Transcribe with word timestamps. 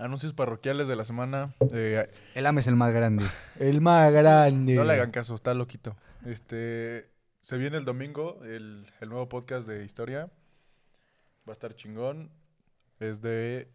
Anuncios 0.00 0.32
parroquiales 0.32 0.88
de 0.88 0.96
la 0.96 1.04
semana. 1.04 1.54
Eh, 1.72 2.08
El 2.34 2.46
AME 2.46 2.60
es 2.62 2.66
el 2.66 2.76
más 2.76 2.92
grande. 2.92 3.24
El 3.58 3.80
más 3.80 4.12
grande. 4.12 4.74
no 4.74 4.84
le 4.84 4.94
hagan 4.94 5.10
caso, 5.10 5.34
está 5.34 5.52
loquito. 5.54 5.94
Este, 6.24 7.10
se 7.42 7.56
viene 7.58 7.76
el 7.78 7.84
domingo 7.84 8.40
el, 8.44 8.86
el 9.00 9.08
nuevo 9.08 9.28
podcast 9.28 9.66
de 9.68 9.84
historia. 9.84 10.30
Va 11.48 11.50
a 11.50 11.52
estar 11.52 11.74
chingón. 11.74 12.30
Es 12.98 13.20
de 13.22 13.70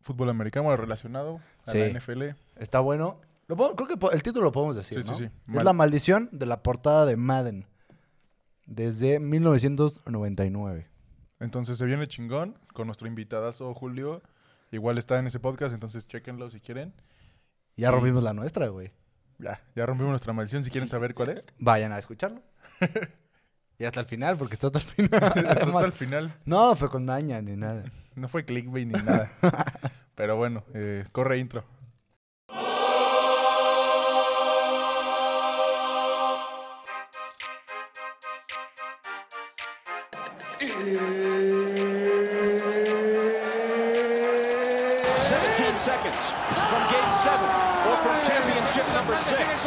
fútbol 0.00 0.28
americano 0.30 0.74
relacionado 0.76 1.40
a 1.66 1.70
Sí. 1.72 1.78
la 1.78 1.86
NFL. 1.88 2.34
Está 2.56 2.80
bueno. 2.80 3.20
Lo 3.46 3.56
puedo- 3.56 3.74
creo 3.76 3.88
que 3.88 4.14
el 4.14 4.22
título 4.22 4.44
lo 4.46 4.52
podemos 4.52 4.76
decir, 4.76 5.02
Sí, 5.02 5.10
¿no? 5.10 5.16
sí, 5.16 5.24
sí. 5.24 5.30
Es 5.48 5.54
Mal- 5.54 5.64
la 5.64 5.72
maldición 5.74 6.28
de 6.32 6.46
la 6.46 6.62
portada 6.62 7.04
de 7.06 7.16
Madden. 7.16 7.66
Desde 8.66 9.20
1999. 9.20 10.86
Entonces 11.40 11.76
se 11.78 11.84
viene 11.84 12.06
chingón 12.06 12.56
con 12.72 12.86
nuestro 12.86 13.06
invitadazo 13.08 13.72
Julio. 13.74 14.22
Igual 14.74 14.98
está 14.98 15.18
en 15.20 15.28
ese 15.28 15.38
podcast, 15.38 15.72
entonces 15.72 16.06
chequenlo 16.08 16.50
si 16.50 16.60
quieren. 16.60 16.92
Ya 17.76 17.88
Sí. 17.88 17.94
rompimos 17.94 18.22
la 18.24 18.32
nuestra, 18.34 18.66
güey. 18.68 18.90
Ya, 19.38 19.60
ya 19.76 19.86
rompimos 19.86 20.10
nuestra 20.10 20.32
maldición. 20.32 20.64
Si 20.64 20.70
quieren 20.70 20.88
saber 20.88 21.14
cuál 21.14 21.30
es, 21.30 21.44
Vayan 21.58 21.92
a 21.92 21.98
escucharlo. 21.98 22.42
y 23.78 23.84
hasta 23.84 24.00
el 24.00 24.06
final, 24.06 24.36
porque 24.36 24.54
está 24.54 24.66
hasta 24.66 24.80
el 24.80 24.84
final. 24.84 25.10
Hasta 25.48 25.84
el 25.84 25.92
final. 25.92 26.32
No, 26.44 26.74
fue 26.74 26.90
con 26.90 27.06
daña 27.06 27.40
ni 27.40 27.56
nada. 27.56 27.84
No 28.16 28.28
fue 28.28 28.44
clickbait 28.44 28.86
ni 28.86 28.92
nada. 29.02 29.28
Pero 30.14 30.36
bueno, 30.36 30.62
eh, 30.72 31.04
corre 31.10 31.38
intro. 31.38 31.64
Six. 49.24 49.64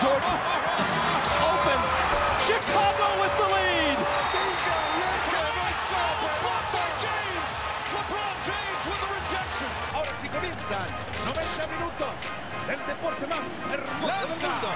Jordan 0.00 0.38
open. 1.48 1.80
Chicago 2.46 3.06
with 3.20 3.34
the 3.40 3.46
lead. 3.54 3.98
Ahora 9.94 10.12
sí 10.20 10.28
comienzan 10.28 10.86
90 11.24 11.76
minutos 11.76 12.12
del 12.66 12.80
deporte 12.86 13.26
más 13.26 13.44
hermoso 13.72 14.26
del 14.28 14.38
mundo. 14.42 14.70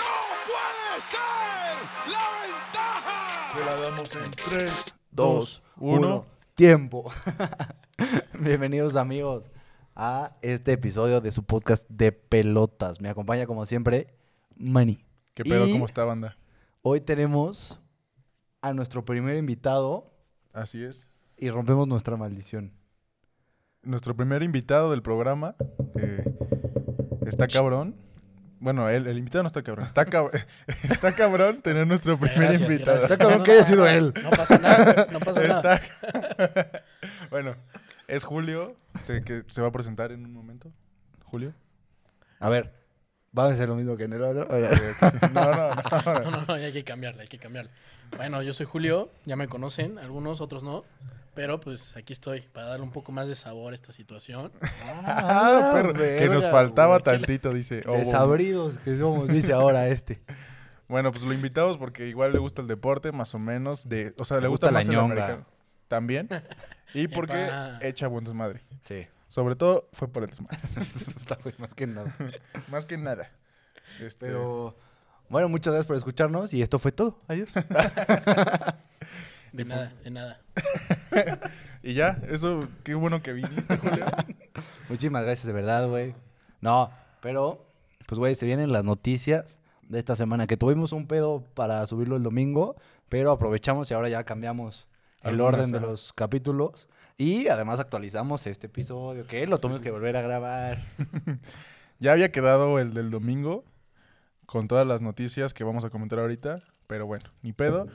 ¡No 0.00 0.12
puede 0.48 0.92
ser! 1.12 1.76
¡La 2.10 2.24
ventaja! 2.40 3.18
Se 3.54 3.64
la 3.64 3.74
damos 3.76 4.08
en 4.16 4.30
3, 4.30 4.96
2, 5.10 5.62
1. 5.76 6.08
1. 6.08 6.26
Tiempo. 6.54 7.12
Bienvenidos 8.32 8.96
amigos 8.96 9.50
a 10.02 10.32
este 10.40 10.72
episodio 10.72 11.20
de 11.20 11.30
su 11.30 11.44
podcast 11.44 11.86
de 11.90 12.10
pelotas. 12.10 13.02
Me 13.02 13.10
acompaña 13.10 13.44
como 13.46 13.66
siempre 13.66 14.06
Manny. 14.56 15.04
¿Qué 15.34 15.44
pedo? 15.44 15.66
Y 15.66 15.72
¿Cómo 15.72 15.84
está, 15.84 16.04
banda? 16.04 16.38
Hoy 16.80 17.02
tenemos 17.02 17.78
a 18.62 18.72
nuestro 18.72 19.04
primer 19.04 19.36
invitado 19.36 20.10
Así 20.54 20.82
es. 20.82 21.06
y 21.36 21.50
rompemos 21.50 21.86
nuestra 21.86 22.16
maldición. 22.16 22.72
Nuestro 23.82 24.16
primer 24.16 24.42
invitado 24.42 24.90
del 24.90 25.02
programa 25.02 25.54
eh, 25.96 26.24
está 27.26 27.46
cabrón. 27.46 27.94
Bueno, 28.58 28.88
el, 28.88 29.06
el 29.06 29.18
invitado 29.18 29.42
no 29.42 29.48
está 29.48 29.62
cabrón. 29.62 29.86
Está, 29.86 30.06
cab- 30.06 30.30
está 30.90 31.12
cabrón 31.12 31.60
tener 31.60 31.86
nuestro 31.86 32.16
primer 32.18 32.38
Gracias, 32.38 32.62
invitado. 32.62 32.98
gracias. 33.00 33.10
Está 33.10 33.22
cabrón 33.22 33.44
que 33.44 33.52
haya 33.52 33.64
sido 33.64 33.86
él. 33.86 34.14
No 34.22 34.30
pasa 34.30 34.56
nada, 34.58 35.08
no 35.12 35.20
pasa 35.20 35.46
nada. 35.46 35.74
Está- 35.76 36.82
bueno, 37.30 37.54
es 38.10 38.24
Julio, 38.24 38.76
sé 39.02 39.22
que 39.22 39.44
se 39.48 39.60
va 39.62 39.68
a 39.68 39.72
presentar 39.72 40.12
en 40.12 40.24
un 40.24 40.32
momento. 40.32 40.70
Julio. 41.24 41.52
A 42.40 42.48
ver, 42.48 42.72
va 43.36 43.46
a 43.48 43.54
ser 43.54 43.68
lo 43.68 43.76
mismo 43.76 43.96
que 43.96 44.04
en 44.04 44.12
el 44.14 44.22
otro. 44.22 44.48
No, 45.32 45.40
no, 45.52 45.74
no, 45.74 46.30
no. 46.30 46.44
No, 46.46 46.54
hay 46.54 46.72
que 46.72 46.84
cambiarle, 46.84 47.22
hay 47.22 47.28
que 47.28 47.38
cambiarle. 47.38 47.70
Bueno, 48.16 48.42
yo 48.42 48.52
soy 48.52 48.66
Julio, 48.66 49.10
ya 49.24 49.36
me 49.36 49.46
conocen, 49.48 49.98
algunos, 49.98 50.40
otros 50.40 50.62
no. 50.62 50.84
Pero 51.34 51.60
pues 51.60 51.96
aquí 51.96 52.12
estoy 52.12 52.40
para 52.40 52.66
darle 52.66 52.82
un 52.84 52.90
poco 52.90 53.12
más 53.12 53.28
de 53.28 53.36
sabor 53.36 53.72
a 53.72 53.76
esta 53.76 53.92
situación. 53.92 54.50
Ah, 55.04 55.70
perro, 55.74 55.94
que 55.94 56.28
nos 56.28 56.48
faltaba 56.50 56.98
güey, 56.98 57.02
¿qué 57.04 57.10
le- 57.12 57.18
tantito, 57.18 57.54
dice. 57.54 57.84
Oh, 57.86 57.92
Desabridos 57.92 58.76
que 58.78 58.98
somos, 58.98 59.28
dice 59.28 59.52
ahora 59.52 59.86
este. 59.88 60.20
Bueno, 60.88 61.12
pues 61.12 61.22
lo 61.24 61.32
invitamos 61.32 61.78
porque 61.78 62.08
igual 62.08 62.32
le 62.32 62.38
gusta 62.38 62.62
el 62.62 62.68
deporte, 62.68 63.12
más 63.12 63.32
o 63.34 63.38
menos. 63.38 63.88
De, 63.88 64.12
o 64.18 64.24
sea, 64.24 64.38
le, 64.38 64.42
Le 64.42 64.48
gusta, 64.48 64.66
gusta 64.66 64.72
la 64.72 64.78
más 64.80 64.88
el 64.88 64.92
ñonga. 64.94 65.04
americano. 65.26 65.46
También. 65.90 66.28
Y 66.92 67.06
porque 67.06 67.44
Epa. 67.44 67.78
echa 67.82 68.08
buen 68.08 68.24
desmadre. 68.24 68.62
Sí. 68.82 69.06
Sobre 69.28 69.54
todo 69.54 69.88
fue 69.92 70.08
por 70.08 70.24
el 70.24 70.30
desmadre. 70.30 70.58
Más 71.58 71.72
que 71.72 71.86
nada. 71.86 72.16
más 72.68 72.84
que 72.84 72.96
nada. 72.98 73.30
Este, 74.00 74.26
Pero 74.26 74.76
bueno, 75.28 75.48
muchas 75.48 75.72
gracias 75.72 75.86
por 75.86 75.94
escucharnos 75.94 76.52
y 76.52 76.62
esto 76.62 76.80
fue 76.80 76.90
todo. 76.90 77.20
Adiós. 77.28 77.48
De 79.52 79.64
nada, 79.64 79.92
de 80.02 80.10
nada. 80.10 80.40
Y 81.84 81.94
ya, 81.94 82.20
eso, 82.28 82.68
qué 82.82 82.94
bueno 82.94 83.22
que 83.22 83.34
viniste, 83.34 83.76
Julio. 83.76 84.06
Muchísimas 84.88 85.22
gracias, 85.22 85.46
de 85.46 85.52
verdad, 85.52 85.88
güey. 85.88 86.16
No, 86.60 86.90
pero, 87.20 87.64
pues, 88.06 88.18
güey, 88.18 88.34
se 88.34 88.46
vienen 88.46 88.72
las 88.72 88.82
noticias 88.82 89.58
de 89.88 90.00
esta 90.00 90.16
semana. 90.16 90.48
Que 90.48 90.56
tuvimos 90.56 90.90
un 90.90 91.06
pedo 91.06 91.44
para 91.54 91.86
subirlo 91.86 92.16
el 92.16 92.24
domingo, 92.24 92.74
pero 93.08 93.30
aprovechamos 93.30 93.88
y 93.92 93.94
ahora 93.94 94.08
ya 94.08 94.24
cambiamos 94.24 94.88
el 95.22 95.40
orden 95.40 95.70
de 95.72 95.80
los 95.80 96.12
capítulos. 96.12 96.88
Y 97.18 97.48
además 97.48 97.80
actualizamos 97.80 98.46
este 98.46 98.66
episodio, 98.68 99.26
que 99.26 99.46
lo 99.46 99.58
tuvimos 99.58 99.80
que 99.82 99.90
volver 99.90 100.16
a 100.16 100.22
grabar. 100.22 100.84
Ya 101.98 102.12
había 102.12 102.32
quedado 102.32 102.78
el 102.78 102.94
del 102.94 103.10
domingo 103.10 103.62
con 104.46 104.68
todas 104.68 104.86
las 104.86 105.02
noticias 105.02 105.52
que 105.52 105.64
vamos 105.64 105.84
a 105.84 105.90
comentar 105.90 106.18
ahorita, 106.18 106.62
pero 106.86 107.06
bueno, 107.06 107.30
ni 107.42 107.52
pedo. 107.52 107.88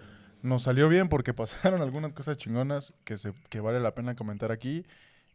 Nos 0.44 0.62
salió 0.62 0.88
bien 0.90 1.10
porque 1.10 1.34
pasaron 1.34 1.82
algunas 1.82 2.14
cosas 2.14 2.38
chingonas 2.38 2.94
que, 3.04 3.18
se, 3.18 3.34
que 3.50 3.62
vale 3.62 3.80
la 3.80 3.96
pena 3.96 4.16
comentar 4.16 4.52
aquí. 4.52 4.86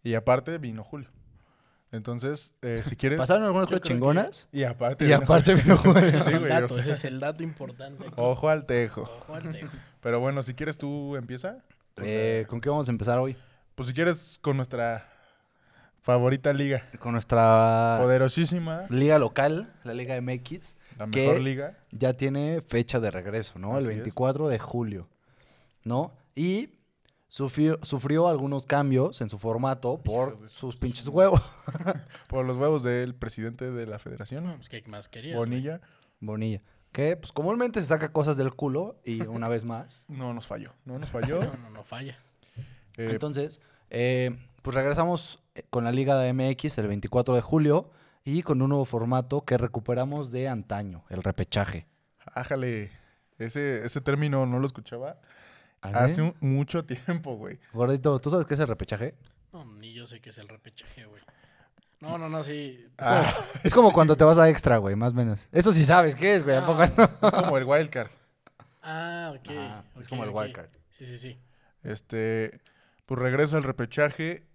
Y 0.04 0.14
aparte 0.14 0.56
vino 0.58 0.84
Julio. 0.84 1.08
Entonces, 1.90 2.54
eh, 2.62 2.82
si 2.84 2.94
quieres... 2.94 3.18
¿Pasaron 3.18 3.42
algunas 3.42 3.66
cosas 3.66 3.80
creo 3.80 3.82
que- 3.82 3.98
chingonas? 3.98 4.46
Y 4.52 4.62
aparte... 4.62 5.02
Y 5.04 5.08
vino 5.08 5.18
aparte 5.24 5.56
Julio. 5.56 5.64
vino 5.64 5.76
Julio. 6.00 6.20
Sí, 6.24 6.30
güey, 6.30 6.44
o 6.44 6.48
dato, 6.48 6.68
sea, 6.68 6.80
ese 6.82 6.92
es 6.92 7.04
el 7.04 7.18
dato 7.18 7.42
importante. 7.42 8.04
aquí. 8.04 8.14
Ojo 8.16 8.48
al 8.48 8.66
tejo. 8.66 9.02
Ojo 9.02 9.34
al 9.34 9.50
tejo. 9.50 9.68
Pero 10.00 10.20
bueno, 10.20 10.44
si 10.44 10.54
quieres 10.54 10.78
tú 10.78 11.16
empieza. 11.16 11.58
Con, 12.00 12.08
Eh, 12.08 12.46
¿Con 12.48 12.60
qué 12.60 12.68
vamos 12.68 12.88
a 12.88 12.92
empezar 12.92 13.18
hoy? 13.18 13.36
Pues 13.74 13.88
si 13.88 13.94
quieres 13.94 14.38
con 14.42 14.56
nuestra 14.56 15.06
favorita 16.02 16.52
liga. 16.52 16.82
Con 16.98 17.12
nuestra 17.12 17.98
Poderosísima. 18.00 18.86
liga 18.90 19.18
local, 19.18 19.72
la 19.84 19.94
Liga 19.94 20.20
MX. 20.20 20.76
La 20.98 21.06
mejor 21.06 21.40
liga. 21.40 21.78
ya 21.92 22.12
tiene 22.14 22.60
fecha 22.60 23.00
de 23.00 23.10
regreso, 23.10 23.58
¿no? 23.58 23.76
Así 23.76 23.86
el 23.86 23.90
es. 23.92 23.96
24 23.98 24.48
de 24.48 24.58
julio, 24.58 25.08
¿no? 25.84 26.12
Y 26.34 26.74
sufrió, 27.28 27.78
sufrió 27.82 28.28
algunos 28.28 28.66
cambios 28.66 29.20
en 29.22 29.30
su 29.30 29.38
formato 29.38 30.02
por 30.02 30.48
sus 30.50 30.76
pinches 30.76 31.08
huevos. 31.08 31.40
Por 32.28 32.44
los 32.44 32.56
huevos 32.56 32.82
del 32.82 33.14
presidente 33.14 33.70
de 33.70 33.86
la 33.86 33.92
No, 33.94 33.98
federación. 33.98 34.52
pues, 34.56 34.68
¿qué 34.68 34.82
más 34.88 35.08
querías? 35.08 35.36
güey? 35.36 35.48
Bonilla. 36.20 36.62
Que 36.92 37.16
pues 37.16 37.32
comúnmente 37.32 37.80
se 37.80 37.86
saca 37.86 38.12
cosas 38.12 38.36
del 38.36 38.52
culo 38.54 39.00
y 39.04 39.22
una 39.22 39.48
vez 39.48 39.64
más. 39.64 40.04
No 40.08 40.34
nos 40.34 40.46
falló. 40.46 40.72
No 40.84 40.98
nos 40.98 41.08
falló. 41.10 41.40
No, 41.42 41.56
no, 41.56 41.70
no 41.70 41.84
falla. 41.84 42.18
Eh, 42.96 43.08
Entonces, 43.12 43.60
eh, 43.90 44.36
pues 44.62 44.74
regresamos 44.74 45.40
eh, 45.54 45.62
con 45.70 45.84
la 45.84 45.92
Liga 45.92 46.18
de 46.18 46.32
MX 46.32 46.78
el 46.78 46.88
24 46.88 47.34
de 47.34 47.40
julio 47.40 47.90
y 48.24 48.42
con 48.42 48.60
un 48.60 48.68
nuevo 48.70 48.84
formato 48.84 49.44
que 49.44 49.56
recuperamos 49.56 50.30
de 50.30 50.48
antaño, 50.48 51.04
el 51.08 51.22
repechaje. 51.22 51.86
ájale. 52.34 52.90
Ese, 53.38 53.86
ese 53.86 54.02
término 54.02 54.44
no 54.44 54.58
lo 54.58 54.66
escuchaba 54.66 55.18
¿Ah, 55.80 55.88
sí? 55.90 55.94
hace 55.96 56.22
un- 56.22 56.34
mucho 56.40 56.84
tiempo, 56.86 57.36
güey. 57.36 57.58
Gordito, 57.72 58.18
¿tú 58.18 58.28
sabes 58.30 58.44
qué 58.44 58.52
es 58.54 58.60
el 58.60 58.66
repechaje? 58.68 59.14
No, 59.52 59.64
ni 59.64 59.94
yo 59.94 60.06
sé 60.06 60.20
qué 60.20 60.28
es 60.30 60.36
el 60.38 60.48
repechaje, 60.48 61.06
güey. 61.06 61.22
No, 62.00 62.16
no, 62.18 62.28
no, 62.28 62.42
sí. 62.42 62.86
Ah, 62.98 63.32
Es 63.62 63.74
como 63.74 63.92
cuando 63.92 64.16
te 64.16 64.24
vas 64.24 64.38
a 64.38 64.48
extra, 64.48 64.78
güey, 64.78 64.96
más 64.96 65.12
o 65.12 65.16
menos. 65.16 65.48
Eso 65.52 65.72
sí 65.72 65.84
sabes 65.84 66.16
qué 66.16 66.34
es, 66.34 66.42
güey, 66.44 66.56
¿a 66.56 66.64
poco 66.66 66.78
no? 66.86 67.28
es 67.28 67.34
como 67.44 67.58
el 67.58 67.64
wildcard. 67.64 68.10
Ah, 68.82 69.34
ok. 69.36 69.50
Es 70.00 70.08
como 70.08 70.24
el 70.24 70.30
wildcard. 70.30 70.70
Sí, 70.90 71.04
sí, 71.04 71.18
sí. 71.18 71.38
Este, 71.82 72.60
pues 73.06 73.20
regresa 73.20 73.56
el 73.58 73.62
repechaje. 73.64 74.46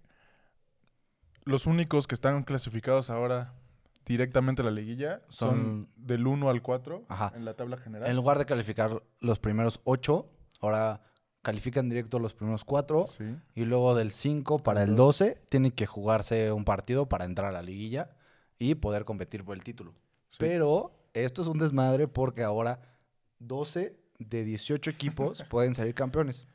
Los 1.44 1.66
únicos 1.66 2.08
que 2.08 2.14
están 2.16 2.42
clasificados 2.42 3.08
ahora 3.10 3.54
directamente 4.04 4.62
a 4.62 4.64
la 4.64 4.70
liguilla 4.72 5.22
son, 5.28 5.48
Son- 5.50 5.88
del 5.96 6.26
1 6.26 6.50
al 6.50 6.62
4 6.62 7.04
Ajá. 7.08 7.32
en 7.36 7.44
la 7.44 7.54
tabla 7.54 7.76
general. 7.76 8.08
En 8.10 8.16
lugar 8.16 8.38
de 8.38 8.46
calificar 8.46 9.02
los 9.20 9.38
primeros 9.38 9.80
ocho, 9.84 10.28
ahora 10.60 11.02
califican 11.46 11.88
directo 11.88 12.18
los 12.18 12.34
primeros 12.34 12.64
cuatro. 12.64 13.04
Sí. 13.04 13.22
Y 13.54 13.66
luego 13.66 13.94
del 13.94 14.10
5 14.10 14.64
para 14.64 14.82
el 14.82 14.96
12, 14.96 15.40
tiene 15.48 15.70
que 15.70 15.86
jugarse 15.86 16.50
un 16.50 16.64
partido 16.64 17.06
para 17.08 17.24
entrar 17.24 17.50
a 17.50 17.52
la 17.52 17.62
liguilla 17.62 18.10
y 18.58 18.74
poder 18.74 19.04
competir 19.04 19.44
por 19.44 19.56
el 19.56 19.62
título. 19.62 19.94
Sí. 20.28 20.38
Pero 20.40 20.90
esto 21.14 21.42
es 21.42 21.48
un 21.48 21.60
desmadre 21.60 22.08
porque 22.08 22.42
ahora 22.42 22.80
12 23.38 23.96
de 24.18 24.44
18 24.44 24.90
equipos 24.90 25.44
pueden 25.48 25.76
salir 25.76 25.94
campeones. 25.94 26.48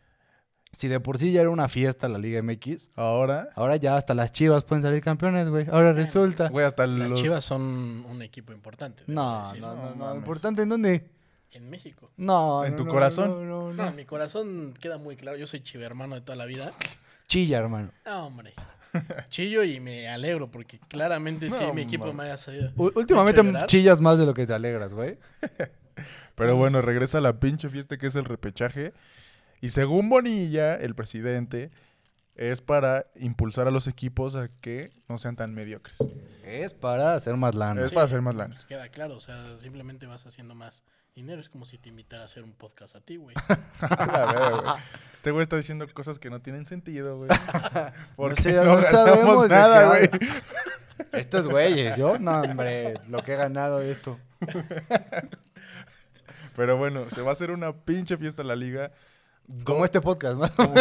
Si 0.73 0.89
de 0.89 0.99
por 0.99 1.17
sí 1.17 1.31
ya 1.31 1.39
era 1.39 1.49
una 1.51 1.69
fiesta 1.69 2.09
la 2.09 2.17
Liga 2.17 2.41
MX, 2.43 2.91
Ahora, 2.95 3.47
ahora 3.55 3.77
ya 3.77 3.95
hasta 3.95 4.13
las 4.13 4.33
chivas 4.33 4.65
pueden 4.65 4.83
salir 4.83 5.01
campeones, 5.01 5.47
güey. 5.47 5.67
Ahora 5.71 5.93
resulta. 5.93 6.49
güey, 6.49 6.65
hasta 6.65 6.85
Las 6.85 7.11
los... 7.11 7.21
Chivas 7.21 7.45
son 7.45 8.05
un 8.09 8.21
equipo 8.21 8.51
importante. 8.51 9.03
No, 9.07 9.47
decir, 9.47 9.61
no, 9.61 9.73
no, 9.73 9.89
no. 9.91 9.95
mames. 9.95 10.17
¿Importante 10.17 10.61
en 10.63 10.69
dónde? 10.69 11.09
En 11.53 11.69
México. 11.69 12.11
No. 12.17 12.63
¿En 12.63 12.71
no, 12.71 12.77
tu 12.77 12.85
no, 12.85 12.91
corazón? 12.91 13.29
No, 13.29 13.43
no, 13.43 13.73
No, 13.73 13.83
no. 13.83 13.89
en 13.89 13.95
mi 13.95 14.05
corazón 14.05 14.73
queda 14.79 14.97
muy 14.97 15.15
claro. 15.15 15.37
Yo 15.37 15.47
soy 15.47 15.61
chivermano 15.61 16.15
de 16.15 16.21
toda 16.21 16.35
la 16.37 16.45
vida. 16.45 16.73
Chilla, 17.27 17.57
hermano. 17.59 17.91
No, 18.05 18.27
hombre. 18.27 18.53
Chillo 19.29 19.63
y 19.63 19.79
me 19.79 20.09
alegro 20.09 20.51
porque 20.51 20.77
claramente 20.79 21.49
sí 21.49 21.57
mi 21.73 21.81
equipo 21.83 22.11
me 22.13 22.23
haya 22.23 22.37
salido. 22.37 22.71
U- 22.75 22.91
últimamente 22.95 23.41
chillas 23.67 24.01
más 24.01 24.17
de 24.19 24.25
lo 24.25 24.33
que 24.33 24.45
te 24.45 24.53
alegras, 24.53 24.93
güey. 24.93 25.17
Pero 26.35 26.55
bueno, 26.57 26.81
regresa 26.81 27.19
a 27.19 27.21
la 27.21 27.39
pinche 27.39 27.69
fiesta 27.69 27.97
que 27.97 28.07
es 28.07 28.15
el 28.15 28.25
repechaje. 28.25 28.93
Y 29.61 29.69
según 29.69 30.09
Bonilla, 30.09 30.75
el 30.75 30.95
presidente, 30.95 31.69
es 32.35 32.61
para 32.61 33.05
impulsar 33.15 33.67
a 33.67 33.71
los 33.71 33.87
equipos 33.87 34.35
a 34.35 34.49
que 34.59 34.91
no 35.07 35.17
sean 35.17 35.35
tan 35.35 35.53
mediocres. 35.53 35.97
Es 36.43 36.73
para 36.73 37.13
hacer 37.15 37.37
más 37.37 37.55
lana. 37.55 37.81
Es 37.83 37.89
Sí. 37.89 37.93
para 37.95 38.05
hacer 38.05 38.21
más 38.21 38.35
lana. 38.35 38.55
Pues 38.55 38.65
queda 38.65 38.89
claro, 38.89 39.15
o 39.17 39.21
sea, 39.21 39.55
simplemente 39.57 40.05
vas 40.07 40.25
haciendo 40.25 40.55
más 40.55 40.83
dinero. 41.15 41.41
Es 41.41 41.49
como 41.49 41.65
si 41.65 41.77
te 41.77 41.89
invitara 41.89 42.23
a 42.23 42.25
hacer 42.25 42.43
un 42.43 42.53
podcast 42.53 42.95
a 42.95 43.01
ti, 43.01 43.17
güey. 43.17 43.35
Este 45.13 45.31
güey 45.31 45.43
está 45.43 45.57
diciendo 45.57 45.85
cosas 45.93 46.17
que 46.17 46.29
no 46.29 46.41
tienen 46.41 46.65
sentido, 46.65 47.17
güey. 47.17 47.29
Porque 48.15 48.41
sé, 48.41 48.53
no, 48.53 48.77
no 48.77 48.81
sabemos 48.81 49.49
nada, 49.49 49.99
qué 49.99 50.07
güey. 50.07 50.31
Estos 51.13 51.47
güeyes, 51.47 51.97
yo, 51.97 52.17
no, 52.17 52.41
hombre, 52.41 52.95
lo 53.07 53.23
que 53.23 53.33
he 53.33 53.35
ganado 53.35 53.79
de 53.79 53.91
esto. 53.91 54.19
Pero 56.55 56.77
bueno, 56.77 57.09
se 57.09 57.21
va 57.21 57.29
a 57.29 57.33
hacer 57.33 57.51
una 57.51 57.73
pinche 57.73 58.17
fiesta 58.17 58.41
en 58.41 58.47
la 58.47 58.55
liga. 58.55 58.91
Como 59.63 59.85
este 59.85 60.01
podcast, 60.01 60.37
¿no? 60.37 60.55
Como, 60.55 60.73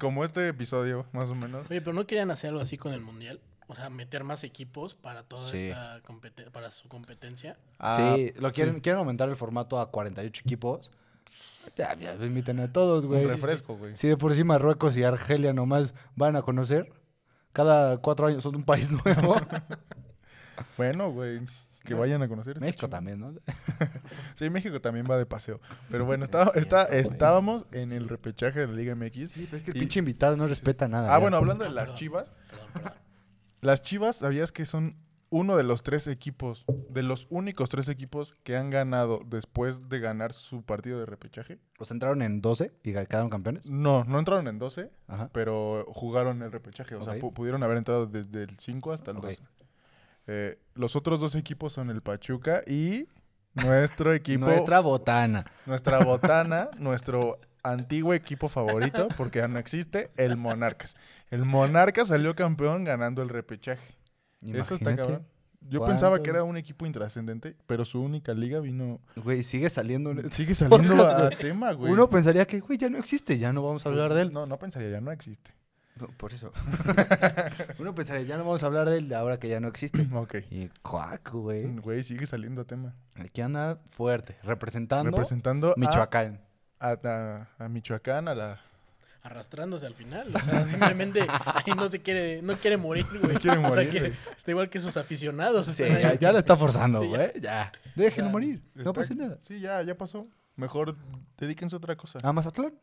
como 0.00 0.24
este 0.24 0.48
episodio, 0.48 1.06
más 1.12 1.30
o 1.30 1.34
menos. 1.34 1.66
Oye, 1.70 1.80
pero 1.80 1.94
no 1.94 2.06
querían 2.06 2.30
hacer 2.30 2.50
algo 2.50 2.60
así 2.60 2.76
con 2.76 2.92
el 2.92 3.00
mundial. 3.00 3.40
O 3.66 3.74
sea, 3.74 3.88
meter 3.90 4.24
más 4.24 4.44
equipos 4.44 4.94
para 4.94 5.22
toda 5.22 5.42
Sí. 5.42 5.68
esta 5.68 6.00
compete- 6.02 6.50
para 6.50 6.70
su 6.70 6.88
competencia. 6.88 7.56
Ah, 7.78 8.14
sí, 8.16 8.32
lo 8.36 8.52
quieren, 8.52 8.76
sí. 8.76 8.80
quieren 8.82 8.98
aumentar 8.98 9.28
el 9.28 9.36
formato 9.36 9.80
a 9.80 9.90
48 9.90 10.42
equipos. 10.44 10.90
Ya, 11.76 11.94
ya, 11.94 12.14
inviten 12.14 12.60
a 12.60 12.72
todos, 12.72 13.06
güey. 13.06 13.24
Un 13.24 13.30
refresco, 13.30 13.76
güey. 13.76 13.96
Si 13.96 14.06
de 14.06 14.16
por 14.16 14.34
sí 14.34 14.44
Marruecos 14.44 14.96
y 14.96 15.02
Argelia 15.04 15.52
nomás 15.52 15.94
van 16.14 16.36
a 16.36 16.42
conocer, 16.42 16.92
cada 17.52 17.96
cuatro 17.98 18.26
años 18.26 18.42
son 18.42 18.54
un 18.56 18.64
país 18.64 18.90
nuevo. 19.04 19.36
Bueno, 20.76 21.10
güey. 21.10 21.40
Que 21.84 21.92
vayan 21.94 22.22
a 22.22 22.28
conocer. 22.28 22.52
está 22.56 22.64
México 22.64 22.88
también, 22.88 23.20
¿no? 23.20 23.34
Sí, 24.36 24.48
México 24.48 24.80
también 24.80 25.06
va 25.10 25.18
de 25.18 25.26
paseo. 25.26 25.60
Pero 25.90 26.06
bueno, 26.06 26.24
está- 26.24 26.44
güey. 26.46 27.00
estábamos 27.00 27.66
en 27.72 27.92
el 27.92 28.08
repechaje 28.08 28.60
de 28.60 28.66
la 28.68 28.72
Liga 28.72 28.94
MX. 28.94 29.30
Sí, 29.32 29.44
pero 29.46 29.56
es 29.58 29.62
que 29.64 29.70
el 29.72 29.76
Y- 29.76 29.80
pinche 29.80 29.98
invitado 29.98 30.34
no 30.36 30.44
sí, 30.44 30.48
sí. 30.48 30.50
respeta 30.50 30.88
nada. 30.88 31.08
Ah, 31.10 31.12
ya. 31.14 31.18
bueno, 31.18 31.36
hablando 31.36 31.64
de 31.64 31.70
Ah, 31.70 31.74
las 31.74 31.84
perdón. 31.84 31.96
chivas. 31.98 32.30
Perdón, 32.50 32.68
perdón. 32.72 32.92
Las 33.64 33.82
chivas, 33.82 34.16
¿sabías 34.16 34.52
que 34.52 34.66
son 34.66 34.96
uno 35.30 35.56
de 35.56 35.62
los 35.64 35.82
tres 35.82 36.06
equipos, 36.06 36.66
de 36.90 37.02
los 37.02 37.26
únicos 37.30 37.70
tres 37.70 37.88
equipos 37.88 38.34
que 38.44 38.56
han 38.56 38.68
ganado 38.68 39.20
después 39.26 39.88
de 39.88 39.98
ganar 40.00 40.34
su 40.34 40.62
partido 40.62 40.98
de 41.00 41.06
repechaje? 41.06 41.58
Los 41.78 41.90
entraron 41.90 42.20
en 42.20 42.42
12 42.42 42.72
y 42.82 42.92
quedaron 42.92 43.30
campeones. 43.30 43.66
No, 43.66 44.04
no 44.04 44.18
entraron 44.18 44.46
en 44.48 44.58
12, 44.58 44.90
Ajá. 45.08 45.30
pero 45.32 45.86
jugaron 45.88 46.42
el 46.42 46.52
repechaje. 46.52 46.94
O 46.94 47.02
sea, 47.02 47.14
pu- 47.14 47.32
pudieron 47.32 47.62
haber 47.62 47.78
entrado 47.78 48.06
desde 48.06 48.42
el 48.44 48.58
5 48.58 48.92
hasta 48.92 49.12
el 49.12 49.16
Ok. 49.16 49.24
12. 49.24 49.42
Eh, 50.26 50.58
los 50.74 50.94
otros 50.94 51.20
dos 51.20 51.34
equipos 51.34 51.72
son 51.72 51.88
el 51.90 52.02
Pachuca 52.02 52.62
y 52.66 53.08
nuestro 53.54 54.12
equipo, 54.14 54.44
Nuestra 54.46 54.80
botana. 54.80 55.46
nuestra 55.66 56.04
botana, 56.04 56.68
nuestro 56.78 57.38
antiguo 57.64 58.14
equipo 58.14 58.48
favorito, 58.48 59.08
porque 59.16 59.40
ya 59.40 59.48
no 59.48 59.58
existe, 59.58 60.10
el 60.16 60.36
Monarcas. 60.36 60.96
El 61.30 61.44
Monarcas 61.44 62.08
salió 62.08 62.34
campeón 62.36 62.84
ganando 62.84 63.22
el 63.22 63.28
repechaje. 63.28 63.94
Eso 64.42 64.74
está 64.74 64.90
Imagínate. 64.92 65.02
cabrón. 65.02 65.26
Yo 65.66 65.82
pensaba 65.86 66.22
que 66.22 66.28
era 66.28 66.44
un 66.44 66.58
equipo 66.58 66.84
intrascendente, 66.84 67.56
pero 67.66 67.86
su 67.86 68.02
única 68.02 68.34
liga 68.34 68.60
vino. 68.60 69.00
Güey, 69.16 69.42
sigue 69.42 69.70
saliendo. 69.70 70.10
en- 70.10 70.30
Sigue 70.30 70.52
saliendo 70.54 71.02
a 71.08 71.30
tema, 71.30 71.72
güey. 71.72 71.90
Uno 71.90 72.10
pensaría 72.10 72.46
que, 72.46 72.60
güey, 72.60 72.76
ya 72.78 72.90
no 72.90 72.98
existe, 72.98 73.38
ya 73.38 73.50
no 73.52 73.62
vamos 73.62 73.86
a 73.86 73.88
hablar 73.88 74.12
de 74.12 74.20
él. 74.22 74.32
No, 74.32 74.44
no 74.44 74.58
pensaría, 74.58 74.90
ya 74.90 75.00
no 75.00 75.10
existe. 75.10 75.54
No, 75.98 76.08
por 76.08 76.34
eso. 76.34 76.52
Uno 77.78 77.94
pensaría, 77.94 78.22
ya 78.26 78.36
no 78.36 78.44
vamos 78.44 78.62
a 78.62 78.66
hablar 78.66 78.90
de 78.90 78.98
él 78.98 79.14
ahora 79.14 79.38
que 79.38 79.48
ya 79.48 79.60
no 79.60 79.68
existe. 79.68 80.06
Ok. 80.14 80.34
Y 80.50 80.68
cuac, 80.82 81.30
güey. 81.32 81.64
Güey, 81.76 82.02
sigue 82.02 82.26
saliendo 82.26 82.62
a 82.62 82.64
tema. 82.64 82.94
Aquí 83.14 83.40
anda 83.40 83.78
fuerte, 83.90 84.36
representando 84.42 85.10
Representando 85.12 85.72
Michoacán. 85.76 86.40
A, 86.42 86.53
a- 86.92 87.48
a 87.58 87.68
Michoacán, 87.68 88.28
a 88.28 88.34
la. 88.34 88.60
Arrastrándose 89.22 89.86
al 89.86 89.94
final. 89.94 90.30
O 90.36 90.38
sea, 90.40 90.64
simplemente 90.68 91.20
ahí 91.28 91.72
no 91.74 91.88
se 91.88 92.00
quiere, 92.02 92.42
no 92.42 92.56
quiere 92.56 92.76
morir, 92.76 93.06
güey. 93.22 93.36
quiere 93.36 93.56
O 93.58 93.70
sea, 93.72 93.84
morir, 93.84 94.14
está 94.36 94.50
igual 94.50 94.68
que 94.68 94.78
sus 94.78 94.96
aficionados. 94.98 95.66
Sí, 95.68 95.82
ya, 95.82 96.12
ya 96.14 96.30
lo 96.32 96.38
está 96.38 96.56
forzando, 96.58 97.00
Sí, 97.00 97.08
güey. 97.08 97.32
Ya. 97.40 97.72
Déjenlo 97.96 98.28
Ya. 98.28 98.32
morir. 98.32 98.62
No 98.74 98.92
pasa 98.92 99.14
nada. 99.14 99.38
Sí, 99.40 99.60
ya, 99.60 99.80
ya 99.82 99.96
pasó. 99.96 100.26
Mejor 100.56 100.94
dedíquense 101.38 101.74
a 101.74 101.78
otra 101.78 101.96
cosa. 101.96 102.18
¿A 102.22 102.32
Mazatlán? 102.34 102.74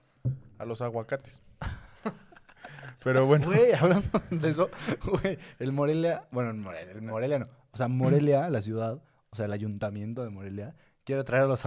A 0.57 0.65
los 0.65 0.81
aguacates. 0.81 1.41
Pero 3.03 3.25
bueno. 3.25 3.45
Güey, 3.47 3.73
hablando 3.73 4.21
de 4.29 4.49
eso, 4.49 4.69
güey, 5.05 5.37
el 5.59 5.71
Morelia, 5.71 6.23
bueno, 6.31 6.51
el 6.51 6.57
Morelia, 6.57 6.91
el 6.93 7.01
Morelia 7.01 7.39
no. 7.39 7.45
O 7.71 7.77
sea, 7.77 7.87
Morelia, 7.87 8.49
la 8.49 8.61
ciudad, 8.61 8.93
o 9.29 9.35
sea, 9.35 9.45
el 9.45 9.53
ayuntamiento 9.53 10.23
de 10.23 10.29
Morelia, 10.29 10.75
quiere 11.03 11.23
traer 11.23 11.43
a 11.43 11.47
los 11.47 11.65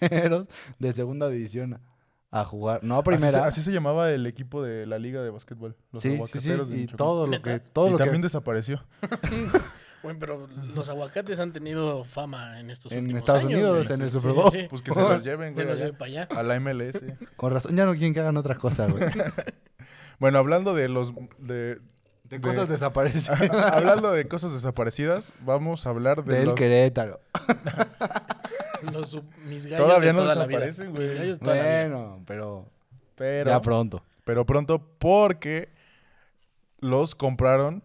de 0.00 0.92
segunda 0.92 1.28
división 1.28 1.80
a 2.30 2.44
jugar. 2.44 2.84
No 2.84 2.96
a 2.96 2.98
Así 2.98 3.04
se, 3.10 3.16
primera. 3.26 3.46
así 3.46 3.62
se 3.62 3.72
llamaba 3.72 4.10
el 4.12 4.26
equipo 4.26 4.62
de 4.62 4.86
la 4.86 4.98
liga 4.98 5.22
de 5.22 5.30
básquetbol. 5.30 5.76
Los 5.92 6.02
sí, 6.02 6.08
sí, 6.08 6.10
sí. 6.10 6.16
aguacateros 6.16 6.70
de 6.70 6.76
Y 6.80 6.86
todo 6.86 7.26
lo 7.26 7.40
que. 7.42 7.58
Todo 7.60 7.88
y 7.88 7.92
lo 7.92 7.98
también 7.98 8.20
que 8.22 8.26
desapareció. 8.26 8.84
Bueno, 10.00 10.20
pero 10.20 10.46
los 10.76 10.88
aguacates 10.88 11.40
han 11.40 11.52
tenido 11.52 12.04
fama 12.04 12.60
en 12.60 12.70
estos 12.70 12.92
en 12.92 13.00
últimos 13.00 13.18
Estados 13.22 13.42
años, 13.42 13.54
Unidos, 13.54 13.88
güey. 13.88 13.98
en 13.98 14.04
el 14.04 14.10
Super 14.12 14.30
sí, 14.30 14.36
Bowl. 14.36 14.50
sí. 14.52 14.66
Pues 14.70 14.80
que 14.82 14.92
se 14.94 15.00
los 15.00 15.24
lleven, 15.24 15.54
güey. 15.54 15.66
los 15.66 15.76
lleve 15.76 15.92
para 15.92 16.04
allá. 16.08 16.28
a 16.30 16.42
la 16.44 16.60
MLS. 16.60 17.02
Con 17.34 17.52
razón, 17.52 17.76
ya 17.76 17.84
no 17.84 17.90
quieren 17.94 18.14
que 18.14 18.20
hagan 18.20 18.36
otra 18.36 18.54
cosa, 18.54 18.86
güey. 18.86 19.02
Bueno, 20.20 20.38
hablando 20.38 20.72
de 20.74 20.88
los. 20.88 21.12
De, 21.38 21.80
De 22.24 22.40
cosas 22.40 22.68
desaparecidas. 22.68 23.40
hablando 23.72 24.12
de 24.12 24.28
cosas 24.28 24.52
desaparecidas, 24.52 25.32
vamos 25.40 25.84
a 25.84 25.90
hablar 25.90 26.24
de 26.24 26.32
Del 26.36 26.44
los. 26.46 26.54
Querétaro. 26.54 27.18
Los 28.92 29.18
mis 29.44 29.66
gallos 29.66 29.86
Todavía 29.86 30.12
no 30.12 30.20
toda 30.20 30.34
desaparecen, 30.34 30.90
güey. 30.90 31.02
Mis 31.08 31.18
gallos 31.18 31.38
de 31.38 31.44
toda 31.44 31.56
la 31.56 31.62
vida. 31.62 31.88
Bueno, 31.88 32.22
pero. 32.26 32.70
Pero, 33.16 33.50
Ya 33.50 33.60
pronto. 33.60 34.02
pero 34.24 34.46
pronto, 34.46 34.78
porque 34.98 35.70
los 36.78 37.14
compraron 37.16 37.82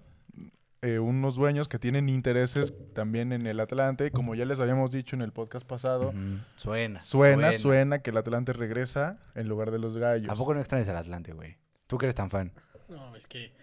eh, 0.83 0.99
unos 0.99 1.35
dueños 1.35 1.67
que 1.67 1.79
tienen 1.79 2.09
intereses 2.09 2.73
también 2.93 3.31
en 3.31 3.47
el 3.47 3.59
Atlante. 3.59 4.11
Como 4.11 4.35
ya 4.35 4.45
les 4.45 4.59
habíamos 4.59 4.91
dicho 4.91 5.15
en 5.15 5.21
el 5.21 5.31
podcast 5.31 5.65
pasado. 5.65 6.13
Suena. 6.55 6.99
suena, 7.01 7.51
suena 7.53 7.99
que 7.99 8.11
el 8.11 8.17
Atlante 8.17 8.53
regresa 8.53 9.17
en 9.33 9.47
lugar 9.47 9.71
de 9.71 9.79
los 9.79 9.97
gallos. 9.97 10.29
¿A 10.29 10.35
poco 10.35 10.53
no 10.53 10.59
extrañas 10.59 10.87
el 10.87 10.97
Atlante, 10.97 11.33
güey? 11.33 11.57
Tú 11.87 11.97
que 11.97 12.05
eres 12.05 12.15
tan 12.15 12.29
fan. 12.29 12.51
No, 12.89 13.15
es 13.15 13.25
que 13.27 13.53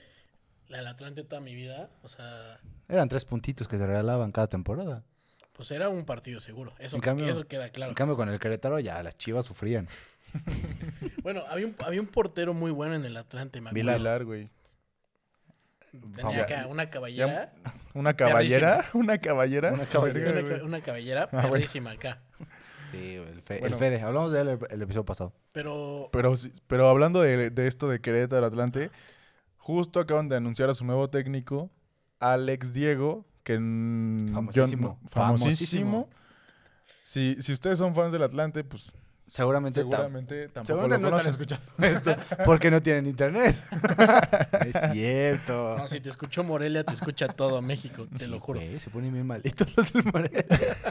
el 0.68 0.86
Atlante 0.86 1.22
toda 1.24 1.40
mi 1.40 1.54
vida, 1.54 1.90
o 2.02 2.08
sea, 2.08 2.58
Eran 2.88 3.08
tres 3.08 3.24
puntitos 3.24 3.68
que 3.68 3.76
te 3.76 3.86
regalaban 3.86 4.32
cada 4.32 4.46
temporada. 4.48 5.04
Pues 5.60 5.70
era 5.72 5.88
un 5.88 6.04
partido 6.04 6.40
seguro. 6.40 6.72
Eso, 6.78 6.96
En 6.96 7.02
cambio- 7.02 7.26
eso 7.28 7.46
queda 7.46 7.68
claro. 7.70 7.90
En 7.92 7.94
cambio, 7.94 8.16
con 8.16 8.28
el 8.28 8.38
Querétaro 8.38 8.78
ya 8.80 9.02
las 9.02 9.16
chivas 9.16 9.46
sufrían. 9.46 9.86
Bueno, 11.22 11.42
había 11.50 11.66
un, 11.66 11.76
había 11.80 12.00
un 12.00 12.06
portero 12.06 12.54
muy 12.54 12.70
bueno 12.70 12.94
en 12.94 13.04
el 13.04 13.14
Atlante, 13.16 13.60
me 13.60 13.68
acuerdo. 13.70 13.92
Vilar, 13.98 14.24
güey. 14.24 14.48
Tenía 16.16 16.42
acá 16.44 16.66
una 16.68 16.88
caballera. 16.88 17.52
Una 17.94 18.14
caballera, 18.14 18.86
una 18.94 19.18
caballera. 19.18 19.72
Una 19.72 19.86
caballera. 19.86 20.30
Una, 20.30 20.40
güey. 20.40 20.58
ca- 20.58 20.64
una 20.64 20.80
caballera 20.82 21.28
Ah, 21.32 21.46
bueno. 21.48 21.66
acá. 21.90 22.20
Sí, 22.92 23.14
el, 23.16 23.42
Fe- 23.42 23.58
Bueno. 23.60 23.74
el 23.74 23.78
Fede. 23.78 24.00
Hablamos 24.02 24.32
de 24.32 24.40
él 24.40 24.48
el, 24.48 24.58
el 24.70 24.82
episodio 24.82 25.04
pasado. 25.04 25.32
Pero 25.52 26.08
Pero, 26.12 26.32
pero 26.68 26.88
hablando 26.88 27.20
de, 27.20 27.50
de 27.50 27.66
esto 27.66 27.88
de 27.88 28.00
Querétaro 28.00 28.46
Atlante, 28.46 28.90
justo 29.56 30.00
acaban 30.00 30.28
de 30.28 30.36
anunciar 30.36 30.70
a 30.70 30.74
su 30.74 30.84
nuevo 30.84 31.10
técnico, 31.10 31.70
Alex 32.20 32.72
Diego, 32.72 33.26
que 33.42 33.54
Famosísimo. 33.56 34.98
yo- 35.02 35.08
famosísimo. 35.08 36.08
Si, 37.02 37.36
si 37.40 37.52
ustedes 37.52 37.78
son 37.78 37.94
fans 37.94 38.12
del 38.12 38.22
Atlante, 38.22 38.62
pues 38.64 38.92
Seguramente, 39.26 39.82
tam- 39.84 39.90
seguramente 39.90 40.48
tampoco 40.48 40.66
seguramente 40.66 41.04
lo 41.04 41.10
no 41.10 41.16
están 41.16 41.30
escuchando 41.30 41.66
esto 41.78 42.16
porque 42.44 42.68
no 42.68 42.82
tienen 42.82 43.06
internet. 43.06 43.62
es 44.66 44.92
cierto. 44.92 45.76
no, 45.78 45.86
si 45.88 46.00
te 46.00 46.08
escuchó 46.08 46.42
Morelia, 46.42 46.82
te 46.82 46.92
escucha 46.94 47.28
todo 47.28 47.62
México, 47.62 48.08
te 48.18 48.26
lo 48.26 48.40
juro. 48.40 48.58
güey, 48.58 48.80
se 48.80 48.90
ponen 48.90 49.12
bien 49.12 49.26
malitos 49.28 49.68
los 49.76 49.92
del 49.92 50.04
Morelia. 50.12 50.44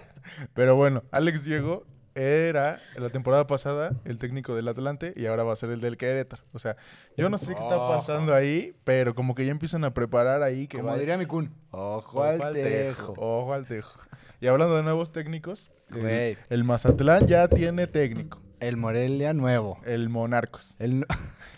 Pero 0.53 0.77
bueno, 0.77 1.03
Alex 1.11 1.43
Diego 1.43 1.85
era 2.15 2.79
la 2.95 3.09
temporada 3.09 3.47
pasada 3.47 3.93
el 4.05 4.17
técnico 4.17 4.55
del 4.55 4.67
Atlante 4.67 5.13
y 5.15 5.25
ahora 5.25 5.43
va 5.43 5.53
a 5.53 5.55
ser 5.55 5.69
el 5.71 5.81
del 5.81 5.97
Querétaro. 5.97 6.43
O 6.53 6.59
sea, 6.59 6.75
yo 7.17 7.29
no 7.29 7.37
sé 7.37 7.53
qué 7.53 7.59
está 7.61 7.77
pasando 7.77 8.33
ahí, 8.33 8.75
pero 8.83 9.15
como 9.15 9.35
que 9.35 9.45
ya 9.45 9.51
empiezan 9.51 9.83
a 9.83 9.93
preparar 9.93 10.43
ahí 10.43 10.67
que 10.67 10.79
Como 10.79 10.95
diría 10.97 11.17
mi 11.17 11.25
kun. 11.25 11.53
Ojo 11.71 12.23
al 12.23 12.53
tejo. 12.53 13.13
Ojo 13.17 13.53
al 13.53 13.65
tejo. 13.65 13.99
Y 14.41 14.47
hablando 14.47 14.75
de 14.75 14.83
nuevos 14.83 15.11
técnicos, 15.11 15.71
el, 15.89 16.63
Mazatlán 16.63 17.27
ya 17.27 17.47
tiene 17.47 17.87
técnico. 17.87 18.41
El 18.59 18.77
Morelia 18.77 19.33
nuevo. 19.33 19.79
El 19.85 20.09
Monarcos. 20.09 20.75
El, 20.79 21.05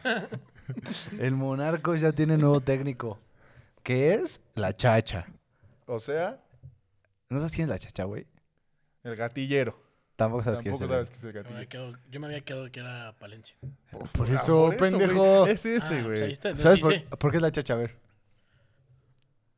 el 1.20 1.36
Monarcos 1.36 2.01
ya 2.01 2.12
tiene 2.12 2.38
nuevo 2.38 2.62
técnico. 2.62 3.20
Que 3.84 4.13
es 4.13 4.41
la 4.55 4.75
Chacha. 4.75 5.25
O 5.88 6.00
sea, 6.00 6.39
¿No 7.29 7.39
sabes 7.39 7.53
quién 7.53 7.65
es 7.65 7.70
la 7.70 7.79
Chacha, 7.79 8.03
güey? 8.03 8.27
el 9.03 9.15
gatillero. 9.15 9.75
Tampoco 10.15 10.44
sabes 10.44 10.60
quién 10.62 10.77
Tampoco 10.77 11.00
es. 11.01 11.08
sabes 11.08 11.24
el- 11.24 11.32
quién 11.32 11.32
es 11.32 11.36
el 11.36 11.44
Yo 11.44 11.50
me 11.50 11.56
había 11.58 11.70
quedado, 11.70 11.94
yo 12.12 12.20
me 12.20 12.27
había 12.27 12.41
quedado 12.41 12.72
que 12.72 12.80
era 12.80 13.15
Palencia. 13.20 13.56
Por 14.13 14.30
Ah, 14.30 14.34
eso, 14.36 14.72
pendejo. 14.77 15.48
Es 15.48 15.65
ese, 15.65 15.77
Ah, 15.77 15.88
pues 15.88 15.91
ahí 15.91 16.03
güey. 16.03 16.32
está, 16.32 16.50
entonces 16.50 16.80
¿Sabes 16.82 17.00
sí 17.00 17.06
por, 17.18 17.32
qué 17.32 17.38
es 17.38 17.44
la 17.44 17.51
Chacha? 17.51 17.74
A 17.74 17.77
ver. 17.77 17.96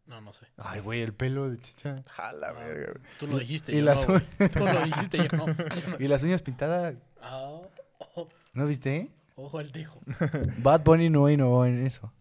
No, 0.05 0.21
no 0.21 0.33
sé. 0.33 0.45
Ay, 0.57 0.79
güey, 0.81 1.01
el 1.01 1.13
pelo 1.13 1.49
de 1.49 1.59
Chacha. 1.59 2.03
Jala, 2.07 2.51
verga, 2.53 2.93
güey. 2.93 3.05
Tú 3.19 3.27
lo 3.27 3.39
dijiste, 3.39 3.71
y 3.71 3.79
yo 3.79 3.85
las 3.85 4.07
no. 4.07 4.13
güey. 4.37 4.49
Tú 4.49 4.59
lo 4.59 4.81
dijiste, 4.85 5.17
yo 5.17 5.37
no. 5.37 5.45
Y 5.99 6.07
las 6.07 6.23
uñas 6.23 6.41
pintadas. 6.41 6.95
Ah, 7.21 7.61
ojo, 7.99 8.29
¿No 8.53 8.65
viste? 8.65 9.09
ojo 9.35 9.57
al 9.59 9.71
tejo. 9.71 9.99
Bad 10.59 10.83
Bunny 10.83 11.09
no 11.09 11.29
innovó 11.29 11.65
en 11.65 11.85
eso. 11.85 12.11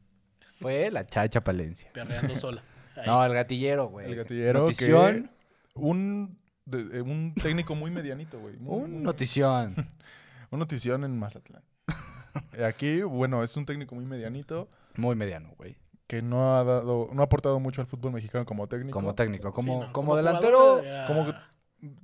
Fue 0.60 0.90
la 0.90 1.04
Chacha 1.06 1.42
Palencia. 1.42 1.90
Perreando 1.92 2.36
sola. 2.36 2.62
Ahí. 2.96 3.02
No, 3.06 3.24
el 3.24 3.32
gatillero, 3.34 3.86
güey. 3.88 4.06
El 4.10 4.16
gatillero 4.16 4.60
Notición. 4.60 5.24
que... 5.24 5.30
Un, 5.74 6.38
de- 6.66 7.02
un 7.02 7.34
técnico 7.34 7.74
muy 7.74 7.90
medianito, 7.90 8.38
güey. 8.38 8.56
Muy- 8.58 8.84
Un 8.84 9.02
notición. 9.02 9.74
Un 10.50 10.58
notición 10.58 11.04
en 11.04 11.18
Mazatlán. 11.18 11.62
Aquí, 12.66 13.02
bueno, 13.02 13.42
es 13.42 13.56
un 13.56 13.64
técnico 13.66 13.94
muy 13.94 14.04
medianito 14.06 14.68
Muy 14.96 15.16
mediano, 15.16 15.50
güey. 15.56 15.76
que 16.06 16.20
no 16.22 16.56
ha 16.56 16.64
dado, 16.64 17.08
no 17.12 17.22
ha 17.22 17.24
aportado 17.24 17.58
mucho 17.60 17.80
al 17.80 17.86
fútbol 17.86 18.12
mexicano 18.12 18.44
como 18.44 18.66
técnico. 18.68 18.98
Como 18.98 19.14
técnico. 19.14 19.48
Sí, 19.48 19.54
Como, 19.54 19.84
no, 19.84 19.92
como, 19.92 20.16
delantero. 20.16 20.80
era- 20.80 21.06
como 21.06 21.26
que- 21.26 21.34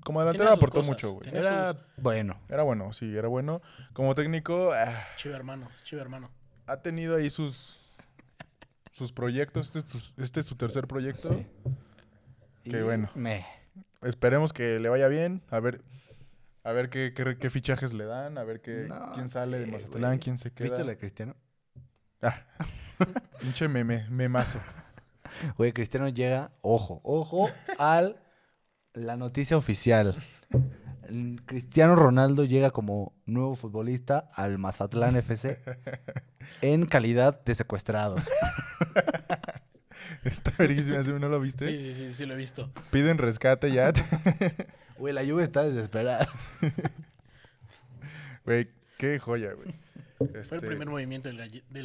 Como 0.03 0.21
delantero 0.21 0.51
aportó 0.51 0.77
cosas, 0.81 0.89
mucho, 0.91 1.13
güey. 1.13 1.29
Era 1.33 1.73
sus- 1.75 1.83
bueno. 1.99 2.41
Era 2.49 2.63
bueno, 2.63 2.93
sí, 2.93 3.15
era 3.17 3.29
bueno. 3.29 3.61
Como 3.93 4.15
técnico, 4.15 4.73
ah, 4.73 4.93
Chiva 5.17 5.37
hermano, 5.37 5.69
chiva 5.85 6.01
hermano. 6.03 6.31
ha 6.67 6.79
tenido 6.79 7.17
ahí 7.17 7.29
sus 7.31 7.79
sus 8.93 9.13
proyectos. 9.13 9.67
Este 9.67 9.79
es 9.81 9.85
su, 9.91 10.13
este 10.23 10.41
es 10.41 10.47
su 10.47 10.57
tercer 10.57 10.89
proyecto. 10.89 11.29
Sí. 11.33 11.47
Qué 12.65 12.79
Y 12.81 12.83
bueno. 12.83 13.09
Me. 13.15 13.47
Esperemos 14.03 14.53
que 14.53 14.79
le 14.79 14.89
vaya 14.89 15.09
bien. 15.09 15.43
A 15.51 15.61
ver, 15.61 15.83
a 16.63 16.73
ver 16.73 16.89
qué, 16.89 17.13
qué, 17.15 17.37
qué 17.39 17.51
fichajes 17.51 17.93
le 17.93 18.05
dan, 18.05 18.39
a 18.39 18.45
ver 18.45 18.61
qué, 18.61 18.87
No 18.89 19.13
quién 19.15 19.31
sale 19.31 19.59
de 19.59 19.67
Mazatlán, 19.67 20.19
quién 20.19 20.39
se 20.39 20.53
queda. 20.53 20.69
¿Viste 20.69 20.85
la 20.85 20.91
de 20.91 20.99
Cristiano? 20.99 21.37
Ah, 22.23 22.45
pinche 23.41 23.69
meme, 23.69 24.07
memazo. 24.11 24.61
Güey, 25.57 25.73
Cristiano 25.73 26.09
llega, 26.09 26.53
ojo, 26.63 27.01
ojo 27.05 27.51
al 27.79 28.21
la 28.95 29.17
noticia 29.17 29.57
oficial. 29.57 30.17
Cristiano 31.47 31.97
Ronaldo 31.97 32.45
llega 32.45 32.71
como 32.71 33.15
nuevo 33.25 33.55
futbolista 33.55 34.31
al 34.35 34.59
Mazatlán 34.59 35.17
FC 35.17 35.59
en 36.63 36.87
calidad 36.87 37.43
de 37.45 37.55
secuestrado. 37.55 38.17
Está 40.25 40.53
verguísima, 40.59 41.03
¿sí? 41.03 41.13
¿no 41.13 41.29
lo 41.29 41.41
viste? 41.41 41.67
Sí, 41.67 41.79
sí, 41.79 41.95
sí, 41.95 42.15
sí 42.15 42.27
lo 42.27 42.35
he 42.35 42.37
visto. 42.37 42.71
Piden 42.91 43.19
rescate 43.19 43.71
ya. 43.73 43.93
Güey, 44.99 45.15
la 45.15 45.23
lluvia 45.23 45.45
está 45.45 45.63
desesperada. 45.65 46.29
Güey, 48.45 48.69
qué 48.97 49.19
joya, 49.19 49.53
güey. 49.53 49.75
Fue 50.19 50.27
el 50.31 50.37
Este, 50.41 50.59
primer 50.61 50.89
movimiento 50.89 51.29
del, 51.29 51.37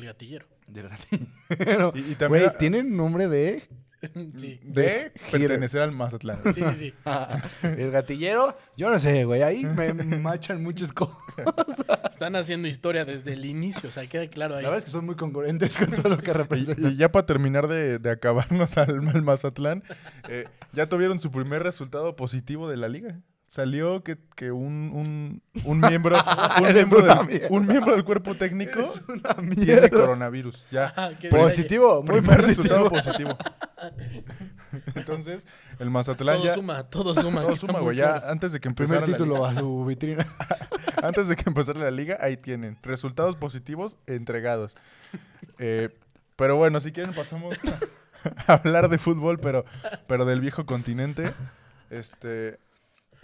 gatillero. 0.04 0.48
Del 0.68 0.90
gatillero. 0.90 1.92
Y, 1.94 2.00
y 2.12 2.16
también 2.16 2.46
Güey, 2.46 2.58
tiene 2.58 2.84
nombre 2.84 3.28
de 3.28 3.64
Sí. 4.38 4.60
de 4.64 5.12
pertenecer 5.32 5.82
al 5.82 5.92
Mazatlán. 5.92 6.40
Sí, 6.54 6.62
sí, 6.76 6.76
sí. 6.76 6.94
el 7.64 7.92
gatillero. 7.92 8.56
Yo 8.78 8.90
no 8.90 9.00
sé, 9.00 9.24
güey, 9.26 9.42
ahí 9.42 9.64
me 9.64 9.94
machan 9.94 10.62
muchas 10.64 10.92
cosas. 10.94 11.16
Están 12.12 12.36
haciendo 12.36 12.68
historia 12.68 13.06
desde 13.06 13.34
el 13.34 13.46
inicio, 13.46 13.90
o 13.90 13.92
sea, 13.92 14.06
queda 14.08 14.28
claro 14.28 14.56
ahí. 14.56 14.64
La 14.64 14.70
verdad 14.70 14.80
es 14.80 14.86
que 14.86 14.92
son 14.92 15.06
muy 15.06 15.16
congruentes 15.16 15.78
con 15.78 15.92
todo 15.92 16.10
lo 16.10 16.18
que 16.18 16.32
Y, 16.32 16.34
representa. 16.34 16.90
y 16.90 16.96
ya 16.98 17.12
para 17.12 17.26
terminar 17.26 17.68
de, 17.68 18.00
de 18.00 18.10
acabarnos 18.12 18.78
al, 18.78 19.08
al 19.08 19.22
Mazatlán, 19.22 19.84
eh, 20.30 20.46
ya 20.74 20.88
tuvieron 20.88 21.20
su 21.20 21.32
primer 21.32 21.64
resultado 21.64 22.16
positivo 22.16 22.70
de 22.70 22.78
la 22.78 22.88
liga. 22.90 23.20
Salió 23.54 24.04
que, 24.04 24.18
que 24.36 24.52
un, 24.52 24.90
un, 24.96 25.44
un 25.64 25.80
miembro, 25.80 26.18
un, 26.58 26.74
miembro 26.74 27.02
del, 27.04 27.28
mierda. 27.28 27.48
un 27.52 27.68
miembro 27.68 27.94
del 27.94 28.04
cuerpo 28.04 28.34
técnico 28.34 28.80
una 29.08 29.56
tiene 29.56 29.92
coronavirus. 29.92 30.66
Ya. 30.72 30.92
Ah, 30.98 31.12
Positivo, 31.30 32.02
muy 32.02 32.20
Primer 32.22 32.38
positivo. 32.42 32.64
resultado 32.64 32.90
positivo. 32.90 33.38
Entonces, 34.96 35.46
el 35.78 35.92
Mazatlán 35.92 36.38
Todo 36.38 36.46
ya... 36.46 36.54
suma, 36.56 36.84
todo 36.84 37.14
suma. 37.14 37.42
Todo 37.42 37.56
suma, 37.56 37.80
güey. 37.80 37.98
Ya 37.98 38.24
antes 38.28 38.54
de 38.54 38.60
que 38.60 38.72
Primer 38.72 38.98
empezara 38.98 39.02
la 39.02 39.18
título 39.18 39.36
liga- 39.36 39.50
a 39.50 39.56
su 39.62 39.86
vitrina. 39.86 40.28
Antes 41.04 41.28
de 41.28 41.36
que 41.36 41.44
empezara 41.48 41.80
la 41.80 41.92
liga, 41.92 42.18
ahí 42.22 42.38
tienen. 42.38 42.76
Resultados 42.82 43.36
positivos 43.36 43.98
entregados. 44.08 44.76
Eh, 45.60 45.90
pero 46.38 46.56
bueno, 46.56 46.80
si 46.80 46.92
quieren 46.92 47.14
pasamos 47.14 47.56
a 48.48 48.54
hablar 48.54 48.90
de 48.90 48.98
fútbol, 48.98 49.40
pero, 49.40 49.64
pero 50.08 50.26
del 50.26 50.42
viejo 50.42 50.66
continente. 50.66 51.32
Este. 51.92 52.58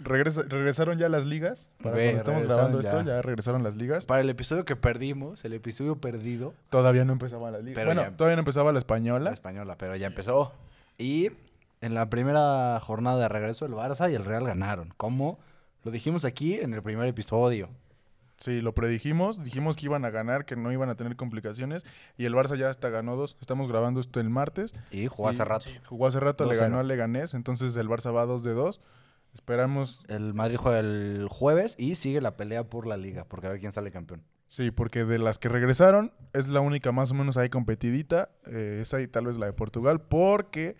Regresa- 0.02 0.44
regresaron 0.48 0.98
ya 0.98 1.08
las 1.08 1.26
ligas. 1.26 1.68
Para 1.82 1.94
cuando 1.96 2.16
estamos 2.18 2.42
grabando 2.44 2.80
esto, 2.80 3.02
ya. 3.02 3.22
regresaron 3.22 3.62
las 3.62 3.76
ligas. 3.76 4.04
Para 4.06 4.20
el 4.20 4.30
episodio 4.30 4.64
que 4.64 4.76
perdimos, 4.76 5.44
el 5.44 5.52
episodio 5.52 5.96
perdido, 5.96 6.54
Todavía 6.70 7.04
no 7.04 7.12
empezaba 7.12 7.50
la 7.50 7.58
liga. 7.60 7.74
Pero 7.74 7.86
bueno, 7.88 8.02
ya- 8.02 8.16
todavía 8.16 8.36
no 8.36 8.40
empezaba 8.40 8.70
la 8.70 8.74
la 8.74 8.78
española. 8.78 9.30
española, 9.32 9.76
pero 9.78 9.96
ya 9.96 10.06
empezó. 10.06 10.52
Y 10.98 11.30
en 11.80 11.94
la 11.94 12.10
primera 12.10 12.78
jornada 12.80 13.18
de 13.20 13.28
regreso, 13.28 13.64
el 13.66 13.72
Barça 13.72 14.10
y 14.10 14.14
el 14.14 14.24
Real 14.24 14.44
ganaron. 14.44 14.92
Como 14.96 15.38
lo 15.84 15.90
dijimos 15.90 16.24
aquí 16.24 16.54
en 16.54 16.74
el 16.74 16.82
primer 16.82 17.06
episodio. 17.08 17.68
Sí, 18.38 18.62
lo 18.62 18.72
predijimos. 18.74 19.44
Dijimos 19.44 19.76
que 19.76 19.84
iban 19.84 20.04
a 20.06 20.10
ganar, 20.10 20.46
que 20.46 20.56
no 20.56 20.72
iban 20.72 20.88
a 20.88 20.94
tener 20.94 21.14
complicaciones. 21.14 21.84
Y 22.16 22.24
el 22.24 22.34
Barça 22.34 22.56
ya 22.56 22.70
hasta 22.70 22.88
ganó 22.88 23.14
dos. 23.14 23.36
Estamos 23.42 23.68
grabando 23.68 24.00
esto 24.00 24.18
el 24.18 24.30
martes. 24.30 24.74
Y 24.90 25.08
jugó 25.08 25.28
hace 25.28 25.44
rato. 25.44 25.66
Jugó 25.86 26.06
hace 26.06 26.20
rato, 26.20 26.44
le 26.46 26.54
2-0. 26.54 26.60
ganó 26.60 26.78
al 26.78 26.88
Leganés. 26.88 27.34
Entonces 27.34 27.76
el 27.76 27.86
Barça 27.88 28.14
va 28.14 28.24
2 28.24 28.42
de 28.42 28.54
2. 28.54 28.80
Esperamos 29.32 30.02
El 30.08 30.34
Madrid 30.34 30.56
juega 30.56 30.80
el 30.80 31.28
jueves 31.30 31.76
y 31.78 31.94
sigue 31.94 32.20
la 32.20 32.36
pelea 32.36 32.64
por 32.64 32.86
la 32.86 32.96
liga, 32.96 33.24
porque 33.24 33.46
a 33.46 33.50
ver 33.50 33.60
quién 33.60 33.72
sale 33.72 33.90
campeón. 33.90 34.22
Sí, 34.48 34.70
porque 34.72 35.04
de 35.04 35.18
las 35.18 35.38
que 35.38 35.48
regresaron 35.48 36.12
es 36.32 36.48
la 36.48 36.60
única 36.60 36.90
más 36.90 37.12
o 37.12 37.14
menos 37.14 37.36
ahí 37.36 37.48
competidita. 37.48 38.30
Eh, 38.46 38.80
esa 38.82 39.00
y 39.00 39.06
tal 39.06 39.26
vez 39.26 39.36
la 39.36 39.46
de 39.46 39.52
Portugal, 39.52 40.00
porque 40.00 40.76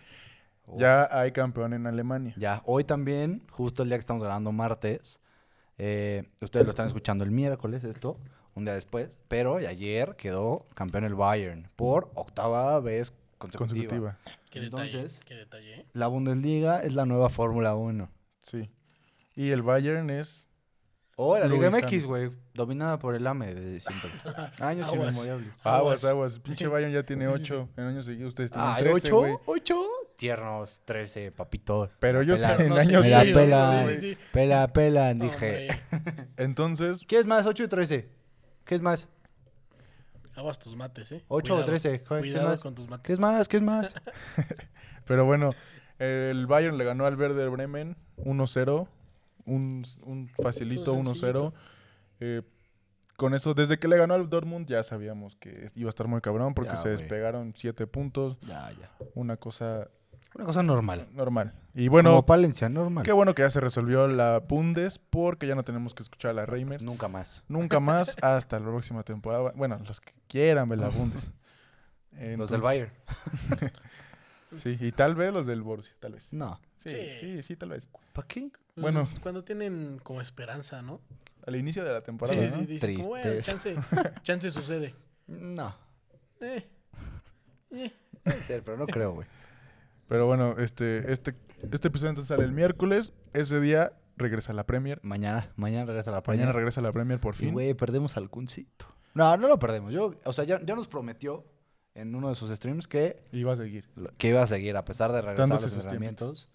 ya 0.77 1.07
hay 1.11 1.31
campeón 1.31 1.73
en 1.73 1.87
Alemania. 1.87 2.33
Ya, 2.37 2.61
hoy 2.65 2.83
también, 2.83 3.43
justo 3.49 3.83
el 3.83 3.89
día 3.89 3.97
que 3.97 4.01
estamos 4.01 4.21
grabando 4.23 4.51
martes, 4.51 5.21
eh, 5.77 6.29
ustedes 6.41 6.65
lo 6.65 6.71
están 6.71 6.87
escuchando 6.87 7.23
el 7.23 7.31
miércoles, 7.31 7.83
esto, 7.85 8.17
un 8.55 8.65
día 8.65 8.73
después, 8.73 9.17
pero 9.29 9.55
ayer 9.57 10.15
quedó 10.17 10.65
campeón 10.75 11.05
el 11.05 11.15
Bayern 11.15 11.69
por 11.77 12.11
octava 12.15 12.79
vez 12.81 13.13
consecutiva. 13.37 13.87
Consecutiva. 13.89 14.17
Qué 14.49 14.59
detalle, 14.59 14.91
Entonces- 14.97 15.19
qué 15.25 15.35
detalle. 15.35 15.73
¿eh? 15.75 15.85
La 15.93 16.07
Bundesliga 16.07 16.83
es 16.83 16.93
la 16.93 17.05
nueva 17.05 17.29
Fórmula 17.29 17.73
1. 17.75 18.09
Sí. 18.41 18.69
Y 19.35 19.51
el 19.51 19.61
Bayern 19.61 20.09
es. 20.09 20.47
O 21.15 21.37
la 21.37 21.45
Liga 21.45 21.69
MX, 21.69 22.05
güey, 22.05 22.31
dominada 22.53 22.97
por 22.97 23.13
el 23.15 23.27
AME 23.27 23.53
de 23.53 23.79
siempre. 23.79 24.09
Años 24.59 24.87
Aguas. 24.87 25.09
inmemorables. 25.09 25.49
Aguas, 25.63 25.65
Aguas. 25.65 26.03
aguas. 26.05 26.39
Pinche 26.39 26.67
Bayern 26.67 26.91
ya 26.93 27.03
tiene 27.03 27.27
8 27.27 27.69
en 27.77 27.83
años 27.83 28.05
seguidos. 28.05 28.29
Ustedes 28.29 28.49
tienen 28.51 28.69
Ah, 28.69 28.77
13, 28.79 29.11
¿ocho? 29.13 29.41
¿Ocho? 29.45 29.83
Tiernos, 30.15 30.81
13, 30.85 31.31
papitos. 31.31 31.89
Pero 31.99 32.21
ellos 32.21 32.41
en 32.43 32.69
No, 32.69 32.75
años 32.75 33.05
seguidos, 33.05 33.37
pela, 33.37 33.85
sí, 33.87 33.99
sí, 33.99 34.17
pela, 34.31 34.67
pela, 34.73 35.13
dije. 35.13 35.67
Hombre, 35.91 36.27
Entonces, 36.37 37.03
¿Qué 37.07 37.19
es 37.19 37.25
más, 37.25 37.45
8 37.45 37.63
y 37.63 37.67
13? 37.67 38.09
¿Qué 38.65 38.75
es 38.75 38.81
más? 38.81 39.07
aguas 40.35 40.57
tus 40.59 40.75
mates, 40.75 41.11
¿eh? 41.11 41.23
8 41.27 41.53
o 41.53 41.55
Cuidado, 41.57 41.65
13. 41.71 41.99
¿Qué 41.99 42.05
Cuidado 42.05 42.49
más? 42.49 42.61
con 42.61 42.73
tus 42.73 42.87
mates. 42.89 43.03
¿Qué 43.05 43.13
es 43.13 43.19
más? 43.19 43.47
¿Qué 43.47 43.57
es 43.57 43.63
más? 43.63 43.93
pero 45.05 45.25
bueno, 45.25 45.51
el 46.01 46.47
Bayern 46.47 46.77
le 46.77 46.83
ganó 46.83 47.05
al 47.05 47.15
Werder 47.15 47.49
Bremen 47.49 47.95
1-0. 48.17 48.87
Un, 49.45 49.83
un 50.03 50.29
facilito 50.41 50.93
Un 50.93 51.05
1-0. 51.05 51.07
sencillito. 51.13 51.53
Eh, 52.19 52.41
con 53.17 53.33
eso, 53.35 53.53
desde 53.53 53.77
que 53.77 53.87
le 53.87 53.97
ganó 53.97 54.13
al 54.15 54.29
Dortmund, 54.29 54.67
ya 54.67 54.81
sabíamos 54.83 55.35
que 55.35 55.69
iba 55.75 55.87
a 55.87 55.91
estar 55.91 56.07
muy 56.07 56.21
cabrón 56.21 56.53
porque 56.55 56.71
Ya, 56.71 56.77
se 56.77 56.89
despegaron 56.89 57.53
7 57.55 57.85
puntos. 57.87 58.37
Ya, 58.41 58.71
ya. 58.71 58.89
Una 59.13 59.37
cosa 59.37 59.89
Una 60.33 60.45
cosa 60.45 60.63
normal. 60.63 61.07
normal. 61.13 61.53
Y 61.75 61.87
Bueno, 61.87 62.09
Como 62.11 62.25
Palencia, 62.25 62.67
normal. 62.69 63.03
qué 63.03 63.11
bueno 63.11 63.35
que 63.35 63.41
ya 63.43 63.49
se 63.49 63.59
resolvió 63.59 64.07
la 64.07 64.39
Bundes 64.39 64.97
porque 64.97 65.45
ya 65.45 65.55
no 65.55 65.63
tenemos 65.63 65.93
que 65.93 66.01
escuchar 66.03 66.31
a 66.31 66.33
la 66.33 66.45
Reimers. 66.45 66.83
Nunca 66.83 67.07
más. 67.07 67.43
Nunca 67.47 67.79
más 67.79 68.15
hasta 68.23 68.59
la 68.59 68.65
próxima 68.65 69.03
temporada. 69.03 69.51
Bueno, 69.55 69.77
los 69.85 69.99
que 70.01 70.13
quieran 70.27 70.67
ver 70.69 70.79
la 70.79 70.89
Bundes. 70.89 71.29
Los 72.37 72.49
del 72.49 72.61
Bayern. 72.61 72.91
Sí, 74.55 74.77
y 74.79 74.91
tal 74.91 75.15
vez 75.15 75.31
los 75.33 75.45
del 75.47 75.61
Borussia, 75.61 75.93
tal 75.99 76.13
vez. 76.13 76.31
No. 76.33 76.59
Sí, 76.77 76.89
Sí. 76.89 76.97
sí, 77.19 77.43
sí, 77.43 77.55
tal 77.55 77.69
vez. 77.69 77.87
¿Para 78.13 78.27
qué? 78.27 78.49
Pues, 78.51 78.81
Bueno. 78.81 79.07
Cuando 79.21 79.43
tienen 79.43 79.99
como 80.03 80.21
esperanza, 80.21 80.81
¿no? 80.81 80.99
Al 81.45 81.55
inicio 81.55 81.83
de 81.83 81.91
la 81.93 82.01
temporada. 82.01 82.37
Sí, 82.39 82.47
¿no? 82.47 82.59
sí, 82.59 82.65
dicen 82.65 82.95
como, 82.97 83.09
bueno, 83.09 83.41
chance, 83.41 83.75
chance 84.23 84.49
sucede. 84.51 84.93
No. 85.27 85.75
Eh, 86.41 86.67
eh. 87.71 87.91
Puede 88.23 88.39
ser, 88.39 88.63
pero 88.63 88.77
no 88.77 88.85
creo, 88.87 89.13
güey. 89.13 89.27
Pero 90.07 90.25
bueno, 90.27 90.55
este, 90.57 91.11
este, 91.11 91.35
este 91.71 91.87
episodio 91.87 92.09
entonces 92.09 92.27
sale 92.27 92.43
el 92.43 92.51
miércoles. 92.51 93.13
Ese 93.33 93.59
día 93.61 93.93
regresa 94.17 94.51
a 94.51 94.55
la 94.55 94.65
Premier. 94.65 94.99
Mañana, 95.03 95.49
mañana 95.55 95.85
regresa 95.85 96.11
la 96.11 96.21
Premier. 96.21 96.45
Mañana 96.47 96.57
regresa 96.57 96.81
a 96.81 96.83
la 96.83 96.91
Premier 96.91 97.19
por 97.19 97.33
Y, 97.35 97.37
fin. 97.37 97.53
güey, 97.53 97.73
perdemos 97.73 98.17
al 98.17 98.29
Cuncito. 98.29 98.85
No, 99.13 99.35
no 99.37 99.47
lo 99.47 99.57
perdemos. 99.57 99.93
Yo, 99.93 100.13
o 100.25 100.33
sea, 100.33 100.43
ya, 100.43 100.59
ya 100.63 100.75
nos 100.75 100.87
prometió 100.87 101.45
en 101.95 102.15
uno 102.15 102.29
de 102.29 102.35
sus 102.35 102.49
streams 102.51 102.87
que, 102.87 103.21
va 103.45 103.53
a 103.53 103.55
seguir. 103.55 103.89
que 104.17 104.29
iba 104.29 104.41
a 104.41 104.47
seguir 104.47 104.77
a 104.77 104.85
pesar 104.85 105.11
de 105.11 105.21
regresar 105.21 105.45
a 105.45 105.49
los 105.49 105.61
sus 105.61 105.73
entrenamientos. 105.73 106.49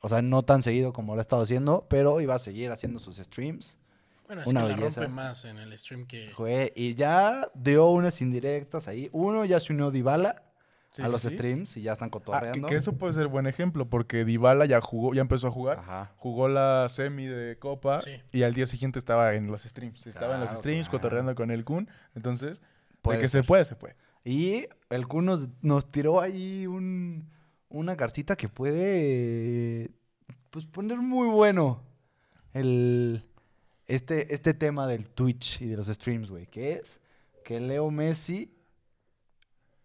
O 0.00 0.08
sea, 0.08 0.22
no 0.22 0.42
tan 0.44 0.62
seguido 0.62 0.92
como 0.92 1.14
lo 1.14 1.20
ha 1.20 1.22
estado 1.22 1.42
haciendo, 1.42 1.86
pero 1.88 2.20
iba 2.20 2.34
a 2.34 2.38
seguir 2.38 2.70
haciendo 2.70 2.98
sus 3.00 3.16
streams. 3.16 3.78
Bueno, 4.26 4.42
es 4.42 4.48
Una 4.48 4.62
que 4.62 4.68
la 4.68 4.74
belleza. 4.76 5.00
rompe 5.02 5.14
más 5.14 5.44
en 5.44 5.58
el 5.58 5.76
stream 5.78 6.06
que... 6.06 6.32
Güey, 6.36 6.72
y 6.74 6.94
ya 6.94 7.48
dio 7.54 7.86
unas 7.88 8.20
indirectas 8.20 8.88
ahí. 8.88 9.08
Uno 9.12 9.44
ya 9.44 9.58
se 9.60 9.72
unió 9.72 9.90
Dybala 9.90 10.42
Sí, 10.92 11.02
a 11.02 11.06
sí, 11.06 11.12
los 11.12 11.22
sí. 11.22 11.28
streams 11.30 11.76
y 11.76 11.82
ya 11.82 11.92
están 11.92 12.06
Ah, 12.06 12.10
que, 12.10 12.18
cotorreando. 12.18 12.68
que 12.68 12.74
eso 12.76 12.94
puede 12.94 13.12
ser 13.12 13.26
buen 13.28 13.46
ejemplo, 13.46 13.86
porque 13.88 14.24
Dybala 14.24 14.64
ya 14.66 14.80
jugó, 14.80 15.12
ya 15.14 15.20
empezó 15.20 15.48
a 15.48 15.50
jugar. 15.50 15.78
Ajá. 15.80 16.12
Jugó 16.16 16.48
la 16.48 16.88
semi 16.88 17.26
de 17.26 17.58
Copa 17.58 18.00
Sí. 18.00 18.12
y 18.32 18.42
al 18.44 18.54
día 18.54 18.66
siguiente 18.66 18.98
estaba 18.98 19.34
en 19.34 19.48
los 19.48 19.62
streams. 19.62 20.06
Estaba 20.06 20.34
en 20.36 20.40
los 20.40 20.50
streams 20.50 20.88
claro. 20.88 20.98
cotorreando 21.02 21.34
con 21.34 21.50
el 21.50 21.64
Kun. 21.64 21.88
Entonces, 22.14 22.62
Puede 23.02 23.18
de 23.18 23.22
que 23.22 23.28
ser. 23.28 23.42
se 23.42 23.46
puede, 23.46 23.64
se 23.66 23.76
puede. 23.76 23.94
Y 24.28 24.66
el 24.90 25.06
Kun 25.06 25.24
nos, 25.24 25.48
nos 25.62 25.92
tiró 25.92 26.20
ahí 26.20 26.66
un, 26.66 27.30
una 27.68 27.96
cartita 27.96 28.34
que 28.34 28.48
puede 28.48 29.92
pues 30.50 30.66
poner 30.66 30.98
muy 30.98 31.28
bueno 31.28 31.80
el, 32.52 33.24
este, 33.86 34.34
este 34.34 34.52
tema 34.52 34.88
del 34.88 35.08
Twitch 35.08 35.62
y 35.62 35.66
de 35.66 35.76
los 35.76 35.86
streams, 35.86 36.28
güey. 36.28 36.48
Que 36.48 36.72
es 36.72 37.00
que 37.44 37.60
Leo 37.60 37.88
Messi, 37.92 38.52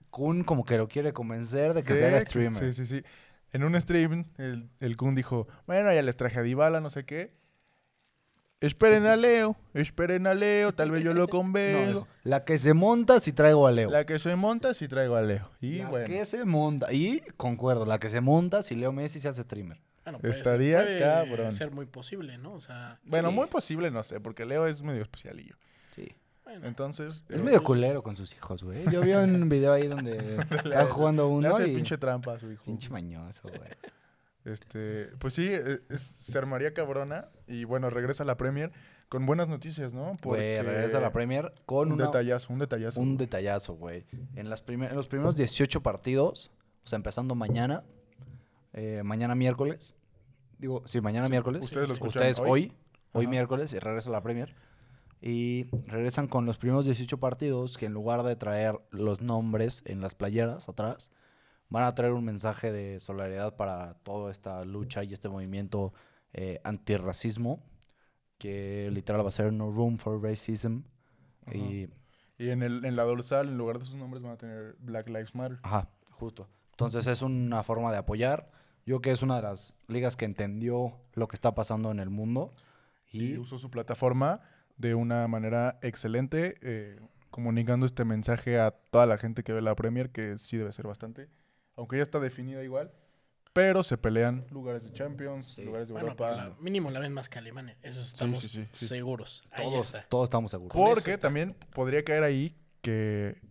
Kun 0.09 0.43
como 0.43 0.65
que 0.65 0.75
lo 0.79 0.87
quiere 0.87 1.13
convencer 1.13 1.75
de 1.75 1.83
que 1.83 1.95
se 1.95 2.07
haga 2.07 2.19
streamer. 2.21 2.55
Sí, 2.55 2.73
sí, 2.73 2.87
sí. 2.87 3.03
En 3.51 3.63
un 3.63 3.79
stream, 3.79 4.25
el, 4.39 4.71
el 4.79 4.97
Kun 4.97 5.13
dijo, 5.13 5.47
bueno, 5.67 5.93
ya 5.93 6.01
les 6.01 6.17
traje 6.17 6.39
a 6.39 6.41
Dybala, 6.41 6.81
no 6.81 6.89
sé 6.89 7.05
qué. 7.05 7.31
Esperen 8.61 9.07
a 9.07 9.15
Leo, 9.15 9.57
esperen 9.73 10.27
a 10.27 10.33
Leo, 10.35 10.71
tal 10.71 10.91
vez 10.91 11.03
yo 11.03 11.13
lo 11.13 11.27
No, 11.31 11.87
dijo, 11.87 12.07
la 12.23 12.45
que 12.45 12.57
se 12.59 12.73
monta 12.75 13.19
si 13.19 13.33
traigo 13.33 13.65
a 13.67 13.71
Leo. 13.71 13.89
la 13.89 14.05
que 14.05 14.19
se 14.19 14.35
monta, 14.35 14.73
sí 14.75 14.87
traigo 14.87 15.15
a 15.15 15.21
Leo. 15.21 15.49
Y 15.59 15.79
la 15.79 15.89
bueno, 15.89 16.05
que 16.05 16.23
se 16.25 16.45
monta. 16.45 16.93
Y 16.93 17.21
concuerdo, 17.37 17.85
la 17.87 17.99
que 17.99 18.09
se 18.11 18.21
monta 18.21 18.61
si 18.61 18.75
Leo 18.75 18.91
Messi 18.91 19.19
se 19.19 19.27
hace 19.29 19.41
streamer. 19.41 19.79
Bueno, 20.03 20.19
puede 20.19 20.33
ser- 20.33 20.41
Estaría 20.43 20.77
puede 20.77 20.99
cabrón. 20.99 21.51
ser 21.53 21.71
muy 21.71 21.85
posible, 21.87 22.37
¿no? 22.37 22.53
O 22.53 22.61
sea, 22.61 22.99
bueno, 23.03 23.29
sí. 23.29 23.35
muy 23.35 23.47
posible, 23.47 23.89
no 23.91 24.03
sé, 24.03 24.19
porque 24.19 24.45
Leo 24.45 24.67
es 24.67 24.81
medio 24.83 25.01
especialillo. 25.01 25.55
Sí. 25.95 26.15
bueno, 26.43 26.67
Entonces, 26.67 27.25
Es 27.29 27.41
medio 27.41 27.63
culero 27.63 28.03
con 28.03 28.15
sus 28.15 28.31
hijos, 28.35 28.63
güey. 28.63 28.83
Yo 28.91 29.01
vi 29.01 29.13
un 29.13 29.49
video 29.49 29.73
ahí 29.73 29.87
donde 29.87 30.37
están 30.65 30.87
jugando 30.87 31.23
le 31.27 31.29
uno 31.33 31.49
hace 31.49 31.67
y... 31.67 31.75
pinche 31.75 31.97
trampa 31.97 32.33
a 32.35 32.39
su 32.39 32.51
hijo. 32.51 32.63
Pinche 32.65 32.89
mañoso, 32.89 33.47
güey. 33.49 33.69
Este, 34.45 35.05
pues 35.19 35.33
sí, 35.35 35.47
eh, 35.49 35.79
es, 35.89 36.01
se 36.01 36.37
armaría 36.37 36.73
cabrona. 36.73 37.29
Y 37.47 37.63
bueno, 37.63 37.89
regresa 37.89 38.23
a 38.23 38.25
la 38.25 38.37
Premier 38.37 38.71
con 39.09 39.25
buenas 39.25 39.47
noticias, 39.49 39.93
¿no? 39.93 40.15
Güey, 40.23 40.61
regresa 40.61 40.97
a 40.97 41.01
la 41.01 41.11
Premier 41.11 41.53
con 41.65 41.89
Un 41.89 41.93
una- 41.95 42.05
detallazo, 42.05 42.51
un 42.53 42.59
detallazo. 42.59 42.99
un 42.99 43.17
detallazo, 43.17 43.73
güey. 43.75 44.05
En, 44.35 44.49
las 44.49 44.61
primer- 44.61 44.89
en 44.91 44.95
los 44.97 45.07
primeros 45.07 45.35
18 45.35 45.81
partidos, 45.83 46.51
o 46.83 46.87
sea, 46.87 46.95
empezando 46.97 47.35
mañana, 47.35 47.83
eh, 48.73 49.01
mañana 49.03 49.35
miércoles. 49.35 49.93
Digo, 50.57 50.83
sí, 50.85 51.01
mañana 51.01 51.27
miércoles. 51.29 51.63
ustedes 51.63 51.87
lo 51.87 51.93
escuchan 51.93 52.21
Ustedes 52.21 52.39
hoy. 52.39 52.49
hoy, 52.49 52.73
hoy 53.13 53.27
miércoles, 53.27 53.73
y 53.73 53.79
regresa 53.79 54.09
a 54.09 54.13
la 54.13 54.21
Premier. 54.23 54.55
Y 55.21 55.67
regresan 55.85 56.27
con 56.27 56.45
los 56.47 56.57
primeros 56.57 56.85
18 56.85 57.19
partidos 57.19 57.77
que 57.77 57.85
en 57.85 57.93
lugar 57.93 58.23
de 58.23 58.35
traer 58.35 58.79
los 58.89 59.21
nombres 59.21 59.83
en 59.85 60.01
las 60.01 60.15
playeras 60.15 60.67
atrás, 60.69 61.11
van 61.71 61.85
a 61.85 61.95
traer 61.95 62.13
un 62.13 62.23
mensaje 62.23 62.71
de 62.71 62.99
solidaridad 62.99 63.55
para 63.55 63.95
toda 64.03 64.31
esta 64.31 64.63
lucha 64.65 65.03
y 65.03 65.13
este 65.13 65.29
movimiento 65.29 65.93
eh, 66.33 66.61
antirracismo, 66.63 67.63
que 68.37 68.89
literal 68.91 69.23
va 69.25 69.29
a 69.29 69.31
ser 69.31 69.51
No 69.51 69.71
Room 69.71 69.97
for 69.97 70.21
Racism. 70.21 70.81
Y 71.51 71.89
Y 72.37 72.49
en, 72.49 72.61
el, 72.61 72.85
en 72.85 72.95
la 72.95 73.03
dorsal, 73.03 73.47
en 73.49 73.57
lugar 73.57 73.79
de 73.79 73.85
sus 73.85 73.95
nombres, 73.95 74.21
van 74.21 74.33
a 74.33 74.37
tener 74.37 74.75
Black 74.79 75.07
Lives 75.07 75.33
Matter. 75.33 75.59
Ajá, 75.63 75.89
justo. 76.11 76.47
Entonces 76.71 77.07
es 77.07 77.21
una 77.21 77.63
forma 77.63 77.91
de 77.91 77.97
apoyar. 77.97 78.51
Yo 78.85 78.95
creo 78.95 79.01
que 79.01 79.11
es 79.11 79.21
una 79.21 79.35
de 79.35 79.43
las 79.43 79.73
ligas 79.87 80.17
que 80.17 80.25
entendió 80.25 80.99
lo 81.13 81.27
que 81.27 81.35
está 81.35 81.53
pasando 81.53 81.91
en 81.91 81.99
el 81.99 82.09
mundo. 82.09 82.53
Y 83.11 83.33
Y 83.33 83.37
usó 83.37 83.59
su 83.59 83.69
plataforma 83.69 84.41
de 84.77 84.95
una 84.95 85.27
manera 85.27 85.77
excelente, 85.83 86.55
eh, 86.61 86.99
comunicando 87.29 87.85
este 87.85 88.03
mensaje 88.05 88.59
a 88.59 88.71
toda 88.71 89.05
la 89.05 89.17
gente 89.17 89.43
que 89.43 89.53
ve 89.53 89.61
la 89.61 89.75
Premier, 89.75 90.09
que 90.11 90.37
sí 90.39 90.57
debe 90.57 90.71
ser 90.71 90.87
bastante. 90.87 91.29
Aunque 91.75 91.97
ya 91.97 92.03
está 92.03 92.19
definida 92.19 92.63
igual. 92.63 92.91
Pero 93.53 93.83
se 93.83 93.97
pelean 93.97 94.45
lugares 94.49 94.81
de 94.83 94.93
Champions, 94.93 95.57
lugares 95.57 95.87
de 95.89 95.93
bueno, 95.93 96.07
Europa. 96.11 96.31
la- 96.31 96.55
mínimo 96.59 96.89
la 96.89 97.01
ven 97.01 97.13
más 97.13 97.27
que 97.27 97.37
Alemania. 97.37 97.75
Eso 97.81 97.99
estamos 97.99 98.39
sí, 98.39 98.47
sí, 98.47 98.65
sí. 98.71 98.87
seguros. 98.87 99.43
Ahí 99.51 99.65
todos, 99.65 99.85
está. 99.87 100.03
todos 100.07 100.23
estamos 100.25 100.51
seguros. 100.51 100.71
Porque 100.73 101.17
también 101.17 101.55
podría 101.73 102.01
caer 102.05 102.23
ahí 102.23 102.55
que 102.81 103.41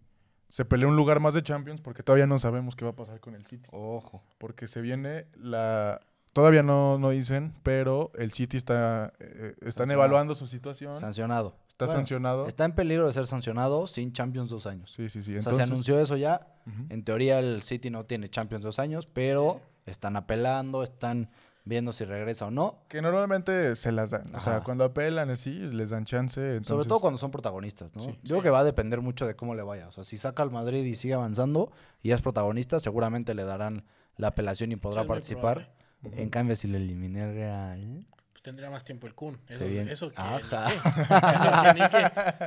se 0.49 0.65
pelea 0.65 0.89
un 0.89 0.97
lugar 0.97 1.21
más 1.21 1.35
de 1.35 1.43
Champions, 1.43 1.83
porque 1.83 2.03
todavía 2.03 2.27
no 2.27 2.39
sabemos 2.39 2.77
qué 2.77 2.87
va 2.87 2.93
a 2.93 2.97
pasar 2.97 3.21
con 3.21 3.35
el 3.35 3.43
City. 3.47 3.69
Ojo. 3.73 4.23
Porque 4.39 4.69
se 4.69 4.81
viene 4.81 5.27
la... 5.37 6.01
Todavía 6.33 6.63
no, 6.63 6.97
no 6.99 7.11
dicen, 7.11 7.53
pero 7.63 8.11
el 8.17 8.33
City 8.33 8.57
está... 8.57 9.13
eh, 9.21 9.51
están 9.57 9.63
Sancionado. 9.89 9.93
evaluando 10.01 10.35
su 10.35 10.47
situación. 10.47 10.99
Sancionado. 10.99 11.57
Está 11.85 11.87
Bueno, 11.87 12.01
sancionado. 12.01 12.47
Está 12.47 12.65
en 12.65 12.73
peligro 12.73 13.07
de 13.07 13.13
ser 13.13 13.27
sancionado 13.27 13.87
sin 13.87 14.13
Champions 14.13 14.51
dos 14.51 14.67
años. 14.67 14.93
Sí, 14.93 15.09
sí, 15.09 15.23
sí. 15.23 15.35
o 15.35 15.39
Entonces, 15.39 15.57
sea, 15.57 15.67
se 15.67 15.73
anunció 15.73 16.01
eso 16.01 16.17
ya. 16.17 16.47
En 16.89 17.03
teoría 17.05 17.39
el 17.39 17.63
City 17.63 17.91
no 17.91 18.05
tiene 18.05 18.29
Champions 18.29 18.63
dos 18.63 18.79
años, 18.79 19.07
pero 19.07 19.61
están 19.87 20.17
apelando, 20.17 20.83
están 20.83 21.31
viendo 21.65 21.93
si 21.93 22.05
regresa 22.05 22.47
o 22.47 22.51
no. 22.51 22.85
Que 22.89 23.03
normalmente 23.03 23.75
se 23.77 23.93
las 23.93 24.11
dan. 24.11 24.35
O 24.35 24.41
sea, 24.41 24.61
cuando 24.61 24.85
apelan 24.85 25.31
así, 25.31 25.51
les 25.51 25.91
dan 25.91 26.05
chance. 26.05 26.41
Entonces, 26.41 26.69
Sobre 26.69 26.85
todo 26.87 27.01
cuando 27.01 27.19
son 27.19 27.31
protagonistas, 27.31 27.95
¿no? 27.95 28.03
Sí. 28.03 28.19
Yo 28.23 28.37
creo 28.37 28.43
que 28.43 28.51
va 28.51 28.61
a 28.61 28.65
depender 28.65 29.01
mucho 29.01 29.27
de 29.27 29.35
cómo 29.35 29.55
le 29.55 29.63
vaya. 29.63 29.89
O 29.89 29.93
sea, 29.93 30.05
si 30.05 30.19
saca 30.19 30.43
al 30.43 30.51
Madrid 30.51 30.85
y 30.85 30.97
sigue 30.97 31.15
avanzando 31.15 31.73
y 32.03 32.13
es 32.13 32.23
protagonista, 32.23 32.79
seguramente 32.81 33.35
le 33.35 33.45
darán 33.45 33.85
la 34.17 34.29
apelación 34.29 34.73
y 34.73 34.77
podrá 34.77 35.07
participar. 35.07 35.73
En 36.03 36.31
cambio, 36.31 36.57
si 36.57 36.69
le 36.69 36.79
eliminé 36.79 37.23
al 37.23 37.35
Real... 37.35 38.07
Pues 38.41 38.43
tendría 38.43 38.71
más 38.71 38.85
tiempo 38.85 39.07
el 39.07 39.15
Kun. 39.15 39.39
Eso, 39.49 39.67
viene- 39.67 39.93
eso 39.93 40.11
que, 40.11 40.17
Ajá. 40.17 40.39
Eso 40.39 41.91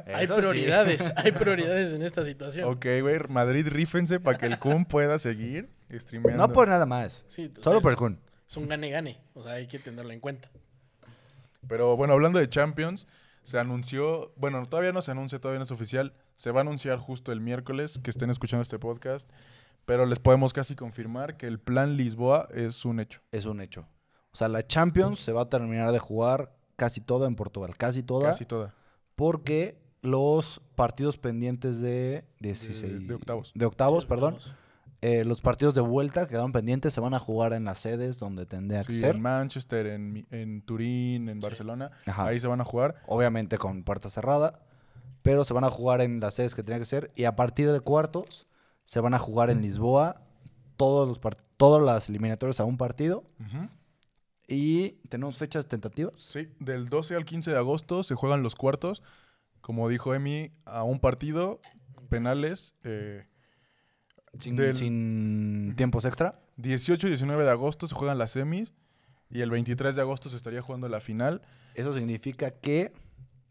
que. 0.04 0.12
Hay 0.14 0.24
Eso 0.26 0.36
sí. 0.36 0.42
prioridades, 0.42 1.12
hay 1.16 1.32
prioridades 1.32 1.94
en 1.94 2.02
esta 2.02 2.26
situación. 2.26 2.68
Ok, 2.68 2.86
güey. 3.02 3.20
Madrid, 3.30 3.68
rífense 3.68 4.20
para 4.20 4.38
que 4.40 4.48
el 4.48 4.58
Kun 4.58 4.86
pueda 4.86 5.20
seguir 5.20 5.70
streameando. 5.92 6.48
No 6.48 6.52
por 6.54 6.68
nada 6.68 6.86
más. 6.88 7.24
Sí, 7.30 7.52
Solo 7.62 7.80
por 7.82 7.92
el 7.92 7.98
Kun. 7.98 8.20
Es 8.50 8.58
un 8.58 8.68
gane-gane. 8.68 9.20
O 9.36 9.44
sea, 9.44 9.54
hay 9.54 9.68
que 9.68 9.78
tenerlo 9.78 10.12
en 10.12 10.20
cuenta. 10.20 10.50
Pero 11.68 11.96
bueno, 11.96 12.14
hablando 12.14 12.40
de 12.40 12.50
Champions, 12.50 13.08
se 13.44 13.60
anunció, 13.60 14.34
bueno, 14.36 14.66
todavía 14.66 14.92
no 14.94 15.02
se 15.02 15.12
anuncia, 15.12 15.40
todavía 15.40 15.60
no 15.60 15.64
es 15.66 15.72
oficial, 15.72 16.14
se 16.36 16.52
va 16.52 16.60
a 16.60 16.64
anunciar 16.64 16.98
justo 16.98 17.32
el 17.32 17.40
miércoles 17.40 18.00
que 18.04 18.10
estén 18.10 18.30
escuchando 18.30 18.62
este 18.64 18.80
podcast, 18.80 19.30
pero 19.86 20.06
les 20.06 20.20
podemos 20.20 20.54
casi 20.54 20.76
confirmar 20.76 21.38
que 21.38 21.46
el 21.48 21.60
plan 21.60 21.98
Lisboa 21.98 22.48
es 22.54 22.84
un 22.86 23.00
hecho. 23.00 23.22
Es 23.32 23.46
un 23.46 23.62
hecho. 23.62 23.88
O 24.34 24.38
sea, 24.38 24.48
la 24.48 24.66
Champions 24.66 25.20
se 25.20 25.32
va 25.32 25.44
a 25.44 25.50
terminar 25.50 25.92
de 25.92 26.00
jugar 26.00 26.54
casi 26.76 27.02
toda 27.02 27.28
en 27.28 27.36
Portugal. 27.36 27.76
Casi 27.78 28.02
toda. 28.04 28.28
Casi 28.30 28.46
toda. 28.46 28.74
Porque 29.16 29.78
los 30.02 30.60
partidos 30.76 31.18
pendientes 31.18 31.80
de... 31.80 32.26
16 32.40 33.08
de 33.08 33.14
octavos. 33.14 33.52
De 33.56 33.66
octavos, 33.66 34.04
Sí, 34.04 34.10
perdón. 34.10 34.34
octavos. 34.34 34.56
eh, 35.02 35.24
los 35.24 35.40
partidos 35.42 35.76
de 35.76 35.82
vuelta 35.82 36.28
quedaron 36.28 36.52
pendientes, 36.52 36.94
se 36.94 37.00
van 37.00 37.14
a 37.14 37.20
jugar 37.20 37.54
en 37.54 37.64
las 37.66 37.80
sedes 37.80 38.20
donde 38.20 38.46
tendría 38.46 38.82
que 38.84 38.94
Sí, 38.94 39.00
ser. 39.00 39.16
en 39.16 39.22
Manchester, 39.22 39.86
en, 39.88 40.26
en 40.32 40.62
Turín, 40.64 41.30
en 41.30 41.40
Barcelona, 41.40 41.92
Ajá. 42.06 42.26
ahí 42.26 42.40
se 42.40 42.48
van 42.48 42.60
a 42.60 42.66
jugar. 42.66 42.96
Obviamente 43.08 43.58
con 43.58 43.84
puerta 43.84 44.10
cerrada, 44.10 44.60
pero 45.22 45.46
se 45.46 45.54
van 45.54 45.64
a 45.64 45.70
jugar 45.70 46.02
en 46.02 46.20
las 46.20 46.34
sedes 46.34 46.56
que 46.56 46.64
tenían 46.64 46.82
que 46.82 46.86
ser. 46.86 47.12
Y 47.16 47.26
a 47.26 47.36
partir 47.36 47.72
de 47.72 47.80
cuartos, 47.82 48.48
se 48.86 49.00
van 49.00 49.14
a 49.14 49.20
jugar 49.20 49.50
en 49.52 49.62
Lisboa 49.62 50.22
todos 50.76 51.08
los 51.08 51.22
todas 51.56 51.82
las 51.84 52.10
eliminatorias 52.10 52.60
a 52.60 52.66
un 52.66 52.78
partido. 52.78 53.24
Ujú. 53.40 53.70
Y 54.48 54.92
tenemos 55.10 55.38
fechas 55.38 55.68
tentativas. 55.68 56.14
Sí, 56.18 56.50
del 56.60 56.90
12 56.90 57.16
al 57.16 57.26
15 57.26 57.52
de 57.52 57.58
agosto 57.58 58.04
se 58.04 58.16
juegan 58.16 58.44
los 58.44 58.56
cuartos. 58.56 59.02
Como 59.62 59.88
dijo 59.88 60.14
Emi, 60.14 60.52
a 60.66 60.84
un 60.84 61.00
partido, 61.00 61.62
penales. 62.10 62.74
eh, 62.84 63.26
Sin, 64.40 64.56
Del- 64.56 64.74
sin 64.74 65.74
tiempos 65.78 66.06
extra. 66.06 66.40
18 66.58 67.08
y 67.08 67.12
19 67.12 67.44
de 67.44 67.52
agosto 67.52 67.88
se 67.88 67.94
juegan 67.96 68.18
las 68.18 68.32
semis. 68.32 68.74
Y 69.30 69.42
el 69.42 69.50
23 69.52 69.96
de 69.96 70.02
agosto 70.02 70.30
se 70.30 70.36
estaría 70.36 70.62
jugando 70.62 70.88
la 70.90 71.00
final 71.02 71.42
Eso 71.76 71.94
significa 71.94 72.52
que 72.52 72.94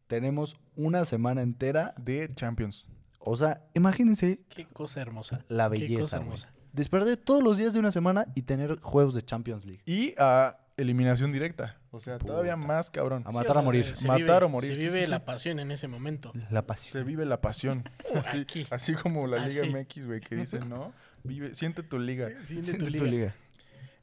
tenemos 0.09 0.57
una 0.77 1.05
semana 1.05 1.43
entera. 1.43 1.95
de 1.99 2.29
Champions. 2.35 2.85
O 3.19 3.37
sea, 3.37 3.65
imagínense 3.75 4.41
Qué 4.49 4.67
cosa 4.67 5.01
hermosa. 5.01 5.45
la 5.49 5.71
Qué 5.71 5.79
belleza, 5.81 6.01
cosa 6.01 6.17
güey. 6.19 6.27
hermosa. 6.27 6.53
Despertar 6.73 7.17
todos 7.17 7.43
los 7.43 7.59
días 7.59 7.73
de 7.73 7.79
una 7.79 7.93
semana 7.93 8.27
y 8.35 8.43
tener 8.43 8.81
juegos 8.81 9.15
de 9.15 9.23
Champions 9.23 9.65
League. 9.65 9.83
Y 9.87 10.15
a 10.19 10.59
eliminación 10.77 11.33
directa. 11.33 11.79
O 11.91 12.01
sea, 12.01 12.19
todavía 12.19 12.55
Puta. 12.57 12.67
más 12.67 12.91
cabrón. 12.91 13.23
A 13.27 13.31
Sí, 13.31 13.37
matar 13.37 13.59
a 13.59 13.63
morir. 13.63 13.85
Se, 13.87 13.97
se 13.97 14.07
Matar 14.07 14.23
vive, 14.25 14.45
o 14.45 14.49
morir, 14.49 14.71
Se 14.77 14.83
vive 14.83 14.99
sí, 15.01 15.05
sí. 15.05 15.11
la 15.11 15.25
pasión 15.25 15.59
en 15.61 15.71
ese 15.71 15.89
momento. 15.89 16.33
La 16.51 16.63
pasión. 16.67 16.93
Se 16.93 17.03
vive 17.05 17.25
la 17.27 17.41
pasión. 17.41 17.85
Así, 18.15 18.39
Aquí. 18.41 18.67
así 18.71 18.95
como 18.95 19.27
la 19.27 19.47
Liga 19.47 19.63
Así. 19.63 19.71
MX, 19.75 20.07
güey, 20.07 20.21
que 20.21 20.37
dicen, 20.37 20.69
¿no? 20.69 20.93
Vive, 21.25 21.55
siente 21.55 21.83
tu 21.83 21.99
liga. 21.99 22.29
Siente 22.45 22.65
Siente 22.65 22.73
tu 22.79 22.85
tu 22.87 22.91
liga. 22.91 23.05
liga. 23.05 23.35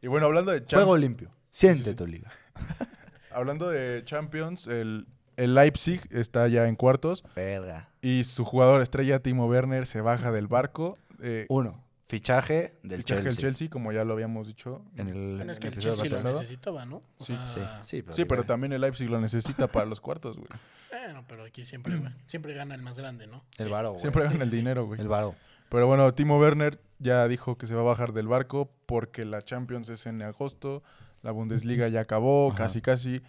Y 0.02 0.08
bueno, 0.08 0.28
hablando 0.28 0.52
de 0.52 0.60
Juego 0.60 0.68
Champions. 0.96 1.02
limpio. 1.02 1.32
Siente 1.52 1.90
sí. 1.90 1.96
tu 1.96 2.08
liga. 2.08 2.32
Hablando 3.32 3.70
de 3.70 4.02
Champions, 4.06 4.68
el, 4.68 5.06
el 5.38 5.54
Leipzig 5.56 6.02
está 6.10 6.48
ya 6.48 6.68
en 6.68 6.76
cuartos 6.76 7.24
Verga. 7.36 7.90
y 8.02 8.24
su 8.24 8.44
jugador 8.44 8.82
estrella, 8.82 9.20
Timo 9.20 9.46
Werner, 9.48 9.86
se 9.86 10.02
baja 10.02 10.32
del 10.32 10.48
barco. 10.48 10.98
Eh, 11.22 11.46
Uno, 11.50 11.84
fichaje 12.10 12.74
del 12.84 13.00
fichaje 13.00 13.22
Chelsea. 13.22 13.24
del 13.24 13.38
Chelsea, 13.38 13.70
como 13.70 13.92
ya 13.92 14.04
lo 14.04 14.14
habíamos 14.14 14.48
dicho. 14.48 14.82
En 14.98 15.08
el, 15.10 15.36
Bueno, 15.38 15.52
es 15.52 15.58
en 15.58 15.62
que 15.62 15.68
el 15.68 15.74
el 15.74 15.80
episodio 15.80 15.96
Chelsea 15.96 16.10
lo 16.10 16.16
pasado. 16.18 16.40
necesitaba, 16.42 16.86
¿no? 16.86 16.96
O 17.18 17.24
Sí, 17.24 17.38
sea, 17.46 17.48
Sí, 17.48 17.98
sí, 17.98 18.02
pero, 18.02 18.14
Sí, 18.16 18.26
pero 18.26 18.42
digo, 18.42 18.48
también 18.48 18.74
el 18.74 18.82
Leipzig 18.82 19.10
lo 19.10 19.22
necesita 19.22 19.68
para 19.68 19.86
los 19.86 20.02
cuartos, 20.02 20.38
güey. 20.38 20.50
Bueno, 20.92 21.24
pero 21.28 21.44
aquí 21.44 21.64
siempre, 21.66 22.02
siempre 22.26 22.54
gana 22.56 22.74
el 22.76 22.82
más 22.82 22.98
grande, 22.98 23.28
¿no? 23.28 23.44
El 23.60 23.68
Sí. 23.68 23.72
varo, 23.72 23.90
güey. 23.92 24.02
Siempre 24.02 24.24
ganan 24.24 24.42
el 24.42 24.50
dinero, 24.50 24.86
güey. 24.88 25.00
El 25.00 25.08
varo. 25.08 25.36
Pero 25.70 25.86
bueno, 25.86 26.12
Timo 26.16 26.40
Werner 26.40 26.82
ya 26.98 27.28
dijo 27.28 27.58
que 27.60 27.68
se 27.68 27.76
va 27.76 27.82
a 27.82 27.86
bajar 27.86 28.12
del 28.12 28.28
barco 28.28 28.72
porque 28.88 29.24
la 29.24 29.44
Champions 29.44 29.88
es 29.90 30.08
en 30.08 30.24
agosto, 30.24 30.82
la 31.22 31.30
Bundesliga 31.32 31.88
ya 31.90 32.02
acabó, 32.02 32.50
Ajá. 32.50 32.58
casi 32.66 32.82
casi. 32.82 33.22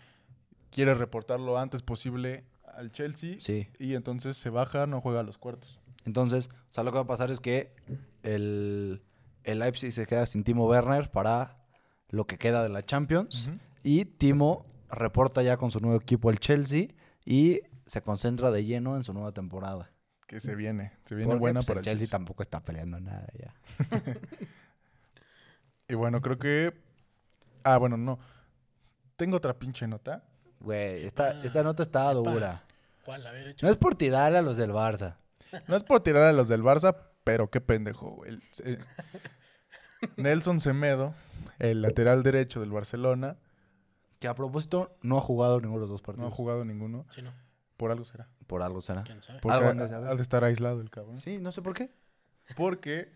Quiere 0.70 0.94
reportar 0.94 1.38
lo 1.38 1.58
antes 1.58 1.82
posible 1.82 2.44
al 2.74 2.92
Chelsea 2.92 3.34
Sí. 3.40 3.68
y 3.78 3.94
entonces 3.94 4.38
se 4.38 4.48
baja, 4.48 4.86
no 4.86 5.00
juega 5.02 5.20
a 5.20 5.22
los 5.22 5.36
cuartos. 5.36 5.79
Entonces, 6.04 6.48
o 6.70 6.74
sea, 6.74 6.84
lo 6.84 6.92
que 6.92 6.96
va 6.98 7.04
a 7.04 7.06
pasar 7.06 7.30
es 7.30 7.40
que 7.40 7.74
el, 8.22 9.02
el 9.44 9.58
Leipzig 9.58 9.92
se 9.92 10.06
queda 10.06 10.26
sin 10.26 10.44
Timo 10.44 10.66
Werner 10.66 11.10
para 11.10 11.58
lo 12.08 12.26
que 12.26 12.38
queda 12.38 12.62
de 12.62 12.68
la 12.68 12.84
Champions. 12.84 13.48
Y 13.82 14.04
Timo 14.04 14.66
reporta 14.90 15.42
ya 15.42 15.56
con 15.56 15.70
su 15.70 15.80
nuevo 15.80 15.96
equipo, 15.96 16.30
el 16.30 16.38
Chelsea, 16.40 16.88
y 17.24 17.60
se 17.86 18.02
concentra 18.02 18.50
de 18.50 18.64
lleno 18.64 18.96
en 18.96 19.04
su 19.04 19.12
nueva 19.12 19.32
temporada. 19.32 19.90
Que 20.26 20.38
se 20.40 20.54
viene, 20.54 20.92
se 21.04 21.14
viene 21.16 21.28
Porque, 21.30 21.40
buena 21.40 21.60
pues, 21.60 21.66
para 21.66 21.80
el 21.80 21.80
el 21.80 21.84
Chelsea 21.84 22.00
Chelsea. 22.06 22.18
tampoco 22.18 22.42
está 22.42 22.60
peleando 22.64 23.00
nada 23.00 23.26
ya. 23.38 23.54
Y 25.88 25.94
bueno, 25.94 26.20
creo 26.20 26.38
que... 26.38 26.72
Ah, 27.64 27.76
bueno, 27.76 27.96
no. 27.96 28.20
Tengo 29.16 29.38
otra 29.38 29.58
pinche 29.58 29.88
nota. 29.88 30.22
Güey, 30.60 31.04
esta, 31.04 31.42
esta 31.42 31.64
nota 31.64 31.82
está 31.82 32.14
dura. 32.14 32.62
¿Cuál? 33.04 33.26
A 33.26 33.32
ver, 33.32 33.48
hecho. 33.48 33.66
No 33.66 33.72
es 33.72 33.76
por 33.76 33.96
tirarle 33.96 34.38
a 34.38 34.42
los 34.42 34.56
del 34.56 34.70
Barça. 34.70 35.16
No 35.68 35.76
es 35.76 35.82
por 35.82 36.00
tirar 36.00 36.22
a 36.24 36.32
los 36.32 36.48
del 36.48 36.62
Barça, 36.62 36.96
pero 37.24 37.50
qué 37.50 37.60
pendejo. 37.60 38.10
güey. 38.10 38.38
El- 38.64 38.78
Nelson 40.16 40.60
Semedo, 40.60 41.14
el 41.58 41.82
lateral 41.82 42.22
derecho 42.22 42.60
del 42.60 42.70
Barcelona, 42.72 43.36
Que 44.18 44.28
a 44.28 44.34
propósito, 44.34 44.96
no 45.02 45.16
ha 45.16 45.20
jugado 45.20 45.60
ninguno 45.60 45.76
de 45.76 45.80
los 45.82 45.90
dos 45.90 46.00
no 46.02 46.04
partidos. 46.06 46.32
ha 46.32 46.36
jugado 46.36 46.64
ninguno. 46.64 47.06
Sí, 47.14 47.22
¿no? 47.22 47.32
Por 47.78 47.90
algo 47.90 48.04
será. 48.04 48.28
Por 48.46 48.62
algo 48.62 48.82
será. 48.82 49.02
¿Quién 49.04 49.22
sabe? 49.22 49.40
Porque 49.40 49.54
Algo 49.56 49.68
ha, 49.68 49.70
han 49.70 49.78
de 49.78 49.88
saber. 49.88 50.08
ha 50.10 50.14
de 50.14 50.22
estar 50.22 50.44
aislado 50.44 50.80
el 50.82 50.90
cabrón. 50.90 51.18
Sí, 51.18 51.38
no 51.38 51.50
sé 51.52 51.62
por 51.62 51.72
qué. 51.74 51.90
Porque 52.56 53.10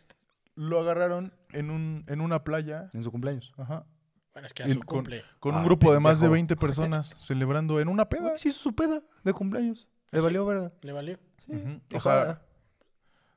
lo 0.55 0.79
agarraron 0.81 1.35
en, 1.53 1.71
un, 1.71 2.05
en 2.09 2.21
una 2.23 2.43
playa. 2.45 2.89
En 2.95 3.03
su 3.03 3.11
cumpleaños. 3.11 3.53
Ajá. 3.59 3.85
Bueno, 4.33 4.47
es 4.47 4.55
que 4.55 4.63
a 4.63 4.69
su 4.69 4.81
con, 4.81 4.99
cumple. 4.99 5.23
con 5.41 5.55
Ah, 5.55 5.59
un 5.59 5.65
grupo 5.65 5.93
de 5.93 6.01
más 6.01 6.19
de 6.19 6.23
pendejo. 6.25 6.33
20 6.33 6.57
personas 6.57 7.15
celebrando 7.19 7.79
en 7.81 7.89
una 7.89 8.09
peda. 8.09 8.39
Sí 8.39 8.49
hizo 8.49 8.61
su 8.61 8.75
peda 8.75 9.03
de 9.25 9.33
cumpleaños. 9.35 9.87
Le 10.11 10.21
¿Sí? 10.21 10.25
valió 10.25 10.47
verga. 10.47 10.73
¿Le 10.81 10.93
valió? 10.93 11.19
O 11.49 11.81
dijo, 11.89 12.01
sea, 12.01 12.31
"Ah". 12.31 12.43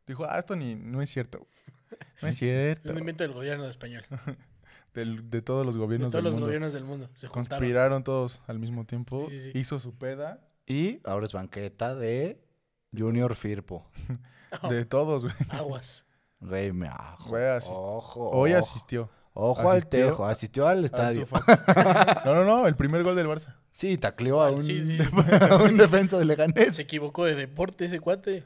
dijo, 0.08 0.26
ah, 0.26 0.38
esto 0.40 0.56
ni, 0.56 0.76
no 0.76 1.02
es 1.02 1.10
cierto. 1.10 1.48
No 2.22 2.28
es 2.28 2.34
Es 2.36 2.40
cierto. 2.40 2.92
un 2.92 2.98
invento 3.00 3.24
del 3.24 3.34
gobierno 3.34 3.66
español. 3.66 4.04
Del- 4.94 5.30
de 5.30 5.42
todos 5.44 5.66
los 5.66 5.76
De 5.76 5.82
gobiernos 5.82 6.12
todos 6.12 6.16
del 6.20 6.24
los 6.26 6.34
mundo. 6.34 6.46
gobiernos 6.48 6.74
del 6.74 6.84
mundo. 6.84 7.10
Se 7.14 7.28
juntaron. 7.28 7.60
Conspiraron 7.60 8.04
todos 8.04 8.42
al 8.48 8.58
mismo 8.60 8.86
tiempo. 8.86 9.28
Sí, 9.30 9.40
sí, 9.40 9.52
sí. 9.52 9.58
Hizo 9.60 9.78
su 9.80 9.94
peda 9.96 10.42
Y 10.66 11.00
ahora 11.06 11.26
es 11.28 11.34
banqueta 11.34 11.94
de 11.96 12.44
Junior 12.98 13.36
Firpo. 13.36 13.88
de 14.70 14.86
todos, 14.86 15.24
güey. 15.24 15.36
Aguas. 15.50 16.04
Güey, 16.40 16.72
me 16.74 16.88
ajo. 16.88 17.30
Güey, 17.30 17.44
asist- 17.44 17.70
Ojo. 17.78 18.30
Hoy 18.32 18.52
ojo. 18.54 18.60
asistió. 18.60 19.10
Ojo 19.34 19.70
al 19.70 19.78
asistió 19.78 20.06
tejo. 20.08 20.26
Asistió 20.26 20.68
al 20.68 20.84
estadio. 20.84 21.28
No, 22.26 22.34
no, 22.34 22.44
no, 22.44 22.68
el 22.68 22.76
primer 22.76 23.04
gol 23.04 23.16
del 23.16 23.28
Barça. 23.28 23.56
Sí, 23.78 23.96
tacleó 24.00 24.42
a 24.42 24.50
un, 24.50 24.64
Sí, 24.64 24.84
sí. 24.84 24.98
a 25.52 25.56
un 25.58 25.78
defensa 25.78 26.18
de 26.18 26.26
Leganés. 26.26 26.78
Se 26.78 26.82
equivocó 26.82 27.26
de 27.26 27.36
deporte 27.36 27.86
ese 27.86 28.00
cuate. 28.00 28.44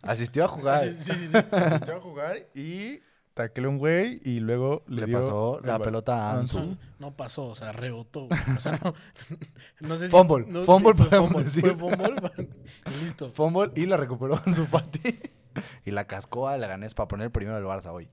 Asistió 0.00 0.42
a 0.46 0.48
jugar. 0.48 0.84
Sí, 0.98 1.12
sí, 1.18 1.28
sí. 1.28 1.36
Asistió 1.52 1.96
a 1.96 2.00
jugar 2.00 2.48
y 2.54 3.00
tacleó 3.34 3.68
un 3.68 3.76
güey 3.76 4.18
y 4.24 4.40
luego 4.40 4.84
le, 4.86 5.02
Le 5.02 5.06
dio 5.08 5.18
pasó 5.20 5.60
la 5.62 5.78
pelota 5.80 6.30
a 6.30 6.38
Ansu. 6.38 6.78
No, 6.98 7.14
pasó, 7.14 7.48
o 7.48 7.54
sea, 7.54 7.72
rebotó. 7.72 8.26
O 8.56 8.60
sea, 8.60 8.80
no, 8.82 8.94
no 9.86 9.98
sé 9.98 10.06
si. 10.06 10.10
Fumble, 10.10 10.46
no, 10.48 10.64
fumble 10.64 10.94
fue 10.94 11.06
podemos 11.06 11.32
fumble, 11.32 11.44
decir. 11.44 11.60
Fue 11.60 11.74
fumble. 11.76 12.48
y 12.86 13.04
listo. 13.04 13.28
Fumble 13.28 13.70
y 13.76 13.84
la 13.84 13.98
recuperó 13.98 14.40
en 14.46 14.54
su 14.54 14.64
Fati. 14.64 15.18
y 15.84 15.90
la 15.90 16.06
cascó 16.06 16.48
a 16.48 16.56
Leganés 16.56 16.94
para 16.94 17.06
poner 17.08 17.30
primero 17.30 17.58
el 17.58 17.64
Barça 17.64 17.92
hoy. 17.92 18.08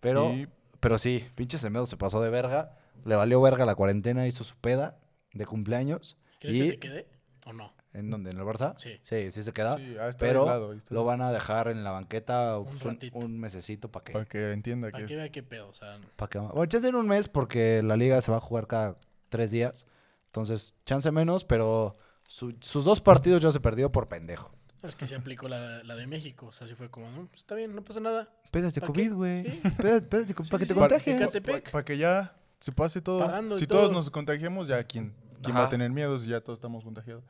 Pero, 0.00 0.32
Y- 0.32 0.48
pero 0.80 0.98
sí, 0.98 1.24
pinche 1.36 1.58
Semedo 1.58 1.86
se 1.86 1.96
pasó 1.96 2.20
de 2.20 2.30
verga. 2.30 2.76
Le 3.04 3.16
valió 3.16 3.40
verga 3.40 3.64
la 3.66 3.74
cuarentena, 3.74 4.26
hizo 4.26 4.44
su 4.44 4.56
peda 4.56 4.98
de 5.32 5.46
cumpleaños. 5.46 6.16
¿Crees 6.40 6.54
y 6.56 6.60
que 6.60 6.68
se 6.68 6.78
quede 6.78 7.06
o 7.46 7.52
no? 7.52 7.72
¿En 7.92 8.10
dónde? 8.10 8.30
¿En 8.32 8.38
el 8.38 8.44
Barça? 8.44 8.74
Sí. 8.76 8.98
Sí, 9.02 9.30
sí 9.30 9.42
se 9.44 9.52
queda. 9.52 9.76
Sí, 9.76 9.94
pero 10.18 10.40
aislado, 10.40 10.74
lo 10.88 11.04
van 11.04 11.20
a 11.22 11.30
dejar 11.30 11.68
en 11.68 11.84
la 11.84 11.92
banqueta 11.92 12.58
Un 12.58 12.76
pues, 12.76 13.12
un, 13.12 13.38
mesecito 13.38 13.88
para 13.90 14.04
que... 14.04 14.12
Para 14.12 14.24
que 14.24 14.50
entienda 14.52 14.90
Para 14.90 15.02
que 15.04 15.06
que 15.06 15.14
es... 15.14 15.18
vea 15.20 15.28
qué 15.30 15.42
pedo. 15.44 15.68
O 15.68 15.74
sea, 15.74 15.98
pa' 16.16 16.28
que 16.28 16.38
bueno, 16.38 16.66
chance 16.66 16.88
en 16.88 16.96
un 16.96 17.06
mes 17.06 17.28
porque 17.28 17.82
la 17.84 17.96
liga 17.96 18.20
se 18.20 18.32
va 18.32 18.38
a 18.38 18.40
jugar 18.40 18.66
cada 18.66 18.96
tres 19.28 19.52
días. 19.52 19.86
Entonces, 20.26 20.74
chance 20.84 21.08
menos, 21.12 21.44
pero 21.44 21.96
su- 22.26 22.56
sus 22.60 22.84
dos 22.84 23.00
partidos 23.00 23.40
ya 23.42 23.52
se 23.52 23.60
perdió 23.60 23.92
por 23.92 24.08
pendejo. 24.08 24.50
es 24.82 24.96
que 24.96 25.06
se 25.06 25.14
aplicó 25.14 25.46
la, 25.48 25.84
la 25.84 25.94
de 25.94 26.08
México. 26.08 26.46
O 26.46 26.52
sea, 26.52 26.64
así 26.64 26.74
fue 26.74 26.90
como, 26.90 27.08
no, 27.12 27.26
pues, 27.28 27.42
está 27.42 27.54
bien, 27.54 27.76
no 27.76 27.84
pasa 27.84 28.00
nada. 28.00 28.28
Pedas 28.50 28.74
de 28.74 28.80
¿Pa' 28.80 28.88
COVID, 28.88 29.12
güey. 29.12 29.44
Sí. 29.44 29.62
Pedas, 29.76 30.02
pedas 30.02 30.26
de 30.26 30.34
co- 30.34 30.44
Sí, 30.44 30.50
para 30.50 30.64
que 30.64 30.66
sí, 30.66 30.74
te. 30.74 31.10
Ecatepec. 31.16 31.70
Para 31.70 31.84
que 31.84 31.96
ya 31.96 32.34
se 32.64 32.72
pase 32.72 33.02
todo. 33.02 33.18
Pagando 33.18 33.56
si 33.56 33.66
todos 33.66 33.88
todo. 33.88 33.92
nos 33.92 34.08
contagiemos, 34.08 34.66
ya 34.66 34.82
quién, 34.84 35.12
quién 35.42 35.54
va 35.54 35.66
a 35.66 35.68
tener 35.68 35.90
miedo 35.90 36.18
si 36.18 36.28
ya 36.28 36.40
todos 36.40 36.56
estamos 36.56 36.82
contagiados. 36.82 37.22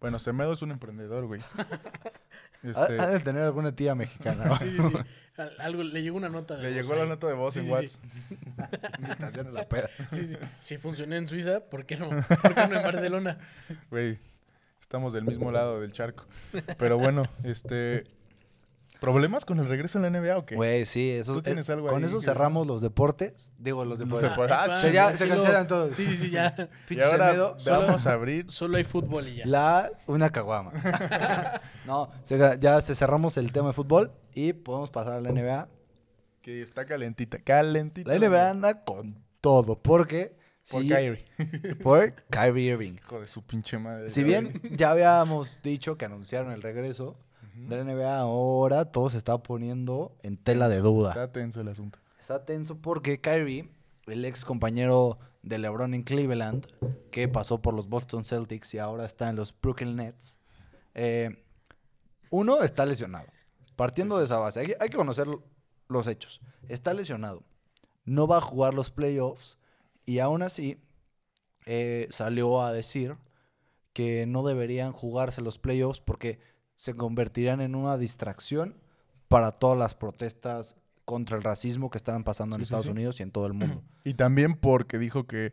Bueno, 0.00 0.18
Semedo 0.18 0.54
es 0.54 0.62
un 0.62 0.70
emprendedor, 0.70 1.26
güey. 1.26 1.42
Este, 2.60 2.98
ha 2.98 3.06
de 3.06 3.20
tener 3.20 3.44
alguna 3.44 3.70
tía 3.70 3.94
mexicana. 3.94 4.58
Sí, 4.60 4.72
sí, 4.72 4.82
sí. 4.82 4.96
Algo, 5.60 5.84
le 5.84 6.02
llegó 6.02 6.16
una 6.16 6.28
nota 6.28 6.56
de 6.56 6.62
le 6.64 6.68
voz 6.70 6.76
llegó 6.76 7.00
la 7.00 7.06
nota 7.06 7.28
de 7.28 7.34
voz 7.34 7.54
Sí, 7.54 7.60
en 7.60 7.66
sí, 7.66 7.70
WhatsApp. 7.70 8.04
sí. 8.28 8.36
Invitación 8.98 9.46
a 9.46 9.50
la 9.52 9.68
peda. 9.68 9.88
Sí, 10.10 10.26
sí. 10.26 10.36
Si 10.60 10.76
funcionó 10.78 11.14
en 11.14 11.28
Suiza, 11.28 11.60
¿por 11.60 11.86
qué 11.86 11.96
no? 11.96 12.08
¿Por 12.08 12.54
qué 12.54 12.66
no 12.66 12.76
en 12.78 12.82
Barcelona? 12.82 13.38
Güey, 13.90 14.18
estamos 14.80 15.12
del 15.12 15.24
mismo 15.24 15.52
lado 15.52 15.80
del 15.80 15.92
charco. 15.92 16.24
Pero 16.78 16.98
bueno, 16.98 17.22
este... 17.44 18.04
¿Problemas 19.00 19.44
con 19.44 19.58
el 19.60 19.66
regreso 19.66 19.98
en 19.98 20.02
la 20.02 20.10
NBA 20.20 20.36
o 20.38 20.44
qué? 20.44 20.56
Güey, 20.56 20.84
sí, 20.84 21.10
eso, 21.10 21.34
¿Tú 21.34 21.42
tienes 21.42 21.70
algo 21.70 21.88
con 21.88 22.02
ahí 22.02 22.08
eso 22.08 22.18
que- 22.18 22.24
cerramos 22.24 22.66
los 22.66 22.82
deportes. 22.82 23.52
Digo, 23.58 23.84
los 23.84 23.98
deportes. 24.00 24.30
deportes. 24.30 24.56
Ah, 24.58 24.66
Ah, 24.70 24.76
se 24.76 24.92
ya- 24.92 25.10
se 25.12 25.18
tranquilo. 25.18 25.36
cancelan 25.42 25.66
todos. 25.68 25.96
Sí, 25.96 26.06
sí, 26.06 26.16
sí, 26.18 26.30
ya. 26.30 26.54
y 26.84 26.88
Pinche 26.88 27.04
ahora 27.04 27.26
Semedo, 27.28 27.56
vamos 27.86 28.06
a 28.06 28.12
abrir... 28.12 28.46
Solo 28.50 28.76
hay 28.76 28.84
fútbol 28.84 29.28
y 29.28 29.36
ya. 29.36 29.46
La, 29.46 29.90
una 30.06 30.30
caguama. 30.30 30.72
no, 31.86 32.10
se- 32.22 32.58
ya 32.60 32.80
se 32.80 32.94
cerramos 32.94 33.36
el 33.36 33.52
tema 33.52 33.68
de 33.68 33.74
fútbol 33.74 34.12
y 34.34 34.52
podemos 34.52 34.90
pasar 34.90 35.12
a 35.14 35.20
la 35.20 35.30
NBA. 35.30 35.68
Que 36.42 36.62
está 36.62 36.84
calentita, 36.84 37.38
calentita. 37.38 38.10
La 38.12 38.18
NBA 38.18 38.50
anda 38.50 38.84
con 38.84 39.22
todo, 39.40 39.78
porque... 39.80 40.36
Por 40.70 40.82
sí- 40.82 40.88
Kyrie. 40.88 41.24
Por 41.82 42.14
Kyrie 42.30 42.72
Irving. 42.72 42.94
Hijo 42.94 43.20
de 43.20 43.26
su 43.26 43.42
pinche 43.42 43.78
madre. 43.78 44.08
Si 44.10 44.22
bien 44.22 44.60
ya 44.72 44.90
habíamos 44.90 45.60
dicho 45.62 45.96
que 45.96 46.04
anunciaron 46.04 46.52
el 46.52 46.60
regreso 46.62 47.16
de 47.66 47.76
la 47.76 47.84
NBA, 47.84 48.18
ahora 48.18 48.86
todo 48.86 49.10
se 49.10 49.18
está 49.18 49.38
poniendo 49.38 50.16
en 50.22 50.36
tela 50.36 50.68
de 50.68 50.78
duda. 50.78 51.10
Está 51.10 51.32
tenso 51.32 51.60
el 51.60 51.68
asunto. 51.68 51.98
Está 52.20 52.44
tenso 52.44 52.76
porque 52.76 53.20
Kyrie, 53.20 53.68
el 54.06 54.24
ex 54.24 54.44
compañero 54.44 55.18
de 55.42 55.58
LeBron 55.58 55.94
en 55.94 56.02
Cleveland, 56.02 56.66
que 57.10 57.28
pasó 57.28 57.60
por 57.60 57.74
los 57.74 57.88
Boston 57.88 58.24
Celtics 58.24 58.74
y 58.74 58.78
ahora 58.78 59.06
está 59.06 59.28
en 59.28 59.36
los 59.36 59.54
Brooklyn 59.60 59.96
Nets, 59.96 60.38
eh, 60.94 61.44
uno 62.30 62.62
está 62.62 62.84
lesionado. 62.84 63.26
Partiendo 63.76 64.18
de 64.18 64.24
esa 64.24 64.38
base, 64.38 64.60
hay, 64.60 64.74
hay 64.80 64.88
que 64.88 64.96
conocer 64.96 65.26
los 65.88 66.06
hechos. 66.06 66.40
Está 66.68 66.92
lesionado. 66.94 67.42
No 68.04 68.26
va 68.26 68.38
a 68.38 68.42
jugar 68.42 68.74
los 68.74 68.90
playoffs 68.90 69.58
y 70.04 70.18
aún 70.18 70.42
así 70.42 70.80
eh, 71.66 72.06
salió 72.10 72.62
a 72.62 72.72
decir 72.72 73.16
que 73.92 74.26
no 74.26 74.42
deberían 74.42 74.92
jugarse 74.92 75.42
los 75.42 75.58
playoffs 75.58 76.00
porque 76.00 76.38
se 76.78 76.94
convertirían 76.94 77.60
en 77.60 77.74
una 77.74 77.98
distracción 77.98 78.76
para 79.26 79.50
todas 79.50 79.76
las 79.76 79.96
protestas 79.96 80.76
contra 81.04 81.36
el 81.36 81.42
racismo 81.42 81.90
que 81.90 81.98
estaban 81.98 82.22
pasando 82.22 82.54
en 82.54 82.60
Sí, 82.60 82.62
Estados 82.64 82.84
sí. 82.86 82.92
Unidos 82.92 83.18
y 83.18 83.24
en 83.24 83.32
todo 83.32 83.46
el 83.46 83.52
mundo. 83.54 83.82
Y 84.04 84.14
también 84.14 84.54
porque 84.54 84.96
dijo 84.96 85.26
que, 85.26 85.52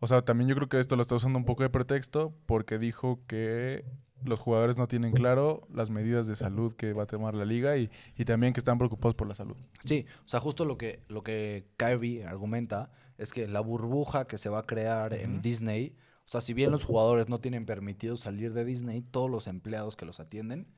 o 0.00 0.08
sea, 0.08 0.22
también 0.22 0.48
yo 0.48 0.56
creo 0.56 0.68
que 0.68 0.80
esto 0.80 0.96
lo 0.96 1.02
está 1.02 1.14
usando 1.14 1.38
un 1.38 1.44
poco 1.44 1.62
de 1.62 1.70
pretexto 1.70 2.34
porque 2.46 2.80
dijo 2.80 3.20
que 3.28 3.84
los 4.24 4.40
jugadores 4.40 4.76
no 4.76 4.88
tienen 4.88 5.12
claro 5.12 5.68
las 5.72 5.88
medidas 5.88 6.26
de 6.26 6.34
salud 6.34 6.74
que 6.74 6.94
va 6.94 7.04
a 7.04 7.06
tomar 7.06 7.36
la 7.36 7.44
liga 7.44 7.76
y, 7.76 7.88
y 8.16 8.24
también 8.24 8.52
que 8.52 8.58
están 8.58 8.76
preocupados 8.76 9.14
por 9.14 9.28
la 9.28 9.36
salud. 9.36 9.56
Sí, 9.84 10.04
o 10.24 10.28
sea, 10.28 10.40
justo 10.40 10.64
lo 10.64 10.76
que, 10.76 10.98
lo 11.06 11.22
que 11.22 11.64
Kyrie 11.76 12.26
argumenta 12.26 12.90
es 13.18 13.32
que 13.32 13.46
la 13.46 13.60
burbuja 13.60 14.26
que 14.26 14.36
se 14.36 14.48
va 14.48 14.58
a 14.58 14.62
crear 14.64 15.14
en. 15.14 15.42
Disney, 15.42 15.94
o 16.30 16.32
sea, 16.32 16.40
si 16.40 16.54
bien 16.54 16.70
los 16.70 16.84
jugadores 16.84 17.28
no 17.28 17.40
tienen 17.40 17.66
permitido 17.66 18.16
salir 18.16 18.52
de 18.52 18.64
Disney, 18.64 19.02
todos 19.02 19.28
los 19.28 19.48
empleados 19.48 19.96
que 19.96 20.06
los 20.06 20.20
atienden, 20.20 20.68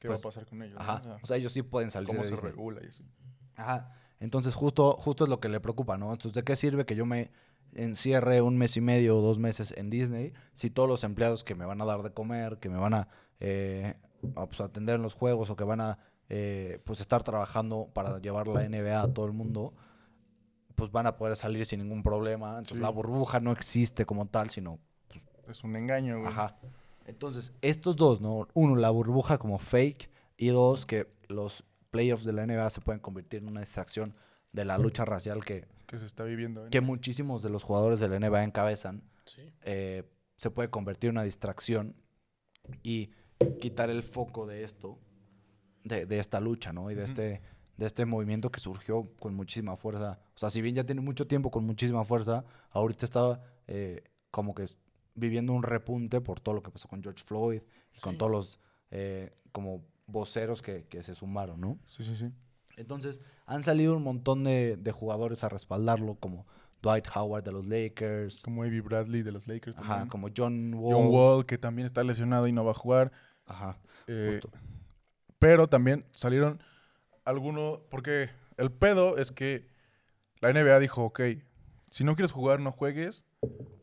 ¿Qué 0.00 0.08
Pues, 0.08 0.18
va 0.18 0.20
a 0.20 0.22
pasar 0.24 0.46
con 0.46 0.60
ellos? 0.64 0.76
ajá, 0.80 0.96
O 0.96 1.02
sea, 1.04 1.18
o 1.22 1.26
sea, 1.26 1.36
ellos 1.36 1.52
sí 1.52 1.62
pueden 1.62 1.90
salir 1.90 2.08
¿Cómo 2.08 2.22
de 2.22 2.24
se 2.24 2.32
Disney. 2.32 2.50
regula 2.50 2.80
y 2.82 2.88
así? 2.88 3.04
Ajá. 3.54 3.92
Entonces, 4.18 4.52
justo, 4.54 4.96
justo 4.98 5.22
es 5.22 5.30
lo 5.30 5.38
que 5.38 5.48
le 5.48 5.60
preocupa, 5.60 5.96
¿no? 5.96 6.10
Entonces, 6.10 6.32
¿de 6.32 6.42
qué 6.42 6.56
sirve 6.56 6.86
que 6.86 6.96
yo 6.96 7.06
me 7.06 7.30
encierre 7.72 8.40
un 8.40 8.58
mes 8.58 8.76
y 8.76 8.80
medio 8.80 9.16
o 9.16 9.22
dos 9.22 9.38
meses 9.38 9.72
en 9.76 9.90
Disney 9.90 10.32
si 10.56 10.70
todos 10.70 10.88
los 10.88 11.04
empleados 11.04 11.44
que 11.44 11.54
me 11.54 11.66
van 11.66 11.80
a 11.80 11.84
dar 11.84 12.02
de 12.02 12.12
comer, 12.12 12.58
que 12.58 12.68
me 12.68 12.78
van 12.78 12.94
a, 12.94 13.08
eh, 13.38 13.94
a, 14.34 14.46
pues, 14.46 14.60
atender 14.60 14.96
en 14.96 15.02
los 15.02 15.14
juegos 15.14 15.50
o 15.50 15.54
que 15.56 15.62
van 15.62 15.80
a 15.80 15.98
eh, 16.28 16.80
pues 16.84 17.00
estar 17.00 17.22
trabajando 17.22 17.90
para 17.92 18.18
llevar 18.18 18.48
la 18.48 18.68
NBA 18.68 19.00
a 19.02 19.12
todo 19.12 19.26
el 19.26 19.32
mundo, 19.32 19.72
pues 20.80 20.90
van 20.90 21.06
a 21.06 21.16
poder 21.16 21.36
salir 21.36 21.64
sin 21.66 21.80
ningún 21.80 22.02
problema. 22.02 22.50
Entonces 22.52 22.76
Sí. 22.78 22.82
la 22.82 22.88
burbuja 22.88 23.38
no 23.38 23.52
existe 23.52 24.06
como 24.06 24.26
tal, 24.26 24.48
sino 24.50 24.78
Es 25.48 25.62
un 25.62 25.76
engaño, 25.76 26.18
güey. 26.20 26.28
Ajá. 26.32 26.56
Entonces, 27.06 27.52
estos 27.60 27.96
dos, 27.96 28.20
¿no? 28.20 28.48
Uno, 28.54 28.76
la 28.76 28.88
burbuja 28.90 29.36
como 29.38 29.58
fake. 29.58 30.08
Y 30.38 30.48
dos, 30.48 30.86
que 30.86 31.06
los 31.28 31.64
playoffs 31.90 32.24
de 32.24 32.32
la 32.32 32.44
NBA 32.46 32.70
se 32.70 32.80
pueden 32.80 33.00
convertir 33.00 33.42
en 33.42 33.48
una 33.48 33.60
distracción 33.60 34.14
de 34.52 34.64
la 34.64 34.78
lucha 34.78 35.04
racial 35.04 35.44
que, 35.44 35.66
Que 35.86 35.98
se 35.98 36.06
está 36.06 36.24
viviendo. 36.24 36.64
¿eh? 36.66 36.70
que 36.70 36.80
muchísimos 36.80 37.42
de 37.42 37.50
los 37.50 37.62
jugadores 37.62 38.00
de 38.00 38.08
la 38.08 38.16
NBA 38.18 38.44
encabezan. 38.44 39.02
Sí. 39.26 39.52
eh, 39.62 40.04
se 40.36 40.50
puede 40.50 40.70
convertir 40.70 41.08
en 41.10 41.16
una 41.16 41.24
distracción 41.24 41.94
y 42.82 43.10
quitar 43.60 43.90
el 43.90 44.02
foco 44.02 44.46
de 44.46 44.64
esto, 44.64 44.98
de, 45.84 46.06
de 46.06 46.18
esta 46.18 46.40
lucha, 46.40 46.72
¿no? 46.72 46.90
Y 46.90 46.94
de 46.94 47.04
este, 47.04 47.42
de 47.80 47.86
este 47.86 48.04
movimiento 48.04 48.50
que 48.52 48.60
surgió 48.60 49.08
con 49.18 49.34
muchísima 49.34 49.74
fuerza. 49.74 50.20
O 50.34 50.38
sea, 50.38 50.50
si 50.50 50.60
bien 50.60 50.74
ya 50.74 50.84
tiene 50.84 51.00
mucho 51.00 51.26
tiempo 51.26 51.50
con 51.50 51.64
muchísima 51.64 52.04
fuerza, 52.04 52.44
ahorita 52.72 53.06
está 53.06 53.42
eh, 53.66 54.04
como 54.30 54.54
que 54.54 54.66
viviendo 55.14 55.54
un 55.54 55.62
repunte 55.62 56.20
por 56.20 56.40
todo 56.40 56.54
lo 56.54 56.62
que 56.62 56.70
pasó 56.70 56.88
con 56.88 57.02
George 57.02 57.24
Floyd 57.24 57.62
y 57.96 58.00
con 58.00 58.18
todos 58.18 58.30
los 58.30 58.60
eh, 58.90 59.32
como 59.50 59.82
voceros 60.06 60.60
que, 60.60 60.84
que 60.84 61.02
se 61.02 61.14
sumaron, 61.14 61.58
¿no? 61.58 61.78
Sí, 61.86 62.02
sí, 62.04 62.14
sí. 62.16 62.30
Entonces, 62.76 63.20
han 63.46 63.62
salido 63.62 63.96
un 63.96 64.02
montón 64.02 64.44
de, 64.44 64.76
de 64.76 64.92
jugadores 64.92 65.42
a 65.42 65.48
respaldarlo, 65.48 66.16
como 66.16 66.46
Dwight 66.82 67.06
Howard 67.14 67.44
de 67.44 67.52
los 67.52 67.66
Lakers, 67.66 68.42
Como 68.42 68.62
Avery 68.62 68.80
Bradley 68.80 69.22
de 69.22 69.32
los 69.32 69.46
Lakers. 69.48 69.76
ajá, 69.78 69.88
también. 69.88 70.08
como 70.10 70.28
John 70.36 70.74
Wall. 70.74 70.94
John 70.94 71.06
Wall, 71.14 71.46
que 71.46 71.56
también 71.56 71.86
está 71.86 72.04
lesionado 72.04 72.46
y 72.46 72.52
no 72.52 72.62
va 72.64 72.72
a 72.72 72.74
jugar. 72.74 73.10
Ajá, 73.46 73.78
Eh, 74.06 74.38
justo. 74.42 74.50
pero 75.38 75.66
también 75.66 76.04
salieron 76.10 76.62
algunos. 77.24 77.80
Porque 77.90 78.30
el 78.56 78.70
pedo 78.72 79.16
es 79.18 79.32
que 79.32 79.66
la 80.40 80.52
NBA 80.52 80.78
dijo: 80.78 81.04
Ok, 81.04 81.20
si 81.90 82.04
no 82.04 82.14
quieres 82.16 82.32
jugar, 82.32 82.60
no 82.60 82.72
juegues. 82.72 83.24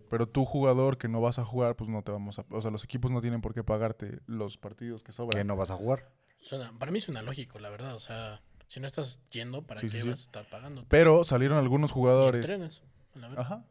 Pero 0.10 0.26
tú, 0.28 0.46
jugador 0.46 0.98
que 0.98 1.10
no 1.10 1.20
vas 1.20 1.38
a 1.38 1.44
jugar, 1.44 1.76
pues 1.76 1.90
no 1.90 2.02
te 2.02 2.12
vamos 2.12 2.40
a. 2.40 2.46
O 2.50 2.62
sea, 2.62 2.72
los 2.72 2.84
equipos 2.84 3.12
no 3.12 3.20
tienen 3.22 3.42
por 3.42 3.54
qué 3.54 3.64
pagarte 3.64 4.20
los 4.26 4.58
partidos 4.58 5.04
que 5.04 5.08
que 5.08 5.14
sobran. 5.14 5.46
no 5.48 5.56
vas 5.58 5.70
a 5.72 5.76
jugar. 5.76 6.10
Suena- 6.42 6.72
para 6.80 6.92
mí 6.92 7.02
suena 7.02 7.22
lógico, 7.22 7.60
la 7.60 7.70
verdad. 7.70 7.94
O 7.96 8.00
sea, 8.00 8.42
si 8.68 8.80
no 8.80 8.88
estás 8.88 9.20
yendo, 9.32 9.64
¿para 9.64 9.82
Sí, 9.82 9.88
qué 9.88 9.92
sí, 9.98 10.02
sí. 10.04 10.10
vas 10.10 10.20
a 10.20 10.22
estar 10.24 10.50
pagando? 10.50 10.86
Pero 10.88 11.26
salieron 11.26 11.58
algunos 11.58 11.92
jugadores. 11.92 12.42
entrenas, 12.42 12.84
la 13.16 13.28
verdad. 13.28 13.46
Ajá. 13.46 13.66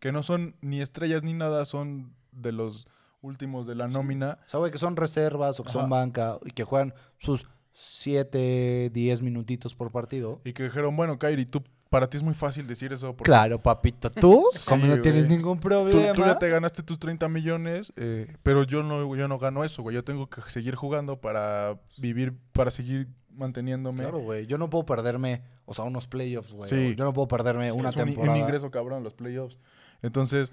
Que 0.00 0.10
no 0.10 0.22
son 0.24 0.56
ni 0.60 0.80
estrellas 0.80 1.22
ni 1.22 1.34
nada, 1.34 1.64
son 1.66 2.14
de 2.32 2.50
los 2.52 2.88
últimos 3.20 3.66
de 3.68 3.76
la 3.76 3.86
nómina. 3.86 4.38
O 4.46 4.50
sea, 4.50 4.58
güey, 4.58 4.72
que 4.72 4.78
son 4.78 4.96
reservas 4.96 5.60
o 5.60 5.62
que 5.62 5.70
Ajá. 5.70 5.80
son 5.80 5.90
banca 5.90 6.38
y 6.44 6.50
que 6.50 6.64
juegan 6.64 6.94
sus 7.18 7.46
7, 7.78 8.90
10 8.92 9.22
minutitos 9.22 9.74
por 9.74 9.90
partido. 9.92 10.40
Y 10.44 10.52
que 10.54 10.64
dijeron, 10.64 10.96
bueno, 10.96 11.18
Kairi, 11.18 11.44
tú, 11.44 11.62
para 11.90 12.08
ti 12.08 12.16
es 12.16 12.22
muy 12.22 12.32
fácil 12.32 12.66
decir 12.66 12.92
eso. 12.92 13.14
Porque 13.14 13.28
Claro, 13.28 13.60
papito, 13.60 14.08
tú, 14.10 14.44
como 14.66 14.86
no 14.86 15.00
tienes 15.02 15.28
ningún 15.28 15.60
problema. 15.60 16.12
tú 16.14 16.22
ya 16.22 16.38
te 16.38 16.48
ganaste 16.48 16.82
tus 16.82 16.98
30 16.98 17.28
millones, 17.28 17.92
eh, 17.96 18.34
pero 18.42 18.64
yo 18.64 18.82
no, 18.82 19.14
yo 19.14 19.28
no 19.28 19.38
gano 19.38 19.62
eso, 19.62 19.82
güey. 19.82 19.94
Yo 19.94 20.04
tengo 20.04 20.28
que 20.30 20.40
seguir 20.50 20.74
jugando 20.74 21.20
para 21.20 21.78
vivir, 21.98 22.32
para 22.52 22.70
seguir 22.70 23.08
manteniéndome. 23.30 24.00
Claro, 24.04 24.20
güey. 24.20 24.46
Yo 24.46 24.56
no 24.56 24.70
puedo 24.70 24.86
perderme, 24.86 25.42
o 25.66 25.74
sea, 25.74 25.84
unos 25.84 26.06
playoffs, 26.06 26.54
güey. 26.54 26.70
Sí. 26.70 26.94
Yo 26.96 27.04
no 27.04 27.12
puedo 27.12 27.28
perderme 27.28 27.72
una 27.72 27.90
es 27.90 27.96
un, 27.96 28.04
temporada. 28.06 28.32
un 28.34 28.40
ingreso 28.40 28.70
cabrón 28.70 29.04
los 29.04 29.12
playoffs. 29.12 29.58
Entonces, 30.00 30.50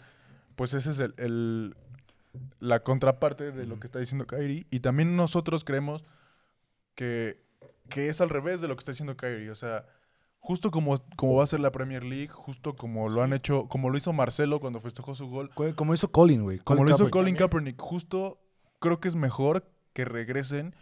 pues 0.58 0.74
ese 0.74 0.92
es 0.92 1.00
el, 1.00 1.14
el- 1.18 1.76
la 2.60 2.82
contraparte 2.82 3.52
de 3.52 3.66
lo 3.66 3.80
que 3.80 3.88
está 3.88 4.00
diciendo 4.00 4.28
Kyrie. 4.28 4.66
Y 4.72 4.82
también 4.82 5.16
nosotros 5.16 5.64
creemos 5.64 6.04
que, 6.96 7.40
que 7.90 8.10
es 8.10 8.22
al 8.22 8.30
revés 8.30 8.62
de 8.62 8.68
lo 8.68 8.76
que 8.76 8.80
está 8.80 8.92
diciendo 8.92 9.16
Kyrie. 9.18 9.50
O 9.52 9.56
sea, 9.56 9.86
justo 10.40 10.72
como, 10.72 10.98
como 11.16 11.36
va 11.36 11.44
a 11.44 11.48
ser 11.48 11.60
la 11.60 11.72
Premier 11.72 12.04
League, 12.04 12.28
justo 12.30 12.76
como 12.76 13.10
lo 13.10 13.22
han 13.24 13.34
hecho, 13.34 13.68
como 13.68 13.90
lo 13.90 13.98
hizo 13.98 14.14
Marcelo 14.14 14.60
cuando 14.60 14.80
festejó 14.80 15.16
su 15.16 15.28
gol, 15.30 15.50
Como 15.76 15.94
hizo 15.94 16.12
Colin, 16.12 16.44
güey. 16.44 16.60
como 16.60 16.80
Colin 16.80 16.90
lo 16.92 16.96
hizo. 16.96 17.10
Colin. 17.12 17.36
Kaepernick, 17.36 17.80
justo 17.82 18.40
creo 18.80 19.00
que 19.00 19.08
es 19.08 19.16
mejor 19.16 19.66
que 19.94 20.06
regresen 20.06 20.76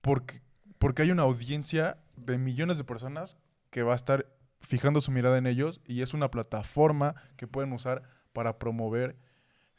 porque, 0.00 0.40
porque 0.78 1.02
hay 1.02 1.10
una 1.10 1.22
audiencia 1.22 1.98
de 2.16 2.38
millones 2.38 2.78
de 2.78 2.84
personas 2.84 3.36
que 3.70 3.82
va 3.82 3.92
a 3.92 3.96
estar 3.96 4.26
fijando 4.60 5.00
su 5.00 5.10
mirada 5.10 5.36
en 5.36 5.46
ellos 5.46 5.80
y 5.84 6.00
es 6.02 6.14
una 6.14 6.30
plataforma 6.30 7.14
que 7.36 7.46
pueden 7.46 7.72
usar 7.72 8.02
para 8.32 8.58
promover 8.58 9.16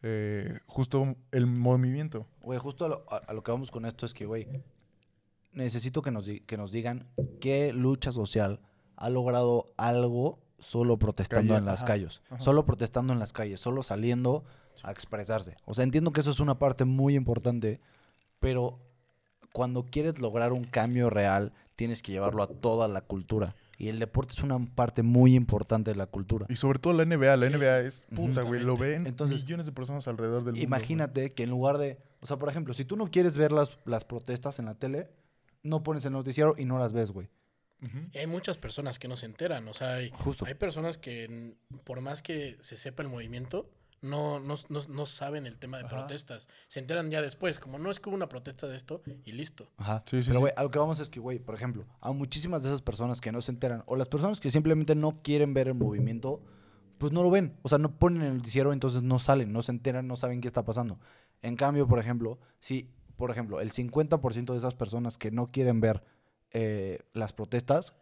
eh, 0.03 0.59
justo 0.67 1.15
el 1.31 1.47
movimiento. 1.47 2.27
Güey, 2.41 2.59
justo 2.59 2.85
a 2.85 2.89
lo, 2.89 3.05
a- 3.11 3.17
a 3.17 3.33
lo 3.33 3.43
que 3.43 3.51
vamos 3.51 3.71
con 3.71 3.85
esto 3.85 4.05
es 4.05 4.13
que, 4.13 4.25
güey, 4.25 4.47
necesito 5.57 6.01
que 6.01 6.11
nos, 6.11 6.27
que 6.45 6.57
nos 6.57 6.71
digan 6.71 7.07
qué 7.41 7.73
lucha 7.73 8.11
social 8.11 8.59
ha 8.95 9.09
logrado 9.09 9.65
algo 9.77 10.39
solo 10.59 10.97
protestando 10.97 11.53
Calle, 11.53 11.59
en 11.59 11.65
las 11.65 11.79
ajá, 11.83 11.87
calles. 11.87 12.21
ajá. 12.29 12.41
Solo 12.41 12.65
protestando 12.65 13.13
en 13.13 13.19
las 13.19 13.33
calles, 13.33 13.59
solo 13.59 13.83
saliendo 13.83 14.43
a 14.83 14.91
expresarse. 14.91 15.55
O 15.65 15.73
sea, 15.73 15.83
entiendo 15.83 16.11
que 16.11 16.21
eso 16.21 16.31
es 16.31 16.39
una 16.39 16.57
parte 16.57 16.85
muy 16.85 17.15
importante, 17.15 17.79
pero 18.39 18.79
cuando 19.51 19.83
quieres 19.85 20.19
lograr 20.19 20.53
un 20.53 20.63
cambio 20.63 21.09
real, 21.09 21.53
tienes 21.75 22.01
que 22.01 22.11
llevarlo 22.11 22.43
a 22.43 22.47
toda 22.47 22.87
la 22.87 23.01
cultura. 23.01 23.55
Y 23.79 23.89
el 23.89 23.99
deporte 23.99 24.33
es 24.35 24.43
una 24.43 24.57
parte 24.73 25.03
muy 25.03 25.35
importante 25.35 25.91
de 25.91 25.97
la 25.97 26.07
cultura. 26.07 26.47
Y 26.49 26.55
sobre 26.55 26.79
todo 26.79 26.93
la 26.93 27.05
NBA, 27.05 27.37
la 27.37 27.47
Sí, 27.47 27.53
NBA 27.55 27.79
es 27.81 28.03
puta, 28.15 28.41
güey, 28.41 28.61
lo 28.61 28.75
ven 28.75 29.05
Entonces, 29.05 29.43
millones 29.43 29.67
de 29.67 29.71
personas 29.71 30.07
alrededor 30.07 30.43
del 30.43 30.53
mundo. 30.53 30.63
Imagínate 30.63 31.33
que 31.33 31.43
en 31.43 31.51
lugar 31.51 31.77
de, 31.77 31.99
o 32.19 32.25
sea, 32.25 32.37
por 32.37 32.49
ejemplo, 32.49 32.73
si 32.73 32.85
tú 32.85 32.97
no 32.97 33.11
quieres 33.11 33.37
ver 33.37 33.51
las, 33.51 33.77
las 33.85 34.03
protestas 34.03 34.57
en 34.57 34.65
la 34.65 34.73
tele, 34.73 35.09
no 35.63 35.83
pones 35.83 36.05
el 36.05 36.13
noticiero 36.13 36.55
y 36.57 36.65
no 36.65 36.79
las 36.79 36.93
ves, 36.93 37.11
güey. 37.11 37.29
Y 38.11 38.17
hay 38.17 38.25
muchas 38.25 38.57
personas 38.57 38.97
que 38.97 39.07
no 39.07 39.15
se 39.17 39.27
enteran. 39.27 39.67
O 39.67 39.73
sea, 39.73 39.95
hay, 39.95 40.09
Justo. 40.11 40.45
hay 40.47 40.55
personas 40.55 40.97
que, 40.97 41.55
por 41.83 42.01
más 42.01 42.23
que 42.23 42.57
se 42.61 42.75
sepa 42.75 43.03
el 43.03 43.09
movimiento, 43.09 43.69
no, 44.01 44.39
no, 44.39 44.55
no, 44.69 44.79
no 44.89 45.05
saben 45.05 45.45
el 45.45 45.57
tema 45.59 45.77
de 45.77 45.85
Ajá. 45.85 45.95
protestas. 45.97 46.47
Se 46.69 46.79
enteran 46.79 47.11
ya 47.11 47.21
después, 47.21 47.59
como 47.59 47.77
no 47.77 47.91
es 47.91 47.99
que 47.99 48.09
hubo 48.09 48.15
una 48.15 48.29
protesta 48.29 48.67
de 48.67 48.75
esto 48.75 49.03
y 49.25 49.31
listo. 49.31 49.69
Ajá. 49.77 50.01
Sí, 50.05 50.23
sí, 50.23 50.29
Pero, 50.29 50.39
sí. 50.39 50.41
güey, 50.41 50.53
a 50.55 50.63
lo 50.63 50.71
que 50.71 50.79
vamos 50.79 50.99
es 50.99 51.09
que, 51.09 51.19
güey, 51.19 51.37
por 51.37 51.53
ejemplo, 51.53 51.85
a 52.01 52.11
muchísimas 52.11 52.63
de 52.63 52.69
esas 52.69 52.81
personas 52.81 53.21
que 53.21 53.31
no 53.31 53.41
se 53.41 53.51
enteran, 53.51 53.83
o 53.85 53.95
las 53.95 54.07
personas 54.07 54.39
que 54.39 54.49
simplemente 54.49 54.95
no 54.95 55.21
quieren 55.21 55.53
ver 55.53 55.67
el 55.67 55.75
movimiento, 55.75 56.41
pues 56.97 57.11
no 57.11 57.21
lo 57.21 57.29
ven. 57.29 57.57
O 57.61 57.69
sea, 57.69 57.77
no 57.77 57.97
ponen 57.99 58.23
el 58.23 58.37
noticiero, 58.37 58.73
entonces 58.73 59.03
no 59.03 59.19
salen, 59.19 59.53
no 59.53 59.61
se 59.61 59.71
enteran, 59.71 60.07
no 60.07 60.15
saben 60.15 60.41
qué 60.41 60.47
está 60.47 60.65
pasando. 60.65 60.99
En 61.43 61.55
cambio, 61.55 61.87
por 61.87 61.99
ejemplo, 61.99 62.39
si, 62.59 62.89
por 63.17 63.31
ejemplo, 63.31 63.59
el 63.59 63.71
50% 63.71 64.53
de 64.53 64.57
esas 64.57 64.75
personas 64.75 65.17
que 65.17 65.31
no 65.31 65.51
quieren 65.51 65.81
ver 65.81 66.03
eh, 66.51 66.99
las 67.13 67.33
protestas, 67.33 67.93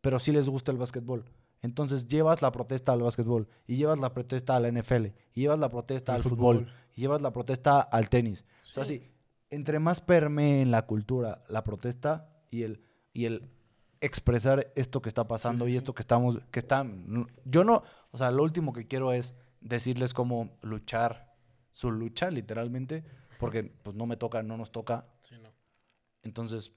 pero 0.00 0.18
sí 0.18 0.32
les 0.32 0.48
gusta 0.48 0.70
el 0.70 0.78
básquetbol. 0.78 1.24
Entonces 1.62 2.08
llevas 2.08 2.40
la 2.42 2.52
protesta 2.52 2.92
al 2.92 3.02
básquetbol, 3.02 3.48
y 3.66 3.76
llevas 3.76 3.98
la 3.98 4.12
protesta 4.14 4.56
a 4.56 4.60
la 4.60 4.70
NFL, 4.70 5.06
y 5.34 5.40
llevas 5.42 5.58
la 5.58 5.68
protesta 5.68 6.14
Al 6.14 6.22
fútbol, 6.22 6.60
fútbol. 6.60 6.72
y 6.96 7.00
llevas 7.00 7.20
la 7.20 7.32
protesta 7.32 7.80
al 7.80 8.08
tenis. 8.08 8.44
O 8.64 8.74
sea, 8.74 8.84
sí, 8.84 9.02
entre 9.50 9.78
más 9.78 10.00
permee 10.00 10.62
en 10.62 10.70
la 10.70 10.86
cultura 10.86 11.42
la 11.48 11.64
protesta 11.64 12.30
y 12.50 12.62
el, 12.62 12.80
y 13.12 13.24
el 13.24 13.50
expresar 14.00 14.72
esto 14.76 15.02
que 15.02 15.08
está 15.08 15.26
pasando 15.26 15.64
sí, 15.64 15.70
y 15.70 15.72
sí. 15.72 15.78
esto 15.78 15.94
que 15.94 16.02
estamos, 16.02 16.40
que 16.50 16.60
están, 16.60 17.26
yo 17.44 17.64
no, 17.64 17.82
o 18.12 18.18
sea, 18.18 18.30
lo 18.30 18.42
último 18.42 18.72
que 18.72 18.86
quiero 18.86 19.12
es 19.12 19.34
decirles 19.60 20.14
cómo 20.14 20.50
luchar 20.62 21.34
su 21.72 21.90
lucha, 21.90 22.30
literalmente, 22.30 23.04
porque 23.40 23.64
pues 23.82 23.96
no 23.96 24.06
me 24.06 24.16
toca, 24.16 24.42
no 24.42 24.56
nos 24.56 24.70
toca, 24.70 25.06
Sí, 25.22 25.34
no. 25.42 25.48
entonces 26.22 26.72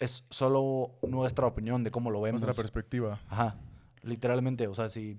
es 0.00 0.24
solo 0.30 0.98
nuestra 1.08 1.46
opinión 1.46 1.82
de 1.82 1.90
cómo 1.90 2.10
lo 2.10 2.20
vemos. 2.20 2.42
Nuestra 2.42 2.60
perspectiva. 2.62 3.20
Ajá, 3.28 3.56
literalmente, 4.02 4.68
o 4.68 4.74
sea, 4.74 4.88
si, 4.88 5.18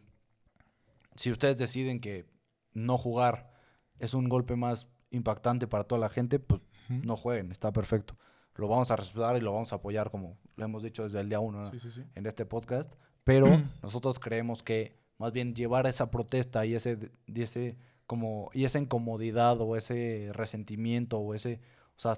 si 1.15 1.31
ustedes 1.31 1.57
deciden 1.57 1.99
que 1.99 2.25
no 2.73 2.97
jugar 2.97 3.51
es 3.97 4.13
un 4.13 4.29
golpe 4.29 4.55
más 4.55 4.87
impactante 5.11 5.67
para 5.67 5.83
toda 5.83 5.99
la 5.99 6.09
gente, 6.09 6.39
pues 6.39 6.61
no 6.87 7.15
jueguen, 7.17 7.51
está 7.51 7.71
perfecto. 7.71 8.15
Lo 8.55 8.67
vamos 8.67 8.89
a 8.91 8.95
respetar 8.95 9.37
y 9.37 9.41
lo 9.41 9.53
vamos 9.53 9.71
a 9.73 9.77
apoyar 9.77 10.09
como 10.11 10.37
lo 10.55 10.65
hemos 10.65 10.81
dicho 10.83 11.03
desde 11.03 11.19
el 11.21 11.29
día 11.29 11.39
uno 11.39 11.63
¿no? 11.63 11.71
Sí, 11.71 11.79
sí, 11.79 11.91
sí. 11.91 12.03
en 12.15 12.25
este 12.25 12.45
podcast, 12.45 12.93
pero 13.23 13.47
nosotros 13.83 14.19
creemos 14.19 14.63
que 14.63 14.97
más 15.17 15.31
bien 15.33 15.53
llevar 15.55 15.87
esa 15.87 16.09
protesta 16.09 16.65
y 16.65 16.73
ese, 16.75 17.11
y 17.27 17.41
ese 17.41 17.77
como 18.09 18.49
y 18.55 18.65
esa 18.65 18.79
incomodidad 18.79 19.61
o 19.61 19.75
ese 19.75 20.31
resentimiento 20.33 21.19
o 21.19 21.35
ese, 21.35 21.61
o 21.95 21.99
sea, 21.99 22.17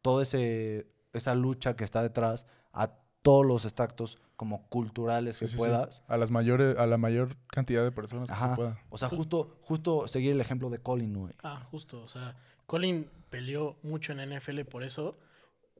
todo 0.00 0.22
ese 0.22 0.86
esa 1.12 1.34
lucha 1.34 1.74
que 1.74 1.82
está 1.82 2.04
detrás 2.04 2.46
a 2.72 2.92
todos 3.20 3.44
los 3.44 3.64
extractos 3.64 4.18
como 4.36 4.68
culturales 4.68 5.40
que 5.40 5.48
sí, 5.48 5.54
sí. 5.54 5.58
puedas. 5.58 6.04
A 6.06 6.18
las 6.18 6.30
mayores, 6.30 6.78
a 6.78 6.86
la 6.86 6.98
mayor 6.98 7.36
cantidad 7.48 7.82
de 7.82 7.90
personas 7.90 8.28
que 8.28 8.34
se 8.34 8.54
pueda. 8.54 8.80
O 8.90 8.96
sea, 8.96 9.08
justo 9.08 9.58
justo 9.62 10.06
seguir 10.06 10.30
el 10.30 10.40
ejemplo 10.40 10.70
de 10.70 10.78
Colin, 10.78 11.12
güey. 11.12 11.34
Ah, 11.42 11.66
justo. 11.68 12.00
O 12.04 12.08
sea, 12.08 12.36
Colin 12.66 13.10
peleó 13.28 13.76
mucho 13.82 14.12
en 14.12 14.38
NFL 14.38 14.60
por 14.60 14.84
eso. 14.84 15.18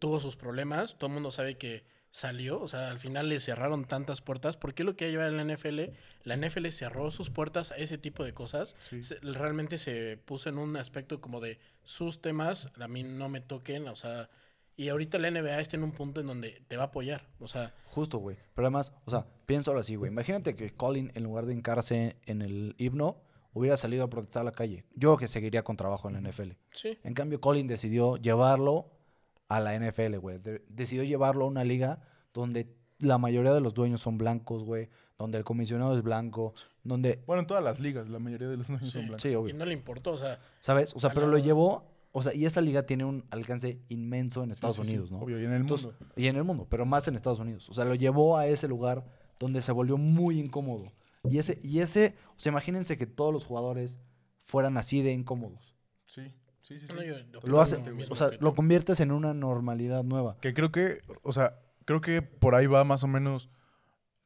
Tuvo 0.01 0.19
sus 0.19 0.35
problemas. 0.35 0.99
Todo 0.99 1.07
el 1.07 1.15
mundo 1.15 1.31
sabe 1.31 1.59
que 1.59 1.85
salió, 2.15 2.61
o 2.61 2.69
sea, 2.69 2.91
al 2.91 3.01
final 3.01 3.29
le 3.29 3.41
cerraron 3.41 3.87
tantas 3.87 4.21
puertas. 4.21 4.57
¿Por 4.57 4.73
qué 4.73 4.85
lo 4.85 4.95
que 4.95 5.11
lleva 5.11 5.29
la 5.31 5.43
NFL? 5.45 5.81
La 6.23 6.37
NFL 6.37 6.69
cerró 6.69 7.11
sus 7.11 7.29
puertas 7.29 7.73
a 7.73 7.77
ese 7.77 7.99
tipo 7.99 8.23
de 8.23 8.33
cosas. 8.33 8.77
Sí. 8.79 9.03
Se- 9.03 9.19
realmente 9.21 9.79
se 9.79 10.17
puso 10.17 10.49
en 10.49 10.59
un 10.59 10.77
aspecto 10.77 11.21
como 11.21 11.41
de 11.41 11.59
sus 11.83 12.23
temas, 12.23 12.69
a 12.81 12.87
mí 12.87 13.03
no 13.03 13.29
me 13.29 13.41
toquen, 13.41 13.89
o 13.89 13.97
sea, 13.97 14.31
y 14.77 14.91
ahorita 14.91 15.19
la 15.19 15.29
NBA 15.33 15.59
está 15.61 15.77
en 15.77 15.83
un 15.83 15.91
punto 15.91 16.21
en 16.21 16.29
donde 16.29 16.63
te 16.69 16.77
va 16.77 16.85
a 16.85 16.87
apoyar, 16.87 17.27
o 17.41 17.49
sea, 17.49 17.75
Justo, 17.87 18.19
güey. 18.19 18.37
Pero 18.55 18.67
además, 18.69 18.93
o 19.07 19.11
sea, 19.11 19.27
piénsalo 19.47 19.81
así, 19.81 19.97
güey. 19.97 20.11
Imagínate 20.13 20.55
que 20.55 20.71
Colin, 20.71 21.11
en 21.17 21.25
lugar 21.25 21.47
de 21.47 21.55
hincarse 21.55 22.17
en 22.27 22.43
el 22.43 22.77
himno, 22.79 23.21
hubiera 23.53 23.77
salido 23.77 24.05
a 24.05 24.11
protestar 24.11 24.43
a 24.43 24.45
la 24.45 24.53
calle. 24.53 24.85
Yo 24.95 25.17
que 25.17 25.27
seguiría 25.29 25.63
con 25.65 25.77
trabajo 25.77 26.09
en 26.09 26.15
la 26.15 26.21
NFL. 26.31 26.53
sí. 26.73 26.97
En 27.03 27.15
cambio, 27.15 27.41
Colin 27.41 27.67
decidió 27.67 28.17
llevarlo 28.19 28.94
a 29.57 29.61
la 29.61 29.75
NFL, 29.79 30.17
güey. 30.19 30.39
De- 30.39 30.65
decidió 30.69 31.03
llevarlo 31.05 31.45
a 31.45 31.49
una 31.49 31.65
liga 31.65 32.01
donde 32.33 32.75
la 32.99 33.19
mayoría 33.19 33.53
de 33.53 33.61
los 33.61 33.75
dueños 33.75 34.01
son 34.01 34.19
blancos, 34.19 34.65
güey. 34.65 34.89
Donde 35.19 35.39
el 35.39 35.45
comisionado 35.45 35.97
es 35.97 36.03
blanco. 36.03 36.55
Donde... 36.83 37.23
Bueno, 37.27 37.41
en 37.43 37.47
todas 37.47 37.63
las 37.63 37.79
ligas, 37.81 38.09
la 38.09 38.19
mayoría 38.19 38.49
de 38.49 38.57
los 38.57 38.67
dueños 38.67 38.91
son 38.91 39.03
blancos. 39.03 39.23
Sí, 39.23 39.29
Y 39.31 39.35
obvio. 39.37 39.55
no 39.55 39.65
le 39.65 39.73
importó, 39.75 40.13
o 40.13 40.19
sea, 40.19 40.39
¿Sabes? 40.61 40.95
O 40.95 41.01
sea, 41.01 41.11
pero 41.11 41.27
la- 41.27 41.33
lo 41.33 41.39
llevó... 41.39 41.93
O 42.17 42.23
sea, 42.23 42.33
y 42.33 42.45
esta 42.47 42.61
liga 42.61 42.85
tiene 42.87 43.05
un 43.05 43.25
alcance 43.31 43.81
inmenso 43.89 44.45
en 44.45 44.53
Estados 44.53 44.77
sí, 44.77 44.83
sí, 44.85 44.91
Unidos, 44.91 45.11
¿no? 45.11 45.19
Obvio, 45.19 45.41
y 45.41 45.45
en 45.47 45.51
el 45.53 45.63
Entonces, 45.63 45.87
mundo. 45.87 46.15
y 46.15 46.29
en 46.29 46.37
el 46.37 46.45
mundo, 46.45 46.65
pero 46.71 46.87
más 46.87 47.09
en 47.09 47.17
Estados 47.17 47.41
Unidos. 47.41 47.69
O 47.69 47.75
sea, 47.75 47.85
lo 47.85 47.97
llevó 47.97 48.37
a 48.39 48.47
ese 48.47 48.69
lugar 48.69 49.05
donde 49.41 49.61
se 49.61 49.73
volvió 49.73 49.97
muy 49.99 50.39
incómodo. 50.39 50.93
Y 51.29 51.39
ese, 51.39 51.59
y 51.65 51.81
ese, 51.81 52.15
o 52.37 52.39
sea, 52.39 52.51
imagínense 52.53 52.97
que 52.97 53.07
todos 53.09 53.33
los 53.33 53.45
jugadores 53.45 53.99
fueran 54.43 54.77
así 54.77 55.03
de 55.03 55.11
incómodos. 55.13 55.75
Sí, 56.05 56.31
sí, 56.65 56.79
sí. 56.79 56.87
sí. 56.89 56.95
no, 56.95 57.03
yo 57.03 57.15
opino 57.39 57.41
Lo 57.45 57.61
hace, 57.61 57.77
o 58.11 58.17
sea, 58.17 58.31
lo 58.41 58.55
conviertes 58.55 58.99
en 59.01 59.13
una 59.13 59.33
normalidad 59.35 60.03
nueva. 60.03 60.37
Que 60.41 60.53
creo 60.55 60.73
que, 60.73 61.01
o 61.23 61.33
sea, 61.33 61.59
creo 61.85 62.01
que 62.01 62.23
por 62.23 62.55
ahí 62.55 62.67
va 62.67 62.83
más 62.85 63.05
o 63.05 63.07
menos 63.07 63.49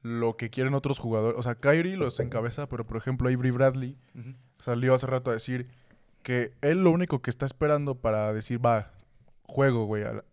lo 0.02 0.36
que 0.36 0.48
quieren 0.50 0.74
otros 0.74 0.98
jugadores. 0.98 1.38
O 1.38 1.42
sea, 1.42 1.56
Kyrie 1.56 1.96
los 1.96 2.18
encabeza, 2.20 2.68
pero 2.68 2.86
por 2.86 2.96
ejemplo, 2.96 3.28
Avery 3.28 3.50
Bradley 3.50 3.98
salió 4.62 4.94
hace 4.94 5.06
rato 5.06 5.30
a 5.30 5.34
decir 5.34 5.68
que 6.22 6.52
él 6.62 6.82
lo 6.84 6.90
único 6.90 7.20
que 7.22 7.30
está 7.30 7.46
esperando 7.46 7.96
para 7.96 8.32
decir, 8.32 8.64
va, 8.64 8.92
juego, 9.42 9.84
güey, 9.86 10.04
la- 10.04 10.24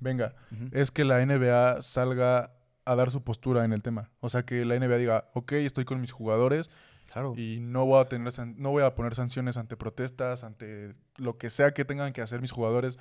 venga, 0.00 0.34
es 0.72 0.90
que 0.90 1.04
la 1.04 1.20
NBA 1.24 1.82
salga 1.82 2.52
a 2.84 2.94
dar 2.96 3.10
su 3.10 3.22
postura 3.22 3.64
en 3.64 3.72
el 3.72 3.82
tema. 3.82 4.10
O 4.20 4.28
sea, 4.28 4.44
que 4.44 4.64
la 4.64 4.74
NBA 4.74 4.96
diga, 4.96 5.30
ok, 5.34 5.52
estoy 5.52 5.84
con 5.84 6.00
mis 6.00 6.12
jugadores 6.12 6.70
Claro. 7.12 7.34
y 7.36 7.58
no 7.60 7.84
voy 7.86 8.00
a 8.00 8.06
tener 8.08 8.32
no 8.56 8.70
voy 8.70 8.82
a 8.82 8.94
poner 8.94 9.14
sanciones 9.14 9.56
ante 9.56 9.76
protestas, 9.76 10.44
ante 10.44 10.94
lo 11.16 11.36
que 11.38 11.50
sea 11.50 11.72
que 11.74 11.84
tengan 11.84 12.12
que 12.12 12.22
hacer 12.22 12.40
mis 12.40 12.50
jugadores 12.52 12.98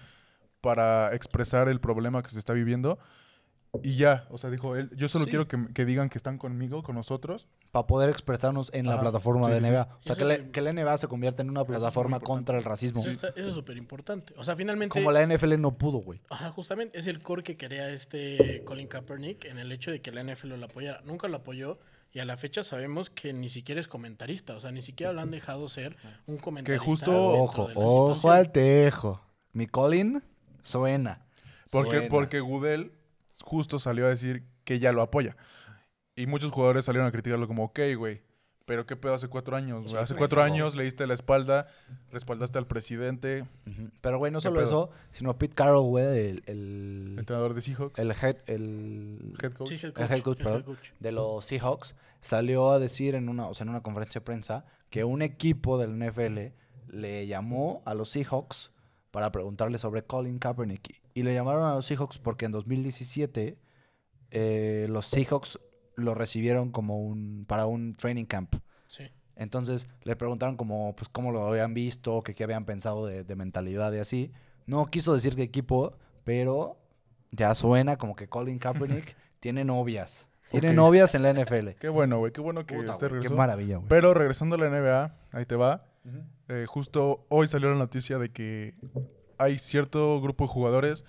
para 0.62 1.14
expresar 1.16 1.70
el 1.70 1.80
problema 1.80 2.22
que 2.22 2.30
se 2.30 2.40
está 2.40 2.54
viviendo. 2.54 3.00
Y 3.84 3.96
ya, 3.96 4.28
o 4.30 4.38
sea, 4.38 4.50
dijo 4.50 4.76
él, 4.76 4.90
yo 4.98 5.08
solo 5.08 5.24
Sí. 5.24 5.30
quiero 5.30 5.48
que, 5.48 5.58
que 5.74 5.86
digan 5.86 6.10
que 6.10 6.18
están 6.18 6.38
conmigo, 6.38 6.84
con 6.84 6.94
nosotros. 6.96 7.48
Para 7.72 7.88
poder 7.88 8.10
expresarnos 8.10 8.70
en 8.74 8.86
la 8.86 8.96
Ajá. 8.96 9.02
plataforma 9.04 9.46
Sí, 9.46 9.52
de 9.54 9.58
sí, 9.60 9.64
sí. 9.64 9.72
NBA. 9.72 9.84
O 9.84 10.04
sea, 10.04 10.16
que, 10.18 10.26
la- 10.26 10.34
es- 10.34 10.50
que 10.50 10.60
la 10.60 10.74
NBA 10.74 10.98
se 10.98 11.08
convierta 11.08 11.42
en 11.42 11.50
una 11.50 11.64
plataforma 11.64 12.20
contra 12.20 12.58
el 12.58 12.66
racismo. 12.66 13.00
Eso, 13.00 13.10
está- 13.12 13.30
eso 13.30 13.48
es 13.48 13.54
súper 13.56 13.78
importante. 13.78 14.34
O 14.36 14.44
sea, 14.44 14.58
finalmente... 14.58 15.00
Como 15.00 15.10
la 15.14 15.22
NFL 15.26 15.58
no 15.58 15.78
pudo, 15.78 16.00
güey. 16.00 16.20
Ajá, 16.30 16.50
justamente 16.52 17.00
es 17.00 17.08
el 17.08 17.22
core 17.22 17.44
que 17.44 17.56
quería 17.56 17.88
este 17.92 18.62
Colin 18.66 18.88
Kaepernick 18.90 19.46
en 19.46 19.58
el 19.58 19.72
hecho 19.72 19.90
de 19.90 20.02
que 20.02 20.12
la 20.12 20.20
NFL 20.22 20.58
lo 20.58 20.66
apoyara. 20.66 21.00
Nunca 21.06 21.30
lo 21.30 21.38
apoyó 21.38 21.80
y 22.14 22.20
a 22.20 22.26
la 22.26 22.38
fecha 22.38 22.64
sabemos 22.64 23.10
que 23.10 23.34
ni 23.34 23.50
siquiera 23.50 23.80
es 23.80 23.88
comentarista. 23.88 24.56
O 24.56 24.60
sea, 24.60 24.72
ni 24.72 24.82
siquiera 24.82 25.14
lo 25.14 25.22
han 25.22 25.32
dejado 25.32 25.68
ser 25.70 25.96
un 26.28 26.38
comentarista. 26.38 26.84
justo- 26.86 27.12
dentro 27.12 27.42
Ojo, 27.44 27.62
ojo 27.76 28.16
situación. 28.16 28.34
al 28.34 28.52
tejo. 28.52 29.22
Mi 29.54 29.68
Colin 29.68 30.24
suena. 30.64 31.26
Porque, 31.72 31.92
Suena. 31.92 32.10
porque 32.10 32.40
Goodell 32.42 32.92
justo 33.44 33.80
salió 33.80 34.06
a 34.06 34.10
decir 34.10 34.44
que 34.66 34.80
ya 34.80 34.92
lo 34.92 35.02
apoya. 35.02 35.38
Y 36.16 36.28
muchos 36.28 36.52
jugadores 36.52 36.86
salieron 36.86 37.08
a 37.08 37.12
criticarlo 37.12 37.48
como, 37.48 37.64
ok, 37.64 37.80
güey, 37.98 38.22
pero 38.72 38.86
qué 38.86 38.96
pedo 38.96 39.16
hace 39.16 39.28
cuatro 39.28 39.58
años, 39.58 39.92
güey. 39.92 40.02
Hace 40.02 40.16
cuatro 40.16 40.42
años 40.42 40.78
le 40.78 40.86
diste 40.86 41.06
la 41.06 41.14
espalda, 41.14 41.68
respaldaste 42.10 42.58
al 42.58 42.68
presidente. 42.68 43.46
Pero, 44.00 44.18
güey, 44.18 44.32
no 44.32 44.38
¿Qué 44.38 44.44
solo 44.44 44.62
pedo? 44.62 44.66
eso, 44.66 44.90
sino 45.12 45.38
Pete 45.38 45.56
Carroll, 45.56 45.90
güey, 45.90 46.06
el, 46.06 46.44
el 46.46 47.12
el, 47.12 47.20
entrenador 47.20 47.54
de 47.54 47.62
Seahawks, 47.62 48.00
el 48.00 48.12
head, 48.12 48.38
el, 48.46 49.36
head 49.44 49.52
coach. 49.52 49.68
Sí, 49.68 49.76
head 49.76 49.92
el 49.98 50.10
head 50.10 50.22
coach, 50.22 50.38
el 50.38 50.44
perdón, 50.46 50.60
head 50.62 50.66
coach. 50.68 50.90
de 51.02 51.12
los 51.12 51.44
Seahawks, 51.44 51.96
salió 52.22 52.72
a 52.72 52.80
decir 52.80 53.14
en 53.16 53.28
una, 53.28 53.48
o 53.48 53.54
sea, 53.54 53.66
en 53.66 53.72
una 53.72 53.84
conferencia 53.84 54.22
de 54.22 54.24
prensa 54.24 54.64
que 54.90 55.04
un 55.04 55.22
equipo 55.22 55.78
del 55.78 56.00
NFL 56.00 56.54
le 56.88 57.28
llamó 57.28 57.82
a 57.84 57.94
los 57.94 58.12
Seahawks 58.12 58.72
para 59.12 59.34
preguntarle 59.34 59.80
sobre 59.80 60.04
Colin 60.04 60.40
Kaepernick. 60.40 61.02
Y 61.14 61.24
le 61.24 61.34
llamaron 61.34 61.66
a 61.66 61.76
los 61.76 61.88
Seahawks 61.88 62.20
porque 62.20 62.46
en 62.46 62.54
2017 62.54 63.58
eh, 64.30 64.88
los 64.90 65.08
Seahawks 65.08 65.60
lo 66.02 66.14
recibieron 66.16 66.72
como 66.72 67.00
un 67.00 67.46
para 67.48 67.66
un 67.66 67.96
training 67.96 68.26
camp. 68.26 68.56
Sí. 68.88 69.10
Entonces 69.36 69.88
le 70.04 70.16
preguntaron 70.16 70.58
como, 70.58 70.96
pues, 70.96 71.10
cómo 71.10 71.32
lo 71.32 71.48
habían 71.48 71.74
visto, 71.74 72.22
que 72.22 72.36
qué 72.36 72.44
habían 72.44 72.66
pensado 72.66 73.06
de, 73.06 73.24
de 73.24 73.36
mentalidad 73.36 73.92
y 73.94 74.00
así. 74.00 74.32
No 74.66 74.86
quiso 74.88 75.14
decir 75.14 75.36
qué 75.36 75.44
equipo, 75.44 75.94
pero 76.24 76.78
ya 77.32 77.56
suena 77.56 77.98
como 77.98 78.16
que 78.16 78.28
Colin 78.28 78.60
Kaepernick 78.60 79.16
tiene 79.40 79.64
novias. 79.66 80.28
Tiene 80.52 80.74
novias 80.74 81.16
en 81.16 81.24
la 81.24 81.34
NFL. 81.34 81.70
Qué 81.80 81.88
bueno, 81.88 82.20
güey, 82.20 82.34
qué 82.34 82.42
bueno 82.42 82.66
que 82.66 82.76
Puta, 82.76 82.92
usted 82.92 83.08
güey, 83.08 83.22
qué 83.22 83.28
regresó. 83.28 83.36
maravilla, 83.38 83.78
güey. 83.78 83.88
Pero 83.88 84.14
regresando 84.14 84.56
a 84.56 84.58
la 84.60 84.70
NBA, 84.70 85.16
ahí 85.32 85.46
te 85.46 85.56
va. 85.56 85.86
Eh, 86.50 86.66
justo 86.68 87.26
hoy 87.30 87.48
salió 87.48 87.70
la 87.70 87.78
noticia 87.78 88.18
de 88.18 88.30
que 88.34 88.76
hay 89.38 89.60
cierto 89.60 90.20
grupo 90.20 90.44
de 90.44 90.50
jugadores 90.50 91.06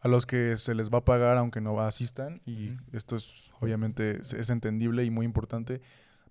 a 0.00 0.08
los 0.08 0.26
que 0.26 0.56
se 0.56 0.74
les 0.74 0.90
va 0.90 0.98
a 0.98 1.04
pagar 1.04 1.36
aunque 1.38 1.60
no 1.60 1.80
asistan 1.80 2.42
y 2.46 2.76
esto 2.92 3.16
es 3.16 3.50
obviamente 3.60 4.20
es, 4.20 4.32
es 4.32 4.50
entendible 4.50 5.04
y 5.04 5.10
muy 5.10 5.24
importante. 5.26 5.80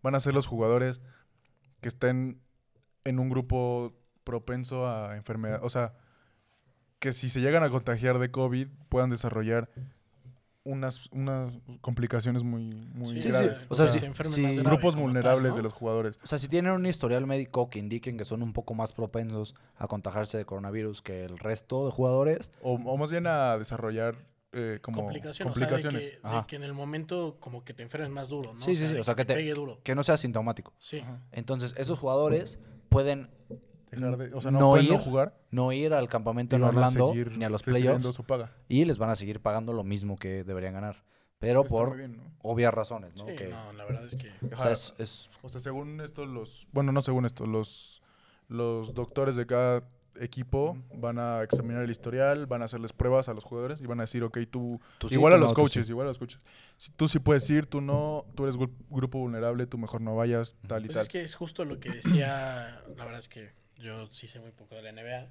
Van 0.01 0.15
a 0.15 0.19
ser 0.19 0.33
los 0.33 0.47
jugadores 0.47 1.01
que 1.81 1.87
estén 1.87 2.39
en 3.03 3.19
un 3.19 3.29
grupo 3.29 3.93
propenso 4.23 4.87
a 4.87 5.15
enfermedad, 5.15 5.59
o 5.63 5.69
sea, 5.69 5.93
que 6.99 7.13
si 7.13 7.29
se 7.29 7.41
llegan 7.41 7.63
a 7.63 7.69
contagiar 7.69 8.17
de 8.19 8.31
COVID 8.31 8.67
puedan 8.89 9.09
desarrollar 9.09 9.69
unas, 10.65 11.09
unas 11.11 11.53
complicaciones 11.81 12.43
muy, 12.43 12.65
muy 12.93 13.13
Sí, 13.13 13.21
sí, 13.21 13.27
graves. 13.29 13.65
o 13.69 13.75
sea, 13.75 13.87
se 13.87 13.99
sí, 13.99 14.05
enfermen 14.05 14.33
sí, 14.33 14.41
más 14.41 14.55
grave 14.55 14.69
grupos 14.69 14.95
tal, 14.95 15.03
vulnerables 15.03 15.51
¿no? 15.51 15.55
de 15.57 15.63
los 15.63 15.73
jugadores. 15.73 16.19
O 16.23 16.27
sea, 16.27 16.37
si 16.39 16.47
tienen 16.47 16.71
un 16.73 16.85
historial 16.85 17.25
médico 17.27 17.69
que 17.69 17.79
indiquen 17.79 18.17
que 18.17 18.25
son 18.25 18.41
un 18.43 18.51
poco 18.51 18.73
más 18.73 18.91
propensos 18.91 19.55
a 19.77 19.87
contagiarse 19.87 20.37
de 20.37 20.45
coronavirus 20.45 21.01
que 21.01 21.23
el 21.23 21.37
resto 21.37 21.85
de 21.85 21.91
jugadores, 21.91 22.51
O, 22.61 22.73
o 22.73 22.97
más 22.97 23.11
bien 23.11 23.27
a 23.27 23.57
desarrollar 23.57 24.15
eh, 24.53 24.79
como 24.81 25.03
complicaciones. 25.03 25.55
O 25.55 25.59
sea, 25.59 25.67
de 25.67 25.83
que, 25.89 25.97
de 25.99 26.19
Ajá. 26.23 26.47
que 26.47 26.55
en 26.55 26.63
el 26.63 26.73
momento 26.73 27.37
como 27.39 27.63
que 27.63 27.73
te 27.73 27.83
enfermes 27.83 28.09
más 28.09 28.29
duro, 28.29 28.53
¿no? 28.53 28.61
Sí, 28.61 28.75
sí, 28.75 28.87
sí, 28.87 28.97
o 28.97 29.03
sea, 29.03 29.13
que 29.13 29.23
te- 29.25 29.35
pegue 29.35 29.53
duro. 29.53 29.79
que 29.83 29.93
no 29.95 30.03
sea 30.03 30.17
sintomático. 30.17 30.73
Sí. 30.79 31.01
Entonces, 31.31 31.75
esos 31.77 31.99
jugadores 31.99 32.57
pueden 32.89 33.29
Dejar 33.91 34.17
de- 34.17 34.33
o 34.33 34.41
sea, 34.41 34.51
no, 34.51 34.59
no 34.59 34.69
pueden 34.71 34.87
no 34.87 34.93
ir, 34.95 34.99
jugar 34.99 35.37
no 35.51 35.71
ir 35.71 35.93
al 35.93 36.07
campamento 36.07 36.55
en 36.55 36.63
Orlando 36.63 37.13
ni 37.13 37.43
a 37.45 37.49
los 37.49 37.63
playoffs 37.63 38.17
paga. 38.27 38.51
y 38.67 38.85
les 38.85 38.97
van 38.97 39.09
a 39.09 39.15
seguir 39.15 39.39
pagando 39.41 39.73
lo 39.73 39.83
mismo 39.83 40.17
que 40.17 40.43
deberían 40.43 40.73
ganar. 40.73 41.03
Pero 41.39 41.61
Está 41.61 41.69
por 41.69 41.89
muy 41.89 41.97
bien, 41.97 42.17
¿no? 42.17 42.23
obvias 42.41 42.73
razones, 42.73 43.15
¿no? 43.15 43.25
Sí, 43.27 43.35
Que- 43.35 43.47
no, 43.49 43.73
la 43.73 43.83
verdad 43.85 44.05
es 44.05 44.15
que... 44.15 44.31
o 44.53 44.57
sea, 44.61 44.71
es, 44.71 44.93
es- 44.97 45.29
O 45.41 45.49
sea, 45.49 45.59
según 45.61 45.99
esto, 46.01 46.25
los. 46.25 46.67
Bueno, 46.71 46.91
no 46.91 47.01
según 47.01 47.25
esto, 47.25 47.45
los, 47.45 48.01
los 48.47 48.93
doctores 48.93 49.35
de 49.35 49.45
cada 49.45 49.83
equipo 50.17 50.77
van 50.95 51.19
a 51.19 51.43
examinar 51.43 51.83
el 51.83 51.91
historial, 51.91 52.45
van 52.45 52.61
a 52.61 52.65
hacerles 52.65 52.93
pruebas 52.93 53.27
a 53.27 53.33
los 53.33 53.43
jugadores 53.43 53.81
y 53.81 53.85
van 53.85 53.99
a 53.99 54.03
decir, 54.03 54.23
ok, 54.23 54.37
tú. 54.49 54.79
tú 54.97 55.09
sí, 55.09 55.15
igual 55.15 55.33
tú 55.33 55.35
a 55.35 55.39
los 55.39 55.49
no, 55.51 55.55
coaches, 55.55 55.85
sí. 55.87 55.91
igual 55.91 56.07
a 56.07 56.11
los 56.11 56.19
coaches. 56.19 56.39
Si 56.77 56.91
tú 56.91 57.09
sí 57.09 57.19
puedes 57.19 57.47
ir, 57.49 57.65
tú 57.65 57.81
no, 57.81 58.25
tú 58.33 58.43
eres 58.43 58.57
gru- 58.57 58.71
grupo 58.89 59.19
vulnerable, 59.19 59.67
tú 59.67 59.77
mejor 59.77 59.99
no 59.99 60.15
vayas, 60.15 60.55
tal 60.67 60.83
y 60.83 60.87
Pues 60.87 60.95
tal. 60.95 61.03
es 61.03 61.09
que 61.09 61.21
es 61.21 61.35
justo 61.35 61.65
lo 61.65 61.79
que 61.81 61.89
decía, 61.89 62.81
la 62.95 63.03
verdad 63.03 63.19
es 63.19 63.27
que 63.27 63.51
yo 63.77 64.07
sí 64.11 64.27
sé 64.27 64.39
muy 64.39 64.51
poco 64.51 64.75
de 64.75 64.81
la 64.81 64.91
NBA, 64.91 65.27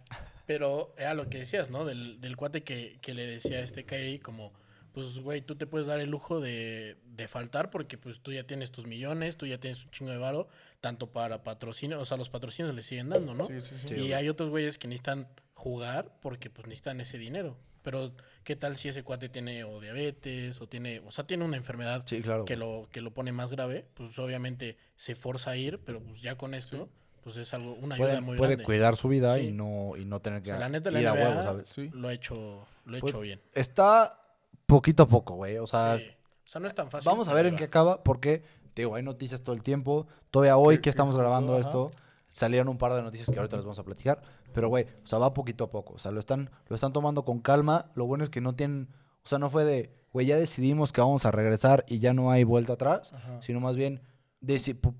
pero 0.47 0.95
era 0.99 1.15
lo 1.15 1.29
que 1.29 1.39
decías, 1.39 1.71
¿no? 1.71 1.85
Del, 1.85 2.21
del 2.21 2.37
cuate 2.37 2.63
que, 2.63 2.99
que 3.01 3.15
le 3.15 3.27
decía 3.27 3.59
a 3.59 3.61
este 3.61 3.85
Kyrie 3.85 4.21
como, 4.21 4.53
pues, 4.93 5.19
güey, 5.19 5.41
tú 5.41 5.57
te 5.57 5.67
puedes 5.67 5.87
dar 5.87 6.01
el 6.01 6.11
lujo 6.11 6.41
de, 6.41 6.97
de 7.07 7.29
faltar 7.29 7.71
porque 7.71 7.99
pues 7.99 8.21
tú 8.21 8.33
ya 8.33 8.45
tienes 8.47 8.71
tus 8.71 8.87
millones, 8.87 9.37
tú 9.37 9.47
ya 9.47 9.59
tienes 9.59 9.85
un 9.85 9.91
chingo 9.91 10.11
de 10.13 10.19
varo, 10.19 10.49
tanto 10.81 11.11
para 11.11 11.43
patrocinio, 11.43 12.01
o 12.01 12.05
sea, 12.05 12.17
los 12.17 12.29
patrocinios 12.29 12.75
le 12.75 12.83
siguen 12.83 13.09
dando, 13.09 13.35
¿no? 13.35 13.47
Sí, 13.49 13.61
sí, 13.61 13.75
sí. 13.87 13.95
y 13.95 14.13
hay 14.13 14.29
otros 14.29 14.51
güeyes 14.51 14.79
que 14.79 14.87
necesitan 14.89 15.29
jugar 15.55 16.13
porque 16.21 16.51
pues 16.51 16.67
necesitan 16.67 17.01
ese 17.01 17.19
dinero. 17.19 17.57
Pero, 17.83 18.13
¿qué 18.45 18.57
tal 18.57 18.77
si 18.77 18.89
ese 18.89 19.03
cuate 19.03 19.29
tiene 19.29 19.63
o 19.65 19.79
diabetes 19.79 20.59
o 20.63 20.67
tiene, 20.67 21.01
o 21.01 21.11
sea, 21.13 21.27
tiene 21.27 21.45
una 21.45 21.59
enfermedad 21.59 22.03
Sí, 22.07 22.23
claro. 22.23 22.47
que 22.47 22.57
lo, 22.57 22.89
que 22.91 23.03
lo 23.03 23.13
pone 23.13 23.31
más 23.31 23.51
grave, 23.51 23.85
pues 23.93 24.19
obviamente 24.19 24.79
se 24.97 25.15
forza 25.15 25.51
a 25.51 25.57
ir, 25.59 25.81
pero 25.85 26.03
pues 26.03 26.23
ya 26.23 26.39
con 26.39 26.55
esto, 26.55 26.89
pues 27.25 27.37
es 27.39 27.53
algo, 27.55 27.73
una 27.81 27.95
ayuda 27.97 28.09
puede, 28.09 28.21
muy 28.21 28.37
puede 28.37 28.51
grande. 28.53 28.65
cuidar 28.65 28.97
su 28.97 29.09
vida 29.09 29.35
Sí. 29.35 29.47
y 29.49 29.53
no 29.53 29.97
y 29.97 30.05
no 30.05 30.21
tener 30.21 30.41
O 30.41 30.43
que 30.43 30.51
sea, 30.51 30.59
la 30.61 30.69
neta, 30.69 30.91
la 30.91 31.01
ir 31.01 31.09
a 31.09 31.13
huevo, 31.15 31.43
¿sabes? 31.43 31.69
Sí. 31.71 31.91
lo 31.93 32.09
ha 32.09 32.13
hecho, 32.13 32.67
lo 32.85 32.97
ha 32.97 33.01
Pues, 33.01 33.13
hecho 33.13 33.21
bien. 33.21 33.41
Está 33.55 34.21
poquito 34.67 35.03
a 35.05 35.09
poco, 35.09 35.35
güey. 35.35 35.57
O 35.59 35.67
sea, 35.67 35.97
Sí. 35.99 36.05
O 36.45 36.47
sea, 36.47 36.61
no 36.61 36.67
es 36.67 36.75
tan 36.75 36.91
fácil. 36.91 37.11
vamos 37.11 37.27
a 37.29 37.33
ver 37.35 37.47
en 37.47 37.57
qué 37.57 37.65
acaba, 37.65 38.03
porque, 38.05 38.43
te 38.75 38.83
digo, 38.83 38.95
hay 38.95 39.03
noticias 39.03 39.41
todo 39.43 39.55
el 39.55 39.63
tiempo. 39.63 40.07
Todavía 40.31 40.59
hoy 40.59 40.79
Que- 40.79 40.91
estamos 40.91 41.17
grabando 41.17 41.53
ajá. 41.55 41.63
esto, 41.63 41.91
salieron 42.29 42.69
un 42.69 42.77
par 42.77 42.93
de 42.93 43.01
noticias 43.01 43.31
que 43.31 43.39
ahorita 43.39 43.57
les 43.57 43.65
vamos 43.65 43.79
a 43.79 43.83
platicar. 43.83 44.21
Pero, 44.53 44.69
güey, 44.69 44.85
o 45.03 45.07
sea, 45.07 45.19
va 45.19 45.33
poquito 45.33 45.65
a 45.65 45.71
poco. 45.71 45.95
O 45.95 45.99
sea, 45.99 46.11
lo 46.11 46.21
están, 46.21 46.51
lo 46.69 46.75
están 46.75 46.93
tomando 46.93 47.25
con 47.25 47.41
calma. 47.41 47.87
Lo 47.95 48.05
bueno 48.05 48.25
es 48.25 48.31
que 48.31 48.43
no 48.43 48.55
tienen, 48.55 48.89
o 49.25 49.27
sea, 49.29 49.39
no 49.39 49.49
fue 49.49 49.65
de, 49.65 49.91
güey, 50.13 50.27
ya 50.27 50.37
decidimos 50.37 50.93
que 50.93 51.01
vamos 51.01 51.25
a 51.25 51.31
regresar 51.31 51.85
y 51.89 51.99
ya 51.99 52.13
no 52.13 52.31
hay 52.31 52.45
vuelta 52.45 52.75
atrás, 52.75 53.15
Ajá. 53.15 53.41
sino 53.41 53.59
más 53.61 53.75
bien 53.77 54.03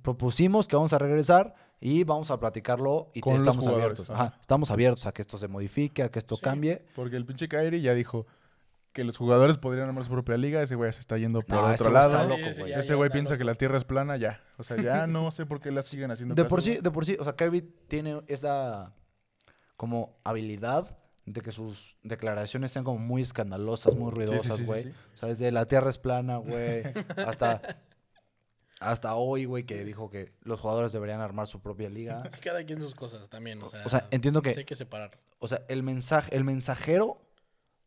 propusimos 0.03 0.69
que 0.69 0.77
vamos 0.77 0.93
a 0.93 0.99
regresar 0.99 1.55
y 1.87 2.03
vamos 2.03 2.31
a 2.31 2.41
platicarlo 2.41 3.11
y 3.13 3.21
Con 3.21 3.37
estamos 3.37 3.67
abiertos. 3.67 4.09
ajá. 4.09 4.39
Estamos 4.41 4.71
abiertos 4.71 5.05
a 5.05 5.13
que 5.13 5.21
esto 5.21 5.37
se 5.37 5.49
modifique, 5.49 6.03
a 6.03 6.09
que 6.11 6.19
esto 6.19 6.37
Sí. 6.37 6.41
cambie. 6.43 6.83
Porque 6.97 7.17
el 7.17 7.27
pinche 7.27 7.47
Kyrie 7.47 7.83
ya 7.83 7.93
dijo 7.93 8.27
que 8.95 9.05
los 9.05 9.19
jugadores 9.19 9.59
podrían 9.59 9.89
armar 9.89 10.03
su 10.05 10.11
propia 10.11 10.39
liga. 10.39 10.63
Ese 10.63 10.77
güey 10.77 10.89
ya 10.89 10.93
se 10.95 11.01
está 11.01 11.19
yendo 11.19 11.43
por 11.43 11.57
No, 11.59 11.71
ese 11.73 11.83
otro 11.83 11.93
lado. 11.93 12.23
loco, 12.25 12.41
Sí, 12.47 12.53
sí, 12.55 12.61
güey. 12.61 12.71
ya, 12.73 12.79
Ese 12.79 12.89
ya 12.91 12.95
güey 12.95 13.11
piensa 13.11 13.35
loco. 13.35 13.39
que 13.41 13.45
la 13.45 13.55
tierra 13.55 13.77
es 13.77 13.85
plana 13.85 14.17
ya. 14.17 14.41
O 14.57 14.63
sea, 14.63 14.81
ya 14.81 15.07
no 15.07 15.31
sé 15.31 15.45
por 15.45 15.61
qué 15.61 15.71
la 15.73 15.83
siguen 15.83 16.11
haciendo 16.11 16.35
De 16.35 16.43
caso, 16.43 16.49
por 16.49 16.63
sí, 16.63 16.71
güey. 16.71 16.81
de 16.83 16.91
por 16.91 17.05
sí, 17.05 17.17
o 17.21 17.25
sea, 17.25 17.35
Kyrie 17.37 17.63
tiene 17.87 18.23
esa 18.29 18.95
como 19.77 20.17
habilidad 20.25 20.97
de 21.27 21.41
que 21.43 21.51
sus 21.53 21.97
declaraciones 22.03 22.73
sean 22.73 22.85
como 22.85 22.99
muy 22.99 23.21
escandalosas, 23.21 23.95
muy 23.97 24.11
Sí, 24.11 24.15
sí, 24.15 24.27
ruidosas, 24.27 24.57
sí, 24.57 24.63
sí, 24.63 24.65
güey. 24.65 24.83
sí. 24.85 24.93
O 25.17 25.19
sea, 25.19 25.29
desde 25.29 25.53
la 25.53 25.67
tierra 25.67 25.91
es 25.91 25.99
plana, 25.99 26.37
güey, 26.39 26.83
hasta 27.27 27.61
hasta 28.81 29.15
hoy, 29.15 29.45
güey, 29.45 29.65
que 29.65 29.85
dijo 29.85 30.11
que 30.11 30.33
los 30.43 30.61
jugadores 30.61 30.93
deberían 30.93 31.21
armar 31.21 31.47
su 31.47 31.61
propia 31.61 31.89
liga. 31.89 32.23
Cada 32.43 32.65
quien 32.65 32.81
sus 32.81 32.95
cosas 32.95 33.29
también, 33.29 33.63
o 33.63 33.69
sea. 33.69 33.85
O 33.87 33.89
sea, 33.89 34.09
entiendo 34.11 34.43
que 34.43 34.51
hay 34.57 34.65
que 34.65 34.75
separar. 34.75 35.13
o 35.39 35.49
sea, 35.49 35.65
el 35.69 35.83
mensaje, 35.83 36.35
el 36.37 36.45
mensajero 36.45 37.19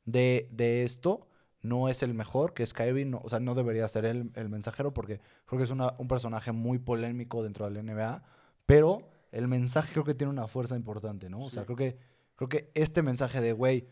de, 0.06 0.48
de 0.52 0.84
esto 0.84 1.28
no 1.62 1.90
es 1.90 2.04
el 2.04 2.14
mejor, 2.14 2.54
que 2.54 2.64
es 2.64 2.74
Kyrie, 2.74 3.06
no, 3.06 3.20
o 3.24 3.30
sea, 3.30 3.40
no 3.40 3.54
debería 3.56 3.88
ser 3.88 4.06
el, 4.06 4.32
el 4.36 4.48
mensajero 4.50 4.94
porque 4.94 5.20
creo 5.46 5.58
que 5.58 5.66
es 5.66 5.72
una- 5.72 5.96
un 5.98 6.08
personaje 6.08 6.52
muy 6.52 6.80
polémico 6.80 7.44
dentro 7.44 7.70
del 7.70 7.84
NBA, 7.86 8.24
pero 8.66 9.10
el 9.32 9.48
mensaje 9.48 9.92
creo 9.92 10.06
que 10.06 10.14
tiene 10.14 10.32
una 10.32 10.48
fuerza 10.48 10.76
importante, 10.76 11.30
¿no? 11.30 11.40
O 11.42 11.50
sea, 11.50 11.64
Sí. 11.64 11.66
creo 11.66 11.76
que, 11.78 11.98
creo 12.36 12.48
que 12.50 12.72
este 12.74 13.02
mensaje 13.02 13.42
de, 13.42 13.52
güey, 13.52 13.88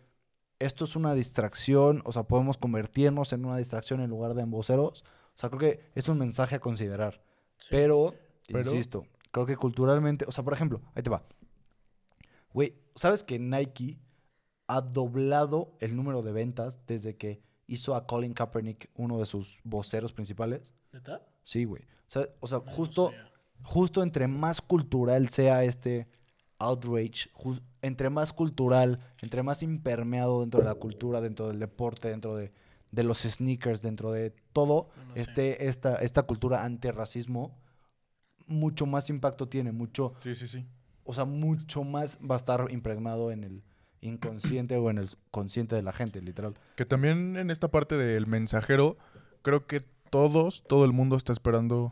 esto 0.60 0.86
es 0.86 0.96
una 0.96 1.14
distracción, 1.14 2.02
o 2.06 2.14
sea, 2.14 2.24
podemos 2.24 2.58
convertirnos 2.58 3.34
en 3.34 3.44
una 3.44 3.58
distracción 3.58 4.00
en 4.00 4.10
lugar 4.10 4.36
de 4.36 4.44
en 4.44 4.52
voceros, 4.52 5.04
o 5.36 5.40
sea, 5.40 5.50
creo 5.50 5.60
que 5.60 5.80
es 5.96 6.08
un 6.10 6.18
mensaje 6.18 6.56
a 6.56 6.60
considerar. 6.60 7.22
Sí. 7.58 7.68
Pero, 7.72 8.14
Pero- 8.48 8.60
insisto, 8.60 9.06
creo 9.32 9.46
que 9.46 9.58
culturalmente, 9.58 10.26
o 10.28 10.32
sea, 10.32 10.44
por 10.44 10.54
ejemplo, 10.54 10.82
ahí 10.96 11.04
te 11.04 11.10
va. 11.10 11.24
Güey, 12.54 12.76
¿sabes 12.96 13.24
que 13.24 13.38
Nike 13.40 14.00
ha 14.68 14.82
doblado 14.82 15.76
el 15.80 15.96
número 15.96 16.22
de 16.22 16.32
ventas 16.32 16.80
desde 16.88 17.18
que 17.18 17.42
hizo 17.68 17.96
a 17.96 18.06
Colin 18.08 18.34
Kaepernick 18.34 18.90
uno 18.96 19.20
de 19.20 19.26
sus 19.26 19.60
voceros 19.64 20.14
principales? 20.14 20.74
¿Neta? 20.94 21.26
Sí, 21.44 21.66
güey. 21.66 21.84
O 21.84 22.12
sea, 22.12 22.30
o 22.40 22.48
sea, 22.48 22.60
No, 22.66 22.72
justo, 22.72 23.12
justo 23.64 24.04
entre 24.04 24.28
más 24.28 24.62
cultural 24.62 25.28
sea 25.30 25.64
este 25.64 26.08
outrage, 26.58 27.30
entre 27.82 28.10
más 28.10 28.32
cultural, 28.32 29.00
entre 29.22 29.44
más 29.44 29.62
impermeado 29.62 30.40
dentro 30.42 30.62
de 30.62 30.66
la 30.68 30.76
cultura, 30.76 31.20
dentro 31.20 31.50
del 31.50 31.60
deporte, 31.60 32.08
dentro 32.10 32.36
de, 32.38 32.54
de 32.92 33.04
los 33.04 33.20
sneakers, 33.24 33.82
dentro 33.82 34.12
de 34.12 34.32
todo, 34.54 34.90
No, 34.98 35.06
no 35.08 35.14
sé. 35.16 35.22
este, 35.22 35.68
esta, 35.68 35.96
esta 35.98 36.24
cultura 36.24 36.64
antirracismo, 36.64 37.58
mucho 38.48 38.86
más 38.86 39.10
impacto 39.10 39.48
tiene, 39.48 39.72
mucho, 39.72 40.14
Sí, 40.20 40.36
sí, 40.36 40.48
sí. 40.48 40.66
o 41.04 41.14
sea, 41.14 41.26
mucho 41.26 41.84
más 41.84 42.20
va 42.20 42.36
a 42.36 42.38
estar 42.38 42.68
impregnado 42.72 43.32
en 43.32 43.44
el 43.44 43.64
inconsciente 44.02 44.78
o 44.78 44.90
en 44.92 45.00
el 45.00 45.10
consciente 45.32 45.76
de 45.76 45.82
la 45.82 45.92
gente, 45.92 46.22
literal. 46.22 46.54
Que 46.76 46.86
también 46.86 47.38
en 47.38 47.50
esta 47.50 47.70
parte 47.70 47.98
del 47.98 48.28
mensajero, 48.28 48.98
creo 49.42 49.66
que 49.66 49.82
todos, 50.12 50.64
todo 50.68 50.86
el 50.86 50.94
mundo 50.94 51.16
está 51.18 51.32
esperando 51.34 51.92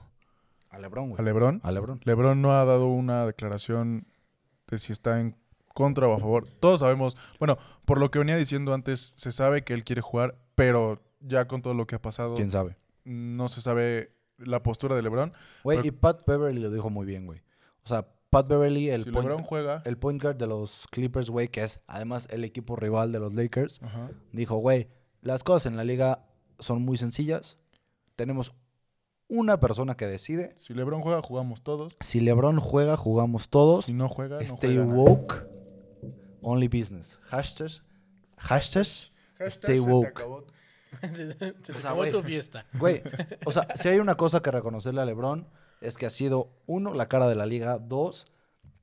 A 0.69 0.77
Lebron, 0.77 1.09
güey. 1.09 1.19
a 1.19 1.23
LeBron. 1.23 1.59
A 1.63 1.71
Lebron. 1.71 1.99
LeBron 2.03 2.41
no 2.41 2.51
ha 2.53 2.63
dado 2.65 2.87
una 2.87 3.25
declaración 3.25 4.05
de 4.67 4.77
si 4.79 4.91
está 4.93 5.19
en 5.19 5.35
contra 5.73 6.07
o 6.07 6.13
a 6.13 6.19
favor. 6.19 6.47
Todos 6.59 6.79
sabemos, 6.81 7.17
bueno, 7.39 7.57
por 7.85 7.99
lo 7.99 8.11
que 8.11 8.19
venía 8.19 8.37
diciendo 8.37 8.73
antes, 8.73 9.13
se 9.17 9.31
sabe 9.31 9.63
que 9.63 9.73
él 9.73 9.83
quiere 9.83 10.01
jugar, 10.01 10.35
pero 10.55 11.01
ya 11.19 11.47
con 11.47 11.61
todo 11.61 11.73
lo 11.73 11.87
que 11.87 11.95
ha 11.95 12.01
pasado, 12.01 12.35
¿Quién 12.35 12.49
sabe? 12.51 12.77
no 13.05 13.47
se 13.49 13.61
sabe 13.61 14.13
la 14.37 14.61
postura 14.63 14.95
de 14.95 15.01
LeBron. 15.01 15.33
Güey, 15.63 15.77
Pero- 15.79 15.87
y 15.87 15.91
Pat 15.91 16.25
Beverly 16.25 16.61
lo 16.61 16.71
dijo 16.71 16.89
muy 16.89 17.05
bien, 17.05 17.25
güey. 17.25 17.41
O 17.83 17.87
sea, 17.87 18.07
Pat 18.29 18.47
Beverly, 18.47 18.89
el, 18.89 19.03
si 19.03 19.11
point, 19.11 19.27
LeBron 19.29 19.43
juega, 19.45 19.81
el 19.85 19.97
point 19.97 20.21
guard 20.21 20.37
de 20.37 20.47
los 20.47 20.85
Clippers, 20.91 21.29
güey, 21.29 21.49
que 21.49 21.63
es 21.63 21.79
además 21.87 22.27
el 22.31 22.43
equipo 22.43 22.75
rival 22.75 23.11
de 23.11 23.19
los 23.19 23.33
Lakers, 23.33 23.79
Ajá. 23.83 24.09
dijo, 24.31 24.55
güey, 24.57 24.87
las 25.21 25.43
cosas 25.43 25.67
en 25.67 25.77
la 25.77 25.83
liga 25.83 26.25
son 26.59 26.81
muy 26.81 26.97
sencillas. 26.97 27.57
Tenemos 28.15 28.53
una 29.27 29.59
persona 29.59 29.95
que 29.95 30.05
decide. 30.07 30.55
si 30.59 30.73
LeBron 30.73 31.01
juega, 31.01 31.21
jugamos 31.21 31.61
todos. 31.63 31.95
Si 32.01 32.19
LeBron 32.19 32.59
juega, 32.59 32.97
jugamos 32.97 33.49
todos. 33.49 33.85
Si 33.85 33.93
no 33.93 34.07
juega, 34.09 34.35
no 34.37 34.41
Stay 34.41 34.75
juega 34.75 34.85
nadie. 34.85 34.99
woke. 35.01 35.47
Only 36.43 36.67
business. 36.67 37.19
Hashtag. 37.29 37.71
Hashtag. 38.37 38.87
Hashtag 39.37 39.51
Stay 39.51 39.79
se 39.79 39.85
te 39.87 39.91
woke. 39.91 40.07
acabó. 40.09 40.45
se 41.13 41.33
te, 41.35 41.71
O 41.73 41.79
sea, 41.79 41.91
acabó 41.91 41.95
güey. 41.95 42.11
tu 42.11 42.21
fiesta. 42.23 42.65
Güey, 42.73 43.01
o 43.45 43.51
sea, 43.51 43.67
si 43.75 43.89
hay 43.89 43.99
una 43.99 44.15
cosa 44.15 44.41
que 44.41 44.51
reconocerle 44.51 45.01
a 45.01 45.05
LeBron 45.05 45.47
es 45.81 45.97
que 45.97 46.05
ha 46.05 46.09
sido, 46.09 46.51
uno, 46.65 46.93
la 46.93 47.07
cara 47.09 47.27
de 47.27 47.35
la 47.35 47.45
liga, 47.45 47.79
dos, 47.79 48.27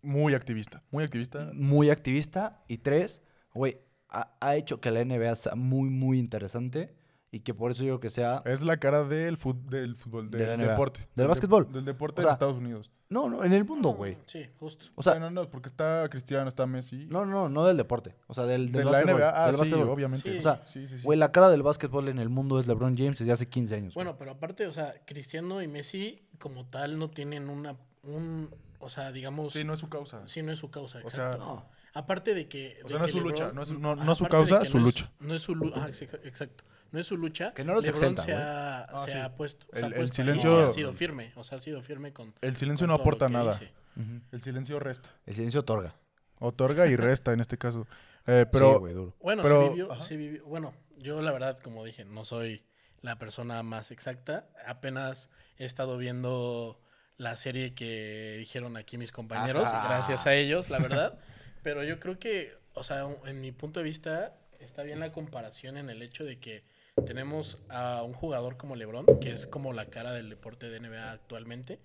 Muy 0.03 0.35
activista, 0.35 0.83
muy 0.91 1.05
activista. 1.05 1.51
muy 1.53 1.91
activista 1.91 2.63
y 2.69 2.79
tres, 2.79 3.23
güey, 3.55 3.81
ha, 4.09 4.37
ha 4.41 4.57
hecho 4.57 4.81
que 4.81 4.91
la 4.91 5.05
NBA 5.05 5.35
sea 5.37 5.55
muy, 5.55 5.91
muy 5.91 6.19
interesante 6.19 6.95
y 7.33 7.41
que 7.41 7.55
por 7.55 7.71
eso 7.71 7.83
yo 7.85 7.91
creo 7.95 8.01
que 8.01 8.11
sea... 8.11 8.43
Es 8.45 8.63
la 8.63 8.79
cara 8.79 9.05
del, 9.05 9.39
fut- 9.39 9.63
del 9.69 9.95
fútbol, 9.97 10.31
De 10.31 10.45
la 10.47 10.57
del 10.57 10.67
deporte. 10.69 11.01
Del 11.15 11.25
de- 11.25 11.27
básquetbol. 11.27 11.73
Del 11.73 11.85
deporte 11.85 12.21
O 12.21 12.23
sea, 12.23 12.31
de 12.31 12.35
Estados 12.35 12.57
Unidos. 12.57 12.91
No, 13.09 13.29
no, 13.29 13.43
en 13.45 13.53
el 13.53 13.65
mundo, 13.65 13.91
güey. 13.91 14.17
Sí, 14.27 14.47
justo. 14.61 14.87
O 14.95 15.03
sea, 15.03 15.13
bueno, 15.15 15.31
no, 15.31 15.51
porque 15.51 15.69
está 15.69 16.09
Cristiano, 16.11 16.49
está 16.49 16.65
Messi. 16.67 17.07
no, 17.09 17.27
no, 17.27 17.49
no 17.49 17.65
del 17.65 17.77
deporte. 17.77 18.15
O 18.29 18.35
sea, 18.35 18.45
del, 18.47 18.67
del 18.71 18.73
de 18.73 18.85
la 18.85 18.91
básquetbol, 18.93 19.21
NBA, 19.21 19.31
ah, 19.43 19.47
del 19.47 19.55
sí, 19.55 19.61
básquetbol. 19.61 19.89
obviamente. 19.89 20.31
Sí. 20.33 20.39
O 20.39 20.43
sea, 20.43 20.63
Sí, 20.67 20.87
sí, 20.87 20.99
sí. 20.99 21.05
güey, 21.05 21.19
la 21.19 21.33
cara 21.33 21.49
del 21.49 21.63
básquetbol 21.65 22.09
en 22.09 22.19
el 22.21 22.29
mundo 22.29 22.59
es 22.61 22.69
LeBron 22.69 22.97
James 22.97 23.19
desde 23.19 23.33
hace 23.33 23.49
15 23.49 23.75
años. 23.75 23.95
güey. 23.95 24.05
Bueno, 24.05 24.17
pero 24.19 24.31
aparte, 24.33 24.67
o 24.69 24.73
sea, 24.73 24.95
Cristiano 25.07 25.61
y 25.61 25.67
Messi 25.69 26.23
como 26.39 26.67
tal 26.67 26.99
no 27.01 27.11
tienen 27.11 27.49
una, 27.49 27.77
un, 28.05 28.49
o 28.79 28.89
sea, 28.89 29.11
digamos, 29.11 29.53
Sí, 29.55 29.65
no 29.65 29.75
es 29.75 29.81
su 29.81 29.89
causa. 29.89 30.23
sí, 30.29 30.43
no 30.43 30.53
es 30.53 30.59
su 30.61 30.71
causa. 30.71 30.99
O 31.05 31.11
sea, 31.11 31.27
exacto. 31.33 31.45
No. 31.45 31.67
Aparte 31.95 32.35
de 32.35 32.47
que... 32.49 32.79
O 32.85 32.89
sea, 32.89 33.01
no 33.01 33.05
es 33.07 33.11
su 33.11 33.21
lucha, 33.21 33.51
no 33.53 33.63
es- 33.63 33.71
no- 33.73 33.97
no 33.97 34.15
su 34.15 34.27
causa, 34.27 34.65
su 34.65 34.79
no 34.79 34.85
lucha. 34.85 35.11
no 35.19 35.35
es 35.35 35.43
su 35.43 35.57
lucha, 35.57 35.89
exacto. 36.23 36.63
No 36.93 36.99
es 37.01 37.07
su 37.07 37.17
lucha. 37.17 37.53
Que 37.55 37.65
no 37.65 37.75
los 37.75 37.83
LeBron 37.85 37.99
exenta, 38.03 38.23
se 38.25 38.33
ha, 38.35 38.81
Ah, 38.83 39.05
se 39.07 39.13
sí. 39.13 39.19
ha 39.19 39.35
puesto, 39.37 39.67
se 39.73 39.79
El- 39.79 39.85
ha 39.93 39.97
puesto 39.97 40.17
silencio- 40.17 40.67
y 40.67 40.71
ha 40.71 40.73
sido 40.73 40.93
firme, 40.93 41.33
o 41.37 41.45
sea, 41.45 41.59
ha 41.59 41.61
sido 41.61 41.83
firme 41.83 42.13
con... 42.13 42.35
El 42.41 42.57
silencio 42.57 42.87
con 42.87 42.97
no 42.97 43.01
aporta 43.03 43.29
nada. 43.29 43.59
Ujú. 43.97 44.21
El 44.33 44.43
silencio 44.43 44.79
resta. 44.81 45.09
El 45.27 45.35
silencio 45.35 45.61
otorga. 45.61 45.95
Otorga 46.39 46.87
y 46.87 46.97
resta 46.97 47.33
en 47.33 47.41
este 47.41 47.59
caso. 47.59 47.87
Eh, 48.27 48.47
pero 48.51 48.73
sí, 48.75 48.79
güey, 48.81 48.95
duro. 48.95 49.15
Bueno, 49.21 49.43
Pero- 49.43 49.63
se, 49.65 49.69
vivió, 49.71 49.93
ajá. 49.93 50.05
se 50.05 50.17
vivió- 50.17 50.45
Bueno, 50.47 50.75
yo 50.99 51.21
la 51.23 51.33
verdad, 51.33 51.59
como 51.61 51.85
dije, 51.85 52.05
no 52.05 52.25
soy 52.25 52.65
la 53.03 53.19
persona 53.19 53.63
más 53.63 53.91
exacta. 53.91 54.49
Apenas 54.67 55.31
he 55.59 55.65
estado 55.65 55.97
viendo 55.99 56.81
la 57.17 57.37
serie 57.37 57.75
que 57.75 58.37
dijeron 58.39 58.77
aquí 58.77 58.97
mis 58.99 59.13
compañeros, 59.13 59.69
Ajá. 59.69 59.89
gracias 59.89 60.27
a 60.27 60.35
ellos, 60.35 60.71
la 60.71 60.79
verdad. 60.79 61.19
Pero 61.63 61.85
yo 61.85 62.01
creo 62.01 62.19
que, 62.19 62.55
o 62.75 62.83
sea, 62.83 63.07
en 63.27 63.41
mi 63.41 63.53
punto 63.53 63.81
de 63.81 63.85
vista, 63.85 64.35
está 64.59 64.83
bien 64.83 65.01
la 65.01 65.13
comparación 65.13 65.77
en 65.77 65.91
el 65.91 66.01
hecho 66.03 66.25
de 66.25 66.39
que 66.39 66.65
tenemos 67.05 67.59
a 67.69 68.03
un 68.03 68.13
jugador 68.15 68.57
como 68.57 68.77
LeBron, 68.77 69.07
que 69.21 69.31
es 69.31 69.47
como 69.47 69.73
la 69.73 69.87
cara 69.87 70.13
del 70.13 70.29
deporte 70.31 70.69
de 70.69 70.81
NBA 70.81 71.13
actualmente, 71.13 71.79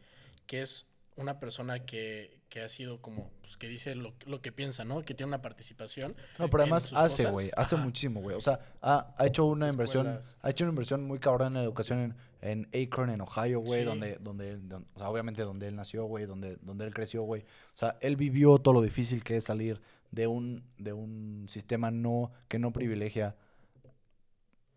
que 0.47 0.61
es 0.61 0.86
una 1.18 1.39
persona 1.39 1.86
que, 1.86 2.41
que 2.49 2.61
ha 2.61 2.68
sido 2.70 3.01
como, 3.01 3.32
pues 3.41 3.55
que 3.55 3.68
dice 3.70 3.95
lo, 3.95 4.13
lo 4.26 4.41
que 4.41 4.51
piensa, 4.51 4.84
¿no? 4.84 5.01
Que 5.03 5.13
tiene 5.13 5.30
una 5.30 5.41
participación. 5.41 6.16
No, 6.39 6.49
pero 6.49 6.63
además 6.63 6.91
hace, 6.93 7.26
güey. 7.26 7.51
Hace 7.55 7.78
muchísimo, 7.78 8.20
güey. 8.22 8.36
O 8.36 8.41
sea, 8.41 8.59
ha, 8.82 9.13
ha 9.18 9.26
hecho 9.26 9.45
una 9.45 9.70
inversión. 9.70 10.20
Ha 10.41 10.49
hecho 10.49 10.66
una 10.66 10.72
inversión 10.72 11.03
muy 11.05 11.20
cabrón 11.20 11.47
en 11.49 11.53
la 11.55 11.63
educación 11.63 12.16
en, 12.41 12.68
en 12.74 12.84
Akron, 12.84 13.09
en 13.09 13.22
Ohio, 13.22 13.61
güey. 13.61 13.80
Sí. 13.82 13.86
Donde, 13.86 14.18
donde, 14.18 14.51
él- 14.51 14.68
don- 14.68 14.86
o 14.93 14.99
sea, 14.99 15.09
obviamente 15.09 15.41
donde 15.43 15.68
él 15.70 15.76
nació, 15.78 16.03
güey. 16.05 16.26
Donde, 16.26 16.57
donde 16.57 16.86
él 16.86 16.93
creció, 16.93 17.24
güey. 17.24 17.43
O 17.43 17.78
sea, 17.78 17.97
él 18.01 18.18
vivió 18.18 18.57
todo 18.57 18.74
lo 18.74 18.82
difícil 18.82 19.24
que 19.24 19.38
es 19.38 19.45
salir 19.45 19.82
de 20.11 20.28
un, 20.28 20.63
de 20.78 20.91
un 20.91 21.45
sistema 21.47 21.91
no, 21.91 22.32
que 22.49 22.59
no 22.59 22.74
privilegia. 22.74 23.36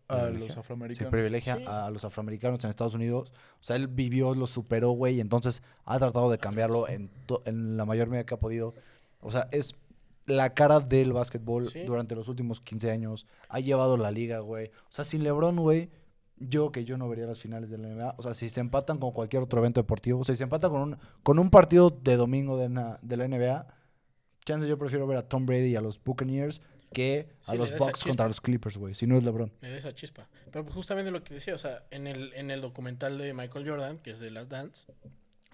A 0.09 0.17
privilegia. 0.23 0.45
los 0.47 0.53
Se 0.53 0.59
afroamericanos. 0.59 1.11
privilegia 1.11 1.57
Sí. 1.57 1.63
a 1.67 1.89
los 1.89 2.03
afroamericanos 2.05 2.63
en 2.63 2.69
Estados 2.69 2.93
Unidos. 2.95 3.31
O 3.59 3.63
sea, 3.63 3.75
él 3.75 3.87
vivió, 3.87 4.33
lo 4.35 4.47
superó, 4.47 4.91
güey. 4.91 5.15
Y 5.17 5.21
entonces 5.21 5.63
ha 5.85 5.97
tratado 5.99 6.29
de 6.31 6.37
cambiarlo 6.37 6.87
en, 6.89 7.09
to- 7.25 7.41
en 7.45 7.77
la 7.77 7.85
mayor 7.85 8.09
medida 8.09 8.25
que 8.25 8.33
ha 8.33 8.39
podido. 8.39 8.73
O 9.21 9.31
sea, 9.31 9.47
es 9.51 9.75
la 10.25 10.53
cara 10.53 10.79
del 10.79 11.13
básquetbol 11.13 11.69
Sí. 11.69 11.83
durante 11.85 12.15
los 12.15 12.27
últimos 12.27 12.59
15 12.61 12.91
años. 12.91 13.25
Ha 13.47 13.59
llevado 13.59 13.97
la 13.97 14.11
liga, 14.11 14.39
güey. 14.39 14.67
O 14.67 14.91
sea, 14.91 15.05
sin 15.05 15.23
LeBron, 15.23 15.55
güey, 15.57 15.89
yo 16.37 16.71
que 16.71 16.85
yo 16.85 16.97
no 16.97 17.09
vería 17.09 17.25
las 17.25 17.39
finales 17.39 17.69
de 17.69 17.77
la 17.77 17.89
NBA. 17.89 18.15
O 18.17 18.21
sea, 18.23 18.33
si 18.33 18.49
se 18.49 18.61
empatan 18.61 18.97
con 18.97 19.11
cualquier 19.11 19.43
otro 19.43 19.59
evento 19.59 19.81
deportivo, 19.81 20.19
o 20.21 20.23
sea, 20.23 20.35
si 20.35 20.37
se 20.37 20.43
empatan 20.43 20.71
con 20.71 20.81
un, 20.81 20.97
con 21.23 21.37
un 21.39 21.49
partido 21.49 21.89
de 21.89 22.15
domingo 22.15 22.57
de, 22.57 22.69
na- 22.69 22.97
de 23.01 23.17
la 23.17 23.25
NBA, 23.27 23.67
chance 24.45 24.67
yo 24.67 24.77
prefiero 24.77 25.05
ver 25.05 25.17
a 25.17 25.27
Tom 25.27 25.45
Brady 25.45 25.67
y 25.71 25.75
a 25.75 25.81
los 25.81 26.01
Buccaneers 26.03 26.61
que 26.93 27.29
a 27.45 27.51
Sí, 27.51 27.57
los 27.57 27.77
Bucks 27.77 28.03
contra 28.03 28.27
los 28.27 28.41
Clippers, 28.41 28.77
güey. 28.77 28.93
Si 28.93 29.05
no 29.07 29.17
es 29.17 29.23
LeBron. 29.23 29.51
Me 29.61 29.69
da 29.69 29.77
esa 29.77 29.93
chispa. 29.93 30.27
Pero 30.51 30.63
pues, 30.63 30.75
justamente 30.75 31.11
lo 31.11 31.23
que 31.23 31.33
decía, 31.33 31.55
o 31.55 31.57
sea, 31.57 31.83
en 31.91 32.07
el, 32.07 32.33
en 32.33 32.51
el 32.51 32.61
documental 32.61 33.17
de 33.17 33.33
Michael 33.33 33.69
Jordan, 33.69 33.97
que 33.99 34.11
es 34.11 34.19
de 34.19 34.31
Las 34.31 34.49
Dance, 34.49 34.85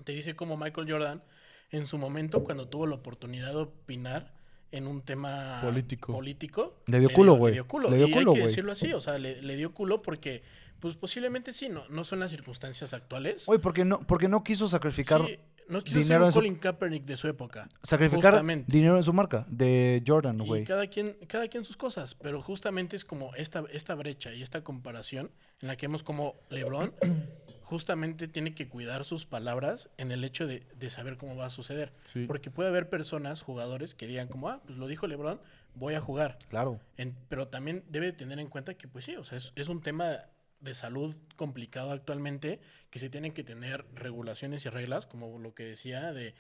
te 0.04 0.12
dice 0.12 0.36
cómo 0.36 0.58
Michael 0.58 0.90
Jordan, 0.90 1.24
en 1.72 1.88
su 1.88 1.98
momento, 1.98 2.44
cuando 2.44 2.68
tuvo 2.68 2.88
la 2.88 2.96
oportunidad 2.96 3.50
de 3.50 3.58
opinar 3.58 4.34
en 4.72 4.88
un 4.88 5.02
tema 5.02 5.60
Político. 5.62 6.12
político, 6.14 6.82
Le 6.88 7.00
dio 7.00 7.10
culo, 7.10 7.36
güey. 7.36 7.52
Le 7.52 7.56
dio 7.58 7.68
culo. 7.68 7.90
Le 7.90 7.98
dio 7.98 8.08
y 8.08 8.12
culo, 8.12 8.32
hay 8.32 8.38
que 8.38 8.44
decirlo 8.48 8.72
así, 8.72 8.92
o 8.94 9.00
sea, 9.00 9.18
le, 9.18 9.42
le 9.42 9.56
dio 9.56 9.74
culo 9.74 10.02
porque, 10.02 10.44
pues 10.80 10.98
posiblemente 10.98 11.54
sí, 11.54 11.70
no, 11.70 11.88
no 11.90 12.04
son 12.04 12.20
las 12.20 12.32
circunstancias 12.32 12.94
actuales. 12.94 13.48
Oye, 13.48 13.60
porque 13.60 13.86
no, 13.86 14.00
porque 14.02 14.28
no 14.28 14.44
quiso 14.44 14.68
sacrificar, 14.68 15.26
Sí, 15.26 15.40
no 15.68 15.82
quiso 15.82 16.00
dinero 16.00 16.20
ser 16.20 16.28
un 16.28 16.32
su- 16.34 16.40
Colin 16.40 16.56
Kaepernick 16.56 17.06
de 17.06 17.18
su 17.18 17.28
época. 17.28 17.68
sacrificar 17.84 18.34
justamente. 18.34 18.72
dinero 18.72 18.98
en 18.98 19.04
su 19.04 19.14
marca, 19.14 19.46
de 19.50 20.04
Jordan, 20.06 20.38
güey. 20.40 20.64
cada 20.64 20.88
quien, 20.88 21.18
cada 21.28 21.48
quien 21.48 21.66
sus 21.66 21.78
cosas, 21.78 22.16
pero 22.16 22.42
justamente 22.42 22.96
es 22.96 23.06
como 23.06 23.34
esta, 23.36 23.64
esta 23.72 23.96
brecha 23.96 24.34
y 24.34 24.42
esta 24.42 24.64
comparación 24.64 25.32
en 25.62 25.68
la 25.68 25.76
que 25.76 25.88
vemos 25.88 26.04
como 26.04 26.36
LeBron 26.50 26.94
justamente 27.64 28.28
tiene 28.28 28.54
que 28.54 28.68
cuidar 28.70 29.06
sus 29.06 29.26
palabras 29.26 29.90
en 29.98 30.12
el 30.12 30.24
hecho 30.24 30.46
de, 30.48 30.66
de 30.78 30.90
saber 30.90 31.18
cómo 31.18 31.36
va 31.36 31.48
a 31.48 31.50
suceder. 31.50 31.94
Sí. 32.06 32.26
Porque 32.28 32.52
puede 32.52 32.70
haber 32.70 32.90
personas, 32.90 33.42
jugadores, 33.42 33.96
que 33.96 34.08
digan 34.08 34.28
como, 34.28 34.50
ah, 34.50 34.62
pues 34.66 34.78
lo 34.78 34.88
dijo 34.88 35.08
LeBron, 35.08 35.40
voy 35.74 35.96
a 35.96 36.00
jugar. 36.00 36.38
Claro. 36.50 36.80
En- 36.98 37.16
pero 37.28 37.48
también 37.48 37.84
debe 37.90 38.12
tener 38.12 38.40
en 38.40 38.50
cuenta 38.50 38.76
que, 38.76 38.88
pues 38.88 39.06
sí, 39.06 39.16
o 39.16 39.24
sea, 39.24 39.38
es, 39.38 39.52
es 39.56 39.68
un 39.68 39.82
tema 39.82 40.20
de 40.66 40.74
salud 40.74 41.16
complicado 41.38 41.92
actualmente, 41.92 42.60
que 42.90 43.00
se 43.00 43.10
tienen 43.10 43.32
que 43.34 43.44
tener 43.46 43.86
regulaciones 43.94 44.66
y 44.66 44.70
reglas, 44.70 45.06
como 45.08 45.40
lo 45.40 45.54
que 45.56 45.64
decía, 45.64 46.12
de 46.12 46.36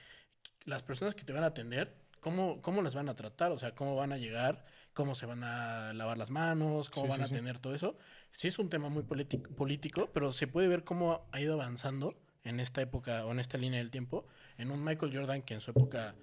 las 0.65 0.83
personas 0.83 1.15
que 1.15 1.23
te 1.23 1.31
van 1.31 1.43
a 1.43 1.47
atender, 1.47 1.95
cómo, 2.19 2.61
cómo 2.61 2.81
las 2.81 2.95
van 2.95 3.07
a 3.07 3.15
tratar, 3.15 3.51
o 3.53 3.57
sea, 3.57 3.73
cómo 3.75 3.95
van 3.95 4.11
a 4.11 4.17
llegar, 4.17 4.65
cómo 4.93 5.15
se 5.15 5.25
van 5.25 5.43
a 5.43 5.93
lavar 5.93 6.17
las 6.17 6.29
manos, 6.29 6.89
cómo 6.89 7.05
Sí, 7.05 7.09
van 7.11 7.19
sí, 7.19 7.23
a 7.23 7.27
sí. 7.27 7.33
tener 7.35 7.59
todo 7.59 7.73
eso. 7.73 7.97
Sí 8.31 8.47
es 8.49 8.59
un 8.59 8.69
tema 8.69 8.89
muy 8.89 9.03
político, 9.03 9.49
político, 9.51 10.09
pero 10.13 10.31
se 10.31 10.47
puede 10.47 10.67
ver 10.67 10.83
cómo 10.83 11.25
ha 11.31 11.39
ido 11.39 11.53
avanzando 11.53 12.15
en 12.43 12.59
esta 12.59 12.81
época 12.81 13.25
o 13.25 13.31
en 13.31 13.39
esta 13.39 13.57
línea 13.57 13.79
del 13.79 13.91
tiempo, 13.91 14.25
en 14.57 14.71
un 14.71 14.83
Michael 14.83 15.15
Jordan 15.15 15.41
que 15.41 15.53
en 15.53 15.61
su 15.61 15.71
época 15.71 16.15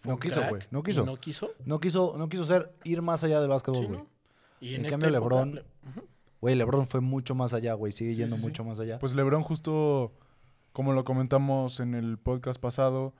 fue 0.00 0.08
No 0.10 0.14
un 0.14 0.20
quiso, 0.20 0.34
crack 0.36 0.48
güey, 0.50 0.62
no 0.70 0.82
quiso. 0.82 1.04
No 1.04 1.16
quiso. 1.16 1.54
No 1.64 1.80
quiso, 1.80 2.14
no 2.16 2.28
quiso 2.28 2.44
ser, 2.44 2.72
ir 2.84 3.02
más 3.02 3.22
allá 3.24 3.40
del 3.40 3.48
básquetbol, 3.50 3.86
güey. 3.86 3.98
¿no? 3.98 4.06
Y 4.60 4.74
En 4.74 4.84
en, 4.84 4.90
cambio, 4.90 5.08
época, 5.10 5.36
LeBron- 5.36 5.54
le-. 5.54 5.64
Güey, 6.40 6.54
LeBron 6.54 6.86
fue 6.86 7.00
mucho 7.00 7.34
más 7.34 7.52
allá, 7.54 7.74
güey. 7.74 7.92
Sigue 7.92 8.12
Sí, 8.14 8.20
yendo 8.20 8.36
sí, 8.36 8.42
sí. 8.42 8.48
mucho 8.48 8.64
más 8.64 8.78
allá. 8.78 8.98
Pues 8.98 9.14
LeBron 9.14 9.42
justo, 9.42 10.12
como 10.72 10.92
lo 10.92 11.04
comentamos 11.04 11.80
en 11.80 11.94
el 11.94 12.18
podcast 12.18 12.60
pasado, 12.60 13.14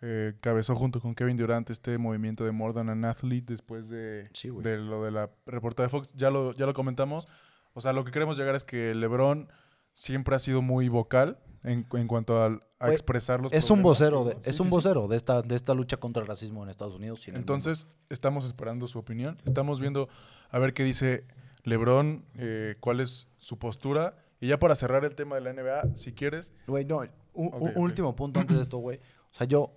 eh, 0.00 0.34
cabezó 0.40 0.74
junto 0.76 1.00
con 1.00 1.14
Kevin 1.14 1.36
Durant 1.36 1.70
este 1.70 1.98
movimiento 1.98 2.44
de 2.44 2.52
More 2.52 2.74
Than 2.74 2.88
an 2.90 3.04
Athlete 3.04 3.52
después 3.52 3.88
de, 3.88 4.28
Sí, 4.32 4.48
lo 4.48 5.02
de 5.02 5.10
la 5.10 5.30
reportada 5.46 5.86
de 5.86 5.90
Fox. 5.90 6.12
Ya 6.14 6.30
lo, 6.30 6.52
ya 6.54 6.66
lo 6.66 6.74
comentamos. 6.74 7.26
O 7.72 7.80
sea, 7.80 7.92
lo 7.92 8.04
que 8.04 8.12
queremos 8.12 8.36
llegar 8.36 8.54
es 8.54 8.64
que 8.64 8.94
LeBron 8.94 9.48
siempre 9.94 10.36
ha 10.36 10.38
sido 10.38 10.62
muy 10.62 10.88
vocal 10.88 11.38
en, 11.64 11.86
en 11.92 12.06
cuanto 12.06 12.40
a, 12.42 12.48
Güey, 12.48 12.92
expresar 12.92 13.40
los 13.40 13.52
es 13.52 13.68
un 13.70 13.82
vocero, 13.82 14.24
de, 14.24 14.34
Sí, 14.34 14.38
es 14.44 14.56
sí, 14.56 14.62
un 14.62 14.68
sí. 14.68 14.70
vocero 14.74 15.08
de 15.08 15.16
esta, 15.16 15.42
de 15.42 15.56
esta 15.56 15.74
lucha 15.74 15.96
contra 15.96 16.20
el 16.22 16.28
racismo 16.28 16.62
en 16.62 16.68
Estados 16.70 16.94
Unidos. 16.94 17.26
en. 17.26 17.34
Entonces, 17.36 17.88
estamos 18.08 18.44
esperando 18.44 18.86
su 18.86 18.98
opinión. 19.00 19.38
Estamos 19.44 19.80
viendo 19.80 20.08
a 20.50 20.58
ver 20.60 20.74
qué 20.74 20.84
dice 20.84 21.24
LeBron, 21.64 22.24
eh, 22.34 22.76
cuál 22.80 23.00
es 23.00 23.28
su 23.38 23.58
postura. 23.58 24.16
Y 24.40 24.48
ya 24.48 24.58
para 24.58 24.74
cerrar 24.76 25.04
el 25.04 25.14
tema 25.14 25.34
de 25.34 25.40
la 25.40 25.52
NBA, 25.52 25.96
si 25.96 26.12
quieres, 26.12 26.52
Güey, 26.66 26.84
no, 26.84 27.02
un, 27.32 27.72
último 27.76 28.14
punto 28.14 28.40
antes 28.40 28.56
de 28.56 28.62
esto, 28.62 28.78
güey. 28.78 28.98
O 28.98 29.34
sea, 29.34 29.46
yo, 29.46 29.72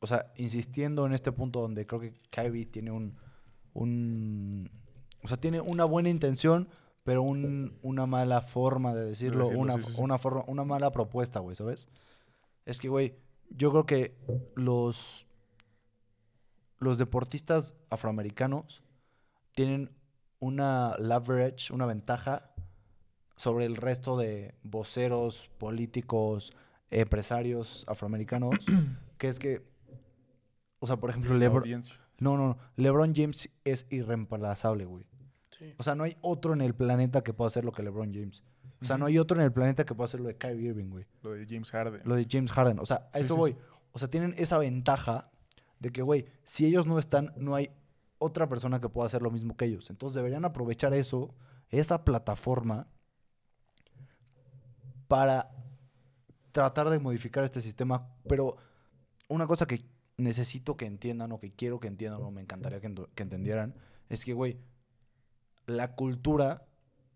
o 0.00 0.06
sea, 0.06 0.32
insistiendo 0.36 1.06
en 1.06 1.12
este 1.12 1.32
punto 1.32 1.60
donde 1.60 1.86
creo 1.86 2.00
que 2.00 2.12
Kyrie 2.30 2.66
tiene 2.66 2.90
un, 2.90 3.16
un, 3.72 4.70
o 5.22 5.28
sea, 5.28 5.38
tiene 5.38 5.60
una 5.60 5.84
buena 5.84 6.10
intención, 6.10 6.68
pero 7.04 7.22
un- 7.22 7.78
una 7.82 8.06
mala 8.06 8.42
forma 8.42 8.94
de 8.94 9.04
decirlo, 9.06 9.44
decirlo, 9.44 9.60
una, 9.60 9.74
sí, 9.78 9.84
sí, 9.86 9.92
sí. 9.94 10.00
Una, 10.00 10.18
forma, 10.18 10.44
una 10.46 10.64
mala 10.64 10.92
propuesta, 10.92 11.40
güey, 11.40 11.56
¿sabes? 11.56 11.88
Es 12.66 12.78
que, 12.78 12.88
güey, 12.88 13.16
yo 13.50 13.70
creo 13.70 13.86
que 13.86 14.14
los, 14.54 15.26
los 16.78 16.98
deportistas 16.98 17.74
afroamericanos 17.90 18.82
tienen 19.52 19.90
una 20.42 20.96
leverage, 20.98 21.72
una 21.72 21.86
ventaja 21.86 22.50
sobre 23.36 23.64
el 23.64 23.76
resto 23.76 24.18
de 24.18 24.56
voceros, 24.64 25.48
políticos, 25.56 26.52
empresarios 26.90 27.84
afroamericanos, 27.86 28.56
que 29.18 29.28
es 29.28 29.38
que, 29.38 29.62
o 30.80 30.88
sea, 30.88 30.96
por 30.96 31.10
ejemplo, 31.10 31.36
LeBron, 31.36 31.84
no, 32.18 32.36
no, 32.36 32.48
no, 32.48 32.58
LeBron 32.74 33.14
James 33.14 33.50
es 33.64 33.86
irreemplazable, 33.90 34.84
güey. 34.84 35.06
Sí. 35.56 35.74
O 35.78 35.84
sea, 35.84 35.94
no 35.94 36.02
hay 36.02 36.16
otro 36.22 36.54
en 36.54 36.60
el 36.60 36.74
planeta 36.74 37.22
que 37.22 37.32
pueda 37.32 37.46
hacer 37.46 37.64
lo 37.64 37.70
que 37.70 37.84
LeBron 37.84 38.12
James. 38.12 38.42
O 38.80 38.84
sea, 38.84 38.98
no 38.98 39.06
hay 39.06 39.18
otro 39.18 39.38
en 39.38 39.44
el 39.44 39.52
planeta 39.52 39.84
que 39.84 39.94
pueda 39.94 40.06
hacer 40.06 40.18
lo 40.18 40.26
de 40.26 40.36
Kyrie 40.36 40.70
Irving, 40.70 40.90
güey. 40.90 41.06
Lo 41.22 41.30
de 41.30 41.46
James 41.48 41.70
Harden. 41.70 42.00
Lo 42.04 42.16
de 42.16 42.26
James 42.28 42.50
Harden. 42.50 42.80
O 42.80 42.84
sea, 42.84 43.08
a 43.12 43.18
Sí, 43.18 43.24
eso 43.24 43.34
sí, 43.34 43.38
voy. 43.38 43.56
O 43.92 44.00
sea, 44.00 44.10
tienen 44.10 44.34
esa 44.38 44.58
ventaja 44.58 45.30
de 45.78 45.90
que, 45.90 46.02
güey, 46.02 46.26
si 46.42 46.66
ellos 46.66 46.84
no 46.84 46.98
están, 46.98 47.32
no 47.36 47.54
hay 47.54 47.70
otra 48.22 48.48
persona 48.48 48.80
que 48.80 48.88
pueda 48.88 49.06
hacer 49.06 49.22
lo 49.22 49.30
mismo 49.30 49.56
que 49.56 49.64
ellos. 49.64 49.90
Entonces 49.90 50.14
deberían 50.14 50.44
aprovechar 50.44 50.94
eso, 50.94 51.34
esa 51.68 52.04
plataforma, 52.04 52.86
para 55.08 55.50
tratar 56.52 56.88
de 56.90 56.98
modificar 56.98 57.44
este 57.44 57.60
sistema. 57.60 58.08
Pero 58.28 58.56
una 59.28 59.46
cosa 59.46 59.66
que 59.66 59.84
necesito 60.16 60.76
que 60.76 60.86
entiendan 60.86 61.32
o 61.32 61.40
que 61.40 61.52
quiero 61.52 61.80
que 61.80 61.88
entiendan 61.88 62.22
o 62.22 62.30
me 62.30 62.40
encantaría 62.40 62.80
que, 62.80 63.22
entendieran 63.22 63.74
es 64.08 64.24
que, 64.24 64.32
güey, 64.34 64.58
la 65.66 65.94
cultura 65.94 66.66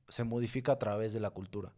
se 0.09 0.25
modifica 0.25 0.73
a 0.73 0.79
través 0.79 1.13
de 1.13 1.21
la 1.21 1.31
cultura. 1.31 1.73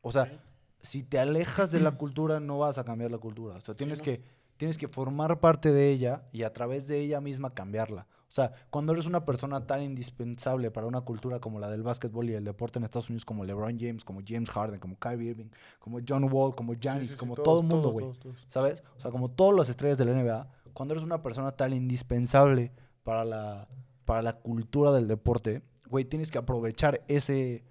O 0.00 0.12
sea, 0.12 0.40
si 0.82 1.02
te 1.02 1.18
alejas 1.18 1.70
de 1.70 1.80
la 1.80 1.92
cultura, 1.98 2.40
no 2.40 2.58
vas 2.58 2.78
a 2.78 2.84
cambiar 2.84 3.10
la 3.10 3.18
cultura. 3.18 3.56
O 3.56 3.60
sea, 3.60 3.74
tienes, 3.74 3.98
¿no? 3.98 4.04
que, 4.04 4.22
tienes 4.56 4.78
que 4.78 4.88
formar 4.88 5.40
parte 5.40 5.72
de 5.72 5.90
ella 5.90 6.24
y 6.32 6.42
a 6.42 6.52
través 6.52 6.86
de 6.86 6.98
ella 6.98 7.20
misma 7.20 7.54
cambiarla. 7.54 8.06
O 8.28 8.32
sea, 8.36 8.52
cuando 8.70 8.92
eres 8.92 9.06
una 9.06 9.24
persona 9.24 9.66
tan 9.66 9.82
indispensable 9.82 10.70
para 10.70 10.86
una 10.86 11.00
cultura 11.02 11.38
como 11.40 11.60
la 11.60 11.70
del 11.70 11.82
básquetbol 11.82 12.28
y 12.28 12.34
el 12.34 12.44
deporte 12.44 12.78
en 12.78 12.84
Estados 12.84 13.08
Unidos, 13.08 13.24
como 13.24 13.44
LeBron 13.44 13.78
James, 13.78 14.04
como 14.04 14.20
James 14.26 14.50
Harden, 14.50 14.80
como 14.80 14.98
Kyrie 14.98 15.30
Irving, 15.30 15.50
como 15.78 16.00
John 16.06 16.28
Wall, 16.30 16.54
como 16.54 16.74
Giannis, 16.74 17.02
Sí, 17.02 17.08
sí, 17.08 17.14
sí, 17.14 17.18
como 17.18 17.34
todos, 17.34 17.46
todo 17.46 17.60
el 17.60 17.66
mundo, 17.66 17.90
güey. 17.90 18.06
¿Sabes? 18.48 18.82
O 18.96 19.00
sea, 19.00 19.10
como 19.10 19.30
todas 19.30 19.56
las 19.56 19.68
estrellas 19.68 19.98
de 19.98 20.04
la 20.06 20.12
NBA, 20.12 20.48
cuando 20.72 20.94
eres 20.94 21.04
una 21.04 21.22
persona 21.22 21.52
tan 21.52 21.72
indispensable 21.72 22.72
para 23.04 23.24
la, 23.24 23.68
para 24.04 24.22
la 24.22 24.34
cultura 24.34 24.90
del 24.92 25.06
deporte, 25.06 25.62
güey, 25.88 26.04
tienes 26.04 26.30
que 26.30 26.38
aprovechar 26.38 27.02
ese 27.08 27.64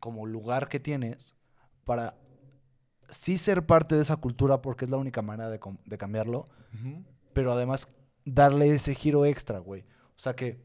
como 0.00 0.26
lugar 0.26 0.68
que 0.68 0.80
tienes 0.80 1.36
para 1.84 2.16
sí 3.10 3.38
ser 3.38 3.66
parte 3.66 3.94
de 3.94 4.02
esa 4.02 4.16
cultura 4.16 4.62
porque 4.62 4.84
es 4.84 4.90
la 4.90 4.96
única 4.96 5.22
manera 5.22 5.50
de, 5.50 5.58
cambiarlo, 5.98 6.46
pero 7.32 7.52
además 7.52 7.88
darle 8.24 8.70
ese 8.70 8.94
giro 8.94 9.24
extra, 9.24 9.58
güey. 9.58 9.84
O 10.20 10.22
sea 10.22 10.36
que, 10.36 10.60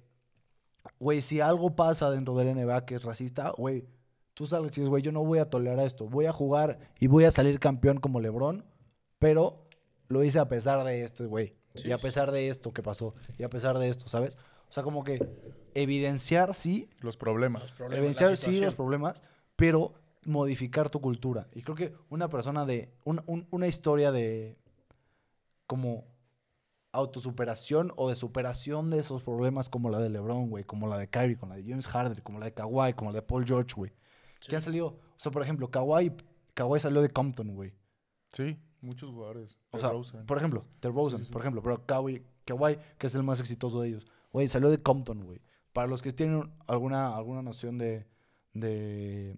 güey, 0.99 1.21
si 1.21 1.39
algo 1.39 1.77
pasa 1.77 2.11
dentro 2.11 2.35
del 2.35 2.49
NBA 2.57 2.85
que 2.85 2.95
es 2.95 3.03
racista, 3.05 3.51
güey, 3.57 3.85
tú 4.33 4.45
sales 4.45 4.67
y 4.73 4.75
dices, 4.81 4.89
güey, 4.89 5.01
yo 5.01 5.13
no 5.13 5.23
voy 5.23 5.39
a 5.39 5.49
tolerar 5.49 5.79
esto. 5.85 6.09
Voy 6.09 6.25
a 6.25 6.33
jugar 6.33 6.77
y 6.99 7.07
voy 7.07 7.23
a 7.23 7.31
salir 7.31 7.57
campeón 7.61 8.01
como 8.01 8.19
LeBron, 8.19 8.65
pero 9.17 9.63
lo 10.09 10.25
hice 10.25 10.39
a 10.39 10.49
pesar 10.49 10.83
de 10.83 11.05
este, 11.05 11.25
güey. 11.25 11.55
Sí, 11.73 11.87
y 11.87 11.91
a 11.93 11.97
pesar 11.97 12.33
de 12.33 12.49
esto 12.49 12.73
que 12.73 12.83
pasó. 12.83 13.15
Y 13.37 13.43
a 13.43 13.49
pesar 13.49 13.79
de 13.79 13.87
esto, 13.87 14.09
¿sabes? 14.09 14.37
O 14.69 14.73
sea, 14.73 14.83
como 14.83 15.05
que 15.05 15.25
evidenciar, 15.73 16.53
sí, 16.53 16.89
Los 16.99 17.15
problemas. 17.15 17.61
Los 17.63 17.71
problemas, 17.71 17.93
la 17.93 17.97
evidenciar 17.99 18.35
sí 18.35 18.59
los 18.59 18.75
problemas, 18.75 19.23
pero 19.55 19.93
modificar 20.25 20.89
tu 20.89 20.99
cultura. 20.99 21.47
Y 21.53 21.61
creo 21.61 21.75
que 21.77 21.93
una 22.09 22.27
persona 22.27 22.65
de, 22.65 22.91
un- 23.05 23.21
un- 23.25 23.47
una 23.51 23.67
historia 23.67 24.11
de 24.11 24.57
como 25.65 26.03
autosuperación 26.95 27.91
o 27.95 28.09
de 28.09 28.15
superación 28.15 28.89
de 28.89 28.99
esos 28.99 29.23
problemas 29.23 29.69
como 29.69 29.89
la 29.89 29.99
de 29.99 30.09
LeBron, 30.09 30.49
güey, 30.49 30.63
como 30.63 30.87
la 30.87 30.97
de 30.97 31.09
Kyrie, 31.09 31.37
como 31.37 31.53
la 31.53 31.57
de 31.57 31.69
James 31.69 31.87
Harden, 31.87 32.21
como 32.23 32.39
la 32.39 32.45
de 32.45 32.53
Kawhi, 32.53 32.93
como 32.93 33.11
la 33.11 33.17
de 33.17 33.21
Paul 33.21 33.45
George, 33.45 33.73
güey. 33.75 33.91
Que 34.39 34.55
han 34.55 34.61
salido, 34.61 34.87
o 34.87 35.17
sea, 35.17 35.31
por 35.31 35.41
ejemplo, 35.41 35.69
Kawhi, 35.69 36.13
Kawhi 36.53 36.79
salió 36.79 37.01
de 37.01 37.09
Compton, 37.09 37.55
güey. 37.55 37.73
Sí, 38.31 38.57
muchos 38.81 39.09
jugadores. 39.11 39.57
O 39.71 39.79
sea, 39.79 39.89
DeRozan. 39.89 40.25
por 40.25 40.37
ejemplo, 40.37 40.65
The 40.79 40.89
Rosen, 40.89 41.25
por 41.27 41.41
ejemplo, 41.41 41.61
pero 41.61 41.85
Kawhi, 41.85 42.23
Kawhi, 42.45 42.77
que 42.97 43.07
es 43.07 43.15
el 43.15 43.23
más 43.23 43.39
exitoso 43.39 43.81
de 43.81 43.89
ellos, 43.89 44.07
güey, 44.31 44.47
salió 44.47 44.69
de 44.69 44.81
Compton, 44.81 45.23
güey. 45.25 45.41
Para 45.73 45.87
los 45.87 46.01
que 46.01 46.11
tienen 46.11 46.51
alguna, 46.67 47.15
alguna 47.15 47.41
noción 47.41 47.77
de, 47.77 48.05
de 48.53 49.37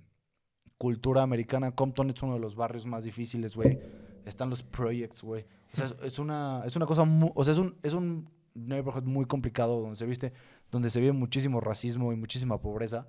cultura 0.77 1.23
americana, 1.23 1.71
Compton 1.71 2.09
es 2.09 2.21
uno 2.21 2.35
de 2.35 2.39
los 2.39 2.55
barrios 2.55 2.85
más 2.85 3.03
difíciles, 3.03 3.55
güey. 3.55 3.79
Están 4.25 4.49
los 4.49 4.61
projects, 4.61 5.23
güey. 5.23 5.45
O 5.83 5.87
sea, 5.87 5.97
es, 5.97 6.13
es 6.13 6.19
una, 6.19 6.63
es 6.65 6.75
una 6.75 6.85
cosa, 6.85 7.03
mu- 7.05 7.31
o 7.35 7.43
sea, 7.43 7.53
es 7.53 7.59
un, 7.59 7.77
es 7.83 7.93
un 7.93 8.29
neighborhood 8.53 9.03
muy 9.03 9.25
complicado 9.25 9.79
donde 9.81 9.95
se 9.95 10.05
viste, 10.05 10.33
donde 10.71 10.89
se 10.89 10.99
vive 10.99 11.11
muchísimo 11.13 11.59
racismo 11.61 12.11
y 12.13 12.15
muchísima 12.15 12.59
pobreza. 12.59 13.07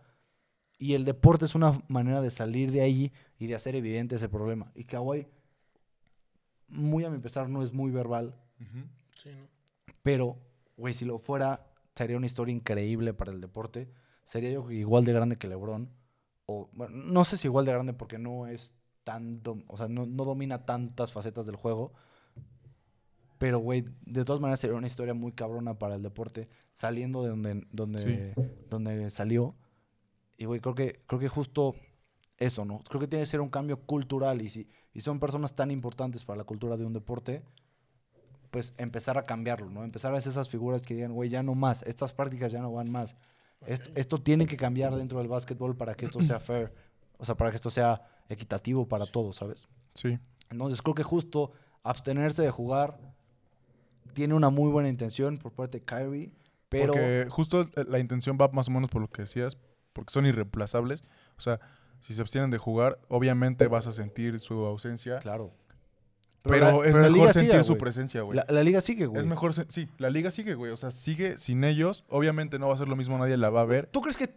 Y 0.79 0.95
el 0.95 1.05
deporte 1.05 1.45
es 1.47 1.55
una 1.55 1.81
manera 1.89 2.21
de 2.21 2.31
salir 2.31 2.71
de 2.71 2.83
ahí 2.83 3.13
y 3.39 3.47
de 3.49 3.55
hacer 3.55 3.75
evidente 3.75 4.15
ese 4.17 4.29
problema. 4.29 4.71
Y 4.75 4.85
Kawhi, 4.85 5.27
muy 6.69 7.05
a 7.05 7.11
mi 7.11 7.19
pesar, 7.19 7.49
no 7.49 7.63
es 7.63 7.73
muy 7.73 7.91
verbal, 7.91 8.35
Ujú. 8.61 8.85
Sí, 9.23 9.31
¿no? 9.31 9.49
pero, 10.03 10.37
güey, 10.77 10.95
si 10.95 11.05
lo 11.05 11.19
fuera, 11.19 11.67
sería 11.95 12.17
una 12.17 12.27
historia 12.27 12.55
increíble 12.55 13.15
para 13.15 13.33
el 13.33 13.41
deporte. 13.41 13.89
Sería 14.25 14.51
yo 14.51 14.71
igual 14.71 15.05
de 15.05 15.13
grande 15.13 15.37
que 15.39 15.49
LeBron. 15.49 15.89
O, 16.47 16.69
bueno, 16.73 16.95
no 16.97 17.25
sé 17.25 17.37
si 17.37 17.47
igual 17.49 17.65
de 17.65 17.73
grande 17.73 17.93
porque 17.95 18.19
no 18.19 18.47
es 18.47 18.75
tan, 19.05 19.43
dom- 19.43 19.65
o 19.69 19.77
sea, 19.77 19.89
no, 19.89 20.07
no 20.07 20.25
domina 20.25 20.65
tantas 20.67 21.13
facetas 21.13 21.47
del 21.47 21.57
juego. 21.57 21.93
Pero, 23.39 23.61
güey, 23.61 23.85
de 24.05 24.25
todas 24.25 24.41
maneras 24.41 24.61
sería 24.61 24.77
una 24.77 24.87
historia 24.87 25.15
muy 25.15 25.33
cabrona 25.33 25.79
para 25.79 25.95
el 25.95 26.03
deporte, 26.03 26.49
saliendo 26.73 27.23
de 27.23 27.31
donde, 27.31 27.67
donde, 27.71 28.35
donde 28.69 29.11
salió. 29.11 29.55
Y, 30.37 30.45
güey, 30.45 30.61
creo 30.61 30.75
que, 30.75 31.01
creo 31.07 31.21
que 31.21 31.29
justo 31.29 31.77
eso, 32.37 32.65
¿no? 32.65 32.81
Creo 32.89 33.01
que 33.01 33.07
tiene 33.07 33.23
que 33.23 33.31
ser 33.31 33.41
un 33.41 33.49
cambio 33.49 33.81
cultural. 33.81 34.43
Y 34.43 34.49
si 34.49 34.69
y 34.99 35.01
son 35.01 35.21
personas 35.21 35.55
tan 35.55 35.71
importantes 35.71 36.25
para 36.25 36.39
la 36.39 36.45
cultura 36.45 36.77
de 36.77 36.85
un 36.85 36.93
deporte, 36.93 37.45
pues 38.51 38.75
empezar 38.79 39.17
a 39.17 39.23
cambiarlo, 39.23 39.71
¿no? 39.71 39.85
Empezar 39.85 40.13
a 40.13 40.19
hacer 40.19 40.33
esas 40.33 40.49
figuras 40.49 40.83
que 40.83 40.95
digan, 40.95 41.13
güey, 41.13 41.31
ya 41.31 41.45
no 41.45 41.55
más, 41.55 41.85
estas 41.85 42.13
prácticas 42.13 42.51
ya 42.51 42.61
no 42.61 42.73
van 42.73 42.91
más. 42.91 43.15
Esto, 43.67 43.91
esto 43.95 44.21
tiene 44.21 44.47
que 44.47 44.57
cambiar 44.57 44.97
dentro 44.97 45.19
del 45.19 45.29
básquetbol 45.29 45.77
para 45.77 45.95
que 45.95 46.07
esto 46.07 46.21
sea 46.21 46.41
fair, 46.41 46.75
o 47.17 47.25
sea, 47.25 47.37
para 47.37 47.51
que 47.51 47.57
esto 47.57 47.71
sea 47.71 48.03
equitativo 48.29 48.89
para 48.89 49.07
todos, 49.07 49.37
¿sabes? 49.37 49.69
Sí. 49.95 50.19
Entonces 50.51 50.83
creo 50.83 50.97
que 50.97 51.05
justo 51.05 51.53
abstenerse 51.85 52.43
de 52.43 52.51
jugar 52.51 52.99
tiene 54.15 54.35
una 54.35 54.51
muy 54.51 54.71
buena 54.71 54.89
intención 54.89 55.39
por 55.39 55.53
parte 55.53 55.79
de 55.79 55.85
Kyrie, 55.85 56.33
pero 56.69 56.93
Porque 56.93 57.27
justo 57.31 57.63
eh, 57.63 57.85
la 57.89 57.99
intención 57.99 58.37
va 58.41 58.49
más 58.49 58.69
o 58.69 58.71
menos 58.71 58.91
por 58.91 59.01
lo 59.01 59.09
que 59.09 59.23
decías, 59.23 59.57
porque 59.93 60.13
son 60.13 60.27
irreemplazables. 60.27 61.03
O 61.37 61.41
sea, 61.41 61.61
si 62.01 62.15
se 62.15 62.21
abstienen 62.21 62.51
de 62.51 62.59
jugar, 62.59 62.99
obviamente 63.09 63.67
vas 63.69 63.87
a 63.87 63.93
sentir 63.93 64.41
su 64.41 64.65
ausencia. 64.67 65.19
claro. 65.19 65.53
Pero, 66.45 66.83
la- 66.83 66.89
es 66.89 66.95
pero 66.95 67.11
mejor 67.11 67.33
sentir 67.33 67.53
sigue, 67.53 67.65
su 67.65 67.77
presencia, 67.77 68.23
güey. 68.23 68.37
La, 68.37 68.47
la 68.49 68.63
liga 68.63 68.81
sigue, 68.81 69.07
güey. 69.07 69.21
Es 69.21 69.27
mejor, 69.27 69.53
sí, 69.53 69.89
la 69.99 70.09
liga 70.09 70.31
sigue, 70.31 70.55
güey. 70.55 70.71
O 70.71 70.77
sea, 70.77 70.91
sigue 70.93 71.37
sin 71.37 71.65
ellos. 71.65 72.05
Obviamente 72.09 72.59
no 72.59 72.69
va 72.69 72.75
a 72.75 72.79
ser 72.79 72.89
lo 72.89 72.97
mismo, 72.97 73.19
nadie 73.19 73.37
la 73.37 73.51
va 73.51 73.63
a 73.63 73.65
ver. 73.65 73.87
¿Tú 73.87 74.01
crees 74.01 74.17
que 74.17 74.31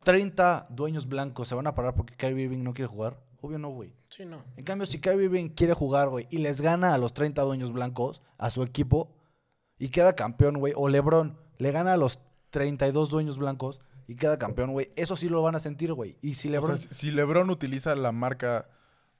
30 0.00 0.66
dueños 0.70 1.08
blancos 1.08 1.48
se 1.48 1.54
van 1.54 1.66
a 1.66 1.74
parar 1.74 1.94
porque 1.94 2.14
Kyrie 2.16 2.44
Irving 2.44 2.62
no 2.62 2.74
quiere 2.74 2.88
jugar? 2.88 3.20
Obvio 3.40 3.58
no, 3.58 3.68
güey. 3.70 3.94
Sí, 4.10 4.24
no. 4.24 4.42
En 4.56 4.64
cambio, 4.64 4.86
si 4.86 5.00
Kyrie 5.00 5.24
Irving 5.26 5.48
quiere 5.50 5.72
jugar, 5.74 6.08
güey, 6.08 6.26
y 6.30 6.38
les 6.38 6.60
gana 6.60 6.92
a 6.94 6.98
los 6.98 7.14
30 7.14 7.40
dueños 7.42 7.72
blancos, 7.72 8.20
a 8.36 8.50
su 8.50 8.62
equipo, 8.62 9.10
y 9.78 9.90
queda 9.90 10.14
campeón, 10.16 10.58
güey, 10.58 10.72
o 10.76 10.88
LeBron 10.88 11.38
le 11.58 11.70
gana 11.70 11.92
a 11.92 11.96
los 11.96 12.18
32 12.50 13.10
dueños 13.10 13.38
blancos 13.38 13.80
y 14.08 14.16
queda 14.16 14.38
campeón, 14.38 14.72
güey, 14.72 14.90
eso 14.96 15.14
sí 15.16 15.28
lo 15.28 15.40
van 15.42 15.54
a 15.54 15.58
sentir, 15.60 15.92
güey. 15.92 16.16
Y 16.20 16.34
si 16.34 16.48
O 16.48 16.52
LeBron... 16.52 16.78
sea, 16.78 16.92
si 16.92 17.10
LeBron 17.12 17.50
utiliza 17.50 17.94
la 17.94 18.10
marca 18.10 18.68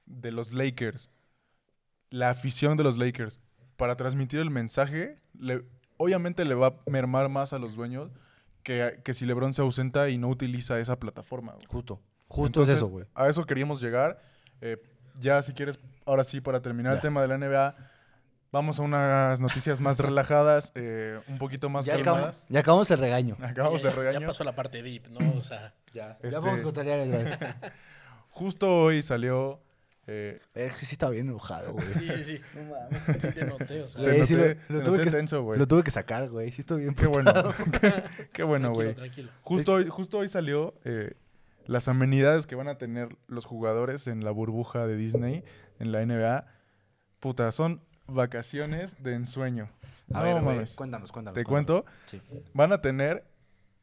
de 0.05 0.31
los 0.31 0.51
Lakers, 0.51 1.09
la 2.09 2.29
afición 2.31 2.75
de 2.75 2.83
los 2.83 2.97
Lakers, 2.97 3.39
para 3.77 3.95
transmitir 3.95 4.39
el 4.41 4.49
mensaje, 4.49 5.21
le- 5.37 5.63
obviamente 5.97 6.43
le 6.43 6.55
va 6.55 6.67
a 6.67 6.75
mermar 6.89 7.29
más 7.29 7.53
a 7.53 7.59
los 7.59 7.75
dueños 7.75 8.11
que, 8.63 8.99
que 9.05 9.13
si 9.13 9.25
LeBron 9.25 9.53
se 9.53 9.61
ausenta 9.61 10.09
y 10.09 10.17
no 10.17 10.27
utiliza 10.27 10.79
esa 10.79 10.99
plataforma. 10.99 11.53
güey. 11.53 11.65
Justo. 11.67 12.01
Justo 12.29 12.59
Entonces, 12.61 12.75
es 12.75 12.79
eso, 12.79 12.87
güey. 12.89 13.05
A 13.15 13.27
eso 13.27 13.45
queríamos 13.45 13.81
llegar. 13.81 14.21
Eh, 14.61 14.77
ya 15.19 15.41
si 15.41 15.51
quieres, 15.51 15.77
ahora 16.05 16.23
sí, 16.23 16.39
para 16.39 16.61
terminar 16.61 16.93
el 16.93 17.01
tema 17.01 17.21
de 17.21 17.27
la 17.27 17.37
NBA, 17.37 17.75
vamos 18.51 18.79
a 18.79 18.83
unas 18.83 19.39
noticias 19.41 19.81
más 19.81 19.99
relajadas, 19.99 20.71
eh, 20.75 21.19
un 21.27 21.37
poquito 21.39 21.69
más 21.69 21.85
Ya, 21.85 21.95
acabamos, 21.95 22.19
calmadas. 22.37 22.45
ya 22.49 22.59
acabamos 22.61 22.91
el 22.91 22.97
regaño. 22.99 23.35
Acabamos 23.41 23.81
ya, 23.81 23.89
de 23.89 23.95
regaño. 23.95 24.19
ya 24.21 24.27
pasó 24.27 24.43
la 24.43 24.55
parte 24.55 24.81
deep, 24.81 25.07
¿no? 25.09 25.37
O 25.39 25.43
sea, 25.43 25.73
Ya, 25.93 26.11
Este- 26.21 26.31
ya 26.31 26.39
vamos 26.39 26.61
con 26.61 26.73
tareas, 26.73 27.07
güey. 27.07 27.25
Justo 28.29 28.83
hoy 28.83 29.01
salió... 29.01 29.59
eh, 30.07 30.39
Es 30.53 30.73
que 30.75 30.85
sí 30.85 30.93
está 30.93 31.09
bien 31.09 31.27
enojado, 31.29 31.73
güey. 31.73 31.85
sí, 31.93 32.09
sí. 32.23 32.41
No 32.55 32.63
mames, 32.63 33.21
sí 33.21 33.27
te 33.31 33.45
noté, 33.45 33.81
o 33.81 33.87
sea. 33.89 34.03
Te 34.03 34.11
Güey, 34.11 34.27
sí 34.27 34.35
noté- 34.35 34.57
lo, 34.69 34.83
tuve 34.83 35.03
que, 35.03 35.11
tenso, 35.11 35.41
güey. 35.43 35.59
lo 35.59 35.67
tuve 35.67 35.83
que 35.83 35.91
sacar, 35.91 36.29
güey. 36.29 36.51
Sí 36.51 36.61
estoy 36.61 36.83
bien 36.83 36.93
Qué 36.95 37.07
bueno. 37.07 37.33
qué, 37.81 38.03
qué 38.31 38.43
bueno, 38.43 38.67
tranquilo, 38.67 38.83
güey. 38.85 38.95
tranquilo. 38.95 39.31
Justo 39.41 39.73
hoy, 39.73 39.87
justo 39.89 40.19
hoy 40.19 40.29
salió 40.29 40.75
eh, 40.85 41.13
las 41.69 41.87
amenidades 41.87 42.47
que 42.47 42.55
van 42.55 42.67
a 42.67 42.77
tener 42.77 43.15
los 43.27 43.45
jugadores 43.45 44.07
en 44.07 44.23
la 44.25 44.31
burbuja 44.31 44.87
de 44.87 44.95
Disney, 44.95 45.43
en 45.79 45.91
la 45.91 46.03
NBA. 46.05 46.45
Puta, 47.19 47.51
son 47.51 47.81
vacaciones 48.07 49.01
de 49.03 49.13
ensueño. 49.13 49.69
A 50.11 50.19
No 50.19 50.23
ver, 50.23 50.65
cuéntanos, 50.75 51.11
cuéntanos. 51.11 51.35
Te 51.35 51.43
cuéntanos. 51.43 51.83
cuento, 51.83 51.85
Sí. 52.05 52.21
van 52.53 52.71
a 52.73 52.81
tener 52.81 53.23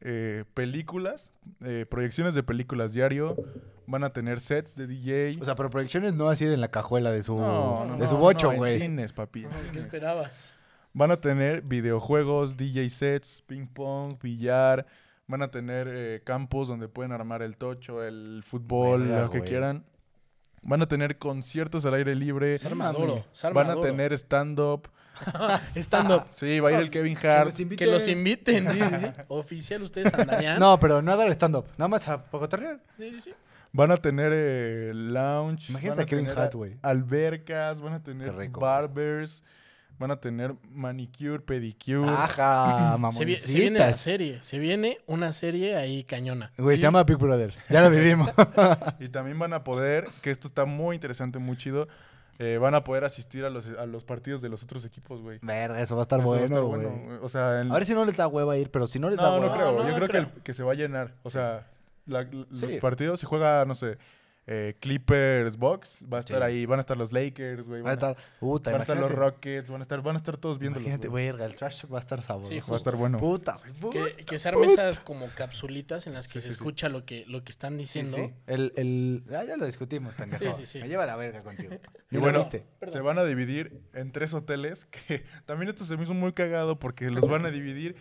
eh, 0.01 0.43
películas, 0.53 1.31
eh, 1.61 1.85
proyecciones 1.89 2.35
de 2.35 2.43
películas 2.43 2.93
diario, 2.93 3.35
van 3.87 4.03
a 4.03 4.11
tener 4.11 4.39
sets 4.41 4.75
de 4.75 4.85
DJ. 4.85 5.37
O 5.41 5.45
sea, 5.45 5.55
pero 5.55 5.69
proyecciones 5.69 6.13
no 6.13 6.29
así 6.29 6.45
de 6.45 6.53
en 6.55 6.61
la 6.61 6.67
cajuela 6.69 7.11
de 7.11 7.23
su, 7.23 7.35
no, 7.37 7.85
no, 7.85 7.93
de 7.93 7.99
no, 7.99 8.07
su 8.07 8.17
bocho, 8.17 8.47
no, 8.47 8.51
en 8.53 8.57
güey. 8.59 8.79
cines, 8.79 9.13
papi. 9.13 9.45
en 9.45 9.49
¿Qué 9.49 9.57
cines. 9.69 9.85
esperabas? 9.85 10.53
Van 10.93 11.09
a 11.11 11.21
tener 11.21 11.61
videojuegos, 11.61 12.57
DJ 12.57 12.89
sets, 12.89 13.41
ping 13.47 13.65
pong, 13.67 14.17
billar. 14.21 14.85
Van 15.27 15.41
a 15.41 15.51
tener 15.51 15.87
eh, 15.91 16.21
campos 16.23 16.67
donde 16.69 16.87
pueden 16.87 17.11
armar 17.11 17.41
el 17.41 17.57
tocho, 17.57 18.03
el 18.03 18.43
fútbol, 18.45 19.09
lo 19.09 19.29
que 19.29 19.39
güey. 19.39 19.49
quieran. 19.49 19.85
Van 20.61 20.81
a 20.81 20.87
tener 20.87 21.17
conciertos 21.17 21.85
al 21.85 21.93
aire 21.95 22.15
libre. 22.15 22.57
Se 22.57 22.67
arma 22.67 22.91
duro, 22.91 23.25
se 23.31 23.49
Van 23.49 23.69
a 23.69 23.73
duro. 23.73 23.87
tener 23.87 24.13
stand-up. 24.13 24.89
Stand-up. 25.75 26.25
Sí, 26.31 26.59
va 26.59 26.69
a 26.69 26.73
ir 26.73 26.79
el 26.79 26.89
Kevin 26.89 27.17
Hart. 27.17 27.53
Que 27.77 27.87
los 27.87 28.07
inviten, 28.07 28.71
sí, 28.71 28.79
sí, 28.79 28.95
sí. 28.99 29.07
Oficial, 29.27 29.81
ustedes 29.83 30.13
andarían. 30.13 30.59
No, 30.59 30.79
pero 30.79 31.01
no 31.01 31.11
a 31.11 31.15
dar 31.15 31.29
stand-up. 31.31 31.65
Nada 31.77 31.87
más 31.89 32.07
a 32.07 32.23
pocotorrear. 32.25 32.79
Sí, 32.97 33.11
sí, 33.15 33.21
sí. 33.21 33.33
Van 33.73 33.91
a 33.91 33.97
tener 33.97 34.31
eh, 34.33 34.91
lounge. 34.93 35.69
Imagínate 35.69 35.89
van 35.89 35.99
a 35.99 36.03
a 36.03 36.05
Kevin 36.05 36.25
tener 36.25 36.39
Hart, 36.39 36.53
güey. 36.55 36.77
Albercas, 36.81 37.81
van 37.81 37.93
a 37.93 38.03
tener 38.03 38.33
rico, 38.35 38.61
barbers. 38.61 39.43
Van 39.99 40.11
a 40.11 40.17
tener 40.17 40.53
manicure, 40.71 41.39
pedicure. 41.39 42.07
Ajá, 42.09 42.97
Se, 43.13 43.25
vi- 43.25 43.35
se 43.35 43.57
viene 43.59 43.79
la 43.79 43.93
serie. 43.93 44.39
Se 44.43 44.59
viene 44.59 44.99
una 45.07 45.31
serie 45.31 45.75
ahí 45.75 46.03
cañona. 46.03 46.51
Güey, 46.57 46.77
se 46.77 46.83
llama 46.83 47.03
Big 47.03 47.17
Brother. 47.17 47.53
Ya 47.69 47.81
lo 47.81 47.89
vivimos. 47.89 48.29
Y 48.99 49.09
también 49.09 49.39
van 49.39 49.53
a 49.53 49.63
poder, 49.63 50.07
que 50.21 50.29
esto 50.31 50.47
está 50.47 50.65
muy 50.65 50.95
interesante, 50.95 51.39
muy 51.39 51.57
chido, 51.57 51.87
eh, 52.39 52.59
van 52.59 52.75
a 52.75 52.83
poder 52.83 53.03
asistir 53.05 53.43
a 53.45 53.49
los, 53.49 53.67
a 53.69 53.87
los 53.87 54.03
partidos 54.03 54.41
de 54.43 54.49
los 54.49 54.61
otros 54.61 54.85
equipos, 54.85 55.21
güey. 55.21 55.39
Verga, 55.41 55.81
eso 55.81 55.95
va 55.95 56.01
a 56.01 56.03
estar 56.03 56.19
Eso 56.19 56.29
va 56.29 56.35
a 56.35 56.39
bueno, 56.41 56.45
estar 56.45 56.63
güey. 56.63 56.85
bueno, 57.05 57.19
O 57.23 57.29
sea, 57.29 57.61
en- 57.61 57.71
A 57.71 57.73
ver 57.73 57.85
si 57.85 57.95
no 57.95 58.05
les 58.05 58.15
da 58.15 58.27
hueva 58.27 58.55
ir, 58.57 58.69
pero 58.69 58.85
si 58.85 58.99
no 58.99 59.09
les 59.09 59.17
da 59.17 59.33
hueva. 59.33 59.47
no 59.47 59.53
creo. 59.53 59.71
No, 59.71 59.77
Yo 59.83 59.89
no 59.89 59.95
creo, 59.95 60.07
creo. 60.09 60.25
Que, 60.25 60.31
el- 60.35 60.43
que 60.43 60.53
se 60.53 60.61
va 60.63 60.73
a 60.73 60.75
llenar. 60.75 61.15
O 61.23 61.31
sea, 61.31 61.65
la- 62.05 62.23
los 62.23 62.59
Sí. 62.59 62.77
partidos, 62.79 63.19
si 63.19 63.25
juega, 63.25 63.65
no 63.65 63.73
sé, 63.73 63.97
eh, 64.49 64.75
Clippers, 64.79 65.57
Box, 65.57 66.05
va 66.11 66.17
a 66.17 66.19
estar 66.21 66.37
Sí. 66.39 66.43
ahí. 66.43 66.65
Van 66.65 66.79
a 66.79 66.81
estar 66.81 66.95
los 66.95 67.11
Lakers, 67.11 67.63
güey. 67.63 67.81
Va 67.81 67.89
a 67.89 67.93
estar. 67.93 68.15
Puta, 68.39 68.71
van 68.71 68.79
a 68.79 68.83
estar 68.83 68.95
los 68.97 69.11
Rockets, 69.11 69.69
van 69.69 69.81
a 69.81 69.83
estar, 69.83 70.01
van 70.01 70.15
a 70.15 70.17
estar 70.17 70.37
todos 70.37 70.57
viéndolos. 70.57 70.87
Imagínate, 70.87 71.09
güey. 71.09 71.27
el 71.27 71.55
trash 71.55 71.83
va 71.91 71.97
a 71.97 72.01
estar 72.01 72.21
sabroso. 72.21 72.49
Sí, 72.51 72.59
Va 72.61 72.73
a 72.73 72.77
estar 72.77 72.95
bueno. 72.95 73.17
Puta, 73.17 73.59
puta. 73.81 73.99
Que, 74.15 74.23
que 74.25 74.39
se 74.39 74.47
arme 74.47 74.65
esas 74.67 75.01
como 75.01 75.27
capsulitas 75.35 76.07
en 76.07 76.13
las 76.13 76.27
que 76.27 76.39
Sí, 76.39 76.39
se 76.39 76.47
sí, 76.47 76.47
sí. 76.47 76.53
escucha 76.53 76.87
lo 76.87 77.05
que, 77.05 77.25
lo 77.27 77.43
que 77.43 77.51
están 77.51 77.77
diciendo. 77.77 78.15
sí. 78.15 78.33
El, 78.47 78.71
el... 78.77 79.23
Ah, 79.35 79.43
ya 79.43 79.57
lo 79.57 79.65
discutimos, 79.65 80.13
pendejo. 80.15 80.53
Sí, 80.53 80.59
sí, 80.59 80.65
sí. 80.65 80.79
Me 80.79 80.87
lleva 80.87 81.05
la 81.05 81.15
verga 81.17 81.43
contigo. 81.43 81.73
Y 82.09 82.15
bueno, 82.17 82.39
viste. 82.39 82.65
se 82.87 83.01
van 83.01 83.19
a 83.19 83.25
dividir 83.25 83.81
en 83.93 84.13
tres 84.13 84.33
hoteles, 84.33 84.85
que 84.85 85.25
también 85.45 85.67
esto 85.67 85.83
se 85.83 85.97
me 85.97 86.03
hizo 86.03 86.13
muy 86.13 86.31
cagado 86.31 86.79
porque 86.79 87.11
los 87.11 87.27
van 87.27 87.45
a 87.45 87.51
dividir 87.51 87.97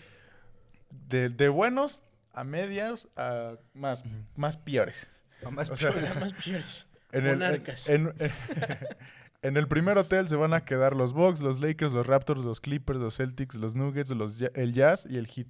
de, 1.08 1.28
de 1.28 1.48
buenos 1.48 2.02
a 2.32 2.44
medios 2.44 3.08
a 3.16 3.56
más, 3.74 4.04
más 4.36 4.56
peores. 4.56 5.08
Mamás, 5.44 5.70
O 5.70 5.76
sea, 5.76 5.90
Nada 5.90 6.20
más 6.20 6.32
peores. 6.34 6.86
En 7.12 7.24
el, 7.24 7.32
en, 7.34 7.38
Monarcas. 7.38 7.88
en- 7.88 8.12
en 9.42 9.56
el 9.56 9.68
primer 9.68 9.96
hotel 9.96 10.28
se 10.28 10.36
van 10.36 10.52
a 10.54 10.64
quedar 10.64 10.94
los 10.96 11.12
Bucks, 11.12 11.40
los 11.40 11.60
Lakers, 11.60 11.92
los 11.92 12.06
Raptors, 12.06 12.40
los 12.44 12.60
Clippers, 12.60 12.98
los 12.98 13.16
Celtics, 13.16 13.54
los 13.54 13.76
Nuggets, 13.76 14.10
los, 14.10 14.42
el 14.54 14.72
Jazz 14.72 15.06
y 15.08 15.16
el 15.16 15.26
Heat. 15.28 15.46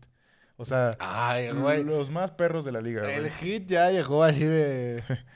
O 0.59 0.65
sea, 0.65 0.93
Ay, 0.99 1.51
güey. 1.51 1.83
los 1.83 2.11
más 2.11 2.31
perros 2.31 2.65
de 2.65 2.73
la 2.73 2.81
liga. 2.83 3.11
El 3.13 3.23
güey. 3.23 3.33
hit 3.41 3.69
ya 3.69 3.91
llegó 3.91 4.23
así 4.25 4.45
de. 4.45 5.03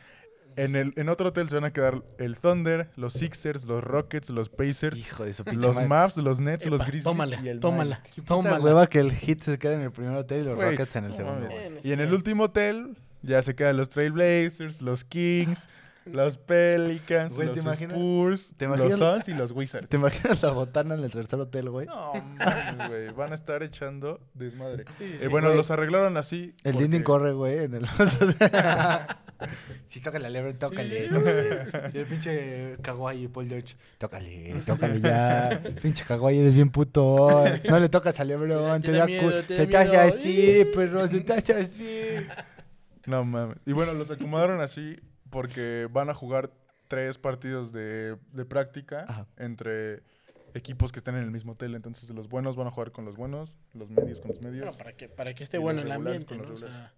En, 0.57 0.75
el, 0.77 0.93
en 0.97 1.09
otro 1.09 1.29
hotel 1.29 1.49
se 1.49 1.55
van 1.55 1.65
a 1.65 1.73
quedar 1.73 2.03
el 2.19 2.37
Thunder, 2.37 2.91
los 2.97 3.15
Sixers, 3.15 3.65
los 3.65 3.83
Rockets, 3.83 4.29
los 4.31 4.49
Pacers, 4.51 4.99
Hijo 4.99 5.25
de 5.25 5.33
su 5.33 5.45
pinche 5.45 5.65
los 5.67 5.77
madre. 5.77 5.89
Mavs, 5.89 6.17
los 6.19 6.41
Nets, 6.41 6.67
los 6.67 6.83
Grizzlies 6.83 7.05
tómala, 7.05 7.41
y 7.43 7.49
el 7.49 7.61
tómala, 7.61 8.03
tómala. 8.27 8.59
hueva 8.61 8.87
que 8.89 8.99
el 8.99 9.13
hit 9.13 9.43
se 9.43 9.59
quede 9.59 9.75
en 9.75 9.83
el 9.83 9.93
primer 9.93 10.17
hotel 10.17 10.41
y 10.43 10.45
los 10.47 10.59
Rockets 10.61 10.97
en 10.97 11.05
el 11.05 11.15
segundo. 11.15 11.47
Bueno, 11.49 11.77
Y 11.83 11.93
en 11.93 12.01
el 12.01 12.13
último 12.13 12.45
hotel 12.45 12.97
ya 13.23 13.43
se 13.43 13.55
quedan 13.55 13.77
los 13.77 13.89
Trailblazers, 13.91 14.83
los 14.83 15.05
Kings, 15.05 15.69
los 16.07 16.37
Pelicans, 16.39 17.35
Güey, 17.35 17.49
¿te 17.51 17.57
los 17.57 17.65
imaginas? 17.65 17.93
Spurs, 17.95 18.55
¿Te 18.57 18.67
los? 18.67 18.97
Suns 18.97 19.29
y 19.29 19.35
los 19.35 19.53
Wizards. 19.53 19.89
¿Te 19.89 19.97
imaginas 19.97 20.43
la 20.43 20.51
botana 20.53 20.95
en 20.95 21.05
el 21.05 21.11
tercer 21.11 21.39
hotel, 21.39 21.71
güey? 21.71 21.87
No, 21.87 22.13
mames, 22.39 22.89
güey. 22.89 23.09
Van 23.13 23.33
a 23.33 23.35
estar 23.35 23.63
echando 23.63 24.21
desmadre. 24.35 24.85
Sí, 24.99 25.07
sí, 25.09 25.15
Eh, 25.15 25.19
sí. 25.23 25.29
bueno, 25.29 25.49
güey. 25.49 25.59
los 25.59 25.71
arreglaron 25.71 26.17
así. 26.17 26.55
El 26.65 26.73
porque- 26.73 26.79
Dindin 26.85 27.03
corre, 27.03 27.33
güey, 27.33 27.59
en 27.65 27.75
el... 27.75 27.87
sí, 29.87 30.01
tócale 30.01 30.27
a 30.27 30.31
Lebron, 30.31 30.59
tócale, 30.59 31.09
tócale. 31.09 31.67
Y 31.95 31.99
el 31.99 32.07
pinche 32.07 32.77
Kawhi, 32.83 33.29
Paul 33.29 33.49
George, 33.49 33.77
tócale, 33.99 34.55
tócale 34.67 35.01
ya. 35.01 35.61
pinche 35.83 36.05
Kawhi, 36.05 36.39
eres 36.39 36.55
bien 36.55 36.71
puto. 36.71 37.45
No 37.69 37.79
le 37.79 37.89
tocas 37.89 38.19
a 38.21 38.25
Lebron, 38.25 38.81
Te 38.81 38.89
te 38.89 38.95
da 38.97 39.07
miedo, 39.07 39.23
cu- 39.31 39.43
te 39.47 39.55
Se 39.55 39.67
te 39.67 39.77
hace 39.77 39.97
así, 39.99 40.65
perro, 40.75 41.07
se 41.07 41.21
te 41.21 41.33
hace 41.35 41.53
así. 41.55 42.17
No 43.11 43.25
mames. 43.25 43.57
Y 43.67 43.73
bueno, 43.73 43.93
los 43.95 44.11
acomodaron 44.11 44.61
así 44.61 44.97
porque 45.31 45.89
van 45.93 46.09
a 46.11 46.15
jugar 46.15 46.51
tres 46.89 47.19
partidos 47.19 47.73
de, 47.73 48.17
de 48.33 48.45
práctica 48.45 49.05
Ajá. 49.09 49.27
entre 49.37 50.03
equipos 50.55 50.91
que 50.93 50.99
están 50.99 51.17
en 51.17 51.23
el 51.23 51.31
mismo 51.31 51.53
hotel. 51.53 51.75
Entonces, 51.75 52.09
los 52.11 52.29
buenos 52.29 52.57
van 52.57 52.67
a 52.67 52.71
jugar 52.71 52.91
con 52.93 53.05
los 53.05 53.17
buenos, 53.17 53.53
los 53.75 53.91
medios 53.91 54.21
con 54.21 54.31
los 54.31 54.41
medios. 54.41 54.67
No, 54.67 54.73
para 54.73 54.97
que, 54.97 55.09
para 55.09 55.35
que 55.35 55.43
esté 55.45 55.59
Y 55.59 55.61
bueno 55.61 55.83
el 55.83 55.93
ambiente, 55.93 56.37
¿no? 56.37 56.53
O 56.53 56.57
sea, 56.57 56.93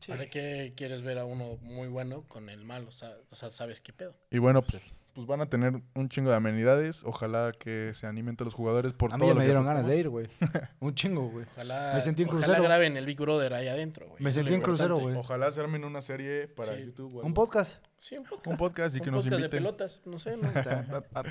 Sí. 0.00 0.12
¿para 0.12 0.26
qué 0.26 0.74
quieres 0.76 1.00
ver 1.02 1.18
a 1.18 1.24
uno 1.24 1.56
muy 1.62 1.88
bueno 1.88 2.22
con 2.28 2.50
el 2.50 2.64
malo? 2.66 2.88
O 2.88 2.92
sea, 2.92 3.16
o 3.30 3.34
sea, 3.34 3.48
sabes 3.48 3.80
qué 3.80 3.94
pedo. 3.94 4.14
Y 4.30 4.36
bueno, 4.38 4.60
pues 4.60 4.92
pues 5.16 5.26
van 5.26 5.40
a 5.40 5.46
tener 5.48 5.80
un 5.94 6.08
chingo 6.08 6.30
de 6.30 6.36
amenidades. 6.36 7.02
Ojalá 7.04 7.50
que 7.58 7.90
se 7.94 8.06
animen 8.06 8.36
todos 8.36 8.48
los 8.48 8.54
jugadores 8.54 8.92
por 8.92 9.12
A 9.12 9.16
mí 9.16 9.20
todo 9.20 9.30
ya 9.30 9.34
lo 9.34 9.38
me 9.38 9.44
que 9.44 9.46
dieron 9.48 9.64
ganas 9.66 9.86
de 9.86 9.96
ir, 9.98 10.08
güey. 10.10 10.28
Un 10.80 10.94
chingo, 10.94 11.28
güey. 11.30 11.46
Ojalá, 11.52 11.92
Me 11.94 12.00
sentí 12.02 12.22
en 12.22 12.28
ojalá 12.28 12.44
crucero. 12.44 12.62
graben 12.62 12.96
el 12.96 13.06
Big 13.06 13.18
Brother 13.18 13.54
ahí 13.54 13.66
adentro, 13.66 14.06
güey. 14.06 14.22
Me 14.22 14.30
Eso 14.30 14.40
es 14.40 14.44
sentí 14.44 14.50
lo 14.50 14.56
en 14.56 14.62
crucero, 14.62 14.88
importante. 14.96 15.14
güey. 15.14 15.24
Ojalá 15.24 15.50
se 15.50 15.60
armen 15.62 15.84
una 15.84 16.02
serie 16.02 16.46
para 16.48 16.76
Sí. 16.76 16.84
YouTube. 16.84 17.14
o 17.14 17.18
Un 17.20 17.24
algo. 17.24 17.34
podcast. 17.34 17.76
Sí, 17.98 18.16
un 18.18 18.24
podcast. 18.24 18.46
Un 18.46 18.56
podcast 18.58 18.96
y 18.96 19.00
que 19.00 19.08
Un 19.08 19.14
nos 19.16 19.24
podcast 19.24 19.40
de 19.40 19.46
inviten. 19.46 19.58
pelotas, 19.62 20.00
no 20.04 20.18
sé. 20.18 20.36
No 20.36 20.48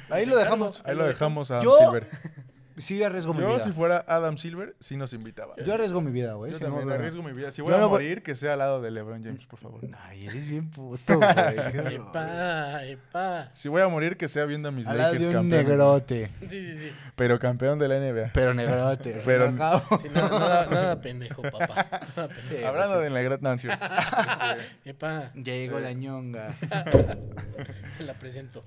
Ahí 0.09 0.25
lo 0.25 0.35
dejamos. 0.35 0.81
Ahí 0.83 0.95
lo 0.95 1.05
dejamos 1.05 1.51
a 1.51 1.61
Yo- 1.61 1.77
Silver. 1.77 2.07
Sí, 2.77 3.01
arriesgo 3.03 3.33
mi 3.33 3.41
Yo, 3.41 3.47
vida. 3.49 3.59
si 3.59 3.71
fuera 3.71 4.03
Adam 4.07 4.37
Silver, 4.37 4.75
sí 4.79 4.97
nos 4.97 5.13
invitaba. 5.13 5.55
Yo 5.65 5.73
arriesgo 5.73 6.01
mi 6.01 6.11
vida, 6.11 6.33
güey. 6.33 6.51
Yo 6.51 6.57
si 6.57 6.63
también 6.63 6.87
no. 6.87 6.93
arriesgo 6.93 7.23
mi 7.23 7.31
vida. 7.31 7.51
Si 7.51 7.59
Yo 7.59 7.63
voy 7.65 7.73
a 7.73 7.77
no 7.77 7.89
voy- 7.89 8.03
morir, 8.03 8.21
que 8.23 8.35
sea 8.35 8.53
al 8.53 8.59
lado 8.59 8.81
de 8.81 8.91
LeBron 8.91 9.23
James, 9.23 9.45
por 9.45 9.59
favor. 9.59 9.81
Ay, 10.07 10.27
eres 10.27 10.47
bien 10.47 10.69
puto, 10.69 11.17
güey. 11.17 11.29
Epa, 11.95 12.83
epa. 12.85 13.49
Si 13.53 13.69
voy 13.69 13.81
a 13.81 13.87
morir, 13.87 14.17
que 14.17 14.27
sea 14.27 14.45
viendo 14.45 14.69
a 14.69 14.71
mis 14.71 14.87
Al 14.87 14.97
lado 14.97 15.13
Lakers 15.13 15.31
de 15.33 15.39
un 15.39 15.49
negrote. 15.49 16.31
Sí, 16.41 16.47
sí, 16.49 16.73
sí. 16.77 16.91
Pero 17.15 17.39
campeón 17.39 17.79
de 17.79 17.87
la 17.87 17.95
NBA. 17.99 18.31
Pero 18.33 18.53
negrote. 18.53 19.21
Pero-. 19.25 19.51
Sí, 19.51 20.09
nada, 20.13 20.29
nada, 20.39 20.65
nada 20.69 21.01
pendejo, 21.01 21.41
papá. 21.43 21.87
Nada 22.15 22.27
pendejo. 22.27 22.47
Sí, 22.57 22.63
Hablando 22.63 22.99
de 22.99 23.09
la 23.09 23.21
gran 23.21 23.39
no. 23.41 23.55
Epa, 24.85 25.31
Ya 25.35 25.53
llegó 25.53 25.79
la 25.79 25.93
ñonga. 25.93 26.55
te 27.97 28.03
la 28.03 28.13
presento. 28.15 28.65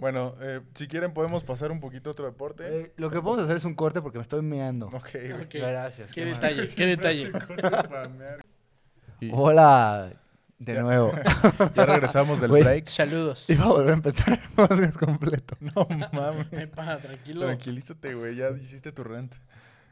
Bueno, 0.00 0.34
eh, 0.40 0.60
si 0.74 0.86
quieren 0.88 1.12
podemos 1.12 1.42
pasar 1.44 1.72
un 1.72 1.80
poquito 1.80 2.10
a 2.10 2.12
otro 2.12 2.26
deporte. 2.26 2.64
Eh, 2.66 2.92
lo 2.96 3.10
que 3.10 3.20
podemos 3.20 3.44
hacer 3.44 3.56
es 3.56 3.64
un 3.64 3.74
corte 3.74 4.00
porque 4.00 4.18
me 4.18 4.22
estoy 4.22 4.42
meando. 4.42 4.86
Ok, 4.88 5.10
güey. 5.12 5.32
Ok. 5.32 5.54
Gracias. 5.54 6.12
Qué 6.12 6.24
detalle, 6.24 6.68
qué 6.74 6.86
detalle. 6.86 7.32
Y 9.20 9.30
Hola, 9.32 10.12
de 10.60 10.74
Ya. 10.74 10.82
nuevo. 10.82 11.12
ya 11.74 11.86
regresamos 11.86 12.40
del 12.40 12.50
Güey. 12.50 12.62
break. 12.62 12.88
Saludos. 12.88 13.50
Iba 13.50 13.64
a 13.64 13.68
volver 13.68 13.90
a 13.90 13.94
empezar 13.94 14.28
el 14.30 14.38
podcast 14.54 14.96
completo. 14.96 15.56
No 15.60 15.88
mames. 16.12 16.46
Epa, 16.52 16.98
tranquilo. 16.98 17.46
Tranquilízate, 17.46 18.14
güey. 18.14 18.36
Ya 18.36 18.50
hiciste 18.50 18.92
tu 18.92 19.02
rent. 19.02 19.34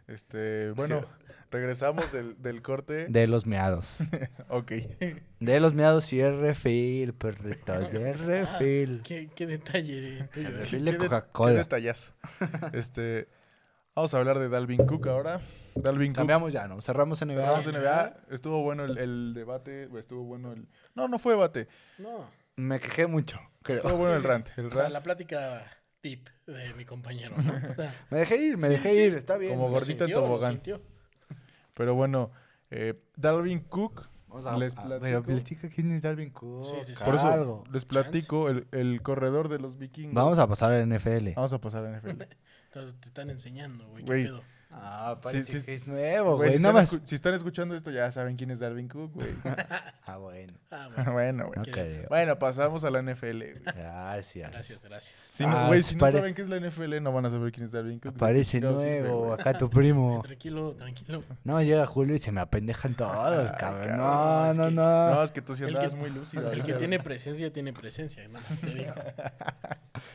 Este, 0.08 0.70
bueno, 0.72 1.04
regresamos 1.50 2.12
del, 2.12 2.40
del 2.40 2.62
corte. 2.62 3.06
De 3.08 3.26
los 3.26 3.46
meados. 3.46 3.86
Ok. 4.48 4.72
De 5.40 5.60
los 5.60 5.74
meados 5.74 6.12
y 6.12 6.22
refil, 6.22 7.12
perritos. 7.14 7.90
De 7.90 8.12
refil. 8.12 9.02
Qué, 9.04 9.28
qué 9.34 9.46
detalle 9.46 10.28
tuyo. 10.32 10.48
eh. 10.48 10.52
refil 10.52 10.84
de 10.84 10.96
Coca-Cola. 10.96 11.52
Qué 11.52 11.58
detallazo. 11.58 12.12
Este, 12.72 13.28
vamos 13.94 14.14
a 14.14 14.18
hablar 14.18 14.38
de 14.38 14.48
Dalvin 14.48 14.86
Cook 14.86 15.08
ahora. 15.08 15.40
Dalvin 15.74 16.12
Cook. 16.12 16.16
Cambiamos 16.18 16.52
ya, 16.52 16.68
¿no? 16.68 16.80
Cerramos 16.80 17.20
NBA. 17.20 17.34
Cerramos 17.34 17.66
NBA. 17.66 18.16
Estuvo 18.30 18.62
bueno 18.62 18.84
el, 18.84 18.96
el 18.98 19.34
debate. 19.34 19.88
Estuvo 19.98 20.22
bueno 20.22 20.52
el. 20.52 20.68
No, 20.94 21.08
no 21.08 21.18
fue 21.18 21.32
debate. 21.32 21.66
No. 21.98 22.30
Me 22.54 22.78
quejé 22.80 23.06
mucho, 23.08 23.38
creo. 23.62 23.78
Estuvo 23.78 23.96
bueno 23.96 24.14
el 24.14 24.22
rant. 24.22 24.48
El 24.56 24.66
O 24.66 24.70
sea, 24.70 24.82
rant. 24.84 24.92
la 24.92 25.02
plática 25.02 25.64
tip 26.00 26.28
de 26.46 26.74
mi 26.74 26.84
compañero, 26.84 27.36
¿no? 27.36 27.52
O 27.70 27.74
sea, 27.74 27.94
Me 28.10 28.18
dejé 28.18 28.36
ir, 28.36 28.56
me 28.56 28.68
Sí, 28.68 28.72
dejé 28.74 28.90
sí. 28.92 28.96
ir, 28.98 29.14
está 29.14 29.36
bien. 29.36 29.54
Como 29.54 29.66
lo 29.68 29.72
gordita 29.74 30.04
en 30.04 30.12
tobogán. 30.12 30.62
Pero 31.74 31.94
bueno, 31.94 32.30
eh, 32.70 32.94
Dalvin 33.16 33.60
Cook. 33.60 34.08
Vamos 34.28 34.46
a, 34.46 34.56
les 34.58 34.76
a- 34.76 34.82
platico. 34.84 35.00
pero 35.02 35.22
platica 35.22 35.68
quién 35.70 35.92
es 35.92 36.02
Dalvin 36.02 36.30
Cook. 36.30 36.66
Sí, 36.66 36.74
sí, 36.86 36.94
sí. 36.94 37.04
Por 37.04 37.14
eso 37.14 37.26
algo. 37.28 37.64
les 37.72 37.84
platico 37.84 38.48
el, 38.48 38.66
el 38.72 39.00
corredor 39.02 39.48
de 39.48 39.58
los 39.58 39.78
vikingos. 39.78 40.14
Vamos 40.14 40.38
a 40.38 40.46
pasar 40.46 40.72
al 40.72 40.88
NFL. 40.88 41.30
Vamos 41.36 41.52
a 41.52 41.58
pasar 41.60 41.84
a 41.86 41.98
NFL. 41.98 42.22
Entonces 42.66 43.00
te 43.00 43.08
están 43.08 43.30
enseñando, 43.30 43.86
güey. 43.88 44.04
¿Qué 44.04 44.12
pedo? 44.12 44.42
Ah, 44.78 45.18
parece 45.22 45.60
sí, 45.60 45.64
que 45.66 45.72
es 45.74 45.88
nuevo, 45.88 46.36
Güey, 46.36 46.50
si, 46.50 46.56
están 46.56 46.74
más. 46.74 46.92
escu- 46.92 47.00
si 47.02 47.14
están 47.14 47.32
escuchando 47.34 47.74
esto, 47.74 47.90
ya 47.90 48.10
saben 48.12 48.36
quién 48.36 48.50
es 48.50 48.58
Dalvin 48.58 48.88
Cook, 48.88 49.12
güey. 49.14 49.30
Ah, 50.06 50.18
bueno. 50.18 50.52
Ah, 50.70 50.88
bueno. 50.94 51.12
bueno, 51.12 51.46
güey. 51.54 51.70
Creo. 51.72 52.08
Bueno, 52.08 52.38
pasamos 52.38 52.84
a 52.84 52.90
la 52.90 53.00
NFL, 53.00 53.38
güey. 53.38 53.54
Gracias. 53.64 54.50
Gracias, 54.50 54.84
gracias. 54.84 55.14
Si 55.32 55.44
no, 55.46 55.56
Ah, 55.56 55.66
güey, 55.68 55.80
no 55.96 56.10
saben 56.10 56.34
qué 56.34 56.42
es 56.42 56.48
la 56.48 56.56
NFL, 56.60 57.00
no 57.02 57.10
van 57.12 57.24
a 57.26 57.30
saber 57.30 57.50
quién 57.52 57.64
es 57.66 57.72
Dalvin 57.72 57.98
Cook. 57.98 58.16
Parece 58.18 58.38
¿De 58.38 58.44
qué 58.44 58.66
chingados 58.68 58.82
sirve, 58.82 59.00
nuevo. 59.08 59.32
Acá 59.32 59.56
tu 59.56 59.70
primo. 59.70 60.20
Tranquilo, 60.24 60.72
tranquilo. 60.74 61.24
No, 61.44 61.62
llega 61.62 61.86
Julio 61.86 62.14
y 62.14 62.18
se 62.18 62.30
me 62.32 62.40
apendejan 62.42 62.94
todos, 62.94 63.50
cabrón. 63.52 63.96
No, 63.96 64.52
no, 64.54 64.64
que- 64.66 64.70
no. 64.72 65.10
No, 65.14 65.22
es 65.22 65.30
que 65.30 65.40
tú 65.42 65.54
sí 65.54 65.62
El 65.62 65.70
andabas 65.70 65.94
que- 65.94 65.98
muy 65.98 66.10
lúcido. 66.10 66.50
El 66.52 66.58
que 66.62 66.72
güey. 66.72 66.78
tiene 66.78 66.98
presencia, 67.00 67.50
tiene 67.52 67.72
presencia. 67.72 68.28
Nada 68.28 68.44
más 68.48 68.60
te 68.60 68.66
digo. 68.70 68.92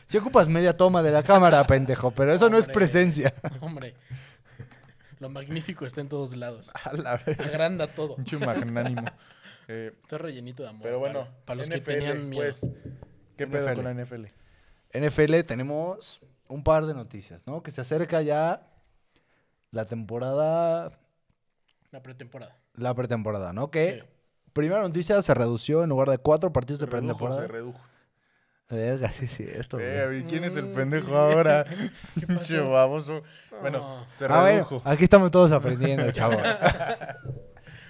Si 0.06 0.16
ocupas 0.18 0.48
media 0.48 0.76
toma 0.76 1.02
de 1.02 1.10
la 1.10 1.22
cámara, 1.22 1.64
pendejo, 1.64 2.10
pero 2.12 2.32
eso 2.32 2.48
no 2.48 2.56
es 2.58 2.66
presencia. 2.66 3.34
Hombre. 3.60 3.94
Lo 5.22 5.28
magnífico 5.30 5.86
está 5.86 6.00
en 6.00 6.08
todos 6.08 6.34
lados. 6.36 6.72
A 6.84 6.92
la. 6.94 7.12
Agranda 7.12 7.86
todo. 7.86 8.16
Pinche 8.16 8.36
magnánimo. 8.38 9.04
Eh, 9.68 9.92
Estoy 10.02 10.18
rellenito 10.18 10.64
de 10.64 10.70
amor. 10.70 10.82
pero 10.82 10.98
bueno, 10.98 11.20
para, 11.20 11.44
para 11.44 11.56
los 11.58 11.68
NFL, 11.68 11.74
que 11.76 11.80
tenían 11.82 12.28
miedo. 12.28 12.42
pues, 12.42 12.60
¿qué 13.36 13.46
pedo 13.46 13.68
NFL. 13.68 13.74
con 13.76 13.84
la 13.84 13.94
NFL? 14.04 14.24
NFL 14.92 15.40
tenemos 15.46 16.20
un 16.48 16.64
par 16.64 16.84
de 16.84 16.94
noticias, 16.94 17.46
¿no? 17.46 17.62
Que 17.62 17.70
se 17.70 17.80
acerca 17.80 18.20
ya 18.22 18.66
la 19.70 19.84
temporada, 19.86 20.90
La 21.92 22.02
pretemporada. 22.02 22.56
la 22.74 22.92
pretemporada, 22.92 23.52
¿no? 23.52 23.70
Que 23.70 24.00
Sí. 24.02 24.08
primera 24.52 24.82
noticia 24.82 25.22
se 25.22 25.32
redució 25.32 25.84
en 25.84 25.90
lugar 25.90 26.10
de 26.10 26.18
cuatro 26.18 26.52
partidos 26.52 26.80
de 26.80 26.86
Se 26.86 26.90
redujo, 26.90 27.06
pretemporada. 27.16 27.42
se 27.42 27.48
redujo. 27.48 27.80
Verga, 28.76 29.12
sí 29.12 29.26
es 29.26 29.36
cierto. 29.36 29.78
Eh, 29.78 30.18
¿y 30.20 30.22
¿quién 30.24 30.44
es 30.44 30.56
el 30.56 30.64
Mm, 30.66 30.74
pendejo 30.74 31.06
¿qué- 31.10 31.14
ahora? 31.16 31.64
qué 32.18 32.26
Pinche 32.26 32.56
pasó? 32.56 32.70
baboso. 32.70 33.22
Bueno, 33.60 33.78
No. 33.78 34.06
se 34.14 34.24
Ah, 34.24 34.40
bueno, 34.40 34.44
redujo. 34.64 34.82
aquí 34.84 35.04
estamos 35.04 35.30
todos 35.30 35.52
aprendiendo, 35.52 36.10
chavo. 36.12 36.40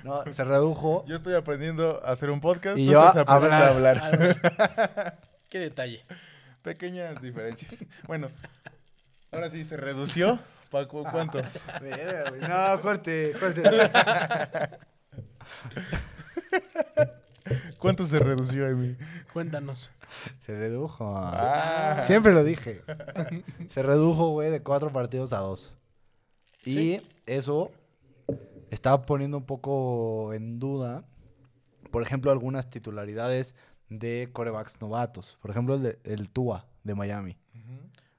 No, 0.04 0.24
se 0.32 0.42
redujo. 0.44 1.04
Yo 1.06 1.14
estoy 1.16 1.34
aprendiendo 1.34 2.02
a 2.04 2.10
hacer 2.10 2.30
un 2.30 2.40
podcast. 2.40 2.76
Y 2.78 2.86
tú 2.86 2.92
yo 2.92 3.06
estás 3.06 3.16
a 3.28 3.34
aprendiendo 3.36 3.66
a 3.66 3.68
hablar. 3.68 4.36
Ah. 4.58 5.14
Qué 5.48 5.58
detalle. 5.60 6.04
Pequeñas 6.62 7.20
diferencias. 7.22 7.84
Bueno, 8.08 8.28
ahora 9.30 9.48
sí, 9.50 9.64
se 9.64 9.76
redució. 9.76 10.38
Paco, 10.70 11.04
¿cuánto? 11.10 11.40
Verga, 11.80 12.30
güey. 12.30 12.40
No, 12.40 12.80
corte, 12.80 13.32
corte. 13.38 13.62
¿Cuánto 17.78 18.06
se 18.06 18.18
redució, 18.18 18.66
Amy? 18.66 18.96
Cuéntanos. 19.32 19.90
Se 20.46 20.56
redujo. 20.56 21.14
Ah. 21.16 22.02
Siempre 22.06 22.32
lo 22.32 22.44
dije. 22.44 22.82
Se 23.68 23.82
redujo, 23.82 24.28
güey, 24.30 24.50
de 24.50 24.62
cuatro 24.62 24.92
partidos 24.92 25.32
a 25.32 25.38
dos. 25.38 25.74
Y 26.64 27.00
eso 27.26 27.70
está 28.70 29.02
poniendo 29.02 29.38
un 29.38 29.44
poco 29.44 30.32
en 30.32 30.58
duda, 30.58 31.04
por 31.90 32.02
ejemplo, 32.02 32.30
algunas 32.30 32.70
titularidades 32.70 33.54
de 33.88 34.30
corebacks 34.32 34.80
novatos. 34.80 35.38
Por 35.40 35.50
ejemplo, 35.50 35.74
el, 35.74 35.82
de, 35.82 35.98
el 36.04 36.30
Tua 36.30 36.66
de 36.84 36.94
Miami. 36.94 37.36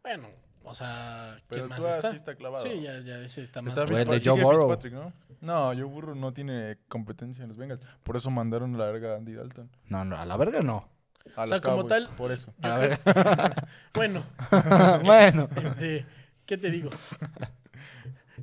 Bueno, 0.01 0.27
o 0.63 0.73
sea, 0.75 1.35
¿quién 1.47 1.61
Pero 1.61 1.67
más 1.69 1.79
tú 1.79 1.87
está? 1.87 2.09
sí 2.09 2.15
está 2.15 2.35
clavado. 2.35 2.63
Sí, 2.65 2.81
ya, 2.81 2.99
ya 3.01 3.19
ese 3.19 3.41
está 3.41 3.61
más. 3.61 3.73
Está 3.73 3.85
Pues, 3.85 4.23
de 4.23 4.29
Joe 4.29 4.41
Burrow. 4.41 4.61
Fitzpatrick, 4.69 4.93
¿no? 4.93 5.13
No, 5.41 5.67
Joe 5.73 5.83
Burrow 5.83 6.15
no 6.15 6.31
tiene 6.33 6.77
competencia 6.87 7.43
en 7.43 7.49
los 7.49 7.57
Bengals. 7.57 7.81
Por 8.03 8.15
eso 8.17 8.29
mandaron 8.31 8.73
a 8.75 8.77
la 8.77 8.85
verga 8.91 9.13
a 9.13 9.17
Andy 9.17 9.33
Dalton. 9.33 9.69
No, 9.89 10.05
no, 10.05 10.15
a 10.17 10.25
la 10.25 10.37
verga 10.37 10.61
no. 10.61 10.87
A 11.35 11.43
O 11.43 11.47
sea, 11.47 11.57
los 11.57 11.61
como 11.61 11.75
Cowboys, 11.87 11.89
tal- 11.89 12.15
Por 12.15 12.31
eso. 12.31 12.53
A 12.61 13.65
bueno, 13.93 14.23
bueno. 15.03 15.47
este, 15.55 16.05
¿qué 16.45 16.57
te 16.57 16.69
digo? 16.71 16.89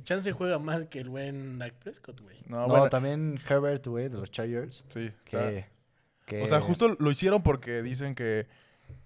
Chance 0.03 0.31
juega 0.31 0.57
más 0.57 0.85
que 0.85 0.99
el 0.99 1.09
buen 1.09 1.59
Dak 1.59 1.73
Prescott, 1.73 2.19
güey. 2.21 2.37
No, 2.47 2.61
No, 2.61 2.67
bueno, 2.67 2.89
también 2.89 3.39
Herbert, 3.47 3.85
güey, 3.85 4.09
de 4.09 4.17
los 4.17 4.31
Chargers. 4.31 4.83
sí. 4.87 5.11
está- 5.25 5.49
Que, 5.49 5.65
que- 6.25 6.43
O 6.43 6.47
sea, 6.47 6.59
justo 6.59 6.95
lo 6.99 7.11
hicieron 7.11 7.43
porque 7.43 7.81
dicen 7.81 8.15
que 8.15 8.47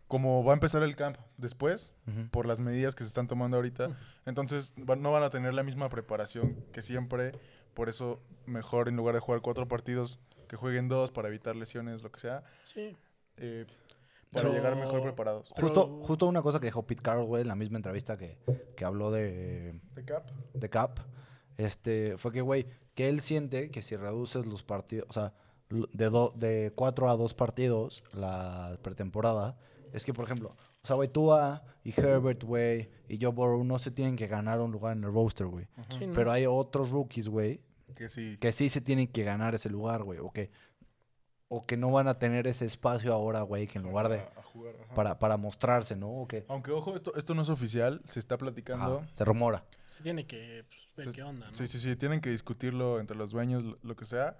como 0.07 0.43
va 0.43 0.53
a 0.53 0.55
empezar 0.55 0.83
el 0.83 0.95
camp 0.95 1.17
después, 1.37 1.91
por 2.31 2.45
las 2.45 2.59
medidas 2.59 2.93
que 2.95 3.03
se 3.03 3.07
están 3.07 3.27
tomando 3.27 3.57
ahorita, 3.57 3.97
entonces 4.25 4.73
va- 4.77 4.95
no 4.95 5.11
van 5.11 5.23
a 5.23 5.29
tener 5.29 5.53
la 5.53 5.63
misma 5.63 5.89
preparación 5.89 6.55
que 6.71 6.81
siempre. 6.81 7.31
Por 7.73 7.89
eso, 7.89 8.21
mejor 8.45 8.87
en 8.87 8.95
lugar 8.95 9.15
de 9.15 9.19
jugar 9.21 9.41
cuatro 9.41 9.67
partidos, 9.67 10.19
que 10.47 10.55
jueguen 10.55 10.87
dos 10.87 11.11
para 11.11 11.27
evitar 11.27 11.55
lesiones, 11.55 12.03
lo 12.03 12.11
que 12.11 12.19
sea, 12.19 12.43
Sí. 12.63 12.95
eh, 13.37 13.65
para 14.31 14.43
Pero- 14.47 14.53
llegar 14.53 14.75
mejor 14.75 15.01
preparados. 15.01 15.47
Justo, 15.49 15.85
Pero- 15.87 16.03
justo 16.05 16.27
una 16.27 16.41
cosa 16.41 16.59
que 16.59 16.67
dijo 16.67 16.83
Pete 16.85 17.01
Carroll, 17.01 17.25
güey, 17.25 17.41
en 17.41 17.47
la 17.47 17.55
misma 17.55 17.77
entrevista 17.77 18.17
que, 18.17 18.37
que 18.77 18.85
habló 18.85 19.09
de, 19.11 19.79
¿De 19.95 20.05
cap? 20.05 20.29
de 20.53 20.69
Cap, 20.69 20.99
este, 21.57 22.17
fue 22.17 22.31
que, 22.31 22.41
güey, 22.41 22.67
que 22.93 23.09
él 23.09 23.19
siente 23.21 23.71
que 23.71 23.81
si 23.81 23.95
reduces 23.95 24.45
los 24.45 24.63
partidos, 24.63 25.07
o 25.09 25.13
sea, 25.13 25.33
de, 25.69 26.09
do- 26.09 26.31
de 26.35 26.71
cuatro 26.75 27.09
a 27.09 27.15
dos 27.17 27.33
partidos 27.33 28.03
la 28.13 28.77
pretemporada, 28.83 29.57
es 29.95 30.05
que, 30.05 30.13
por 30.13 30.25
ejemplo, 30.25 30.55
o 30.83 30.87
sea, 30.87 30.95
güey, 30.95 31.09
Tua 31.09 31.63
y 31.83 31.91
Herbert, 31.99 32.43
güey, 32.43 32.89
y 33.07 33.17
Joe 33.21 33.31
Burrow 33.31 33.63
no 33.63 33.79
se 33.79 33.91
tienen 33.91 34.15
que 34.15 34.27
ganar 34.27 34.59
un 34.59 34.71
lugar 34.71 34.95
en 34.97 35.03
el 35.03 35.13
roster, 35.13 35.47
güey. 35.47 35.67
Sí, 35.89 36.05
¿no? 36.07 36.13
Pero 36.13 36.31
hay 36.31 36.45
otros 36.45 36.89
rookies, 36.91 37.27
güey, 37.29 37.61
Que 37.95 38.09
sí. 38.09 38.37
que 38.39 38.51
sí 38.51 38.69
se 38.69 38.81
tienen 38.81 39.07
que 39.07 39.23
ganar 39.23 39.55
ese 39.55 39.69
lugar, 39.69 40.03
güey, 40.03 40.19
o 40.19 40.31
que, 40.31 40.49
o 41.47 41.65
que 41.65 41.77
no 41.77 41.91
van 41.91 42.07
a 42.07 42.17
tener 42.19 42.47
ese 42.47 42.65
espacio 42.65 43.13
ahora, 43.13 43.41
güey, 43.41 43.67
que 43.67 43.77
en 43.77 43.83
lugar 43.85 44.09
de... 44.09 44.19
a- 44.19 44.31
a 44.37 44.43
jugar, 44.43 44.75
ajá. 44.83 44.93
Para, 44.95 45.19
para 45.19 45.37
mostrarse, 45.37 45.95
¿no? 45.95 46.09
O 46.09 46.27
que... 46.27 46.45
Aunque, 46.47 46.71
ojo, 46.71 46.95
esto, 46.95 47.15
esto 47.15 47.33
no 47.35 47.41
es 47.43 47.49
oficial, 47.49 48.01
se 48.05 48.19
está 48.19 48.37
platicando. 48.37 48.97
Ajá, 48.99 49.07
se 49.13 49.23
rumora. 49.25 49.63
Se 49.95 50.01
tiene 50.03 50.25
que 50.25 50.65
pues, 50.67 50.81
ver 50.95 51.05
Se- 51.05 51.11
qué 51.11 51.23
onda, 51.23 51.47
¿no? 51.47 51.53
Sí, 51.55 51.67
sí, 51.67 51.79
sí, 51.79 51.95
tienen 51.95 52.19
que 52.19 52.29
discutirlo 52.31 52.99
entre 52.99 53.15
los 53.15 53.31
dueños, 53.31 53.63
lo, 53.63 53.77
lo 53.83 53.95
que 53.95 54.05
sea. 54.05 54.35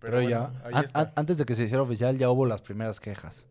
Pero, 0.00 0.18
Pero, 0.18 0.22
bueno, 0.22 0.28
ya, 0.70 0.78
ahí 0.78 0.84
está. 0.84 1.12
antes 1.16 1.38
de 1.38 1.44
que 1.44 1.54
se 1.54 1.64
hiciera 1.64 1.82
oficial, 1.82 2.16
ya 2.18 2.30
hubo 2.30 2.46
las 2.46 2.62
primeras 2.62 3.00
quejas 3.00 3.46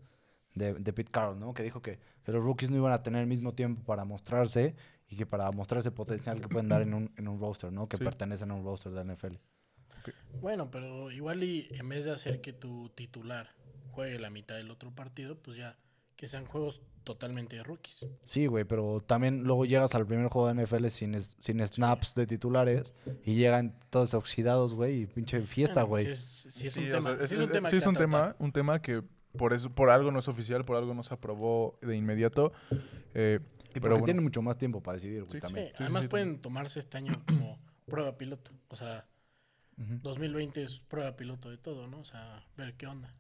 de, 0.58 0.74
de 0.74 0.94
Pete 0.94 1.12
Carroll, 1.12 1.40
¿no? 1.40 1.54
Que 1.54 1.64
dijo 1.64 1.82
que, 1.82 2.00
que 2.24 2.32
los 2.32 2.44
rookies 2.44 2.70
no 2.70 2.78
iban 2.78 2.92
a 2.94 3.04
tener 3.04 3.22
el 3.22 3.28
mismo 3.28 3.54
tiempo 3.54 3.84
para 3.84 4.04
mostrarse 4.06 4.76
y 5.10 5.16
que 5.16 5.26
para 5.26 5.50
mostrar 5.52 5.80
ese 5.80 5.92
potencial 5.92 6.42
que 6.42 6.48
pueden 6.50 6.68
dar 6.70 6.82
en 6.82 6.94
un, 6.94 7.12
en 7.18 7.28
un 7.28 7.40
roster, 7.40 7.72
¿no? 7.72 7.88
Que 7.88 7.98
Sí. 7.98 8.04
pertenecen 8.04 8.52
a 8.52 8.56
un 8.56 8.64
roster 8.64 8.92
de 8.92 9.04
la 9.04 9.14
NFL. 9.16 9.36
Bueno, 10.42 10.70
pero 10.72 11.12
igual 11.12 11.44
y 11.44 11.68
en 11.72 11.90
vez 11.90 12.06
de 12.06 12.12
hacer 12.12 12.42
que 12.42 12.54
tu 12.54 12.90
titular 12.90 13.50
juegue 13.92 14.20
la 14.20 14.30
mitad 14.30 14.56
del 14.56 14.72
otro 14.72 14.92
partido, 14.92 15.38
pues 15.38 15.58
ya 15.58 15.78
que 16.16 16.28
sean 16.28 16.46
juegos 16.46 16.82
totalmente 17.04 17.56
de 17.56 17.64
rookies. 17.64 18.06
Sí, 18.24 18.48
güey, 18.48 18.64
pero 18.66 19.02
también 19.06 19.44
luego 19.44 19.66
llegas 19.66 19.96
al 19.96 20.06
primer 20.06 20.28
juego 20.30 20.48
de 20.48 20.56
NFL 20.66 20.88
sin, 20.90 21.16
es- 21.16 21.36
sin 21.40 21.66
snaps 21.66 22.16
de 22.16 22.28
titulares 22.28 22.94
y 23.24 23.36
llegan 23.36 23.76
todos 23.90 24.14
oxidados, 24.14 24.74
güey, 24.74 25.02
y 25.04 25.06
pinche 25.08 25.42
fiesta, 25.46 25.84
Bueno, 25.84 26.06
güey. 26.08 26.16
Sí, 26.16 26.48
es, 26.48 26.54
sí 26.54 26.68
es 26.68 26.74
Sí, 26.74 26.80
un 26.82 26.92
tema. 26.92 27.16
sí 27.18 27.24
es 27.24 27.32
un 27.34 27.42
es- 27.44 27.52
tema 27.52 27.70
sí 27.70 27.74
que 27.74 27.78
es 27.78 27.88
un 27.88 27.94
tratar. 27.94 28.10
tema, 28.10 28.36
un 28.40 28.52
tema 28.52 28.82
que 28.82 29.04
por 29.38 29.54
eso, 29.54 29.70
por 29.74 29.90
algo 29.90 30.12
no 30.12 30.20
es 30.20 30.28
oficial, 30.28 30.66
por 30.66 30.76
algo 30.78 30.94
no 30.94 31.04
se 31.04 31.14
aprobó 31.14 31.78
de 31.82 31.96
inmediato. 31.96 32.52
eh, 33.14 33.40
Y 33.76 33.80
pero 33.80 33.94
bueno. 33.94 34.06
tienen 34.06 34.24
mucho 34.24 34.42
más 34.42 34.58
tiempo 34.58 34.82
para 34.82 34.96
decidir, 34.96 35.22
güey, 35.24 35.34
Sí, 35.34 35.40
también. 35.40 35.68
Sí, 35.68 35.74
sí, 35.78 35.84
además 35.84 36.02
sí, 36.04 36.08
pueden 36.08 36.40
tomarse 36.42 36.80
este 36.80 36.98
año 36.98 37.24
como 37.28 37.60
prueba 37.88 38.18
piloto. 38.18 38.52
O 38.70 38.76
sea, 38.76 39.06
Ujú. 39.78 40.00
2020 40.02 40.64
es 40.64 40.80
prueba 40.88 41.16
piloto 41.16 41.50
de 41.50 41.58
todo, 41.58 41.88
¿no? 41.88 42.00
O 42.00 42.06
sea, 42.06 42.44
ver 42.58 42.74
qué 42.76 42.88
onda. 42.88 43.14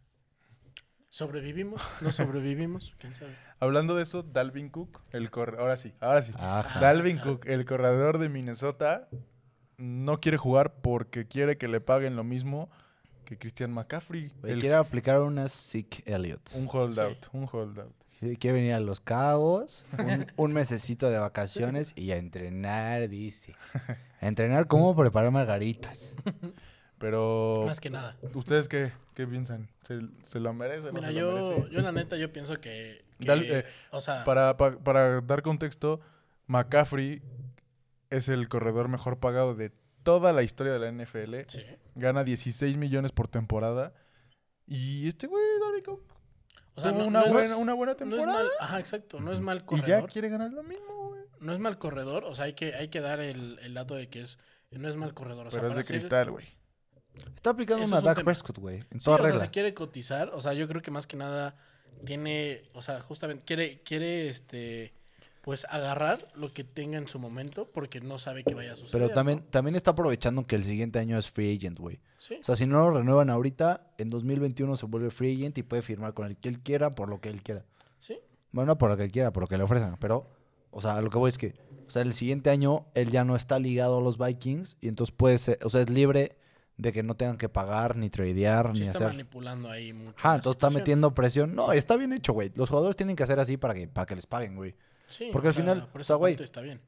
¿Sobrevivimos? 1.09 1.81
¿No 2.01 2.11
sobrevivimos? 2.11 2.93
¿Quién 2.99 3.15
sabe? 3.15 3.35
Hablando 3.59 3.95
de 3.95 4.03
eso, 4.03 4.23
Dalvin 4.23 4.69
Cook, 4.69 5.01
el 5.11 5.31
corre- 5.31 5.57
ahora 5.59 5.77
sí, 5.77 5.93
ahora 5.99 6.21
sí. 6.21 6.33
Ajá. 6.37 6.79
Dalvin 6.79 7.17
Cook, 7.17 7.45
el 7.47 7.65
corredor 7.65 8.17
de 8.19 8.29
Minnesota, 8.29 9.07
no 9.77 10.19
quiere 10.19 10.37
jugar 10.37 10.75
porque 10.81 11.27
quiere 11.27 11.57
que 11.57 11.67
le 11.67 11.79
paguen 11.81 12.15
lo 12.15 12.23
mismo 12.23 12.69
que 13.27 13.37
Christian 13.37 13.71
McCaffrey. 13.71 14.31
El- 14.43 14.59
quiere 14.59 14.75
aplicar 14.75 15.19
una 15.21 15.47
Sick 15.49 16.01
Elliot. 16.07 16.41
un 16.55 16.67
holdout, 16.71 17.27
un 17.33 17.47
holdout. 17.51 17.93
Quiere 18.39 18.53
venir 18.53 18.73
a 18.73 18.79
Los 18.79 18.99
Cabos, 18.99 19.85
un, 19.99 20.25
un 20.37 20.53
mesecito 20.53 21.09
de 21.11 21.19
vacaciones 21.19 21.93
y 21.95 22.09
a 22.11 22.17
entrenar, 22.17 23.07
dice. 23.09 23.53
A 24.21 24.27
entrenar 24.27 24.65
cómo 24.65 24.95
preparar 24.95 25.29
margaritas. 25.31 26.15
Pero, 26.97 27.63
Más 27.67 27.79
que 27.79 27.91
nada. 27.91 28.17
¿ustedes 28.33 28.67
qué, 28.67 28.91
qué 29.13 29.27
piensan? 29.27 29.69
¿Se, 29.83 29.99
se 30.23 30.39
lo 30.39 30.51
merece? 30.53 30.87
o 30.87 30.91
no 30.91 30.93
Mira, 30.93 31.09
se 31.09 31.13
lo 31.13 31.19
yo, 31.19 31.33
merece? 31.57 31.73
yo 31.75 31.81
la 31.81 31.91
neta, 31.91 32.17
yo 32.17 32.33
pienso 32.33 32.59
que... 32.59 33.05
que, 33.19 33.25
Dale, 33.27 33.59
eh, 33.59 33.65
o 33.91 34.01
sea, 34.01 34.23
Para, 34.23 34.57
pa- 34.57 34.79
para 34.79 35.21
dar 35.21 35.43
contexto, 35.43 35.99
McCaffrey 36.47 37.21
es 38.09 38.29
el 38.29 38.47
corredor 38.49 38.87
mejor 38.87 39.19
pagado 39.19 39.53
de 39.53 39.71
toda 40.07 40.33
la 40.33 40.41
historia 40.43 40.73
de 40.73 40.79
la 40.79 40.87
NFL. 40.91 41.35
sí. 41.47 41.63
Gana 41.95 42.23
16 42.23 42.77
millones 42.77 43.11
por 43.11 43.27
temporada. 43.27 43.93
Y 44.65 45.07
este 45.07 45.27
güey, 45.27 45.43
Dalvin 45.61 45.83
Cook, 45.83 46.03
O 46.75 46.81
sea, 46.81 46.91
tuvo 46.91 47.01
no, 47.03 47.07
una, 47.07 47.19
no 47.21 47.25
es- 47.27 47.31
buena, 47.33 47.57
una 47.57 47.73
buena 47.73 47.91
no 47.91 47.93
es 47.93 47.97
temporada. 47.97 48.33
mal, 48.43 48.47
ajá, 48.59 48.79
exacto, 48.79 49.19
no 49.19 49.31
es 49.33 49.39
mal 49.39 49.57
y 49.57 49.59
ya 49.59 49.65
corredor. 49.65 50.09
quiere 50.11 50.29
ganar 50.29 50.51
lo 50.51 50.63
mismo, 50.63 51.09
güey. 51.09 51.21
No 51.39 51.53
es 51.53 51.59
mal 51.59 51.77
corredor, 51.77 52.23
o 52.25 52.35
sea, 52.35 52.45
hay 52.45 52.53
que, 52.53 52.73
hay 52.75 52.87
que 52.89 52.99
dar 53.01 53.19
el, 53.19 53.59
el 53.61 53.73
dato 53.73 53.95
de 53.95 54.09
que 54.09 54.21
es, 54.21 54.37
no 54.71 54.87
es 54.89 54.95
mal 54.95 55.13
corredor. 55.13 55.47
O 55.47 55.51
sea, 55.51 55.59
Pero 55.61 55.71
es 55.71 55.77
de 55.77 55.83
cristal, 55.85 56.31
güey. 56.31 56.45
Está 57.35 57.51
aplicando 57.51 57.83
Eso 57.83 57.91
una 57.91 57.99
es 57.99 58.03
un 58.03 58.13
Dak. 58.15 58.23
Prescott, 58.23 58.57
güey. 58.59 58.77
En 58.91 58.99
Sí, 58.99 59.05
toda 59.05 59.15
o 59.17 59.19
sea, 59.19 59.25
regla. 59.27 59.41
se 59.41 59.49
quiere 59.51 59.73
cotizar, 59.73 60.29
o 60.33 60.41
sea, 60.41 60.53
yo 60.53 60.67
creo 60.67 60.81
que 60.81 60.91
más 60.91 61.07
que 61.07 61.17
nada 61.17 61.55
tiene, 62.05 62.63
o 62.73 62.81
sea, 62.81 62.99
justamente 63.01 63.43
quiere, 63.45 63.81
quiere, 63.83 64.29
este, 64.29 64.93
pues 65.47 65.65
agarrar 65.69 66.27
lo 66.35 66.51
que 66.51 66.65
tenga 66.65 66.97
en 66.97 67.07
su 67.07 67.19
momento 67.19 67.69
porque 67.73 68.01
no 68.01 68.19
sabe 68.19 68.43
qué 68.43 68.53
vaya 68.53 68.73
a 68.73 68.75
suceder. 68.75 69.01
Pero 69.07 69.13
también, 69.13 69.37
¿no? 69.37 69.45
también 69.45 69.77
está 69.77 69.91
aprovechando 69.91 70.45
que 70.45 70.57
el 70.57 70.65
siguiente 70.65 70.99
año 70.99 71.17
es 71.17 71.31
free 71.31 71.55
agent, 71.55 71.79
güey. 71.79 72.01
Sí, 72.17 72.35
O 72.41 72.43
sea, 72.43 72.57
si 72.57 72.65
no 72.65 72.79
lo 72.89 72.97
renuevan 72.97 73.29
ahorita, 73.29 73.93
en 73.97 74.09
2021 74.09 74.75
se 74.75 74.85
vuelve 74.87 75.09
free 75.09 75.33
agent 75.37 75.57
y 75.57 75.63
puede 75.63 75.83
firmar 75.83 76.13
con 76.13 76.27
el 76.27 76.35
que 76.35 76.49
él 76.49 76.59
quiera 76.59 76.89
por 76.89 77.07
lo 77.07 77.21
que 77.21 77.29
él 77.29 77.41
quiera. 77.43 77.63
sí. 77.97 78.19
Bueno, 78.51 78.73
no 78.73 78.77
por 78.77 78.89
lo 78.89 78.97
que 78.97 79.05
él 79.05 79.11
quiera, 79.13 79.31
por 79.31 79.43
lo 79.43 79.47
que 79.47 79.57
le 79.57 79.63
ofrezcan. 79.63 79.95
Pero, 80.01 80.29
o 80.69 80.81
sea, 80.81 80.99
lo 80.99 81.09
que 81.09 81.17
voy 81.17 81.29
es 81.29 81.37
que, 81.37 81.53
o 81.87 81.91
sea, 81.91 82.01
el 82.01 82.11
siguiente 82.11 82.49
año 82.49 82.87
él 82.93 83.09
ya 83.09 83.23
no 83.23 83.37
está 83.37 83.57
ligado 83.57 83.99
a 83.99 84.01
los 84.01 84.17
Vikings 84.17 84.75
y 84.81 84.89
entonces 84.89 85.15
puede 85.15 85.37
ser, 85.37 85.59
o 85.63 85.69
sea, 85.69 85.79
es 85.79 85.89
libre 85.89 86.35
de 86.75 86.91
que 86.91 87.03
no 87.03 87.15
tengan 87.15 87.37
que 87.37 87.47
pagar, 87.47 87.95
ni 87.95 88.09
tradear, 88.09 88.71
Sí 88.73 88.81
ni 88.81 88.87
está 88.87 88.97
hacer. 88.97 89.07
manipulando 89.07 89.69
ahí 89.69 89.93
mucho. 89.93 90.27
La 90.27 90.35
entonces 90.35 90.57
está 90.61 90.77
metiendo 90.77 91.13
presión. 91.13 91.55
No, 91.55 91.71
está 91.71 91.95
bien 91.95 92.11
hecho, 92.11 92.33
güey. 92.33 92.51
Los 92.53 92.67
jugadores 92.67 92.97
tienen 92.97 93.15
que 93.15 93.23
hacer 93.23 93.39
así 93.39 93.55
para 93.55 93.73
que, 93.73 93.87
para 93.87 94.05
que 94.05 94.17
les 94.17 94.25
paguen, 94.25 94.57
güey. 94.57 94.75
Sí, 95.07 95.29
porque 95.31 95.49
al 95.49 95.53
sea, 95.53 95.63
final, 95.63 95.87
por 95.87 95.99
o 95.99 96.01
esa 96.01 96.07
sea, 96.07 96.15
güey, 96.17 96.33
parte 96.33 96.43
está 96.43 96.61
bien. 96.61 96.81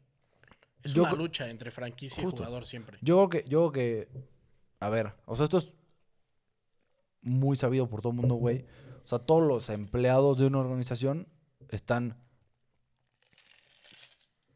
Es 0.84 0.94
yo 0.94 1.04
una 1.04 1.14
lucha 1.14 1.50
entre 1.50 1.72
franquicia 1.72 2.24
Justo. 2.24 2.44
y 2.44 2.46
jugador 2.46 2.66
siempre. 2.66 2.98
Yo 3.02 3.16
creo 3.28 3.30
que, 3.30 3.50
yo 3.50 3.72
creo 3.72 3.72
que, 3.72 4.10
a 4.80 4.90
ver, 4.90 5.14
o 5.26 5.36
sea, 5.36 5.46
esto 5.46 5.58
es 5.58 5.70
muy 7.22 7.58
sabido 7.58 7.88
por 7.90 8.02
todo 8.02 8.12
el 8.12 8.18
mundo, 8.18 8.36
güey. 8.36 8.66
O 9.04 9.08
sea, 9.08 9.20
todos 9.20 9.44
los 9.46 9.70
empleados 9.70 10.38
de 10.38 10.46
una 10.46 10.60
organización 10.60 11.28
están, 11.70 12.16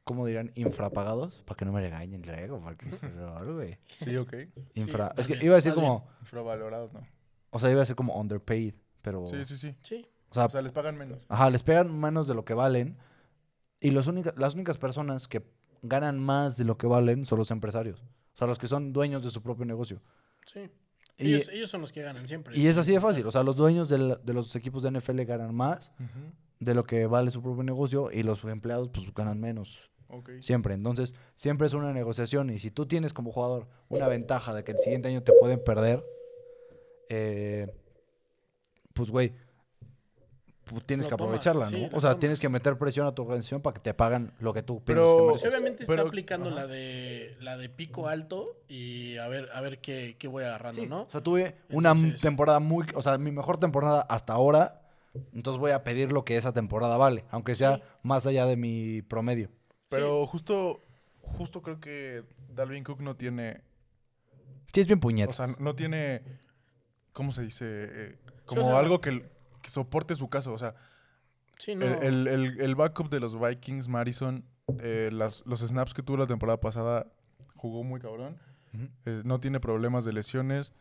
¿cómo 0.04 0.26
dirán? 0.26 0.52
Infrapagados. 0.56 1.42
Para 1.46 1.58
que 1.58 1.66
no 1.66 1.72
me 1.72 1.82
regañen 1.82 2.22
luego, 2.26 2.62
porque 2.62 2.86
güey. 3.54 3.78
Sí, 3.88 4.16
ok. 4.16 4.34
Infra. 4.76 5.14
es 5.18 5.28
que 5.28 5.34
bien, 5.34 5.46
iba 5.46 5.56
a 5.56 5.58
decir 5.58 5.72
más 5.72 5.76
como, 5.76 6.08
Infravalorados, 6.22 6.94
¿no? 6.94 7.06
o 7.50 7.60
sea, 7.60 7.70
iba 7.70 7.80
a 7.80 7.84
decir 7.84 7.96
como 7.96 8.16
underpaid, 8.20 8.76
pero, 9.02 9.28
Sí, 9.28 9.44
sí, 9.46 9.58
sí. 9.58 9.76
Sí, 9.82 10.08
o 10.30 10.34
sea, 10.34 10.46
O 10.46 10.50
sea, 10.50 10.62
les 10.62 10.72
pagan 10.72 10.98
menos. 10.98 11.26
Ajá, 11.30 11.50
les 11.50 11.64
pegan 11.64 12.00
menos 12.00 12.28
de 12.28 12.34
lo 12.34 12.46
que 12.46 12.54
valen. 12.54 12.98
Y 13.84 13.92
los 13.92 14.08
única- 14.08 14.34
las 14.38 14.56
únicas 14.56 14.78
personas 14.80 15.28
que 15.28 15.44
ganan 15.84 16.18
más 16.20 16.58
de 16.58 16.64
lo 16.64 16.78
que 16.78 16.88
valen 16.88 17.26
son 17.26 17.38
los 17.38 17.52
empresarios. 17.52 18.02
O 18.34 18.38
sea, 18.38 18.48
los 18.48 18.58
que 18.58 18.68
son 18.68 18.94
dueños 18.94 19.24
de 19.24 19.30
su 19.30 19.42
propio 19.44 19.66
negocio. 19.66 20.02
sí. 20.46 20.70
Y, 21.16 21.36
Ellos, 21.36 21.50
ellos 21.50 21.70
son 21.70 21.82
los 21.82 21.92
que 21.92 22.02
ganan 22.02 22.28
siempre. 22.28 22.58
y 22.58 22.66
es 22.66 22.76
así 22.80 22.92
de 22.92 23.00
fácil. 23.00 23.28
O 23.28 23.32
sea, 23.32 23.44
los 23.44 23.56
dueños 23.56 23.88
del- 23.88 24.18
de 24.24 24.34
los 24.34 24.56
equipos 24.56 24.82
de 24.82 24.90
NFL 24.90 25.24
ganan 25.26 25.54
más 25.54 25.92
de 26.60 26.74
lo 26.74 26.86
que 26.86 27.06
vale 27.06 27.30
su 27.30 27.40
propio 27.44 27.62
negocio 27.64 28.10
y 28.12 28.24
los 28.24 28.44
empleados 28.46 28.90
pues 28.90 29.14
ganan 29.14 29.40
menos 29.40 29.92
siempre. 30.42 30.74
Entonces, 30.74 31.14
siempre 31.36 31.68
es 31.68 31.74
una 31.74 31.94
negociación 31.94 32.50
y 32.50 32.58
si 32.58 32.72
tú 32.72 32.88
tienes 32.88 33.14
como 33.14 33.32
jugador 33.32 33.68
una 33.90 34.08
ventaja 34.08 34.56
de 34.56 34.64
que 34.64 34.72
el 34.72 34.80
siguiente 34.80 35.08
año 35.10 35.22
te 35.22 35.34
pueden 35.40 35.64
perder, 35.64 36.04
eh, 37.10 37.68
pues 38.94 39.12
güey, 39.12 39.34
tienes 40.86 41.06
Lo 41.06 41.10
que 41.10 41.14
aprovecharla, 41.24 41.70
¿no? 41.70 41.78
O 41.88 41.90
sea, 42.02 42.12
tomas. 42.12 42.18
tienes 42.20 42.40
que 42.40 42.50
meter 42.50 42.78
presión 42.78 43.06
a 43.06 43.12
tu 43.14 43.22
organización 43.24 43.62
para 43.62 43.74
que 43.76 43.82
te 43.82 43.94
paguen 43.94 44.32
lo 44.40 44.54
que 44.54 44.64
tú 44.64 44.82
Pero- 44.86 45.04
piensas 45.04 45.14
que 45.14 45.20
Sí, 45.20 45.26
mereces. 45.28 45.48
obviamente 45.54 45.84
está 45.84 45.94
Pero- 45.94 46.08
aplicando 46.08 46.48
ajá. 46.48 46.56
la 46.56 46.68
de 46.68 47.38
la 47.42 47.58
de 47.58 47.70
pico 47.70 48.08
alto 48.08 48.58
y 48.68 49.18
a 49.18 49.28
ver 49.28 49.50
a 49.54 49.62
ver 49.62 49.80
qué, 49.82 50.16
qué 50.18 50.28
voy 50.28 50.44
agarrando, 50.44 50.82
Sí, 50.82 50.88
¿no? 50.88 51.02
O 51.04 51.10
sea, 51.10 51.22
tuve 51.22 51.56
una 51.70 51.92
Entonces- 51.92 52.22
temporada 52.22 52.60
muy, 52.60 52.86
o 52.96 53.02
sea, 53.02 53.18
mi 53.18 53.32
mejor 53.32 53.60
temporada 53.60 54.02
hasta 54.10 54.34
ahora, 54.34 54.82
entonces 55.34 55.60
voy 55.60 55.72
a 55.72 55.84
pedir 55.84 56.12
lo 56.12 56.24
que 56.26 56.38
esa 56.38 56.54
temporada 56.54 56.98
vale, 56.98 57.26
aunque 57.30 57.56
sea 57.56 57.76
Sí. 57.78 57.84
más 58.04 58.26
allá 58.26 58.46
de 58.46 58.56
mi 58.56 59.02
promedio. 59.02 59.50
Pero 59.90 60.26
justo, 60.26 60.82
justo 61.22 61.62
creo 61.62 61.80
que 61.80 62.24
Dalvin 62.50 62.84
Cook 62.84 63.02
no 63.02 63.16
tiene, 63.16 63.62
Sí, 64.74 64.80
es 64.82 64.88
bien 64.88 65.00
puñet. 65.00 65.30
o 65.30 65.34
sea, 65.34 65.48
no 65.60 65.76
tiene, 65.76 66.24
¿cómo 67.12 67.32
se 67.32 67.44
dice? 67.44 67.66
Eh, 67.68 68.18
Sí, 68.26 68.32
como 68.46 68.62
o 68.62 68.66
sea- 68.66 68.80
algo 68.80 69.02
que, 69.02 69.30
que 69.64 69.72
soporte 69.72 70.14
su 70.16 70.30
caso. 70.30 70.54
O 70.54 70.58
sea, 70.60 70.76
Sí, 71.58 71.74
no. 71.74 71.86
el, 71.86 72.04
el- 72.04 72.28
el- 72.28 72.62
el 72.62 72.76
backup 72.76 73.10
de 73.10 73.20
los 73.20 73.40
Vikings, 73.40 73.88
Madison, 73.88 74.44
eh, 74.80 75.10
las- 75.12 75.44
los 75.48 75.62
snaps 75.62 75.96
que 75.96 76.04
tuvo 76.04 76.18
la 76.18 76.28
temporada 76.28 76.60
pasada, 76.60 77.08
jugó 77.56 77.84
muy 77.84 78.00
cabrón. 78.00 78.38
Eh, 79.06 79.22
no 79.24 79.40
tiene 79.40 79.60
problemas 79.60 80.04
de 80.06 80.14
lesiones. 80.14 80.72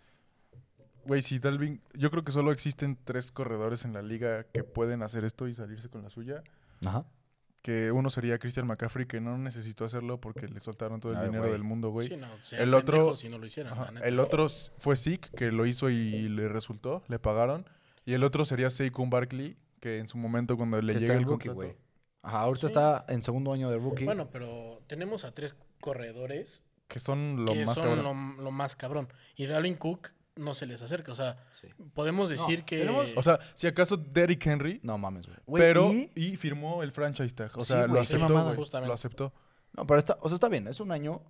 Güey, 1.04 1.20
si 1.22 1.38
Dalvin, 1.38 1.80
yo 1.94 2.10
creo 2.10 2.24
que 2.24 2.32
solo 2.32 2.52
existen 2.52 2.96
tres 3.04 3.30
corredores 3.32 3.84
en 3.84 3.92
la 3.92 4.02
liga 4.02 4.44
que 4.44 4.62
pueden 4.64 5.02
hacer 5.02 5.24
esto 5.24 5.48
y 5.48 5.54
salirse 5.54 5.88
con 5.88 6.02
la 6.02 6.10
suya. 6.10 6.42
Ajá. 6.84 7.04
Que 7.60 7.92
uno 7.92 8.08
sería 8.10 8.38
Christian 8.38 8.66
McCaffrey, 8.66 9.06
que 9.06 9.20
no 9.20 9.36
necesitó 9.38 9.84
hacerlo 9.84 10.20
porque 10.20 10.48
le 10.48 10.58
soltaron 10.60 11.00
todo 11.00 11.12
el 11.12 11.18
Ay, 11.18 11.26
dinero 11.26 11.50
del 11.52 11.62
mundo, 11.64 11.90
güey. 11.90 12.08
Sí, 12.08 12.16
no, 12.16 12.26
el 12.58 12.74
otro- 12.74 12.96
pendejos 12.98 13.18
si 13.20 13.28
no 13.28 13.38
lo 13.38 13.46
hicieran, 13.46 13.72
Ajá, 13.74 13.84
la 13.86 13.90
neta. 13.92 14.08
El 14.08 14.18
otro 14.20 14.48
fue 14.78 14.96
Zeke, 14.96 15.28
que 15.36 15.52
lo 15.52 15.66
hizo 15.66 15.90
y 15.90 16.28
le 16.28 16.48
resultó, 16.48 17.02
le 17.08 17.18
pagaron. 17.18 17.64
Y 18.04 18.14
el 18.14 18.24
otro 18.24 18.44
sería 18.44 18.68
Saquon 18.70 19.10
Barkley, 19.10 19.56
que 19.80 19.98
en 19.98 20.08
su 20.08 20.18
momento 20.18 20.56
cuando 20.56 20.80
le 20.80 20.94
llega 20.94 21.14
el 21.14 21.24
rookie, 21.24 21.48
contrato... 21.48 21.54
güey. 21.54 21.76
Ajá, 22.22 22.40
ahorita 22.40 22.60
Sí. 22.68 22.72
está 22.72 23.04
en 23.08 23.22
segundo 23.22 23.52
año 23.52 23.70
de 23.70 23.78
rookie. 23.78 24.04
Bueno, 24.04 24.30
pero 24.30 24.80
tenemos 24.86 25.24
a 25.24 25.32
tres 25.34 25.56
corredores 25.80 26.62
Que 26.88 26.98
son 27.00 27.44
lo 27.44 27.52
que 27.52 27.64
más 27.66 27.74
son 27.74 27.84
cabrón. 27.84 28.36
lo, 28.36 28.42
lo 28.44 28.50
más 28.50 28.76
cabrón. 28.76 29.08
Y 29.36 29.46
Dalvin 29.46 29.74
Cook 29.76 30.10
no 30.36 30.54
se 30.54 30.66
les 30.66 30.80
acerca. 30.82 31.12
O 31.12 31.14
sea, 31.14 31.36
Sí. 31.60 31.68
podemos 31.94 32.28
decir 32.30 32.64
que. 32.64 32.78
tenemos- 32.80 33.12
O 33.16 33.22
sea, 33.22 33.38
si 33.54 33.66
acaso 33.66 33.96
Derrick 33.96 34.46
Henry, 34.46 34.80
no 34.82 34.96
mames, 34.98 35.26
güey. 35.26 35.60
Pero... 35.62 35.92
y- 35.92 36.10
Y... 36.14 36.36
firmó 36.36 36.82
el 36.82 36.92
franchise 36.92 37.34
tag. 37.34 37.50
O 37.56 37.62
Sí, 37.62 37.68
sea, 37.72 37.86
lo 37.86 38.00
aceptó. 38.00 38.28
Lo 38.86 38.92
aceptó. 38.92 39.32
No, 39.74 39.86
pero 39.86 39.98
está, 39.98 40.18
o 40.20 40.28
sea, 40.28 40.34
está 40.36 40.48
bien, 40.48 40.68
es 40.68 40.80
un 40.80 40.92
año. 40.92 41.22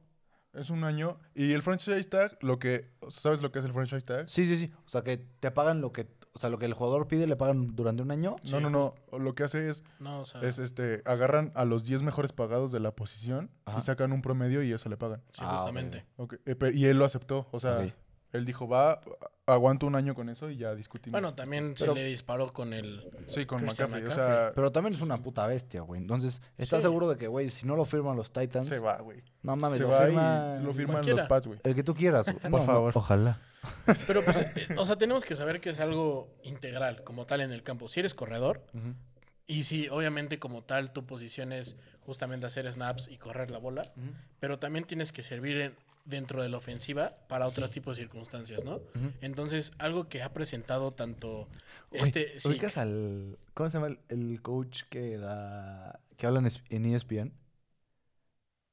Es 0.53 0.69
un 0.69 0.85
año. 0.85 1.19
Y 1.35 1.53
el 1.53 1.63
franchise 1.63 2.05
tag, 2.11 2.37
lo 2.43 2.59
que... 2.59 2.91
¿Sabes 3.09 3.41
lo 3.41 3.51
que 3.53 3.61
es 3.61 3.65
el 3.65 3.73
franchise 3.73 4.03
tag? 4.05 4.29
Sí, 4.29 4.45
sí, 4.47 4.57
sí. 4.59 4.71
O 4.85 4.89
sea, 4.89 5.03
que 5.03 5.17
te 5.17 5.51
pagan 5.51 5.81
lo 5.81 5.93
que, 5.93 6.07
o 6.35 6.39
sea, 6.39 6.49
lo 6.51 6.59
que 6.59 6.65
el 6.67 6.75
jugador 6.75 7.09
pide, 7.09 7.27
le 7.27 7.37
pagan 7.37 7.75
durante 7.77 8.03
un 8.03 8.11
año. 8.11 8.37
No, 8.51 8.61
no, 8.61 8.71
no. 8.71 8.95
Lo 9.19 9.35
que 9.35 9.43
hace 9.45 9.69
es, 9.69 9.85
no, 10.01 10.21
o 10.21 10.25
sea, 10.27 10.41
es 10.43 10.59
este, 10.59 11.03
agarran 11.05 11.53
a 11.55 11.65
los 11.65 11.85
10 11.87 12.03
mejores 12.03 12.33
pagados 12.33 12.73
de 12.73 12.81
la 12.81 12.93
posición 12.93 13.51
Ajá. 13.67 13.79
y 13.79 13.83
sacan 13.83 14.13
un 14.13 14.23
promedio 14.23 14.63
y 14.63 14.73
eso 14.73 14.89
le 14.89 14.97
pagan. 14.97 15.21
sí, 15.33 15.41
Ah, 15.45 15.59
justamente. 15.59 16.07
ok. 16.17 16.35
Ok, 16.35 16.41
eh, 16.47 16.73
y 16.75 16.87
él 16.87 16.99
lo 16.99 17.05
aceptó. 17.05 17.47
O 17.51 17.61
sea. 17.61 17.93
Él 18.33 18.45
dijo, 18.47 18.67
va, 18.67 19.01
aguanto 19.47 19.87
un 19.87 19.95
año 19.95 20.15
con 20.15 20.29
eso 20.31 20.49
y 20.49 20.57
ya 20.57 20.75
discutimos. 20.75 21.13
Bueno, 21.13 21.35
también 21.35 21.75
Pero- 21.79 21.95
se 21.95 22.01
le 22.01 22.07
disparó 22.07 22.51
con 22.53 22.73
el... 22.73 23.11
sí, 23.29 23.45
con 23.45 23.59
Christian 23.61 23.91
McCaffrey. 23.91 24.11
O 24.13 24.15
sea, 24.15 24.53
Pero 24.55 24.73
también 24.73 24.95
es 24.95 25.01
una 25.03 25.19
puta 25.19 25.47
bestia, 25.47 25.83
güey. 25.83 26.01
Entonces, 26.01 26.41
¿estás 26.57 26.81
Sí. 26.83 26.87
seguro 26.89 27.09
de 27.11 27.19
que, 27.19 27.27
güey, 27.27 27.49
si 27.51 27.67
no 27.67 27.77
lo 27.77 27.85
firman 27.85 28.17
los 28.17 28.33
Titans, 28.33 28.69
se 28.69 28.79
va, 28.79 28.97
güey. 29.03 29.23
no 29.43 29.55
mames, 29.57 29.79
Se 29.79 29.85
lo 29.85 29.91
va 29.91 30.07
firman 30.07 30.61
y 30.63 30.65
lo 30.65 30.73
firman 30.73 30.95
cualquiera. 30.95 31.19
los 31.21 31.29
Pats, 31.29 31.47
güey. 31.47 31.61
el 31.63 31.75
que 31.75 31.83
tú 31.83 31.95
quieras, 31.95 32.27
güey. 32.27 32.39
Por 32.51 32.63
favor. 32.65 32.93
Ojalá. 32.97 33.39
Pero, 34.07 34.25
pues, 34.25 34.37
eh, 34.39 34.69
o 34.79 34.85
sea, 34.87 34.97
tenemos 34.97 35.25
que 35.25 35.37
saber 35.37 35.61
que 35.61 35.71
es 35.71 35.79
algo 35.81 36.29
integral, 36.43 37.05
como 37.05 37.27
tal, 37.27 37.43
en 37.43 37.53
el 37.53 37.63
campo. 37.63 37.89
Si 37.89 38.01
eres 38.01 38.15
corredor, 38.15 38.63
y 39.47 39.65
si 39.65 39.89
obviamente 39.89 40.39
como 40.39 40.63
tal 40.63 40.93
tu 40.93 41.05
posición 41.05 41.53
es 41.53 41.77
justamente 42.01 42.47
hacer 42.47 42.71
snaps 42.73 43.09
y 43.09 43.19
correr 43.19 43.51
la 43.51 43.59
bola, 43.59 43.83
pero 44.41 44.59
también 44.59 44.85
tienes 44.85 45.13
que 45.13 45.23
servir 45.23 45.61
en- 45.61 45.75
dentro 46.05 46.43
de 46.43 46.49
la 46.49 46.57
ofensiva 46.57 47.17
para 47.29 47.47
otros 47.47 47.71
tipos 47.71 47.97
de 47.97 48.03
circunstancias, 48.03 48.65
¿no? 48.65 48.81
Entonces, 49.21 49.73
algo 49.79 50.09
que 50.09 50.23
ha 50.23 50.33
presentado 50.33 50.93
tanto 50.93 51.49
este... 51.93 52.39
sí, 52.39 52.49
¿Ubicas 52.49 52.77
al... 52.77 53.39
¿Cómo 53.55 53.71
se 53.71 53.79
llama 53.79 53.87
el, 53.89 54.01
el 54.09 54.43
coach 54.43 54.83
que 54.91 55.17
da... 55.19 56.01
que 56.17 56.27
habla 56.27 56.41
en 56.41 56.47
es- 56.47 56.63
en 56.71 56.87
E 56.87 56.95
ESPN? 56.95 57.33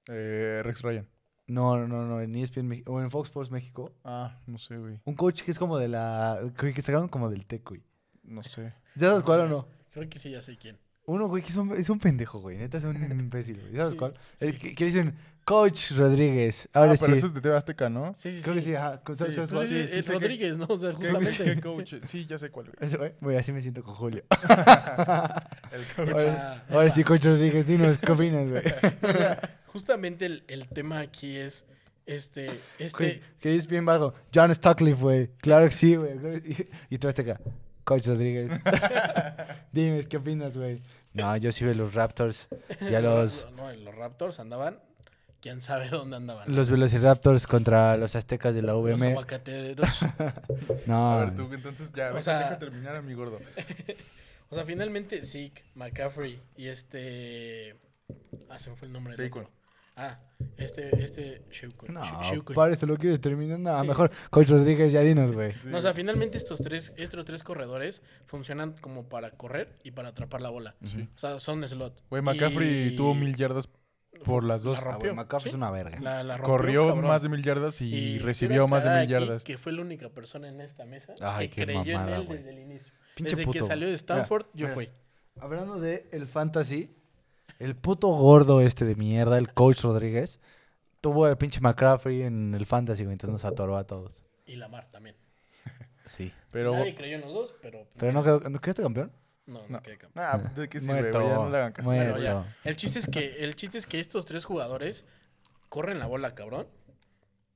Eh, 0.08 0.62
Rex 0.64 0.82
Ryan. 0.82 1.08
No, 1.48 1.78
no, 1.78 1.88
no, 1.88 2.06
no, 2.06 2.22
en 2.22 2.36
ESPN 2.36 2.84
o 2.86 3.02
en 3.02 3.10
Fox 3.12 3.30
Sports 3.30 3.52
México. 3.52 3.94
Ah, 4.04 4.40
no 4.46 4.58
sé, 4.58 4.78
güey. 4.78 5.00
Un 5.06 5.16
coach 5.16 5.42
que 5.44 5.52
es 5.52 5.60
como 5.60 5.78
de 5.78 5.88
la... 5.88 6.40
que 6.58 6.82
sacaron 6.82 7.10
como 7.10 7.30
del 7.30 7.46
TEC, 7.46 7.68
güey. 7.68 7.84
No 8.24 8.44
sé. 8.44 8.74
¿Ya 8.96 9.10
sabes 9.10 9.24
cuál 9.24 9.42
o 9.42 9.48
no? 9.48 9.68
Creo 9.92 10.08
que 10.10 10.20
sí, 10.20 10.32
ya 10.32 10.42
sé 10.42 10.58
quién. 10.58 10.78
Uno, 11.10 11.28
güey, 11.28 11.42
que 11.44 11.50
es 11.50 11.56
un, 11.56 11.74
es 11.76 11.90
un 11.90 12.00
pendejo, 12.00 12.40
güey. 12.40 12.58
Neta 12.58 12.78
es 12.78 12.84
un 12.84 12.96
imbécil, 13.20 13.60
güey. 13.60 13.76
¿Sabes 13.76 13.92
Sí, 13.94 13.98
cuál? 13.98 14.14
El 14.40 14.58
que, 14.58 14.76
que 14.76 14.86
dicen, 14.86 15.16
Coach 15.44 15.92
Rodríguez. 15.94 16.70
Ahora 16.74 16.92
ah, 16.92 16.96
sí. 16.98 17.04
pero 17.06 17.18
eso 17.18 17.28
es 17.28 17.34
de 17.34 17.42
TV 17.42 17.56
Azteca, 17.58 17.90
¿no? 17.90 18.14
Sí, 18.16 18.32
sí, 18.32 18.42
Creo 18.42 18.54
sí. 18.56 18.60
que 18.60 18.66
sí, 18.66 18.76
ajá. 18.76 19.02
¿Sabes, 19.06 19.18
Sí, 19.18 19.36
sabes 19.36 19.36
Pues 19.36 19.52
cuál? 19.52 19.68
sí, 19.68 19.74
sí, 19.74 19.80
es 19.80 19.92
sí 19.92 20.02
sé 20.04 20.08
que- 20.08 20.14
Rodríguez, 20.14 20.58
¿no? 20.58 20.66
O 20.70 20.78
sea, 20.78 20.90
¿Qué, 20.92 21.10
justamente. 21.12 21.44
qué 21.44 21.62
coach? 21.62 21.94
Sí, 22.06 22.26
ya 22.28 22.38
sé 22.38 22.50
cuál, 22.52 22.68
güey. 22.68 22.76
Ese, 22.88 22.98
güey, 22.98 23.14
güey, 23.22 23.38
así 23.38 23.52
me 23.52 23.62
siento 23.62 23.84
con 23.84 23.96
Julio. 23.96 24.24
El 25.72 25.86
coach. 25.96 26.10
Ahora, 26.10 26.64
ahora 26.70 26.90
sí, 26.90 27.04
Coach 27.04 27.26
Rodríguez, 27.26 27.66
dinos, 27.68 27.98
¿qué 27.98 28.12
opinas, 28.12 28.48
güey? 28.50 28.62
O 29.02 29.08
sea, 29.12 29.60
justamente 29.68 30.26
el, 30.26 30.44
el 30.48 30.68
tema 30.68 31.00
aquí 31.00 31.36
es 31.36 31.66
este... 32.06 32.50
este 32.80 33.22
Que 33.40 33.56
es 33.56 33.68
bien 33.68 33.86
bajo. 33.86 34.14
John 34.34 34.54
Stockliffe, 34.54 35.02
güey. 35.02 35.30
Claro 35.42 35.66
que 35.66 35.72
sí, 35.72 35.96
güey. 35.96 36.18
claro 36.18 36.42
que 36.42 36.54
sí. 36.54 36.68
Y 36.90 36.98
tú 36.98 37.08
este 37.08 37.22
acá. 37.24 37.40
Coach 37.84 38.06
Rodríguez. 38.08 38.52
Dime, 39.72 40.04
¿qué 40.04 40.18
opinas, 40.18 40.56
güey? 40.58 40.80
No, 41.22 41.38
yo 41.38 41.52
sí 41.52 41.64
veo 41.66 41.74
los 41.74 41.94
Raptors 41.94 42.48
y 42.82 42.94
a 42.94 43.02
los, 43.02 43.46
No, 43.56 43.72
los 43.74 43.96
Raptors 43.96 44.40
andaban... 44.40 44.80
¿Quién 45.42 45.62
sabe 45.62 45.88
dónde 45.88 46.18
andaban? 46.18 46.54
los 46.54 46.70
Velociraptors 46.70 47.48
contra 47.48 47.96
los 47.96 48.14
Aztecas 48.16 48.54
de 48.54 48.62
la 48.62 48.74
Los 48.74 48.84
VM. 48.84 49.12
aguacateros. 49.12 49.88
No, 50.86 51.14
A 51.14 51.26
ver, 51.26 51.36
tú, 51.36 51.50
entonces 51.54 51.94
ya, 51.94 52.08
O 52.08 52.16
deja, 52.16 52.22
sea- 52.22 52.40
deja 52.40 52.60
terminar 52.60 52.96
a 52.98 53.02
mi 53.02 53.14
gordo. 53.14 53.40
O 54.52 54.56
sea, 54.56 54.66
finalmente 54.66 55.24
Zeke, 55.24 55.64
McCaffrey 55.76 56.42
y 56.58 56.68
este... 56.70 57.78
Ah, 58.50 58.58
se 58.58 58.72
me 58.72 58.76
fue 58.76 58.88
el 58.88 58.94
nombre. 58.94 59.16
del 59.16 59.28
Saquon. 59.28 59.48
Ah, 60.02 60.20
este, 60.58 61.04
este 61.04 61.42
Shukun. 61.52 61.94
no, 61.94 62.24
Shukun. 62.24 62.56
para 62.56 62.74
eso 62.74 62.86
lo 62.86 62.96
quieres 62.98 63.20
terminar. 63.20 63.60
No, 63.60 63.82
Sí. 63.82 63.88
mejor 63.88 64.12
Coach 64.30 64.50
Rodríguez, 64.50 64.92
ya 64.92 65.02
dinos, 65.02 65.32
güey. 65.32 65.54
Sí. 65.56 65.68
No, 65.68 65.78
o 65.78 65.82
sea, 65.82 65.94
finalmente 65.94 66.38
estos 66.38 66.60
tres, 66.60 66.94
estos 66.96 67.26
tres 67.26 67.44
corredores 67.44 68.02
funcionan 68.26 68.74
como 68.80 69.10
para 69.10 69.32
correr 69.32 69.76
y 69.84 69.92
para 69.92 70.10
atrapar 70.10 70.42
la 70.42 70.50
bola. 70.50 70.76
O 70.82 71.18
sea, 71.18 71.40
son 71.40 71.68
slot. 71.68 72.02
Güey, 72.10 72.22
McCaffrey 72.22 72.94
Y- 72.94 72.96
tuvo 72.96 73.14
mil 73.14 73.36
yardas 73.36 73.68
por 74.24 74.44
las 74.44 74.64
dos. 74.64 74.78
La 74.78 74.82
Ah, 74.82 74.92
rompió. 74.92 75.10
güey, 75.10 75.16
McCaffrey 75.18 75.44
Sí. 75.44 75.50
es 75.50 75.56
una 75.56 75.72
verga. 75.72 76.00
La- 76.00 76.24
la 76.24 76.38
rompió, 76.38 76.54
Corrió 76.54 76.88
cabrón. 76.88 77.08
más 77.08 77.22
de 77.22 77.30
mil 77.30 77.44
yardas 77.44 77.82
y, 77.82 77.94
Y 77.94 78.20
recibió 78.20 78.68
más 78.68 78.86
de 78.86 78.92
mil 79.00 79.08
yardas. 79.10 79.44
Que 79.44 79.58
fue 79.58 79.72
la 79.74 79.82
única 79.82 80.10
persona 80.10 80.48
en 80.48 80.62
esta 80.62 80.86
mesa 80.86 81.14
Ay, 81.22 81.50
que 81.50 81.64
creyó 81.66 81.84
mamada, 81.84 82.16
en 82.16 82.22
él 82.22 82.28
güey. 82.28 82.38
desde 82.40 82.52
el 82.52 82.60
inicio. 82.60 82.94
Pinche 83.16 83.36
desde 83.36 83.46
puto, 83.46 83.60
que 83.60 83.66
salió 83.66 83.88
de 83.90 83.94
Stanford, 83.96 84.46
Mira, 84.54 84.56
yo 84.56 84.66
mira. 84.68 84.74
fui. 84.76 84.90
Hablando 85.42 85.80
de 85.80 86.08
el 86.12 86.26
fantasy, 86.28 86.96
el 87.60 87.76
puto 87.76 88.08
gordo 88.08 88.62
este 88.62 88.86
de 88.86 88.96
mierda, 88.96 89.38
el 89.38 89.54
Coach 89.54 89.82
Rodríguez, 89.84 90.40
tuvo 91.02 91.28
el 91.28 91.38
pinche 91.38 91.60
McCaffrey 91.62 92.24
en 92.24 92.54
el 92.56 92.66
fantasy, 92.66 93.04
güey. 93.04 93.14
Entonces 93.14 93.34
nos 93.34 93.46
atoró 93.46 93.78
a 93.78 93.86
todos. 93.86 94.24
Y 94.46 94.56
Lamar 94.56 94.90
también. 94.90 95.16
Sí. 96.06 96.34
Pero, 96.52 96.74
Nadie 96.74 96.96
creyó 96.96 97.16
en 97.18 97.22
los 97.22 97.32
dos, 97.34 97.54
pero... 97.62 97.86
Pero 97.98 98.12
no 98.12 98.24
quedó, 98.24 98.40
¿no 98.50 98.60
quedaste 98.60 98.82
campeón? 98.82 99.12
No, 99.46 99.60
no, 99.62 99.68
No. 99.78 99.84
quedé 99.84 99.98
campeón. 100.00 100.26
nah, 100.26 100.38
¿de 100.56 100.68
qué 100.68 100.80
sirve, 100.80 100.94
Muerto. 100.94 101.20
güey? 101.20 101.30
Ya 101.30 101.36
no 101.36 101.50
le 101.52 101.58
hagan 101.58 101.72
caso. 101.72 101.88
Muerto. 101.88 102.12
Bueno, 102.14 102.24
ya. 102.24 102.58
El 102.64 102.76
chiste 102.76 102.98
es 102.98 103.08
que 103.08 103.44
el 103.44 103.56
chiste 103.56 103.78
es 103.78 103.86
que 103.86 104.00
estos 104.00 104.26
tres 104.26 104.44
jugadores 104.46 105.06
corren 105.70 106.00
la 106.00 106.08
bola 106.08 106.34
cabrón 106.34 106.68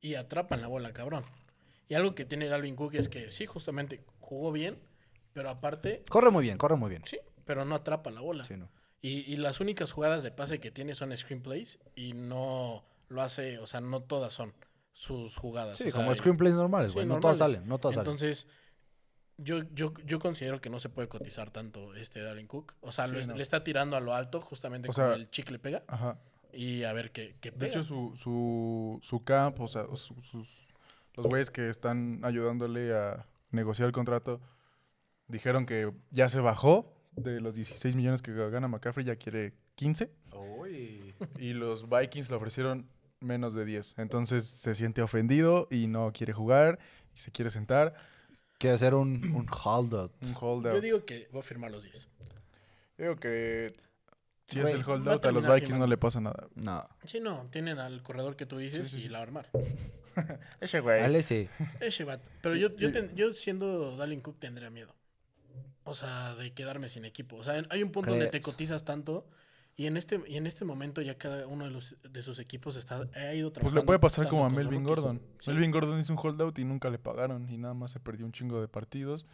y 0.01 0.13
atrapan 0.15 0.61
la 0.61 0.67
bola 0.67 0.93
cabrón. 0.93 1.25
Y 1.89 1.95
algo 1.95 2.13
que 2.13 2.25
tiene 2.25 2.47
Dalvin 2.47 2.75
Cook 2.75 2.93
es 2.93 3.09
que 3.09 3.31
sí, 3.31 3.47
justamente 3.47 4.03
jugó 4.19 4.51
bien, 4.51 4.77
pero 5.33 5.49
aparte 5.49 6.03
Corre 6.09 6.29
muy 6.29 6.43
bien, 6.43 6.57
corre 6.59 6.75
muy 6.75 6.89
bien. 6.91 7.01
sí, 7.05 7.17
pero 7.45 7.65
no 7.65 7.73
atrapa 7.73 8.11
la 8.11 8.21
bola. 8.21 8.43
Sí, 8.43 8.55
no. 8.55 8.69
Y, 9.03 9.31
y 9.31 9.35
las 9.35 9.59
únicas 9.59 9.91
jugadas 9.91 10.23
de 10.23 10.31
pase 10.31 10.59
que 10.59 10.71
tiene 10.71 10.95
son 10.95 11.15
screenplays 11.15 11.77
y 11.95 12.13
no 12.13 12.83
lo 13.09 13.21
hace, 13.21 13.59
o 13.59 13.67
sea, 13.67 13.81
no 13.81 14.01
todas 14.01 14.31
son 14.33 14.53
sus 14.93 15.35
jugadas. 15.35 15.77
Sí, 15.77 15.89
o 15.89 15.91
sea, 15.91 15.99
como 16.01 16.15
screenplays 16.15 16.55
normales, 16.55 16.91
sí, 16.91 16.95
güey. 16.95 17.05
no 17.05 17.19
todas 17.19 17.37
salen, 17.37 17.67
no 17.67 17.77
todas 17.79 17.95
salen. 17.95 18.09
Entonces, 18.09 18.47
yo, 19.37 19.63
yo, 19.73 19.93
yo 20.05 20.19
considero 20.19 20.61
que 20.61 20.69
no 20.69 20.79
se 20.79 20.87
puede 20.89 21.09
cotizar 21.09 21.51
tanto 21.51 21.93
este 21.95 22.21
Dalvin 22.21 22.47
Cook. 22.47 22.75
O 22.79 22.91
sea, 22.93 23.07
Sí, 23.07 23.11
lo 23.11 23.19
es- 23.19 23.27
no. 23.27 23.35
le 23.35 23.43
está 23.43 23.63
tirando 23.63 23.97
a 23.97 23.99
lo 23.99 24.13
alto, 24.15 24.39
justamente 24.41 24.87
O 24.89 24.93
como 24.93 25.07
sea- 25.09 25.15
el 25.15 25.29
chicle 25.29 25.59
pega. 25.59 25.83
Ajá. 25.87 26.17
Y 26.53 26.83
a 26.83 26.93
ver 26.93 27.11
qué, 27.11 27.35
qué 27.41 27.51
De 27.51 27.57
pega. 27.57 27.71
hecho, 27.73 27.83
su, 27.83 28.13
su, 28.15 28.99
su 29.01 29.23
camp, 29.25 29.59
o 29.59 29.67
sea, 29.67 29.85
su- 29.95 30.15
sus, 30.21 30.65
los 31.15 31.25
güeyes 31.27 31.51
que 31.51 31.69
están 31.69 32.21
ayudándole 32.23 32.95
a 32.95 33.27
negociar 33.51 33.87
el 33.87 33.91
contrato, 33.93 34.39
dijeron 35.27 35.65
que 35.65 35.91
ya 36.11 36.29
se 36.29 36.39
bajó 36.39 36.92
de 37.15 37.41
los 37.41 37.55
16 37.55 37.95
millones 37.95 38.21
que 38.21 38.33
gana 38.49 38.67
McCaffrey, 38.67 39.05
ya 39.05 39.15
quiere 39.15 39.53
15. 39.75 40.09
Y 41.39 41.53
los 41.53 41.89
Vikings 41.89 42.29
le 42.29 42.35
ofrecieron 42.35 42.87
menos 43.19 43.53
de 43.53 43.65
10. 43.65 43.95
Entonces 43.97 44.45
se 44.45 44.75
siente 44.75 45.01
ofendido 45.01 45.67
y 45.71 45.87
no 45.87 46.11
quiere 46.13 46.33
jugar 46.33 46.79
y 47.15 47.19
se 47.19 47.31
quiere 47.31 47.51
sentar. 47.51 47.93
Quiere 48.57 48.75
hacer 48.75 48.93
un, 48.93 49.33
un 49.35 49.47
holdout. 49.49 50.11
Un 50.21 50.35
holdout. 50.39 50.75
Yo 50.75 50.81
digo 50.81 51.05
que 51.05 51.27
voy 51.31 51.41
a 51.41 51.43
firmar 51.43 51.71
los 51.71 51.83
10. 51.83 52.07
Digo 52.97 53.15
que 53.17 53.73
si 54.47 54.59
Güey, 54.59 54.73
es 54.73 54.79
el 54.79 54.87
va 54.87 54.93
a 54.93 54.95
holdout, 54.95 55.25
a 55.25 55.31
los 55.31 55.45
Vikings 55.47 55.77
no 55.77 55.87
le 55.87 55.97
pasa 55.97 56.21
nada. 56.21 56.47
No. 56.55 56.85
Sí, 57.05 57.19
no, 57.19 57.47
tienen 57.51 57.79
al 57.79 58.03
corredor 58.03 58.35
que 58.35 58.45
tú 58.45 58.57
dices 58.57 58.87
Sí, 58.89 58.99
sí, 58.99 59.05
y 59.05 59.09
la 59.09 59.19
va 59.19 59.23
a 59.23 59.27
armar. 59.27 59.49
Ese 60.61 60.79
güey. 60.79 61.01
Dale, 61.01 61.23
sí. 61.23 61.49
Ese 61.79 62.03
vato. 62.03 62.29
Pero 62.41 62.55
yo, 62.55 62.75
yo, 62.75 62.91
ten- 62.91 63.15
yo 63.15 63.33
siendo 63.33 63.95
Dalvin 63.97 64.21
Cook 64.21 64.39
tendría 64.39 64.69
miedo. 64.69 64.93
O 65.85 65.95
sea, 65.95 66.35
de 66.35 66.53
quedarme 66.53 66.87
sin 66.89 67.05
equipo. 67.05 67.35
O 67.37 67.43
sea, 67.43 67.61
hay 67.69 67.83
un 67.83 67.91
punto 67.91 68.11
donde 68.11 68.27
te 68.27 68.41
cotizas 68.41 68.85
tanto 68.85 69.27
y 69.75 69.87
en 69.87 69.97
este, 69.97 70.21
y 70.27 70.37
en 70.37 70.45
este 70.47 70.65
momento 70.65 71.01
ya 71.01 71.17
cada 71.17 71.47
uno 71.47 71.65
de, 71.65 71.71
los, 71.71 71.97
de 72.03 72.21
sus 72.21 72.39
equipos 72.39 72.77
está, 72.77 73.07
ha 73.15 73.33
ido 73.33 73.49
Pues 73.49 73.53
trabajando. 73.53 73.81
le 73.81 73.85
puede 73.85 73.99
pasar 73.99 74.27
como 74.27 74.45
a 74.45 74.49
Melvin. 74.49 74.83
Gordon. 74.83 75.21
Sí. 75.39 75.49
Melvin 75.51 75.71
Gordon 75.71 75.99
hizo 75.99 76.13
un 76.13 76.19
holdout 76.21 76.57
y 76.59 76.63
nunca 76.65 76.89
le 76.89 76.99
pagaron 76.99 77.49
y 77.49 77.57
nada 77.57 77.73
más 77.73 77.91
se 77.91 77.99
perdió 77.99 78.25
un 78.25 78.31
chingo 78.31 78.61
de 78.61 78.67
partidos. 78.67 79.25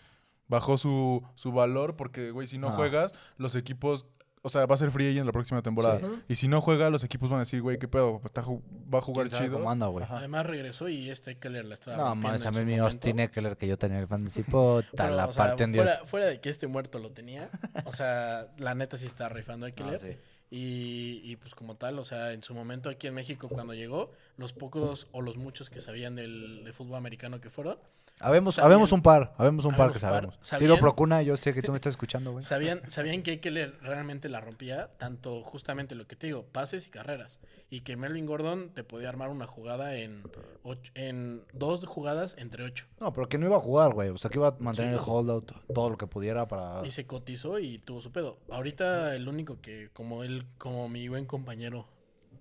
Bajó 0.47 0.77
su, 0.79 1.23
su 1.35 1.51
valor 1.51 1.95
porque, 1.95 2.31
güey, 2.31 2.47
si 2.47 2.57
no 2.57 2.69
Ah. 2.69 2.71
juegas, 2.71 3.13
los 3.37 3.55
equipos... 3.55 4.05
O 4.41 4.49
sea, 4.49 4.65
va 4.65 4.75
a 4.75 4.77
ser 4.77 4.89
free 4.91 5.09
agent 5.09 5.25
la 5.25 5.31
próxima 5.33 5.61
temporada. 5.61 5.99
Sí. 5.99 6.05
Y 6.29 6.35
si 6.35 6.47
no 6.47 6.61
juega, 6.61 6.89
los 6.89 7.03
equipos 7.03 7.29
van 7.29 7.37
a 7.37 7.41
decir, 7.41 7.61
güey, 7.61 7.77
¿qué 7.77 7.87
pedo? 7.89 8.19
Pues 8.21 8.25
está 8.27 8.41
va 8.41 8.99
a 8.99 9.01
jugar 9.01 9.25
¿Quién 9.27 9.35
sabe 9.35 9.45
chido. 9.47 9.57
cómo 9.57 9.69
anda, 9.69 9.87
güey? 9.87 10.05
Además 10.09 10.45
regresó 10.45 10.87
y 10.87 11.09
este 11.09 11.37
Keller 11.37 11.65
la 11.65 11.73
está 11.73 11.97
No, 11.97 12.15
mames, 12.15 12.45
a 12.45 12.51
mí 12.51 12.63
mi. 12.63 12.77
Austin 12.77 13.19
Eckler 13.19 13.57
que 13.57 13.67
yo 13.67 13.77
tenía 13.77 13.97
en 13.97 14.03
el 14.03 14.07
fantasy, 14.07 14.43
puta, 14.43 15.09
la 15.09 15.25
o 15.27 15.33
sea, 15.33 15.47
parte 15.47 15.63
en 15.63 15.73
Dios. 15.73 15.85
fuera, 15.85 16.05
fuera 16.05 16.25
de 16.27 16.39
que 16.39 16.49
este 16.49 16.67
muerto 16.67 16.99
lo 16.99 17.11
tenía, 17.11 17.49
o 17.85 17.91
sea, 17.91 18.47
la 18.57 18.75
neta 18.75 18.95
sí 18.97 19.05
está 19.07 19.27
rifando 19.29 19.65
a 19.65 19.69
Ah, 19.69 19.71
Keller. 19.73 19.99
sí. 19.99 20.17
Y, 20.51 21.21
y, 21.25 21.35
pues 21.35 21.53
como 21.53 21.75
tal, 21.75 21.99
o 21.99 22.03
sea, 22.05 22.31
en 22.33 22.41
su 22.41 22.55
momento 22.55 22.89
aquí 22.89 23.05
en 23.05 23.13
México 23.13 23.49
cuando 23.49 23.75
llegó, 23.75 24.09
los 24.35 24.51
pocos 24.51 25.07
o 25.11 25.21
los 25.21 25.37
muchos 25.37 25.69
que 25.69 25.79
sabían 25.79 26.15
del, 26.15 26.63
de 26.63 26.73
fútbol 26.73 26.95
americano 26.97 27.39
que 27.39 27.51
fueron, 27.51 27.77
Habemos, 28.19 28.55
sabían- 28.55 28.65
habemos 28.71 28.91
un 28.91 29.01
par, 29.01 29.33
habemos 29.37 29.65
un 29.65 29.75
par 29.75 29.91
que 29.91 29.97
un 29.97 30.01
par. 30.01 30.11
sabemos. 30.11 30.37
Sabían- 30.41 30.59
Ciro 30.71 30.77
Procuna, 30.79 31.21
yo 31.21 31.37
sé 31.37 31.53
que 31.53 31.61
tú 31.61 31.71
me 31.71 31.77
estás 31.77 31.91
escuchando, 31.91 32.31
güey. 32.33 32.43
sabían, 32.43 32.81
sabían 32.91 33.23
que 33.23 33.39
Keller 33.39 33.77
realmente 33.81 34.27
la 34.29 34.41
rompía, 34.41 34.89
tanto 34.97 35.43
justamente 35.43 35.95
lo 35.95 36.07
que 36.07 36.15
te 36.15 36.27
digo, 36.27 36.43
pases 36.51 36.85
y 36.87 36.89
carreras. 36.89 37.39
Y 37.71 37.81
que 37.81 37.95
Melvin 37.97 38.25
Gordon 38.25 38.69
te 38.73 38.83
podía 38.83 39.09
armar 39.09 39.29
una 39.29 39.45
jugada 39.45 39.95
en, 39.95 40.23
ocho- 40.63 40.91
en 40.95 41.43
dos 41.53 41.85
jugadas 41.85 42.35
entre 42.39 42.63
ocho. 42.63 42.85
No, 42.99 43.13
pero 43.13 43.29
que 43.29 43.37
no 43.37 43.45
iba 43.45 43.57
a 43.57 43.61
jugar, 43.61 43.93
güey. 43.93 44.09
O 44.09 44.17
sea, 44.17 44.29
que 44.31 44.37
iba 44.39 44.47
a 44.49 44.55
mantener 44.59 44.95
Sí. 44.97 45.03
el 45.03 45.09
holdout 45.09 45.51
todo 45.73 45.89
lo 45.91 45.97
que 45.97 46.07
pudiera 46.07 46.47
para... 46.47 46.81
Y 46.85 46.91
se 46.91 47.05
cotizó 47.05 47.59
y 47.59 47.77
tuvo 47.77 48.01
su 48.01 48.11
pedo. 48.11 48.39
Ahorita 48.49 49.15
el 49.15 49.27
único 49.27 49.61
que, 49.61 49.89
como 49.93 50.23
él, 50.23 50.45
como 50.57 50.89
mi 50.89 51.07
buen 51.09 51.25
compañero 51.25 51.87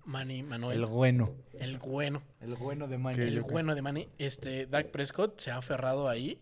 Manny 0.09 0.41
Manuel, 0.41 0.79
El 0.79 0.85
bueno. 0.87 1.35
el 1.59 1.77
bueno, 1.77 2.23
El 2.41 2.55
bueno 2.55 2.87
de 2.87 2.97
Manny. 2.97 3.21
El 3.21 3.41
bueno 3.41 3.75
de 3.75 3.81
Manny, 3.83 4.09
este, 4.17 4.65
Dak 4.65 4.87
Prescott 4.87 5.39
se 5.39 5.51
ha 5.51 5.57
aferrado 5.57 6.09
ahí 6.09 6.39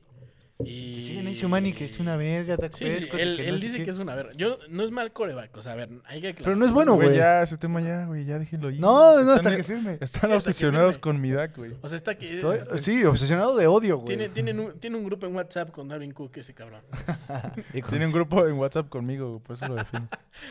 Y... 0.63 1.03
Sí, 1.37 1.73
que 1.73 1.85
es 1.85 1.99
una 1.99 2.15
verga, 2.17 2.57
Dak 2.57 2.73
Sí, 2.73 2.85
sí, 2.85 2.89
Prescott, 2.89 3.19
y 3.19 3.21
él, 3.21 3.35
que 3.37 3.47
él 3.47 3.55
no 3.55 3.61
sé 3.61 3.67
dice 3.67 3.83
que 3.83 3.89
es 3.91 3.97
una 3.99 4.15
verga. 4.15 4.31
Yo, 4.35 4.57
no 4.69 4.83
es 4.83 4.89
mal 4.91 5.11
coreback, 5.13 5.55
o 5.55 5.61
sea, 5.61 5.73
a 5.73 5.75
ver, 5.75 5.89
hay 6.05 6.19
que 6.19 6.33
Pero 6.33 6.55
no 6.55 6.65
es 6.65 6.71
bueno, 6.71 6.95
Güey, 6.95 7.15
ya, 7.15 7.43
ese 7.43 7.57
tema 7.57 7.79
ya, 7.79 8.05
güey, 8.05 8.25
ya 8.25 8.39
déjenlo 8.39 8.69
ahí. 8.69 8.79
No, 8.79 9.21
no, 9.23 9.35
Están- 9.35 9.53
hasta 9.53 9.55
que 9.57 9.63
firme. 9.63 9.97
Están 10.01 10.31
Sí, 10.31 10.35
obsesionados 10.35 10.95
firme. 10.95 11.01
con 11.01 11.21
mi 11.21 11.31
Dak, 11.31 11.55
güey. 11.55 11.73
O 11.81 11.87
sea, 11.87 11.95
está 11.95 12.17
que... 12.17 12.39
Estoy- 12.39 12.59
sí, 12.79 13.03
obsesionado 13.05 13.55
de 13.55 13.67
odio, 13.67 13.97
güey. 13.97 14.07
Tiene, 14.07 14.29
tienen 14.29 14.59
un, 14.59 14.79
tiene 14.79 14.97
un 14.97 15.03
grupo 15.03 15.27
en 15.27 15.35
WhatsApp 15.35 15.69
con 15.69 15.87
Dalvin 15.87 16.11
Cook, 16.11 16.37
ese 16.37 16.53
cabrón. 16.55 16.81
Tiene 17.89 18.07
un 18.07 18.11
grupo 18.11 18.47
en 18.47 18.53
WhatsApp 18.53 18.89
conmigo, 18.89 19.29
güey, 19.29 19.41
por 19.43 19.55
eso 19.57 19.67
lo 19.67 19.75
defino. 19.75 20.07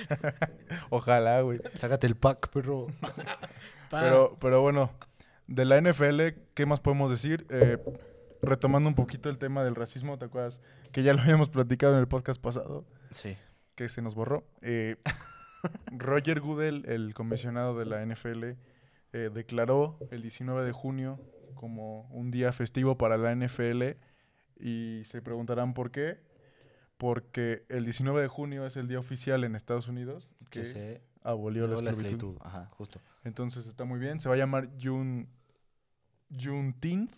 Ojalá, 0.90 1.40
güey. 1.40 1.60
Sácate 1.78 2.06
el 2.06 2.14
pack, 2.16 2.48
perro. 2.50 2.86
Pero, 3.90 4.36
pero 4.40 4.62
bueno, 4.62 4.92
de 5.48 5.64
la 5.64 5.80
NFL, 5.80 6.20
¿qué 6.54 6.66
más 6.66 6.80
podemos 6.80 7.10
decir? 7.10 7.46
Eh, 7.50 7.78
retomando 8.46 8.88
un 8.88 8.94
poquito 8.94 9.28
el 9.28 9.38
tema 9.38 9.62
del 9.64 9.74
racismo, 9.74 10.18
¿te 10.18 10.24
acuerdas? 10.26 10.60
Que 10.92 11.02
ya 11.02 11.12
lo 11.14 11.20
habíamos 11.20 11.50
platicado 11.50 11.94
en 11.94 12.00
el 12.00 12.08
podcast 12.08 12.40
pasado, 12.40 12.84
Sí. 13.10 13.36
que 13.74 13.88
se 13.88 14.02
nos 14.02 14.14
borró. 14.14 14.46
Eh, 14.62 14.96
Roger 15.92 16.40
Goodell, 16.40 16.84
el 16.86 17.12
comisionado 17.14 17.78
de 17.78 17.86
la 17.86 18.02
NFL, 18.04 18.56
eh, 19.12 19.30
declaró 19.32 19.98
el 20.10 20.22
19 20.22 20.64
de 20.64 20.72
junio 20.72 21.20
como 21.54 22.02
un 22.10 22.30
día 22.30 22.52
festivo 22.52 22.96
para 22.98 23.16
la 23.16 23.32
NFL 23.34 23.96
y 24.58 25.02
se 25.04 25.22
preguntarán 25.22 25.74
por 25.74 25.90
qué. 25.90 26.18
Porque 26.98 27.66
el 27.68 27.84
19 27.84 28.22
de 28.22 28.28
junio 28.28 28.64
es 28.66 28.76
el 28.76 28.88
día 28.88 28.98
oficial 28.98 29.44
en 29.44 29.54
Estados 29.54 29.86
Unidos 29.86 30.30
Que 30.50 30.60
que 30.60 30.64
se... 30.66 31.02
abolió 31.22 31.66
la 31.66 31.74
la 31.74 31.90
esclavitud. 31.90 32.06
esclavitud. 32.06 32.36
Ajá, 32.42 32.70
justo. 32.72 33.00
Entonces 33.24 33.66
está 33.66 33.84
muy 33.84 33.98
bien. 34.00 34.18
Se 34.18 34.28
va 34.30 34.34
a 34.34 34.38
llamar 34.38 34.70
June, 34.82 35.26
Juneteenth. 36.30 37.12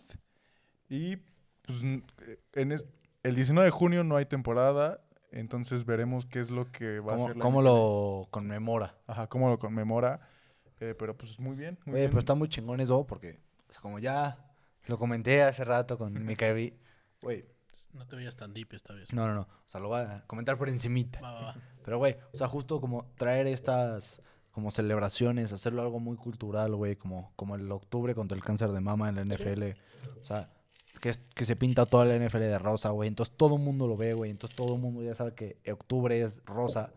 Y 0.89 1.17
pues 1.61 1.83
n- 1.83 2.03
eh, 2.27 2.39
en 2.53 2.71
es- 2.71 2.85
el 3.23 3.35
19 3.35 3.65
de 3.65 3.71
junio 3.71 4.03
no 4.03 4.15
hay 4.15 4.25
temporada. 4.25 5.01
Entonces 5.31 5.85
veremos 5.85 6.25
qué 6.25 6.39
es 6.39 6.49
lo 6.49 6.71
que 6.71 6.99
va 6.99 7.13
a 7.13 7.15
¿Cómo, 7.17 7.25
hacer 7.25 7.37
la 7.37 7.43
cómo 7.43 7.61
lo 7.61 8.27
conmemora? 8.31 8.95
Ajá, 9.05 9.27
cómo 9.27 9.49
lo 9.49 9.59
conmemora. 9.59 10.21
Eh, 10.79 10.95
pero 10.97 11.15
pues 11.15 11.39
muy 11.39 11.55
bien. 11.55 11.77
Muy 11.85 11.91
Güey, 11.91 12.01
bien. 12.03 12.09
pero 12.11 12.19
está 12.19 12.33
muy 12.35 12.49
chingón 12.49 12.79
eso 12.79 13.05
porque, 13.05 13.39
o 13.69 13.73
sea, 13.73 13.81
como 13.81 13.99
ya 13.99 14.37
lo 14.87 14.97
comenté 14.97 15.43
hace 15.43 15.63
rato 15.63 15.97
con 15.97 16.13
mi 16.25 16.35
Kyrie, 16.37 16.79
güey, 17.21 17.45
No 17.93 18.07
te 18.07 18.15
veías 18.15 18.35
tan 18.35 18.53
deep 18.53 18.69
esta 18.73 18.93
vez. 18.93 19.11
no, 19.13 19.27
no, 19.27 19.33
no, 19.35 19.41
o 19.41 19.69
sea, 19.69 19.79
lo 19.81 19.89
voy 19.89 20.01
a 20.01 20.23
comentar 20.25 20.57
por 20.57 20.69
encimita. 20.69 21.21
Va, 21.21 21.31
va, 21.33 21.41
va. 21.41 21.55
Pero, 21.83 21.97
güey, 21.99 22.15
o 22.33 22.37
sea, 22.37 22.47
justo 22.47 22.79
como 22.81 23.05
traer 23.17 23.45
estas 23.47 24.21
como 24.51 24.71
celebraciones, 24.71 25.53
hacerlo 25.53 25.81
algo 25.83 25.99
muy 25.99 26.17
cultural, 26.17 26.75
güey, 26.75 26.95
como, 26.95 27.31
como 27.35 27.55
el 27.55 27.71
octubre 27.71 28.15
contra 28.15 28.35
el 28.35 28.43
cáncer 28.43 28.71
de 28.71 28.79
mama 28.81 29.09
en 29.09 29.15
la 29.15 29.21
NFL. 29.21 29.75
O 30.21 30.25
sea, 30.25 30.49
que, 30.99 31.09
es- 31.09 31.19
que 31.35 31.45
se 31.45 31.55
pinta 31.55 31.85
toda 31.85 32.05
la 32.05 32.15
NFL 32.15 32.39
de 32.39 32.59
rosa, 32.59 32.89
güey. 32.89 33.07
Entonces 33.07 33.35
todo 33.35 33.55
el 33.55 33.61
mundo 33.61 33.87
lo 33.87 33.97
ve, 33.97 34.13
güey. 34.13 34.31
Entonces 34.31 34.55
todo 34.55 34.75
el 34.75 34.81
mundo 34.81 35.01
ya 35.03 35.15
sabe 35.15 35.33
que 35.33 35.57
octubre 35.71 36.21
es 36.21 36.41
rosa. 36.45 36.91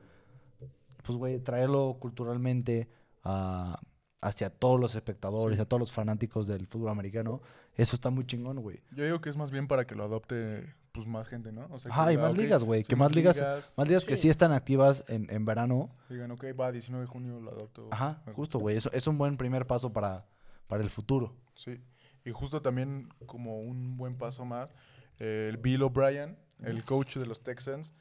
Pues, 1.04 1.18
güey, 1.18 1.38
traerlo 1.40 1.96
culturalmente 1.98 2.88
a- 3.24 3.80
hacia 4.20 4.50
todos 4.50 4.78
los 4.78 4.94
espectadores, 4.94 5.58
a 5.58 5.64
todos 5.64 5.80
los 5.80 5.90
fanáticos 5.92 6.46
del 6.46 6.66
fútbol 6.68 6.90
americano, 6.90 7.40
eso 7.74 7.96
está 7.96 8.08
muy 8.10 8.24
chingón, 8.24 8.60
güey. 8.60 8.80
Yo 8.92 9.04
digo 9.04 9.20
que 9.20 9.28
es 9.30 9.36
más 9.36 9.50
bien 9.50 9.66
para 9.66 9.84
que 9.86 9.96
lo 9.96 10.04
adopte 10.04 10.72
pues 10.92 11.06
más 11.08 11.26
gente, 11.26 11.50
¿no? 11.52 11.66
O 11.70 11.78
sea, 11.78 11.90
Ajá, 11.90 12.12
y 12.12 12.18
más 12.18 12.32
"Ok, 12.32 12.38
ligas, 12.38 12.62
güey. 12.62 12.84
Que 12.84 12.94
más 12.96 13.14
ligas, 13.16 13.42
más 13.76 13.88
ligas 13.88 14.04
que 14.04 14.14
Sí. 14.14 14.28
están 14.28 14.52
activas 14.52 15.04
en, 15.08 15.26
en 15.30 15.44
verano. 15.46 15.88
Digan, 16.10 16.30
ok, 16.30 16.44
va, 16.58 16.70
19 16.70 17.06
de 17.06 17.10
junio 17.10 17.40
lo 17.40 17.50
adopto. 17.50 17.88
Ajá, 17.90 18.22
justo, 18.36 18.58
güey. 18.58 18.76
Eso 18.76 18.92
es 18.92 19.06
un 19.06 19.16
buen 19.16 19.38
primer 19.38 19.66
paso 19.66 19.90
para, 19.92 20.26
para 20.68 20.82
el 20.84 20.90
futuro. 20.90 21.34
Sí, 21.54 21.80
y 22.24 22.30
justo 22.30 22.62
también 22.62 23.08
como 23.26 23.60
un 23.60 23.96
buen 23.96 24.16
paso 24.16 24.44
más, 24.44 24.70
el 25.18 25.56
Bill 25.56 25.82
O'Brien, 25.82 26.38
el 26.62 26.84
coach 26.84 27.16
de 27.16 27.26
los 27.26 27.42
Texans, 27.42 27.92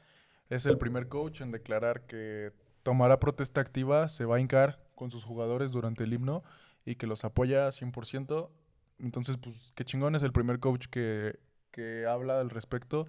es 0.48 0.66
el 0.66 0.78
primer 0.78 1.08
coach 1.08 1.40
en 1.40 1.50
declarar 1.50 2.06
que 2.06 2.52
tomará 2.82 3.18
protesta 3.18 3.60
activa, 3.60 4.08
se 4.08 4.24
va 4.24 4.36
a 4.36 4.40
hincar 4.40 4.80
con 4.94 5.10
sus 5.10 5.24
jugadores 5.24 5.72
durante 5.72 6.04
el 6.04 6.12
himno 6.12 6.42
y 6.84 6.96
que 6.96 7.06
los 7.06 7.24
apoya 7.24 7.68
100%. 7.68 8.50
Entonces, 8.98 9.38
pues, 9.38 9.56
qué 9.74 9.84
chingón 9.84 10.14
es 10.14 10.22
el 10.22 10.32
primer 10.32 10.60
coach 10.60 10.86
que, 10.88 11.38
que 11.70 12.06
habla 12.06 12.40
al 12.40 12.50
respecto 12.50 13.06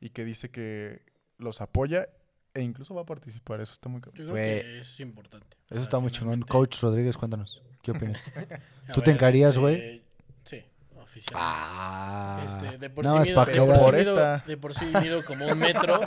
y 0.00 0.10
que 0.10 0.24
dice 0.24 0.50
que 0.50 1.02
los 1.38 1.60
apoya 1.60 2.08
e 2.54 2.62
incluso 2.62 2.94
va 2.94 3.02
a 3.02 3.06
participar. 3.06 3.60
Eso 3.60 3.72
está 3.72 3.88
muy 3.88 4.00
cabrón. 4.00 4.18
Yo 4.18 4.32
creo 4.32 4.34
Güey, 4.34 4.62
que 4.62 4.80
eso 4.80 4.92
es 4.92 5.00
importante. 5.00 5.56
O 5.56 5.66
Eso 5.66 5.74
sea, 5.76 5.82
está 5.84 5.98
muy 5.98 6.10
chingón. 6.10 6.42
Coach 6.42 6.80
Rodríguez, 6.82 7.16
cuéntanos. 7.16 7.62
¿Qué 7.82 7.92
opinas? 7.92 8.20
¿Tú 8.94 9.00
te 9.00 9.10
encarías, 9.10 9.50
este, 9.50 9.60
güey? 9.60 9.76
Sí, 9.80 10.02
ah. 11.34 12.40
Este, 12.44 12.78
de 12.78 12.90
por 12.90 13.04
no, 13.04 13.12
sí 13.24 13.30
es 13.32 13.36
mido, 13.36 13.44
de 13.44 13.56
por 13.56 13.78
sí 13.78 13.90
mido- 13.92 13.98
esta. 13.98 14.38
de 14.46 14.56
por 14.56 14.74
sí 14.74 14.84
mido 15.02 15.24
como 15.24 15.46
un 15.46 15.58
metro. 15.58 16.00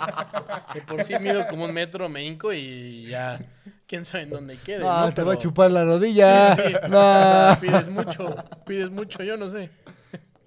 De 0.74 0.82
por 0.82 1.04
sí 1.04 1.14
mido 1.20 1.48
como 1.48 1.66
un 1.66 1.74
metro, 1.74 2.10
me 2.10 2.24
hinco 2.24 2.52
y 2.54 3.08
ya. 3.08 3.40
Quién 3.88 4.04
sabe 4.06 4.24
en 4.24 4.30
dónde 4.32 4.58
quede. 4.58 4.80
No, 4.80 5.02
¿no? 5.06 5.14
te 5.14 5.22
va 5.24 5.34
a 5.34 5.38
chupar 5.38 5.70
la 5.72 5.86
rodilla. 5.86 6.56
Sí, 6.56 6.62
sí. 6.68 6.74
O 6.84 6.88
No. 6.88 7.02
sea, 7.02 7.58
pides 7.62 7.88
mucho, 7.88 8.36
pides 8.66 8.90
mucho, 8.90 9.24
yo 9.24 9.38
no 9.38 9.48
sé. 9.50 9.70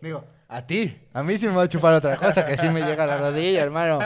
Digo, 0.00 0.24
a 0.48 0.62
ti. 0.66 0.98
A 1.12 1.22
mí 1.22 1.38
sí 1.38 1.46
me 1.46 1.54
va 1.54 1.62
a 1.64 1.68
chupar 1.68 1.94
otra 1.94 2.16
cosa 2.16 2.44
que 2.44 2.56
sí 2.56 2.68
me 2.68 2.82
llega 2.82 3.04
a 3.04 3.06
la 3.06 3.18
rodilla, 3.18 3.62
hermano. 3.62 3.98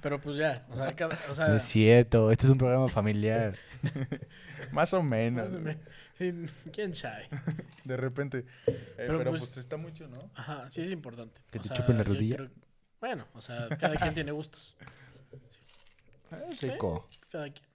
Pero 0.00 0.20
pues 0.20 0.36
ya, 0.36 0.64
o 0.70 0.76
sea, 0.76 0.94
cada- 0.94 1.16
o 1.30 1.34
sea 1.34 1.48
No 1.48 1.56
es 1.56 1.62
cierto. 1.62 2.30
Este 2.30 2.46
es 2.46 2.50
un 2.52 2.58
programa 2.58 2.88
familiar. 2.88 3.54
Más 4.72 4.92
o 4.94 5.02
menos. 5.02 5.46
más 5.50 5.54
o 5.54 5.60
menos, 5.60 5.82
sí, 6.14 6.32
quién 6.72 6.94
sabe. 6.94 7.28
De 7.84 7.96
repente. 7.96 8.44
Eh, 8.66 8.92
pero, 8.96 9.18
Pero, 9.18 9.30
pues, 9.30 9.40
pues, 9.42 9.56
está 9.58 9.76
mucho, 9.76 10.06
¿no? 10.08 10.30
Ajá, 10.34 10.68
sí 10.70 10.80
es 10.82 10.90
importante. 10.90 11.40
¿Que 11.50 11.58
O 11.58 11.62
te 11.62 11.68
sea, 11.68 11.76
chupen 11.76 11.98
la 11.98 12.04
rodilla? 12.04 12.36
creo- 12.36 12.50
bueno, 13.00 13.26
o 13.34 13.40
sea, 13.42 13.68
cada 13.78 13.94
quien 13.96 14.14
tiene 14.14 14.32
gustos. 14.32 14.76
Rico. 16.60 17.08
Cada 17.30 17.50
quien. 17.52 17.66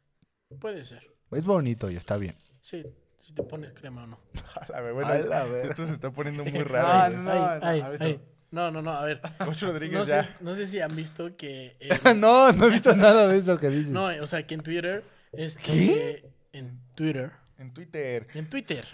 Puede 0.59 0.83
ser. 0.83 1.09
Es 1.31 1.45
bonito 1.45 1.89
y 1.89 1.95
está 1.95 2.17
bien. 2.17 2.35
Sí, 2.59 2.83
si 3.19 3.33
te 3.33 3.43
pones 3.43 3.71
crema 3.73 4.03
o 4.03 4.07
no. 4.07 4.19
A 4.73 4.81
ver, 4.81 4.93
bueno, 4.93 5.09
A 5.09 5.17
la 5.19 5.43
verga. 5.45 5.69
esto 5.69 5.85
se 5.85 5.93
está 5.93 6.11
poniendo 6.11 6.43
muy 6.43 6.51
No, 6.59 6.63
raro. 6.65 7.15
no, 7.17 7.23
no. 7.23 7.31
Ay, 7.31 7.59
ay, 7.61 7.81
ahorita 7.81 8.05
ay. 8.05 8.21
No, 8.51 8.69
no, 8.69 8.81
no, 8.81 8.91
a 8.91 9.05
ver. 9.05 9.21
Coach 9.37 9.61
Rodríguez 9.61 9.97
No 9.97 10.03
sé, 10.05 10.11
ya. 10.11 10.37
no 10.41 10.55
sé 10.55 10.67
si 10.67 10.81
han 10.81 10.93
visto 10.93 11.37
que. 11.37 11.77
en- 11.79 12.19
no, 12.19 12.51
no 12.51 12.65
he 12.65 12.69
visto 12.69 12.93
nada 12.95 13.25
de 13.27 13.37
eso 13.37 13.57
que 13.57 13.69
dices. 13.69 13.91
no, 13.91 14.07
o 14.07 14.27
sea, 14.27 14.45
que 14.45 14.55
en 14.55 14.61
Twitter. 14.61 15.05
Este, 15.31 15.61
¿Qué? 15.63 16.30
En 16.53 16.79
Twitter. 16.95 17.31
En 17.57 17.73
Twitter. 17.73 18.27
En 18.33 18.49
Twitter. 18.49 18.85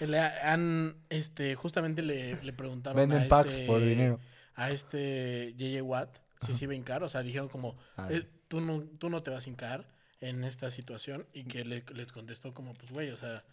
Le 0.00 0.18
han. 0.20 0.96
Este, 1.08 1.54
justamente 1.54 2.02
le, 2.02 2.42
le 2.42 2.52
preguntaron. 2.52 2.96
Venden 2.96 3.22
a 3.24 3.28
packs 3.28 3.54
este- 3.54 3.66
por 3.66 3.80
dinero. 3.80 4.20
A 4.54 4.70
este 4.70 5.54
JJ 5.56 5.82
Watt. 5.82 6.18
Si 6.46 6.54
se 6.54 6.64
iba 6.64 6.72
a 6.72 6.76
hincar. 6.76 7.02
O 7.02 7.08
sea, 7.08 7.22
dijeron 7.22 7.48
como. 7.48 7.76
Ah, 7.96 8.08
eh, 8.10 8.20
sí. 8.20 8.28
tú, 8.48 8.60
no, 8.60 8.82
tú 8.98 9.08
no 9.10 9.22
te 9.22 9.30
vas 9.30 9.46
a 9.46 9.48
hincar 9.50 9.86
en 10.20 10.44
esta 10.44 10.70
situación. 10.70 11.26
Y 11.32 11.44
que 11.44 11.64
le- 11.64 11.84
les 11.94 12.12
contestó 12.12 12.52
como, 12.54 12.74
pues, 12.74 12.90
güey, 12.92 13.10
o 13.10 13.16
sea. 13.16 13.44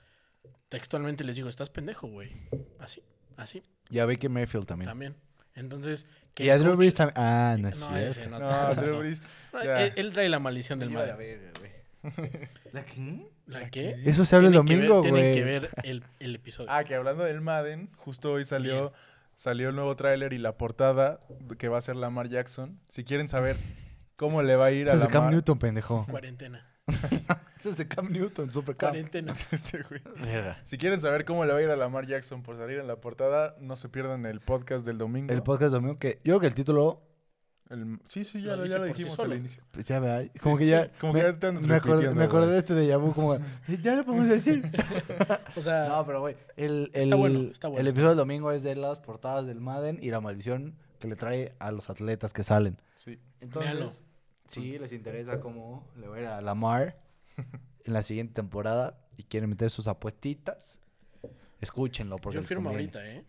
Textualmente 0.69 1.23
les 1.23 1.35
digo, 1.37 1.47
estás 1.49 1.69
pendejo, 1.69 2.07
güey. 2.07 2.29
Así, 2.79 3.01
así, 3.37 3.63
Y 3.89 3.99
a 3.99 4.05
Baker 4.05 4.29
Mayfield 4.29 4.65
también. 4.65 4.89
también. 4.89 5.15
Entonces. 5.55 6.05
que 6.33 6.45
Y 6.45 6.49
a 6.49 6.57
Drew 6.57 6.75
Brees 6.75 6.93
también. 6.95 7.13
Ah, 7.17 7.55
no 7.59 7.69
es 7.69 7.77
No, 7.79 7.95
ese 7.95 8.27
no. 8.27 8.39
No. 8.39 8.75
Drew 8.75 8.97
Brees. 8.99 9.21
No, 9.53 9.63
ya. 9.63 9.85
él, 9.85 9.93
él 9.95 10.11
trae 10.13 10.27
la 10.29 10.39
maldición 10.39 10.79
del 10.79 10.89
mal. 10.89 11.07
la 11.07 11.15
verga. 11.15 11.51
¿La 12.73 12.83
qué? 12.85 13.27
¿La 13.45 13.69
qué? 13.69 14.01
Eso 14.05 14.25
se 14.25 14.35
habla 14.35 14.47
el 14.47 14.53
Tienen 14.65 14.87
domingo, 14.87 15.01
Tienen 15.01 15.21
güey. 15.21 15.33
que 15.35 15.43
ver 15.43 15.69
el, 15.83 16.03
el 16.19 16.35
episodio. 16.35 16.69
Ah, 16.71 16.83
que 16.83 16.95
hablando 16.95 17.23
del 17.23 17.41
Madden, 17.41 17.89
justo 17.97 18.31
hoy 18.31 18.45
salió, 18.45 18.93
salió 19.35 19.69
el 19.69 19.75
nuevo 19.75 19.95
tráiler 19.95 20.31
y 20.33 20.37
la 20.37 20.57
portada 20.57 21.19
que 21.57 21.67
va 21.67 21.77
a 21.77 21.81
ser 21.81 21.95
Lamar 21.97 22.29
Jackson. 22.29 22.79
Si 22.89 23.03
quieren 23.03 23.27
saber 23.27 23.57
cómo 24.15 24.41
le 24.43 24.55
va 24.55 24.65
a 24.65 24.71
ir 24.71 24.89
a 24.89 24.93
Eso 24.93 25.03
es 25.03 25.07
de 25.09 25.13
Cam 25.13 25.21
Lamar. 25.23 25.33
Newton, 25.33 25.59
pendejo. 25.59 26.05
Cuarentena. 26.09 26.65
Eso 27.59 27.69
es 27.69 27.77
de 27.77 27.87
Cam 27.87 28.11
Newton, 28.11 28.51
super 28.51 28.75
Cam. 28.75 28.89
Cuarentena. 28.91 29.33
Este 29.51 29.83
güey. 29.83 30.01
Si 30.63 30.77
quieren 30.77 30.99
saber 31.01 31.25
cómo 31.25 31.45
le 31.45 31.53
va 31.53 31.59
a 31.59 31.61
ir 31.61 31.69
a 31.69 31.75
Lamar 31.75 32.05
Jackson 32.07 32.43
por 32.43 32.57
salir 32.57 32.79
en 32.79 32.87
la 32.87 32.97
portada, 32.97 33.55
no 33.59 33.75
se 33.75 33.89
pierdan 33.89 34.25
el 34.25 34.39
podcast 34.41 34.85
del 34.85 34.97
domingo. 34.97 35.33
El 35.33 35.43
podcast 35.43 35.73
domingo 35.73 35.97
que 35.99 36.15
yo 36.23 36.33
creo 36.33 36.39
que 36.41 36.47
el 36.47 36.55
título 36.55 37.01
El- 37.69 37.99
Sí, 38.05 38.23
sí, 38.23 38.41
ya 38.41 38.51
Lo 38.51 38.57
lo, 38.57 38.65
ya 38.65 38.77
lo 38.77 38.85
sí 38.85 38.89
dijimos 38.93 39.13
solo. 39.15 39.31
al 39.33 39.39
inicio. 39.39 39.63
Pues 39.71 39.87
ya 39.87 39.99
vea, 39.99 40.23
como 40.41 40.57
que 40.57 40.65
sí, 40.65 40.71
ya. 40.71 40.91
como 40.99 41.13
me, 41.13 41.21
que 41.21 41.25
ya 41.27 41.39
te 41.39 41.47
andas 41.47 41.65
me 41.65 41.75
acordé, 41.75 42.09
me 42.13 42.23
acordé 42.23 42.51
de 42.51 42.59
este 42.59 42.73
de 42.75 42.87
Yabu, 42.87 43.13
como. 43.13 43.37
Ya 43.81 43.95
le 43.95 44.03
podemos 44.03 44.27
decir. 44.27 44.63
O 45.55 45.61
sea, 45.61 45.87
no, 45.87 46.05
pero 46.05 46.21
güey. 46.21 46.35
El, 46.57 46.89
el, 46.93 47.03
Está 47.03 47.15
bueno, 47.15 47.51
está 47.51 47.67
bueno, 47.67 47.81
el 47.81 47.87
episodio 47.87 48.09
del 48.09 48.17
domingo 48.17 48.51
es 48.51 48.63
de 48.63 48.75
las 48.75 48.99
portadas 48.99 49.45
del 49.45 49.59
Madden 49.61 49.99
y 50.01 50.09
la 50.09 50.19
maldición 50.19 50.75
que 50.99 51.07
le 51.07 51.15
trae 51.15 51.53
a 51.59 51.71
los 51.71 51.89
atletas 51.89 52.33
que 52.33 52.43
salen. 52.43 52.77
Sí. 52.95 53.19
Entonces, 53.39 54.01
si 54.47 54.77
les 54.79 54.91
interesa 54.93 55.39
cómo 55.39 55.87
le 55.95 56.07
va 56.07 56.17
a 56.17 56.19
ir 56.21 56.27
a 56.27 56.41
Lamar 56.41 56.97
en 57.85 57.93
la 57.93 58.01
siguiente 58.01 58.33
temporada 58.33 58.97
y 59.17 59.23
quieren 59.23 59.49
meter 59.49 59.69
sus 59.69 59.87
apuestitas, 59.87 60.79
escúchenlo. 61.61 62.17
Porque 62.17 62.37
yo 62.39 62.43
firmo 62.43 62.69
ahorita, 62.69 63.05
¿eh? 63.07 63.23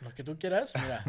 Lo 0.00 0.14
que 0.14 0.24
tú 0.24 0.38
quieras, 0.38 0.72
mira. 0.74 1.04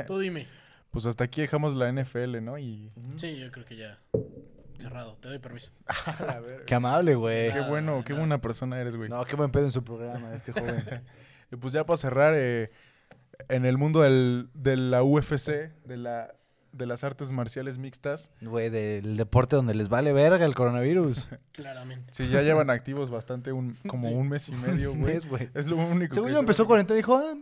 tú 0.06 0.18
dime. 0.18 0.46
Pues 0.90 1.06
hasta 1.06 1.24
aquí 1.24 1.40
dejamos 1.42 1.74
la 1.74 1.90
NFL, 1.92 2.42
¿no? 2.42 2.58
Y. 2.58 2.90
Sí, 3.16 3.36
yo 3.38 3.50
creo 3.50 3.64
que 3.66 3.76
ya. 3.76 3.98
Cerrado. 4.78 5.16
Te 5.20 5.28
doy 5.28 5.38
permiso. 5.38 5.72
A 6.28 6.40
ver, 6.40 6.64
Qué 6.64 6.74
amable, 6.74 7.14
güey. 7.14 7.52
qué 7.52 7.60
bueno, 7.62 8.02
qué 8.04 8.12
buena 8.12 8.40
persona 8.40 8.78
eres, 8.80 8.96
güey. 8.96 9.08
No, 9.08 9.24
qué 9.24 9.36
buen 9.36 9.50
pedo 9.50 9.64
en 9.64 9.72
su 9.72 9.82
programa, 9.84 10.34
este 10.34 10.52
joven. 10.52 10.84
Y 11.52 11.54
pues 11.56 11.72
ya 11.72 11.86
para 11.86 11.96
cerrar, 11.96 12.34
eh, 12.36 12.70
En 13.48 13.64
el 13.66 13.78
mundo 13.78 14.00
del, 14.00 14.48
de 14.54 14.76
la 14.76 15.04
UFC, 15.04 15.70
de, 15.84 15.96
la, 15.96 16.34
de 16.72 16.86
las 16.86 17.04
artes 17.04 17.30
marciales 17.30 17.78
mixtas, 17.78 18.32
Güey, 18.40 18.68
del 18.68 19.16
deporte 19.16 19.54
donde 19.54 19.72
les 19.74 19.88
vale 19.88 20.12
verga 20.12 20.44
el 20.44 20.56
coronavirus. 20.56 21.28
Claramente. 21.52 22.12
sí, 22.12 22.28
ya 22.28 22.42
llevan 22.42 22.68
activos 22.70 23.10
bastante, 23.10 23.52
un, 23.52 23.76
como 23.86 24.08
Sí. 24.08 24.14
un 24.14 24.28
mes 24.28 24.48
y 24.48 24.52
medio, 24.56 24.92
güey. 24.94 25.20
Es 25.54 25.68
lo 25.68 25.76
único 25.76 26.14
Según 26.14 26.28
que 26.30 26.34
yo 26.34 26.40
empezó 26.40 26.66
cuarentena 26.66 26.98
y 26.98 27.02
dijo, 27.02 27.16
ah, 27.16 27.34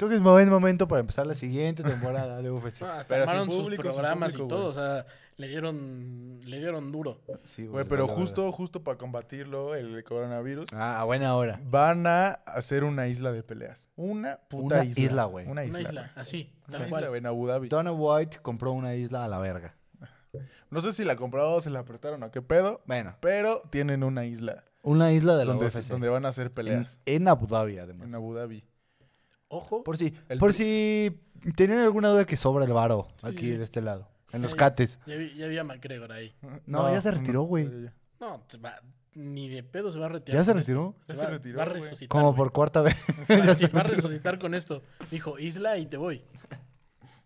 creo 0.00 0.08
que 0.08 0.16
es 0.16 0.22
buen 0.22 0.48
momento 0.48 0.88
para 0.88 1.00
empezar 1.00 1.26
la 1.26 1.34
siguiente 1.34 1.82
temporada 1.82 2.40
de 2.40 2.50
UFC. 2.50 2.78
Pero 3.06 3.26
sin 3.26 3.30
armaron 3.36 3.52
sus 3.52 3.60
público, 3.64 3.82
sin 3.82 3.92
programas 3.92 4.32
público, 4.32 4.46
y 4.46 4.48
todo. 4.48 4.68
O 4.70 4.72
sea, 4.72 5.04
le 5.36 5.46
dieron, 5.48 6.40
le 6.42 6.58
dieron 6.58 6.90
duro. 6.90 7.20
Sí, 7.42 7.66
Güey, 7.66 7.84
pero 7.84 8.08
justo, 8.08 8.50
justo 8.50 8.82
para 8.82 8.96
combatirlo, 8.96 9.74
el 9.74 10.02
coronavirus. 10.04 10.66
Ah, 10.72 11.02
a 11.02 11.04
buena 11.04 11.36
hora. 11.36 11.60
van 11.64 12.06
a 12.06 12.30
hacer 12.46 12.82
una 12.84 13.08
isla 13.08 13.30
de 13.30 13.42
peleas. 13.42 13.86
Una 13.96 14.36
puta 14.48 14.76
Una 14.76 14.84
isla. 14.86 15.02
isla, 15.04 15.24
güey. 15.26 15.44
Una 15.46 15.52
Una 15.52 15.64
isla. 15.64 15.80
isla, 15.82 16.12
así, 16.16 16.50
Una 16.68 16.78
tal 16.78 16.86
isla, 16.86 17.00
cual. 17.06 17.16
en 17.16 17.26
Abu 17.26 17.46
Dhabi. 17.46 17.68
Donna 17.68 17.92
White 17.92 18.38
compró 18.40 18.72
una 18.72 18.94
isla 18.94 19.26
a 19.26 19.28
la 19.28 19.38
verga. 19.38 19.74
No 20.70 20.80
sé 20.80 20.92
si 20.92 21.04
la 21.04 21.16
compraron 21.16 21.54
o 21.54 21.60
se 21.60 21.68
la 21.68 21.84
prestaron 21.84 22.22
o 22.22 22.30
qué 22.30 22.40
pedo, 22.40 22.80
Bueno, 22.86 23.16
pero 23.20 23.62
tienen 23.68 24.02
una 24.04 24.24
isla 24.24 24.64
una 24.82 25.12
isla 25.12 25.36
de 25.36 25.44
la 25.44 25.52
donde, 25.52 25.66
UFC. 25.66 25.88
donde 25.88 26.08
van 26.08 26.24
a 26.24 26.28
hacer 26.30 26.46
en, 26.46 26.52
peleas. 26.54 26.98
en 27.04 27.28
Abu 27.28 27.46
Dhabi, 27.46 27.78
además. 27.78 28.08
En 28.08 28.14
Abu 28.14 28.32
Dhabi. 28.34 28.64
Ojo. 29.52 29.82
Por 29.84 29.96
si, 29.98 30.14
El 30.28 30.38
por 30.38 30.52
si 30.54 31.20
tenían 31.56 31.80
alguna 31.80 32.08
duda 32.08 32.24
que 32.24 32.36
sobra 32.36 32.64
el 32.64 32.72
varo 32.72 33.08
aquí 33.22 33.38
sí, 33.50 33.56
de 33.56 33.64
este 33.64 33.80
lado. 33.82 34.08
En 34.32 34.42
los 34.42 34.52
Ya- 34.52 34.56
cates. 34.58 35.00
Ya, 35.06 35.44
había 35.44 35.64
McGregor 35.64 36.12
ahí. 36.12 36.32
No, 36.66 36.90
ya 36.92 37.00
se 37.00 37.10
retiró, 37.10 37.42
güey. 37.42 37.68
No, 38.20 38.44
se 38.48 38.58
va- 38.58 38.80
ni 39.14 39.48
de 39.48 39.64
pedo 39.64 39.90
se 39.92 39.98
va 39.98 40.06
a 40.06 40.10
retirar. 40.10 40.40
¿Ya 40.40 40.44
se 40.44 40.52
retiró? 40.52 40.94
Ya 41.08 41.14
Se 41.14 41.18
se 41.18 41.24
va, 41.24 41.30
retiró, 41.30 41.56
va 41.58 41.62
a 41.64 41.66
resucitar. 41.66 42.08
Como 42.08 42.34
por 42.36 42.52
cuarta 42.52 42.80
vez. 42.80 42.94
O 43.20 43.24
sea, 43.26 43.54
sí, 43.56 43.66
va 43.66 43.80
a 43.80 43.82
resucitar 43.84 44.38
con 44.38 44.54
esto. 44.54 44.82
Dijo, 45.10 45.36
isla 45.40 45.76
y 45.78 45.86
te 45.86 45.96
voy. 45.96 46.22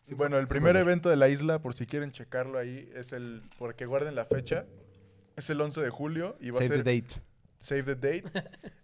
Sí, 0.00 0.14
bueno, 0.14 0.38
el 0.38 0.46
primer 0.46 0.76
evento 0.76 1.10
de 1.10 1.16
la 1.16 1.28
isla, 1.28 1.58
por 1.60 1.74
si 1.74 1.84
quieren 1.86 2.10
checarlo 2.10 2.58
ahí, 2.58 2.90
es 2.94 3.12
el, 3.12 3.42
porque 3.58 3.84
guarden 3.86 4.14
la 4.14 4.24
fecha, 4.24 4.64
es 5.36 5.48
el 5.50 5.60
11 5.60 5.82
de 5.82 5.90
julio 5.90 6.36
y 6.40 6.50
va 6.50 6.58
Save 6.58 6.66
a 6.66 6.68
ser 6.68 6.84
the 6.84 7.00
date. 7.02 7.22
Save 7.60 7.82
the 7.82 7.94
Date, 7.96 8.24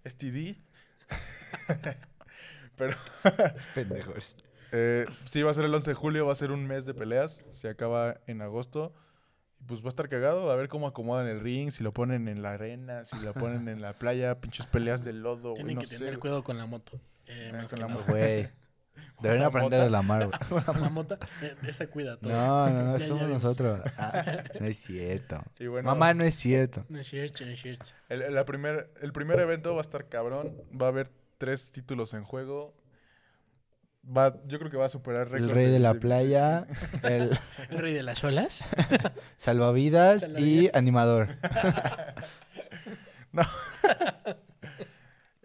STD. 0.05 0.57
Pero 2.81 2.97
Pendejos. 3.75 4.37
eh, 4.73 5.07
sí, 5.27 5.43
va 5.43 5.51
a 5.51 5.55
ser 5.55 5.65
el 5.67 5.75
11 5.75 5.91
de 5.91 5.95
julio, 5.95 6.27
va 6.27 6.33
a 6.33 6.37
ser 6.37 6.51
un 6.51 6.67
mes 6.67 6.85
de 6.87 6.95
peleas, 6.95 7.45
se 7.51 7.69
acaba 7.69 8.17
en 8.27 8.43
agosto. 8.43 8.93
Y 9.61 9.65
pues 9.65 9.83
va 9.83 9.87
a 9.87 9.89
estar 9.91 10.09
cagado, 10.09 10.51
a 10.51 10.57
ver 10.57 10.69
cómo 10.69 10.87
acomodan 10.87 11.27
el 11.29 11.41
ring, 11.41 11.71
si 11.71 11.83
lo 11.85 11.93
ponen 11.93 12.29
en 12.29 12.41
la 12.43 12.53
arena, 12.53 13.05
si 13.05 13.19
lo 13.21 13.35
ponen 13.35 13.69
en 13.69 13.83
la 13.83 13.93
playa, 13.93 14.41
pinches 14.41 14.67
peleas 14.67 15.05
de 15.05 15.13
lodo, 15.13 15.51
güey, 15.51 15.57
Tienen 15.57 15.75
no 15.77 15.81
que 15.83 15.87
sé. 15.87 15.99
tener 15.99 16.15
güey. 16.15 16.21
cuidado 16.21 16.43
con 16.43 16.57
la 16.57 16.65
moto. 16.67 16.99
Eh, 17.27 17.51
Ah, 17.53 17.57
más 17.59 17.71
con 17.71 17.77
que 17.77 17.83
la 17.83 17.89
nada. 17.89 18.01
moto. 18.01 18.13
Güey. 18.13 18.49
Deberían 19.21 19.47
aprender 19.47 19.81
a 19.83 19.89
la 19.91 20.01
mar, 20.01 20.27
güey. 20.29 20.65
Con 20.65 20.81
la 20.81 20.89
mota, 20.89 21.19
eh, 21.43 21.55
esa 21.67 21.87
cuida 21.89 22.17
todo. 22.17 22.33
No, 22.33 22.71
no, 22.71 22.99
no, 22.99 23.07
somos 23.07 23.29
nosotros. 23.29 23.81
Ah, 23.99 24.43
no 24.59 24.67
es 24.67 24.79
cierto. 24.79 25.43
Y 25.59 25.67
bueno, 25.67 25.87
Mamá, 25.87 26.15
no 26.15 26.25
es 26.25 26.35
cierto. 26.37 26.87
No 26.89 26.99
es 26.99 27.07
cierto, 27.09 27.45
no 27.45 27.51
es 27.51 27.61
cierto. 27.61 27.91
El, 28.09 28.35
la 28.35 28.47
primer, 28.47 28.91
el 29.03 29.13
primer 29.13 29.39
evento 29.41 29.75
va 29.75 29.81
a 29.81 29.83
estar 29.83 30.09
cabrón. 30.09 30.57
Va 30.81 30.87
a 30.87 30.89
haber 30.89 31.11
tres 31.41 31.73
títulos 31.73 32.13
en 32.15 32.23
juego. 32.23 32.75
Va, 34.05 34.35
yo 34.47 34.59
creo 34.59 34.71
que 34.71 34.77
va 34.77 34.85
a 34.87 34.89
superar 34.91 35.29
El 35.35 35.51
rey 35.51 35.67
de 35.67 35.79
la 35.79 35.95
playa, 35.95 36.67
el 37.03 37.37
El 37.71 37.79
rey 37.79 37.93
de 37.95 38.03
las 38.03 38.23
olas. 38.25 38.65
salvavidas 39.37 40.29
y 40.39 40.71
animador. 40.75 41.29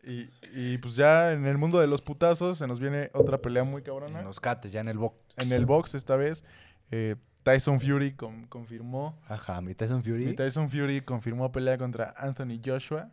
Y, 0.07 0.29
y 0.53 0.77
pues 0.77 0.95
ya 0.95 1.31
en 1.31 1.47
el 1.47 1.57
mundo 1.57 1.79
de 1.79 1.87
los 1.87 2.01
putazos 2.03 2.59
se 2.59 2.67
nos 2.67 2.79
viene 2.79 3.09
otra 3.13 3.39
pelea 3.41 3.63
muy 3.63 3.81
cabrona. 3.81 4.19
En 4.19 4.25
los 4.25 4.39
cates, 4.39 4.71
ya 4.71 4.81
en 4.81 4.87
el 4.87 4.99
box. 4.99 5.17
En 5.37 5.51
el 5.51 5.65
box 5.65 5.95
esta 5.95 6.15
vez. 6.15 6.43
eh, 6.91 7.15
Tyson 7.41 7.79
Fury 7.79 8.13
con- 8.13 8.45
confirmó. 8.47 9.19
Ajá, 9.27 9.61
mi 9.61 9.73
Tyson 9.73 10.03
Fury. 10.03 10.35
Tyson 10.35 10.69
Fury 10.69 11.01
confirmó 11.01 11.51
pelea 11.51 11.77
contra 11.79 12.13
Anthony 12.17 12.59
Joshua. 12.63 13.09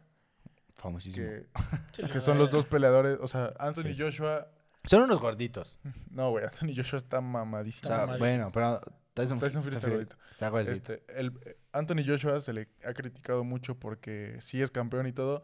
Famosísimo. 0.77 1.27
Que, 1.27 1.47
Sí, 2.13 2.21
son 2.21 2.39
los 2.39 2.51
dos 2.51 2.67
peleadores. 2.67 3.19
O 3.21 3.29
sea, 3.29 3.53
Anthony 3.59 3.93
Sí. 3.93 3.97
Joshua. 3.99 4.49
Son 4.85 5.03
unos 5.03 5.21
gorditos. 5.21 5.79
No, 6.11 6.31
güey, 6.31 6.45
Anthony 6.45 6.75
Joshua 6.77 6.99
está 6.99 7.19
O 7.19 7.23
mamadísimo. 7.23 7.89
sea, 7.89 7.99
mamadísimo. 8.07 8.19
bueno, 8.19 8.51
pero 8.53 8.81
Tyson, 9.15 9.39
Tyson 9.39 9.63
Fury 9.63 9.77
está 9.77 9.89
gordito. 9.89 10.17
Está 10.31 10.49
gordito. 10.49 10.73
Este, 10.73 11.03
el, 11.09 11.29
eh, 11.47 11.57
Anthony 11.73 12.03
Joshua 12.07 12.41
se 12.41 12.53
le 12.53 12.69
ha 12.85 12.93
criticado 12.95 13.45
mucho 13.45 13.79
porque 13.79 14.37
sí 14.41 14.61
es 14.63 14.71
campeón 14.71 15.07
y 15.07 15.13
todo, 15.13 15.43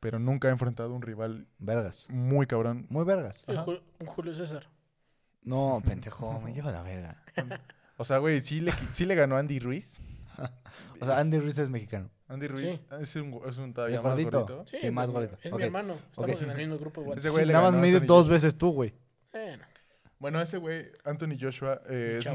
pero 0.00 0.18
nunca 0.18 0.48
ha 0.48 0.50
enfrentado 0.52 0.94
un 0.94 1.02
rival 1.02 1.46
Vergas. 1.58 2.06
muy 2.10 2.46
cabrón. 2.46 2.86
Muy 2.90 3.04
vergas. 3.04 3.44
Un 3.48 4.06
Julio 4.06 4.34
César. 4.34 4.68
No, 5.42 5.82
pendejo, 5.84 6.40
me 6.40 6.52
lleva 6.52 6.70
la 6.72 6.82
verga. 6.82 7.22
O 8.00 8.04
sea, 8.04 8.18
güey, 8.18 8.40
sí 8.40 8.60
le, 8.60 8.72
sí 8.92 9.06
le 9.06 9.16
ganó 9.16 9.36
Andy 9.36 9.58
Ruiz. 9.58 10.00
O 11.00 11.04
sea, 11.04 11.18
Andy 11.18 11.40
Ruiz 11.40 11.58
es 11.58 11.68
mexicano. 11.68 12.10
Andy 12.28 12.46
Ruiz 12.46 12.70
Sí. 12.70 12.80
es 13.00 13.16
un, 13.16 13.40
es 13.46 13.56
un 13.58 13.72
todavía 13.72 13.96
¿El 13.96 14.02
más 14.02 14.12
gordito? 14.14 14.46
gordito. 14.46 14.78
Sí, 14.78 14.90
más 14.90 15.08
es- 15.08 15.14
gordito. 15.14 15.36
Es 15.42 15.52
mi 15.52 15.62
hermano. 15.62 15.94
Estamos 16.10 16.42
en 16.42 16.50
el 16.50 16.56
mismo 16.56 16.78
grupo 16.78 17.00
igual. 17.00 17.18
Ese 17.18 17.28
Sí, 17.28 17.34
güey 17.34 17.46
le 17.46 17.52
nada 17.52 17.64
más 17.64 17.72
ganó 17.72 17.82
a 17.82 17.86
mide 17.86 18.00
dos 18.00 18.18
Joshua. 18.26 18.32
veces 18.34 18.56
tú, 18.58 18.72
güey. 18.72 18.94
Bueno, 19.32 19.64
Bueno, 20.18 20.42
ese 20.42 20.58
güey, 20.58 20.86
Anthony 21.04 21.36
Joshua, 21.40 21.80
eh, 21.88 22.16
es, 22.20 22.26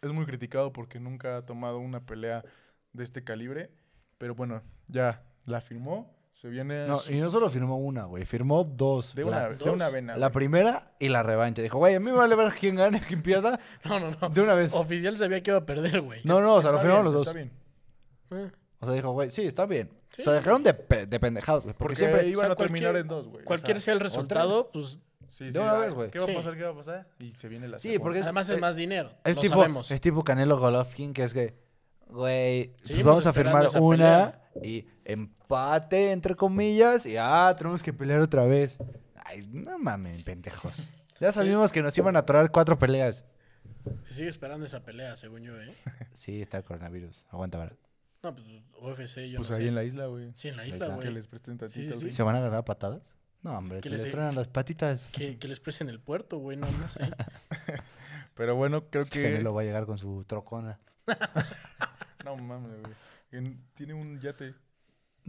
es 0.00 0.12
muy 0.12 0.24
criticado 0.26 0.72
porque 0.72 1.00
nunca 1.00 1.36
ha 1.38 1.44
tomado 1.44 1.78
una 1.80 2.00
pelea 2.06 2.44
de 2.92 3.04
este 3.04 3.24
calibre. 3.24 3.70
Pero 4.18 4.34
bueno, 4.36 4.62
ya 4.86 5.22
la 5.44 5.60
firmó. 5.60 6.14
Se 6.34 6.48
viene 6.48 6.86
No, 6.88 6.94
su- 6.96 7.12
y 7.12 7.20
no 7.20 7.30
solo 7.30 7.50
firmó 7.50 7.76
una, 7.78 8.04
güey. 8.04 8.24
Firmó 8.24 8.64
dos. 8.64 9.14
de, 9.14 9.22
La- 9.22 9.28
una, 9.28 9.48
de 9.50 9.56
dos, 9.56 9.68
una 9.68 9.88
vena. 9.90 10.16
La 10.16 10.28
güey. 10.28 10.34
primera 10.34 10.86
y 10.98 11.08
la 11.08 11.22
revancha. 11.22 11.62
Dijo, 11.62 11.78
güey, 11.78 11.94
a 11.96 12.00
mí 12.00 12.06
me 12.06 12.12
vale 12.12 12.34
ver 12.36 12.52
quién 12.58 12.76
gane, 12.76 13.00
quién 13.06 13.22
pierda. 13.22 13.58
no, 13.84 14.00
no, 14.00 14.10
no. 14.20 14.28
De 14.30 14.40
una 14.40 14.54
vez. 14.54 14.72
Oficial 14.72 15.16
sabía 15.18 15.42
que 15.42 15.50
iba 15.50 15.58
a 15.58 15.66
perder, 15.66 16.00
güey. 16.00 16.20
No, 16.24 16.40
no, 16.40 16.54
o 16.54 16.62
sea, 16.62 16.70
lo 16.72 16.78
firmaron 16.78 17.04
los 17.04 17.12
dos. 17.14 17.26
Está 17.28 17.36
bien. 17.38 17.52
Eh, 18.30 18.50
O 18.82 18.86
sea, 18.86 18.94
dijo, 18.94 19.12
güey, 19.12 19.30
sí, 19.30 19.42
está 19.46 19.64
bien. 19.64 19.88
Sí. 20.10 20.22
O 20.22 20.24
sea, 20.24 20.34
dejaron 20.34 20.62
de, 20.62 20.74
pe- 20.74 21.06
de 21.06 21.20
pendejados, 21.20 21.62
güey. 21.62 21.74
Porque, 21.74 21.94
Porque 21.94 21.96
siempre... 21.96 22.26
iban 22.28 22.44
o 22.44 22.48
sea, 22.48 22.52
a 22.52 22.56
terminar 22.56 22.96
en 22.96 23.08
dos, 23.08 23.28
güey. 23.28 23.42
o 23.42 23.44
Cualquier 23.46 23.76
sea, 23.76 23.84
sea 23.86 23.94
el 23.94 24.00
resultado, 24.00 24.70
pues 24.72 24.98
Sí, 25.30 25.44
De 25.46 25.52
sí, 25.52 25.58
una 25.58 25.72
vez, 25.74 25.94
güey. 25.94 26.10
¿Qué 26.10 26.18
va 26.18 26.26
a 26.26 26.34
pasar? 26.34 26.54
¿Qué 26.58 26.62
va 26.62 26.70
a 26.72 26.74
pasar? 26.74 27.06
Y 27.18 27.30
se 27.30 27.48
viene 27.48 27.66
la 27.66 27.78
Sí, 27.78 27.88
segunda. 27.88 28.02
porque 28.04 28.18
es, 28.18 28.24
además 28.26 28.48
es 28.50 28.56
es- 28.56 28.60
más 28.60 28.76
dinero. 28.76 29.10
es 29.24 29.36
lo 29.36 29.40
tipo, 29.40 29.54
sabemos. 29.54 29.90
es 29.90 30.00
tipo 30.02 30.24
Canelo 30.24 30.58
Golovkin, 30.58 31.14
que 31.14 31.22
es 31.24 31.32
que, 31.32 31.54
güey, 32.08 32.74
pues 32.86 33.02
vamos 33.02 33.26
a 33.26 33.32
firmar 33.32 33.68
una 33.80 34.40
y 34.62 34.84
empate, 35.06 36.10
entre 36.12 36.34
comillas, 36.36 37.06
y 37.06 37.16
ah, 37.16 37.54
tenemos 37.56 37.82
que 37.82 37.94
pelear 37.94 38.20
otra 38.20 38.44
vez. 38.44 38.76
Ay, 39.24 39.48
no 39.50 39.78
mames, 39.78 40.22
pendejos. 40.24 40.90
Ya 41.20 41.32
sabíamos 41.32 41.72
que 41.72 41.80
nos 41.82 41.96
iban 41.96 42.16
a 42.16 42.18
atorar 42.18 42.50
cuatro 42.50 42.78
peleas. 42.78 43.24
Se 44.08 44.14
sigue 44.14 44.28
esperando 44.28 44.66
esa 44.66 44.80
pelea, 44.84 45.16
según 45.16 45.42
yo, 45.44 45.58
¿eh? 45.58 45.74
Sí, 46.14 46.42
está 46.42 46.58
el 46.58 46.64
coronavirus. 46.64 47.24
Aguanta, 47.30 47.56
¿verdad? 47.58 47.76
No, 48.22 48.34
pues 48.34 48.46
UFC, 48.80 49.28
yo 49.28 49.38
Pues 49.38 49.50
no 49.50 49.56
ahí 49.56 49.62
sé. 49.62 49.68
en 49.68 49.74
la 49.74 49.84
isla, 49.84 50.06
güey. 50.06 50.32
Sí, 50.34 50.48
en 50.48 50.56
la 50.56 50.64
isla. 50.66 50.76
isla, 50.86 50.88
Que 50.88 50.94
güey. 50.94 51.12
les 51.14 51.26
presten 51.26 51.58
tantito 51.58 51.92
Sí, 51.94 51.98
sí, 51.98 52.04
ring. 52.06 52.14
¿Se 52.14 52.22
van 52.22 52.36
a 52.36 52.38
agarrar 52.38 52.60
a 52.60 52.64
patadas? 52.64 53.02
No, 53.42 53.58
hombre, 53.58 53.78
Que 53.78 53.84
se 53.88 53.90
les- 53.90 54.02
les 54.02 54.10
truenan 54.12 54.34
las 54.36 54.46
patitas. 54.48 55.08
Que, 55.12 55.36
que 55.38 55.48
les 55.48 55.58
presten 55.58 55.88
el 55.88 55.98
puerto, 55.98 56.38
güey, 56.38 56.56
no 56.56 56.66
más 56.70 56.96
ahí. 57.00 57.10
Pero 58.34 58.54
bueno, 58.54 58.84
creo 58.88 59.04
que... 59.06 59.22
Canelo 59.24 59.52
va 59.54 59.62
a 59.62 59.64
llegar 59.64 59.86
con 59.86 59.98
su 59.98 60.24
trocona. 60.26 60.78
No 62.24 62.36
mames, 62.36 62.70
güey. 62.80 62.94
En- 63.32 63.60
Tiene 63.74 63.94
un 63.94 64.20
yate. 64.20 64.54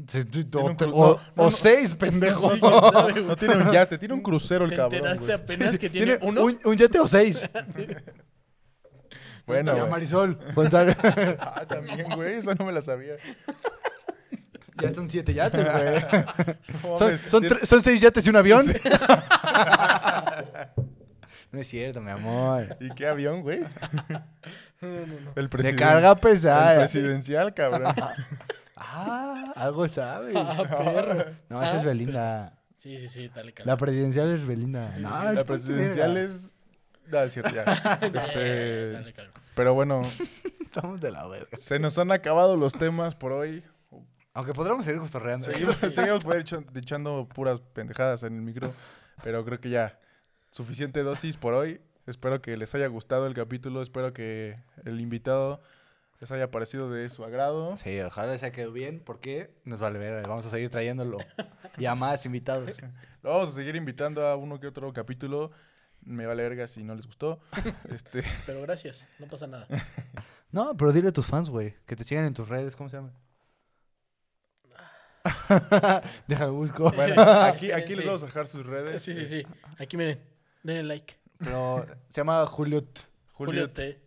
Sí, 0.08 0.20
O, 0.54 0.66
un 0.66 0.78
cru- 0.78 0.92
o- 0.94 1.16
no, 1.16 1.22
no, 1.36 1.44
o 1.44 1.46
no. 1.46 1.52
seis, 1.52 1.96
pendejo. 1.96 2.54
Sí, 2.54 2.60
quién 2.60 2.72
sabe, 2.72 3.12
güey. 3.14 3.26
No 3.26 3.36
tiene 3.36 3.56
un 3.58 3.72
yate, 3.72 3.98
tiene 3.98 4.14
un 4.14 4.22
crucero 4.22 4.66
el 4.66 4.70
¿Te 4.72 4.78
cabrón, 4.78 4.98
enteraste 5.00 5.24
güey. 5.26 5.36
apenas 5.36 5.72
Sí, 5.72 5.78
que 5.80 5.90
tiene, 5.90 6.20
uno? 6.22 6.44
Un, 6.46 6.60
un 6.64 6.78
yate 6.78 7.00
o 7.00 7.08
seis. 7.08 7.50
Bueno, 9.46 9.74
Y. 9.74 9.90
Marisol 9.90 10.38
Gonzaga. 10.56 10.96
Ah, 11.40 11.66
también, 11.68 12.10
güey. 12.16 12.36
Esa 12.36 12.56
no 12.56 12.66
me 12.66 12.72
la 12.72 12.82
sabía. 12.82 13.16
ya 14.82 14.94
son 14.94 15.10
siete 15.10 15.34
yates, 15.34 15.66
güey. 15.72 16.56
No 16.84 16.98
Son, 17.66 17.82
seis 17.82 18.02
yates 18.02 18.26
y 18.26 18.30
un 18.30 18.36
avión. 18.38 18.66
no 21.52 21.60
es 21.60 21.68
cierto, 21.68 22.02
mi 22.02 22.12
amor. 22.12 22.76
¿Y 22.80 22.90
qué 22.92 23.08
avión, 23.08 23.42
güey? 23.42 23.60
No, 24.82 24.90
no, 24.90 25.06
no. 25.06 25.32
El 25.36 25.44
De 25.46 25.50
presidente. 25.50 25.84
carga 25.84 26.12
El 26.12 26.18
pesada. 26.18 26.80
presidencial, 26.80 27.54
cabrón. 27.54 27.94
Ah, 28.76 29.54
algo 29.56 29.88
sabe. 29.88 30.34
Ah, 30.36 30.58
perro. 30.68 31.26
No, 31.50 31.62
esa 31.64 31.78
es 31.78 31.82
Ah. 31.82 31.86
Belinda. 31.86 32.60
Sí, 32.80 32.98
sí, 33.00 33.08
sí, 33.08 33.32
dale 33.34 33.54
calma. 33.54 33.72
La 33.72 33.78
presidencial 33.78 34.32
es 34.34 34.46
Belinda. 34.46 34.92
No, 35.00 35.10
La 35.10 35.24
ponte 35.30 35.46
presidencial 35.46 36.18
es... 36.18 36.53
No, 37.08 37.20
es 37.22 37.34
cierto, 37.34 37.52
ya. 37.54 37.64
Este... 38.02 38.92
Dale 38.92 39.14
calma. 39.14 39.34
Pero 39.56 39.74
bueno, 39.74 40.02
Estamos 40.62 41.00
de 41.00 41.12
la 41.12 41.28
verga. 41.28 41.58
se 41.58 41.78
nos 41.80 41.98
han 42.00 42.12
acabado 42.12 42.58
los 42.58 42.74
temas 42.74 43.16
por 43.16 43.32
hoy. 43.34 43.64
Aunque 44.34 44.54
podríamos 44.54 44.86
seguir 44.86 45.00
costorreando. 45.00 45.46
Seguimos, 45.46 45.76
seguimos 45.94 46.26
echo- 46.36 46.64
echando 46.74 47.28
puras 47.28 47.60
pendejadas 47.74 48.24
en 48.24 48.36
el 48.36 48.42
micro, 48.42 48.74
pero 49.24 49.46
creo 49.46 49.60
que 49.62 49.70
ya 49.70 50.00
suficiente 50.50 51.04
dosis 51.04 51.38
por 51.38 51.54
hoy. 51.54 51.80
Espero 52.08 52.42
que 52.42 52.58
les 52.58 52.74
haya 52.76 52.88
gustado 52.88 53.28
el 53.28 53.34
capítulo, 53.36 53.82
espero 53.82 54.12
que 54.12 54.58
el 54.86 55.00
invitado 55.00 55.62
les 56.20 56.32
haya 56.32 56.50
parecido 56.50 56.90
de 56.90 57.10
su 57.12 57.24
agrado. 57.24 57.78
Sí, 57.78 58.00
ojalá 58.02 58.34
haya 58.34 58.52
quedado 58.52 58.72
bien, 58.74 59.00
porque 59.06 59.52
nos 59.66 59.80
vale 59.80 60.00
ver, 60.00 60.28
vamos 60.28 60.46
a 60.46 60.50
seguir 60.50 60.70
trayéndolo. 60.72 61.20
Y 61.78 61.86
a 61.86 61.94
más 61.96 62.26
invitados. 62.26 62.82
Lo 63.22 63.30
vamos 63.30 63.50
a 63.50 63.52
seguir 63.52 63.76
invitando 63.76 64.26
a 64.28 64.36
uno 64.36 64.60
que 64.60 64.68
otro 64.68 64.92
capítulo. 64.94 65.52
Me 66.06 66.26
vale 66.26 66.44
verga 66.44 66.68
si 66.68 66.84
no 66.84 66.96
les 66.96 67.06
gustó. 67.08 67.40
este, 67.90 68.24
Pero 68.46 68.62
gracias, 68.62 69.06
no 69.20 69.28
pasa 69.28 69.48
nada. 69.48 69.68
No, 70.52 70.78
pero 70.78 70.92
dile 70.92 71.08
a 71.10 71.12
tus 71.12 71.26
fans, 71.26 71.50
güey, 71.50 71.74
que 71.88 71.96
te 71.96 72.04
sigan 72.04 72.26
en 72.26 72.34
tus 72.36 72.48
redes, 72.48 72.76
¿cómo 72.76 72.88
se 72.88 72.98
llama? 72.98 73.12
Déjame 76.28 76.52
busco. 76.52 76.92
bueno, 76.92 77.22
aquí, 77.24 77.72
aquí 77.72 77.96
les 77.96 78.06
vamos 78.06 78.22
a 78.22 78.28
dejar 78.28 78.48
sus 78.48 78.64
redes. 78.66 79.02
Sí, 79.02 79.16
sí, 79.16 79.26
sí. 79.26 79.44
Aquí 79.80 79.98
miren, 79.98 80.22
denle 80.62 80.84
like. 80.84 81.16
Pero 81.40 81.86
se 82.10 82.18
llama 82.22 82.46
Juliot. 82.46 83.00
Julio 83.32 83.64
Julio, 83.64 83.72
T. 83.72 84.00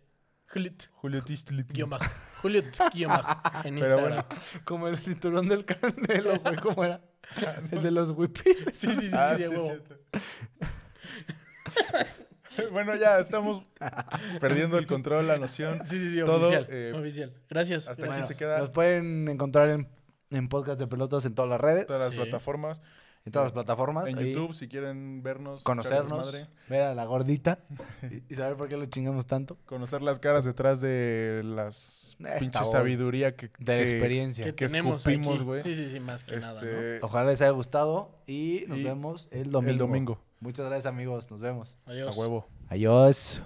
Julio 0.47 0.73
T. 0.73 0.85
Julio 0.93 1.21
Tistlit. 1.21 1.71
Guión 1.73 1.89
bajo. 1.89 2.05
Julio 2.41 2.63
T. 2.63 2.71
Guión 2.93 3.09
bajo. 3.11 3.41
En 3.67 3.75
Pero 3.79 3.97
Instagram. 3.99 4.25
bueno. 4.27 4.41
Como 4.63 4.87
el 4.87 4.97
cinturón 4.99 5.47
del 5.49 5.65
Canelo, 5.65 6.39
güey, 6.39 6.55
¿cómo 6.57 6.85
era? 6.85 7.01
El 7.71 7.83
de 7.83 7.91
los 7.91 8.11
whippies. 8.11 8.57
Sí, 8.71 8.93
sí, 8.93 9.09
sí, 9.09 9.11
Ah, 9.13 9.33
sí, 9.35 9.41
de 9.43 9.47
sí, 9.49 9.53
es 9.53 9.59
huevo. 9.59 9.65
cierto. 9.65 9.99
bueno, 12.71 12.95
ya 12.95 13.19
estamos 13.19 13.63
perdiendo 14.39 14.77
el 14.77 14.87
control, 14.87 15.27
la 15.27 15.37
noción. 15.37 15.81
Sí, 15.85 15.99
sí, 15.99 16.11
sí, 16.11 16.19
Todo, 16.23 16.47
oficial. 16.47 16.67
eh, 16.69 16.93
oficial. 16.95 17.33
Gracias. 17.49 17.87
hasta 17.87 18.13
aquí 18.13 18.23
se 18.23 18.35
queda 18.35 18.57
Nos 18.59 18.69
pueden 18.71 19.27
encontrar 19.27 19.69
en, 19.69 19.87
en 20.31 20.49
podcast 20.49 20.79
de 20.79 20.87
pelotas 20.87 21.25
en 21.25 21.35
todas 21.35 21.49
las 21.49 21.61
redes, 21.61 21.85
todas 21.85 22.01
las 22.01 22.11
Sí. 22.11 22.15
plataformas. 22.17 22.81
en 23.25 23.31
todas 23.33 23.47
las 23.47 23.51
plataformas. 23.53 24.07
En 24.07 24.17
ahí, 24.17 24.31
YouTube, 24.31 24.53
si 24.53 24.69
quieren 24.69 25.21
vernos, 25.21 25.61
Conocernos, 25.65 26.31
desmadre, 26.31 26.49
ver 26.69 26.83
a 26.83 26.95
la 26.95 27.03
gordita 27.03 27.59
y, 28.09 28.23
y 28.31 28.35
saber 28.35 28.55
por 28.55 28.69
qué 28.69 28.77
lo 28.77 28.85
chingamos 28.85 29.27
tanto. 29.27 29.57
conocer 29.65 30.01
las 30.01 30.19
caras 30.19 30.45
detrás 30.45 30.79
de 30.79 31.41
las 31.43 32.15
Esta 32.19 32.37
pinches 32.39 32.61
voz. 32.61 32.71
sabiduría 32.71 33.35
que, 33.35 33.47
De 33.59 33.75
la 33.79 33.83
que- 33.83 33.89
experiencia. 33.89 34.45
Que 34.45 34.55
que 34.55 34.67
tenemos 34.67 35.05
escupimos, 35.05 35.43
güey. 35.43 35.61
Sí, 35.61 35.75
sí, 35.75 35.89
sí, 35.89 35.99
más 35.99 36.23
que 36.23 36.37
nada, 36.37 36.53
¿no? 36.53 36.67
este, 36.67 36.99
Ojalá 37.01 37.29
les 37.29 37.41
haya 37.41 37.51
gustado 37.51 38.17
y 38.27 38.63
nos 38.69 38.79
Y 38.79 38.83
vemos 38.85 39.27
el 39.31 39.51
domingo. 39.51 39.71
el 39.73 39.77
domingo. 39.77 40.21
Muchas 40.39 40.65
gracias 40.65 40.85
amigos, 40.85 41.29
nos 41.31 41.41
vemos. 41.41 41.77
A 41.85 41.91
Adiós. 41.91 42.15
huevo. 42.17 42.47
Adiós. 42.69 43.41